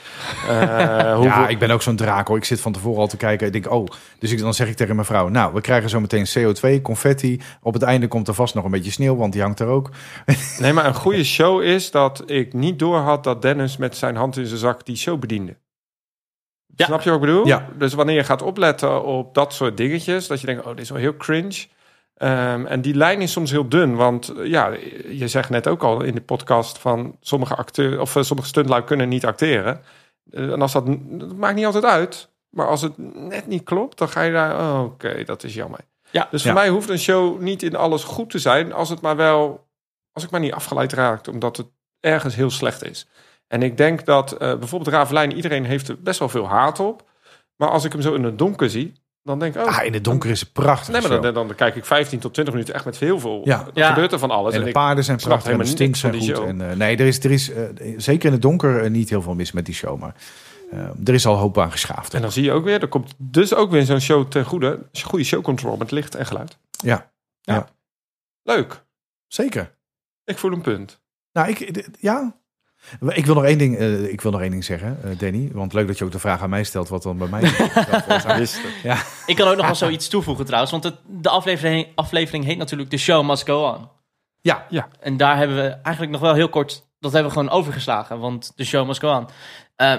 Eh 0.49 1.15
hoe 1.15 1.23
Ja, 1.25 1.47
ik 1.47 1.59
ben 1.59 1.71
ook 1.71 1.81
zo'n 1.81 1.95
draak 1.95 2.27
hoor. 2.27 2.37
Ik 2.37 2.45
zit 2.45 2.61
van 2.61 2.71
tevoren 2.71 2.99
al 2.99 3.07
te 3.07 3.17
kijken. 3.17 3.47
Ik 3.47 3.53
denk, 3.53 3.71
oh, 3.71 3.87
dus 4.19 4.31
ik, 4.31 4.39
dan 4.39 4.53
zeg 4.53 4.67
ik 4.67 4.75
tegen 4.75 4.95
mijn 4.95 5.07
vrouw, 5.07 5.27
nou, 5.27 5.53
we 5.53 5.61
krijgen 5.61 5.89
zo 5.89 5.99
meteen 5.99 6.25
CO2, 6.37 6.81
confetti. 6.81 7.41
Op 7.61 7.73
het 7.73 7.83
einde 7.83 8.07
komt 8.07 8.27
er 8.27 8.33
vast 8.33 8.53
nog 8.55 8.65
een 8.65 8.71
beetje 8.71 8.91
sneeuw, 8.91 9.15
want 9.15 9.33
die 9.33 9.41
hangt 9.41 9.59
er 9.59 9.67
ook. 9.67 9.89
Nee, 10.59 10.73
maar 10.73 10.85
een 10.85 10.93
goede 10.95 11.23
show 11.35 11.61
is 11.61 11.91
dat 11.91 12.23
ik 12.25 12.53
niet 12.53 12.79
door 12.79 12.97
had 12.97 13.23
dat 13.23 13.41
Dennis 13.41 13.77
met 13.77 13.97
zijn 13.97 14.15
hand 14.15 14.37
in 14.37 14.45
zijn 14.45 14.59
zak 14.59 14.85
die 14.85 14.95
show 14.95 15.19
bediende. 15.19 15.55
Ja. 16.75 16.85
Snap 16.85 17.01
je 17.01 17.09
wat 17.09 17.19
ik 17.19 17.25
bedoel? 17.25 17.45
Ja. 17.47 17.67
Dus 17.77 17.93
wanneer 17.93 18.15
je 18.15 18.23
gaat 18.23 18.41
opletten 18.41 19.03
op 19.03 19.33
dat 19.33 19.53
soort 19.53 19.77
dingetjes, 19.77 20.27
dat 20.27 20.39
je 20.39 20.45
denkt, 20.45 20.61
oh, 20.65 20.69
dit 20.69 20.79
is 20.79 20.89
wel 20.89 20.99
heel 20.99 21.17
cringe. 21.17 21.65
Ehm, 22.17 22.65
en 22.65 22.81
die 22.81 22.95
lijn 22.95 23.21
is 23.21 23.31
soms 23.31 23.51
heel 23.51 23.69
dun, 23.69 23.95
want 23.95 24.29
eh, 24.29 24.45
ja, 24.45 24.71
je 25.09 25.27
zegt 25.27 25.49
net 25.49 25.67
ook 25.67 25.83
al 25.83 26.01
in 26.01 26.15
de 26.15 26.21
podcast 26.21 26.77
van 26.77 27.17
sommige 27.21 27.55
acteurs 27.55 27.97
of 27.97 28.15
eh, 28.15 28.23
sommige 28.23 28.47
stuntlui 28.49 28.83
kunnen 28.83 29.09
niet 29.09 29.25
acteren. 29.25 29.81
Eh, 30.31 30.51
en 30.51 30.61
als 30.61 30.71
dat, 30.71 30.85
dat 31.01 31.35
maakt 31.35 31.55
niet 31.55 31.65
altijd 31.65 31.85
uit, 31.85 32.29
maar 32.49 32.67
als 32.67 32.81
het 32.81 32.93
net 33.13 33.47
niet 33.47 33.63
klopt, 33.63 33.97
dan 33.97 34.09
ga 34.09 34.21
je 34.21 34.31
daar, 34.31 34.59
oh, 34.59 34.83
oké, 34.83 35.23
dat 35.23 35.43
is 35.43 35.53
jammer. 35.53 35.79
Ja. 36.11 36.27
Dus 36.31 36.41
voor 36.41 36.51
Ja. 36.51 36.57
mij 36.57 36.69
hoeft 36.69 36.89
een 36.89 36.99
show 36.99 37.39
niet 37.41 37.63
in 37.63 37.75
alles 37.75 38.03
goed 38.03 38.29
te 38.29 38.39
zijn, 38.39 38.73
als 38.73 38.89
het 38.89 39.01
maar 39.01 39.15
wel, 39.15 39.67
als 40.11 40.23
ik 40.23 40.29
maar 40.29 40.39
niet 40.39 40.53
afgeleid 40.53 40.93
raakt, 40.93 41.27
omdat 41.27 41.57
het 41.57 41.67
ergens 41.99 42.35
heel 42.35 42.49
slecht 42.49 42.83
is. 42.89 43.07
En 43.53 43.61
ik 43.61 43.77
denk 43.77 44.05
dat 44.05 44.31
eh, 44.31 44.37
bijvoorbeeld 44.57 44.95
Ravelijn, 44.95 45.33
iedereen 45.33 45.65
heeft 45.65 45.87
er 45.87 46.01
best 46.01 46.19
wel 46.19 46.29
veel 46.29 46.47
haat 46.47 46.79
op. 46.79 47.09
Maar 47.55 47.69
als 47.69 47.83
ik 47.83 47.91
hem 47.91 48.01
zo 48.01 48.13
in 48.13 48.23
het 48.23 48.37
donker 48.37 48.69
zie, 48.69 48.93
dan 49.23 49.39
denk 49.39 49.55
ik, 49.55 49.61
oh, 49.61 49.77
Ah, 49.77 49.85
in 49.85 49.93
het 49.93 50.03
donker 50.03 50.29
is 50.29 50.39
het 50.39 50.53
prachtig. 50.53 50.93
Nee, 50.93 51.09
maar 51.09 51.21
dan, 51.21 51.33
dan 51.33 51.55
kijk 51.55 51.75
ik 51.75 51.85
15 51.85 52.19
tot 52.19 52.33
20 52.33 52.53
minuten 52.53 52.75
echt 52.75 52.85
met 52.85 52.97
heel 52.97 53.19
veel. 53.19 53.41
Ja. 53.43 53.67
Ja. 53.73 53.87
gebeurt 53.89 54.11
er 54.11 54.19
van 54.19 54.31
alles. 54.31 54.51
En 54.51 54.57
En 54.57 54.61
de 54.61 54.67
ik, 54.67 54.73
paarden 54.73 55.03
zijn 55.03 55.17
prachtig 55.17 55.51
en 55.51 55.57
de 55.57 55.65
stinks 55.65 55.99
zijn 55.99 56.19
goed. 56.19 56.39
En, 56.39 56.69
eh, 56.69 56.75
nee, 56.75 56.97
er 56.97 57.05
is, 57.05 57.23
er 57.23 57.31
is 57.31 57.51
eh, 57.51 57.63
zeker 57.97 58.25
in 58.25 58.31
het 58.31 58.41
donker 58.41 58.89
niet 58.89 59.09
heel 59.09 59.21
veel 59.21 59.35
mis 59.35 59.51
met 59.51 59.65
die 59.65 59.75
show. 59.75 59.99
Maar 59.99 60.15
eh, 60.71 60.79
er 61.05 61.13
is 61.13 61.25
al 61.25 61.35
hoop 61.35 61.57
aan 61.57 61.71
geschaafd. 61.71 62.13
en 62.13 62.21
dan 62.21 62.31
zie 62.31 62.43
je 62.43 62.51
ook 62.51 62.63
weer, 62.63 62.81
er 62.81 62.87
komt 62.87 63.13
dus 63.17 63.53
ook 63.53 63.71
weer 63.71 63.85
zo'n 63.85 64.01
show 64.01 64.27
ten 64.27 64.45
goede. 64.45 64.79
Goede 65.03 65.25
show 65.25 65.43
control 65.43 65.77
met 65.77 65.91
licht 65.91 66.15
en 66.15 66.25
geluid. 66.25 66.57
Ja, 66.71 67.11
Leuk. 68.43 68.83
zeker. 69.27 69.75
Ik 70.23 70.37
voel 70.37 70.51
een 70.51 70.61
punt. 70.61 71.01
Nou, 71.31 71.49
ik, 71.49 71.87
ja. 71.99 72.41
Ik 73.07 73.25
wil 73.25 73.35
nog 73.35 73.43
één 73.43 73.57
ding, 73.57 73.77
eh, 73.77 74.03
ik 74.03 74.21
wil 74.21 74.31
nog 74.31 74.41
één 74.41 74.51
ding 74.51 74.63
zeggen, 74.63 74.99
eh, 75.03 75.17
Danny. 75.17 75.49
Want 75.53 75.73
leuk 75.73 75.87
dat 75.87 75.97
je 75.97 76.05
ook 76.05 76.11
de 76.11 76.19
vraag 76.19 76.41
aan 76.41 76.49
mij 76.49 76.63
stelt, 76.63 76.89
wat 76.89 77.03
dan 77.03 77.17
bij 77.17 77.27
mij 77.27 77.41
het. 77.47 78.61
Ja, 78.83 78.97
Ik 79.25 79.35
kan 79.35 79.47
ook 79.47 79.55
nog 79.55 79.65
wel 79.65 79.75
zoiets 79.75 80.07
toevoegen 80.07 80.45
trouwens. 80.45 80.71
Want 80.71 80.83
het, 80.83 80.95
de 81.07 81.29
aflevering, 81.29 81.87
aflevering 81.95 82.45
heet 82.45 82.57
natuurlijk 82.57 82.89
The 82.89 82.97
Show 82.97 83.27
Must 83.27 83.45
Go 83.45 83.63
On. 83.67 83.89
ja, 84.41 84.87
En 84.99 85.17
daar 85.17 85.37
hebben 85.37 85.57
we 85.57 85.69
eigenlijk 85.69 86.11
nog 86.11 86.21
wel 86.21 86.33
heel 86.33 86.49
kort... 86.49 86.91
Dat 86.99 87.11
hebben 87.11 87.31
we 87.31 87.37
gewoon 87.37 87.53
overgeslagen. 87.53 88.19
Want 88.19 88.51
The 88.55 88.65
Show 88.65 88.87
Must 88.87 88.99
Go 88.99 89.15
On. 89.15 89.27
Eh, 89.75 89.95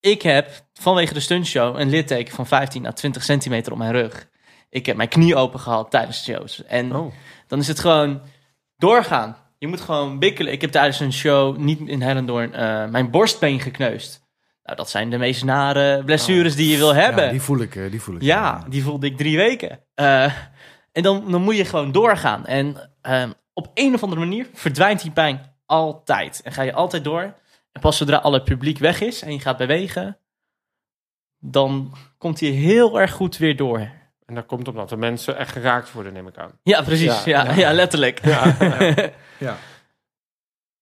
ik 0.00 0.22
heb 0.22 0.50
vanwege 0.72 1.14
de 1.14 1.20
stuntshow 1.20 1.78
een 1.78 1.88
litteken 1.90 2.34
van 2.34 2.46
15 2.46 2.86
à 2.86 2.92
20 2.92 3.22
centimeter 3.22 3.72
op 3.72 3.78
mijn 3.78 3.92
rug. 3.92 4.28
Ik 4.70 4.86
heb 4.86 4.96
mijn 4.96 5.08
knie 5.08 5.36
open 5.36 5.60
gehad 5.60 5.90
tijdens 5.90 6.24
de 6.24 6.32
shows. 6.32 6.64
En 6.64 6.96
Oh. 6.96 7.12
dan 7.46 7.58
is 7.58 7.68
het 7.68 7.78
gewoon 7.80 8.20
doorgaan. 8.76 9.36
Je 9.62 9.68
moet 9.68 9.80
gewoon 9.80 10.18
bikkelen. 10.18 10.52
Ik 10.52 10.60
heb 10.60 10.70
tijdens 10.70 11.00
een 11.00 11.12
show, 11.12 11.56
niet 11.56 11.80
in 11.80 12.02
Hellendoorn, 12.02 12.54
eh, 12.54 12.88
mijn 12.88 13.10
borstbeen 13.10 13.60
gekneusd. 13.60 14.26
Nou, 14.62 14.76
dat 14.76 14.90
zijn 14.90 15.10
de 15.10 15.18
meest 15.18 15.44
nare 15.44 16.04
blessures 16.04 16.56
die 16.56 16.70
je 16.70 16.76
wil 16.76 16.94
hebben. 16.94 17.24
ja, 17.24 17.30
die 17.30 17.40
voel 17.40 17.60
ik. 17.60 17.76
eh, 17.76 17.90
die 17.90 18.00
voel 18.00 18.14
ik 18.14 18.22
Ja, 18.22 18.64
die 18.68 18.82
voelde 18.82 19.06
ik 19.06 19.16
drie 19.16 19.36
weken. 19.36 19.80
Eh, 19.94 20.24
en 20.92 21.02
dan, 21.02 21.30
dan 21.30 21.42
moet 21.42 21.56
je 21.56 21.64
gewoon 21.64 21.92
doorgaan. 21.92 22.46
En 22.46 22.90
ehm, 23.02 23.30
op 23.52 23.70
een 23.74 23.94
of 23.94 24.02
andere 24.02 24.20
manier 24.20 24.46
verdwijnt 24.52 25.02
die 25.02 25.10
pijn 25.10 25.54
altijd. 25.66 26.40
En 26.44 26.52
ga 26.52 26.62
je 26.62 26.72
altijd 26.72 27.04
door. 27.04 27.22
En 27.72 27.80
pas 27.80 27.96
zodra 27.96 28.16
alle 28.16 28.42
publiek 28.42 28.78
weg 28.78 29.00
is 29.00 29.22
en 29.22 29.32
je 29.32 29.40
gaat 29.40 29.56
bewegen, 29.56 30.18
dan 31.38 31.94
komt 32.18 32.40
hij 32.40 32.48
heel 32.48 33.00
erg 33.00 33.12
goed 33.12 33.36
weer 33.36 33.56
door. 33.56 33.90
En 34.32 34.38
dat 34.38 34.46
komt 34.46 34.68
omdat 34.68 34.88
de 34.88 34.96
mensen 34.96 35.36
echt 35.38 35.52
geraakt 35.52 35.92
worden, 35.92 36.12
neem 36.12 36.26
ik 36.26 36.36
aan. 36.36 36.50
Ja, 36.62 36.82
precies. 36.82 37.24
Ja, 37.24 37.44
Ja, 37.44 37.52
ja, 37.54 37.72
letterlijk. 37.72 38.24
Ja. 38.24 38.44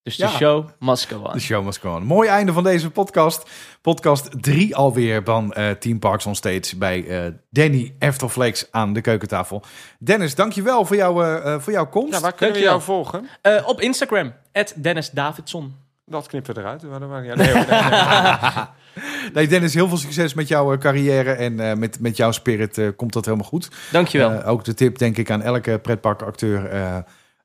dus 0.03 0.15
de 0.15 0.23
Ja. 0.23 0.29
show 0.29 0.69
must 0.79 1.05
go 1.05 1.17
on. 1.17 1.33
De 1.33 1.39
show 1.39 1.65
must 1.65 1.79
go 1.79 1.95
on. 1.95 2.03
Mooi 2.03 2.29
einde 2.29 2.53
van 2.53 2.63
deze 2.63 2.89
podcast. 2.91 3.49
Podcast 3.81 4.43
3 4.43 4.75
alweer 4.75 5.21
van 5.23 5.53
eh, 5.53 5.69
Team 5.71 5.99
Parks 5.99 6.25
on 6.25 6.35
Stage 6.35 6.77
bij 6.77 7.07
eh, 7.07 7.31
Danny 7.49 7.95
Eftelflex 7.99 8.67
aan 8.71 8.93
de 8.93 9.01
keukentafel. 9.01 9.63
Dennis, 9.99 10.35
dankjewel 10.35 10.85
voor, 10.85 10.95
jou, 10.95 11.23
eh, 11.25 11.53
eh, 11.53 11.61
voor 11.61 11.73
jouw 11.73 11.87
komst. 11.87 12.13
Ja, 12.13 12.19
waar 12.19 12.33
kunnen 12.33 12.55
we 12.55 12.61
jou 12.61 12.81
volgen? 12.81 13.27
Eh, 13.41 13.67
op 13.67 13.81
Instagram, 13.81 14.33
Dennis 14.75 15.09
Davidson. 15.09 15.75
Dat 16.11 16.27
knippen 16.27 16.53
we 16.53 16.59
eruit. 16.59 16.83
Maar 16.83 17.01
uit. 17.01 17.35
Nee, 17.35 17.53
nee, 17.53 17.65
nee. 17.65 18.65
Nee, 19.33 19.47
Dennis, 19.47 19.73
heel 19.73 19.87
veel 19.87 19.97
succes 19.97 20.33
met 20.33 20.47
jouw 20.47 20.73
eh, 20.73 20.79
carrière 20.79 21.31
en 21.31 21.59
eh, 21.59 21.75
met, 21.75 21.99
met 21.99 22.17
jouw 22.17 22.31
spirit 22.31 22.77
eh, 22.77 22.87
komt 22.95 23.13
dat 23.13 23.25
helemaal 23.25 23.47
goed. 23.47 23.69
Dankjewel. 23.91 24.43
Ook 24.43 24.63
de 24.63 24.73
tip, 24.73 24.97
denk 24.97 25.17
ik, 25.17 25.31
aan 25.31 25.41
elke 25.41 25.79
pretparkacteur. 25.79 26.65
eh 26.69 26.97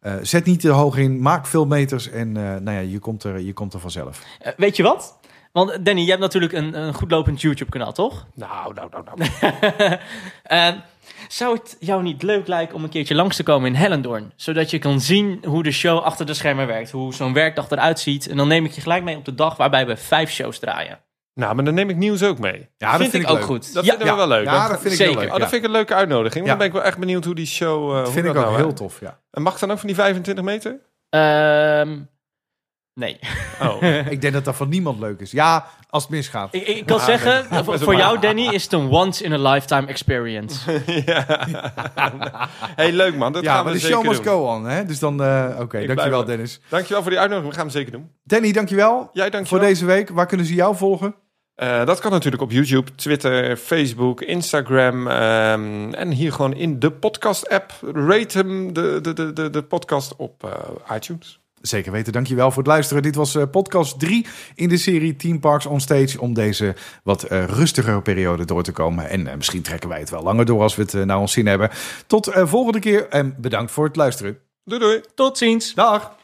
eh, 0.06 0.14
zet 0.22 0.44
niet 0.44 0.60
te 0.60 0.68
hoog 0.68 0.96
in, 0.96 1.20
maak 1.20 1.46
veel 1.46 1.66
meters 1.66 2.10
en 2.10 2.36
eh, 2.36 2.42
nou 2.42 2.70
ja, 2.70 2.78
je 2.78 2.98
komt 2.98 3.24
er, 3.24 3.40
je 3.40 3.52
komt 3.52 3.74
er 3.74 3.80
vanzelf. 3.80 4.22
Weet 4.56 4.76
je 4.76 4.82
wat? 4.82 5.18
Want 5.52 5.84
Danny, 5.84 6.00
je 6.00 6.08
hebt 6.08 6.20
natuurlijk 6.20 6.52
een, 6.52 6.78
een 6.78 6.94
goed 6.94 7.10
lopend 7.10 7.40
YouTube-kanaal, 7.40 7.92
toch? 7.92 8.26
nou, 8.34 8.74
nou, 8.74 8.88
nou, 8.90 9.04
nou. 9.14 9.98
Zou 11.28 11.54
het 11.56 11.76
jou 11.80 12.02
niet 12.02 12.22
leuk 12.22 12.46
lijken 12.46 12.74
om 12.74 12.84
een 12.84 12.90
keertje 12.90 13.14
langs 13.14 13.36
te 13.36 13.42
komen 13.42 13.68
in 13.68 13.74
Hellendoorn? 13.74 14.32
Zodat 14.36 14.70
je 14.70 14.78
kan 14.78 15.00
zien 15.00 15.44
hoe 15.46 15.62
de 15.62 15.70
show 15.72 15.98
achter 16.02 16.26
de 16.26 16.34
schermen 16.34 16.66
werkt. 16.66 16.90
Hoe 16.90 17.14
zo'n 17.14 17.32
werkdag 17.32 17.70
eruit 17.70 18.00
ziet. 18.00 18.28
En 18.28 18.36
dan 18.36 18.48
neem 18.48 18.64
ik 18.64 18.72
je 18.72 18.80
gelijk 18.80 19.02
mee 19.02 19.16
op 19.16 19.24
de 19.24 19.34
dag 19.34 19.56
waarbij 19.56 19.86
we 19.86 19.96
vijf 19.96 20.30
shows 20.30 20.58
draaien. 20.58 20.98
Nou, 21.34 21.54
maar 21.54 21.64
dan 21.64 21.74
neem 21.74 21.90
ik 21.90 21.96
nieuws 21.96 22.22
ook 22.22 22.38
mee. 22.38 22.68
Ja, 22.76 22.96
vind 22.96 23.14
ik 23.14 23.28
ook 23.30 23.36
leuk. 23.36 23.44
goed. 23.44 23.74
Dat 23.74 23.84
Ja, 23.84 23.90
vinden 23.90 24.08
we 24.08 24.14
wel 24.16 24.28
leuk. 24.28 24.44
Ja, 24.44 24.60
Dat- 24.60 24.70
dat 24.70 24.80
vind 24.80 24.92
ik 24.92 24.98
zeker. 25.00 25.20
leuk. 25.20 25.32
Oh, 25.32 25.38
dat 25.38 25.48
vind 25.48 25.60
ik 25.62 25.66
een 25.68 25.74
leuke 25.74 25.94
uitnodiging. 25.94 26.42
Ja. 26.44 26.48
Dan 26.50 26.58
ben 26.58 26.66
ik 26.66 26.72
wel 26.72 26.82
echt 26.82 26.98
benieuwd 26.98 27.24
hoe 27.24 27.34
die 27.34 27.46
show... 27.46 27.88
eh, 27.90 27.94
Dat 27.96 28.04
hoe 28.04 28.12
vind 28.12 28.26
ik 28.26 28.32
dat 28.34 28.42
ook 28.44 28.50
nou, 28.50 28.62
heel 28.62 28.72
tof, 28.72 29.00
ja. 29.00 29.20
En 29.30 29.42
mag 29.42 29.58
dan 29.58 29.70
ook 29.70 29.78
van 29.78 29.86
die 29.86 29.96
25 29.96 30.44
meter? 30.44 30.80
Ehm, 31.08 31.98
nee. 32.94 33.18
Oh. 33.62 33.82
Ik 34.14 34.20
denk 34.20 34.32
dat 34.34 34.44
dat 34.44 34.56
van 34.56 34.68
niemand 34.68 34.98
leuk 35.00 35.20
is. 35.20 35.30
Ja, 35.30 35.66
als 35.96 36.04
het 36.04 36.12
misgaat. 36.12 36.54
ik, 36.54 36.66
ik 36.66 36.86
kan 36.86 37.00
zeggen, 37.00 37.64
voor, 37.64 37.78
voor 37.78 37.94
jou 37.96 38.18
Danny 38.18 38.48
is 38.48 38.62
het 38.62 38.72
een 38.72 38.88
once 38.90 39.24
in 39.24 39.32
a 39.32 39.50
lifetime 39.52 39.86
experience. 39.86 40.72
ja. 41.06 41.26
hey, 42.76 42.92
leuk 42.92 43.16
man. 43.16 43.32
Dat 43.32 43.42
ja, 43.42 43.54
gaan 43.54 43.64
maar 43.64 43.72
we 43.72 43.78
de 43.78 43.84
zeker 43.84 43.96
show 43.96 44.08
must 44.08 44.24
doen. 44.24 44.32
go 44.32 44.46
on. 44.46 44.64
Hè? 44.64 44.84
Dus 44.84 44.98
dan, 44.98 45.22
eh, 45.22 45.48
oké, 45.60 45.66
blijf 45.66 45.86
dankjewel. 45.86 46.24
Dennis. 46.24 46.60
Dankjewel 46.68 47.02
voor 47.02 47.10
die 47.10 47.20
uitnodiging. 47.20 47.54
We 47.54 47.60
gaan 47.60 47.68
hem 47.70 47.76
zeker 47.76 47.92
doen. 47.92 48.10
Danny, 48.24 48.52
dankjewel 48.52 49.10
Jij 49.12 49.22
voor 49.22 49.30
dankjewel. 49.30 49.64
deze 49.68 49.84
week. 49.84 50.08
Waar 50.08 50.26
kunnen 50.26 50.46
ze 50.46 50.54
jou 50.54 50.76
volgen? 50.76 51.14
Eh, 51.54 51.84
dat 51.86 52.00
kan 52.00 52.10
natuurlijk 52.10 52.42
op 52.42 52.50
YouTube, 52.50 52.94
Twitter, 52.94 53.56
Facebook, 53.56 54.20
Instagram. 54.20 55.06
ehm, 55.06 55.92
en 55.92 56.10
hier 56.10 56.32
gewoon 56.32 56.54
in 56.54 56.78
de 56.78 56.90
podcast-app. 56.92 57.72
Rate 57.92 58.38
hem, 58.38 58.72
de, 58.72 58.98
de, 59.02 59.12
de, 59.12 59.32
de, 59.32 59.50
de 59.50 59.62
podcast, 59.62 60.16
op 60.16 60.44
eh, 60.44 60.96
iTunes. 60.96 61.40
Zeker 61.66 61.92
weten, 61.92 62.12
dankjewel 62.12 62.50
voor 62.50 62.62
het 62.62 62.72
luisteren. 62.72 63.02
Dit 63.02 63.14
was 63.14 63.34
eh, 63.34 63.42
podcast 63.50 64.00
3 64.00 64.26
in 64.54 64.68
de 64.68 64.76
serie 64.76 65.16
Team 65.16 65.40
Parks 65.40 65.66
on 65.66 65.80
Stage... 65.80 66.20
om 66.20 66.34
deze 66.34 66.74
wat 67.02 67.22
eh, 67.22 67.44
rustigere 67.44 68.02
periode 68.02 68.44
door 68.44 68.62
te 68.62 68.72
komen. 68.72 69.08
En 69.08 69.26
eh, 69.26 69.36
misschien 69.36 69.62
trekken 69.62 69.88
wij 69.88 69.98
het 69.98 70.10
wel 70.10 70.22
langer 70.22 70.44
door 70.44 70.62
als 70.62 70.76
we 70.76 70.82
het 70.82 71.06
naar 71.06 71.18
ons 71.18 71.32
zin 71.32 71.46
hebben. 71.46 71.70
Tot 72.06 72.26
eh, 72.26 72.46
volgende 72.46 72.78
keer 72.78 73.08
en 73.08 73.34
bedankt 73.38 73.72
voor 73.72 73.84
het 73.84 73.96
luisteren. 73.96 74.38
Doei 74.64 74.80
doei. 74.80 75.00
Tot 75.14 75.38
ziens. 75.38 75.74
Dag! 75.74 76.15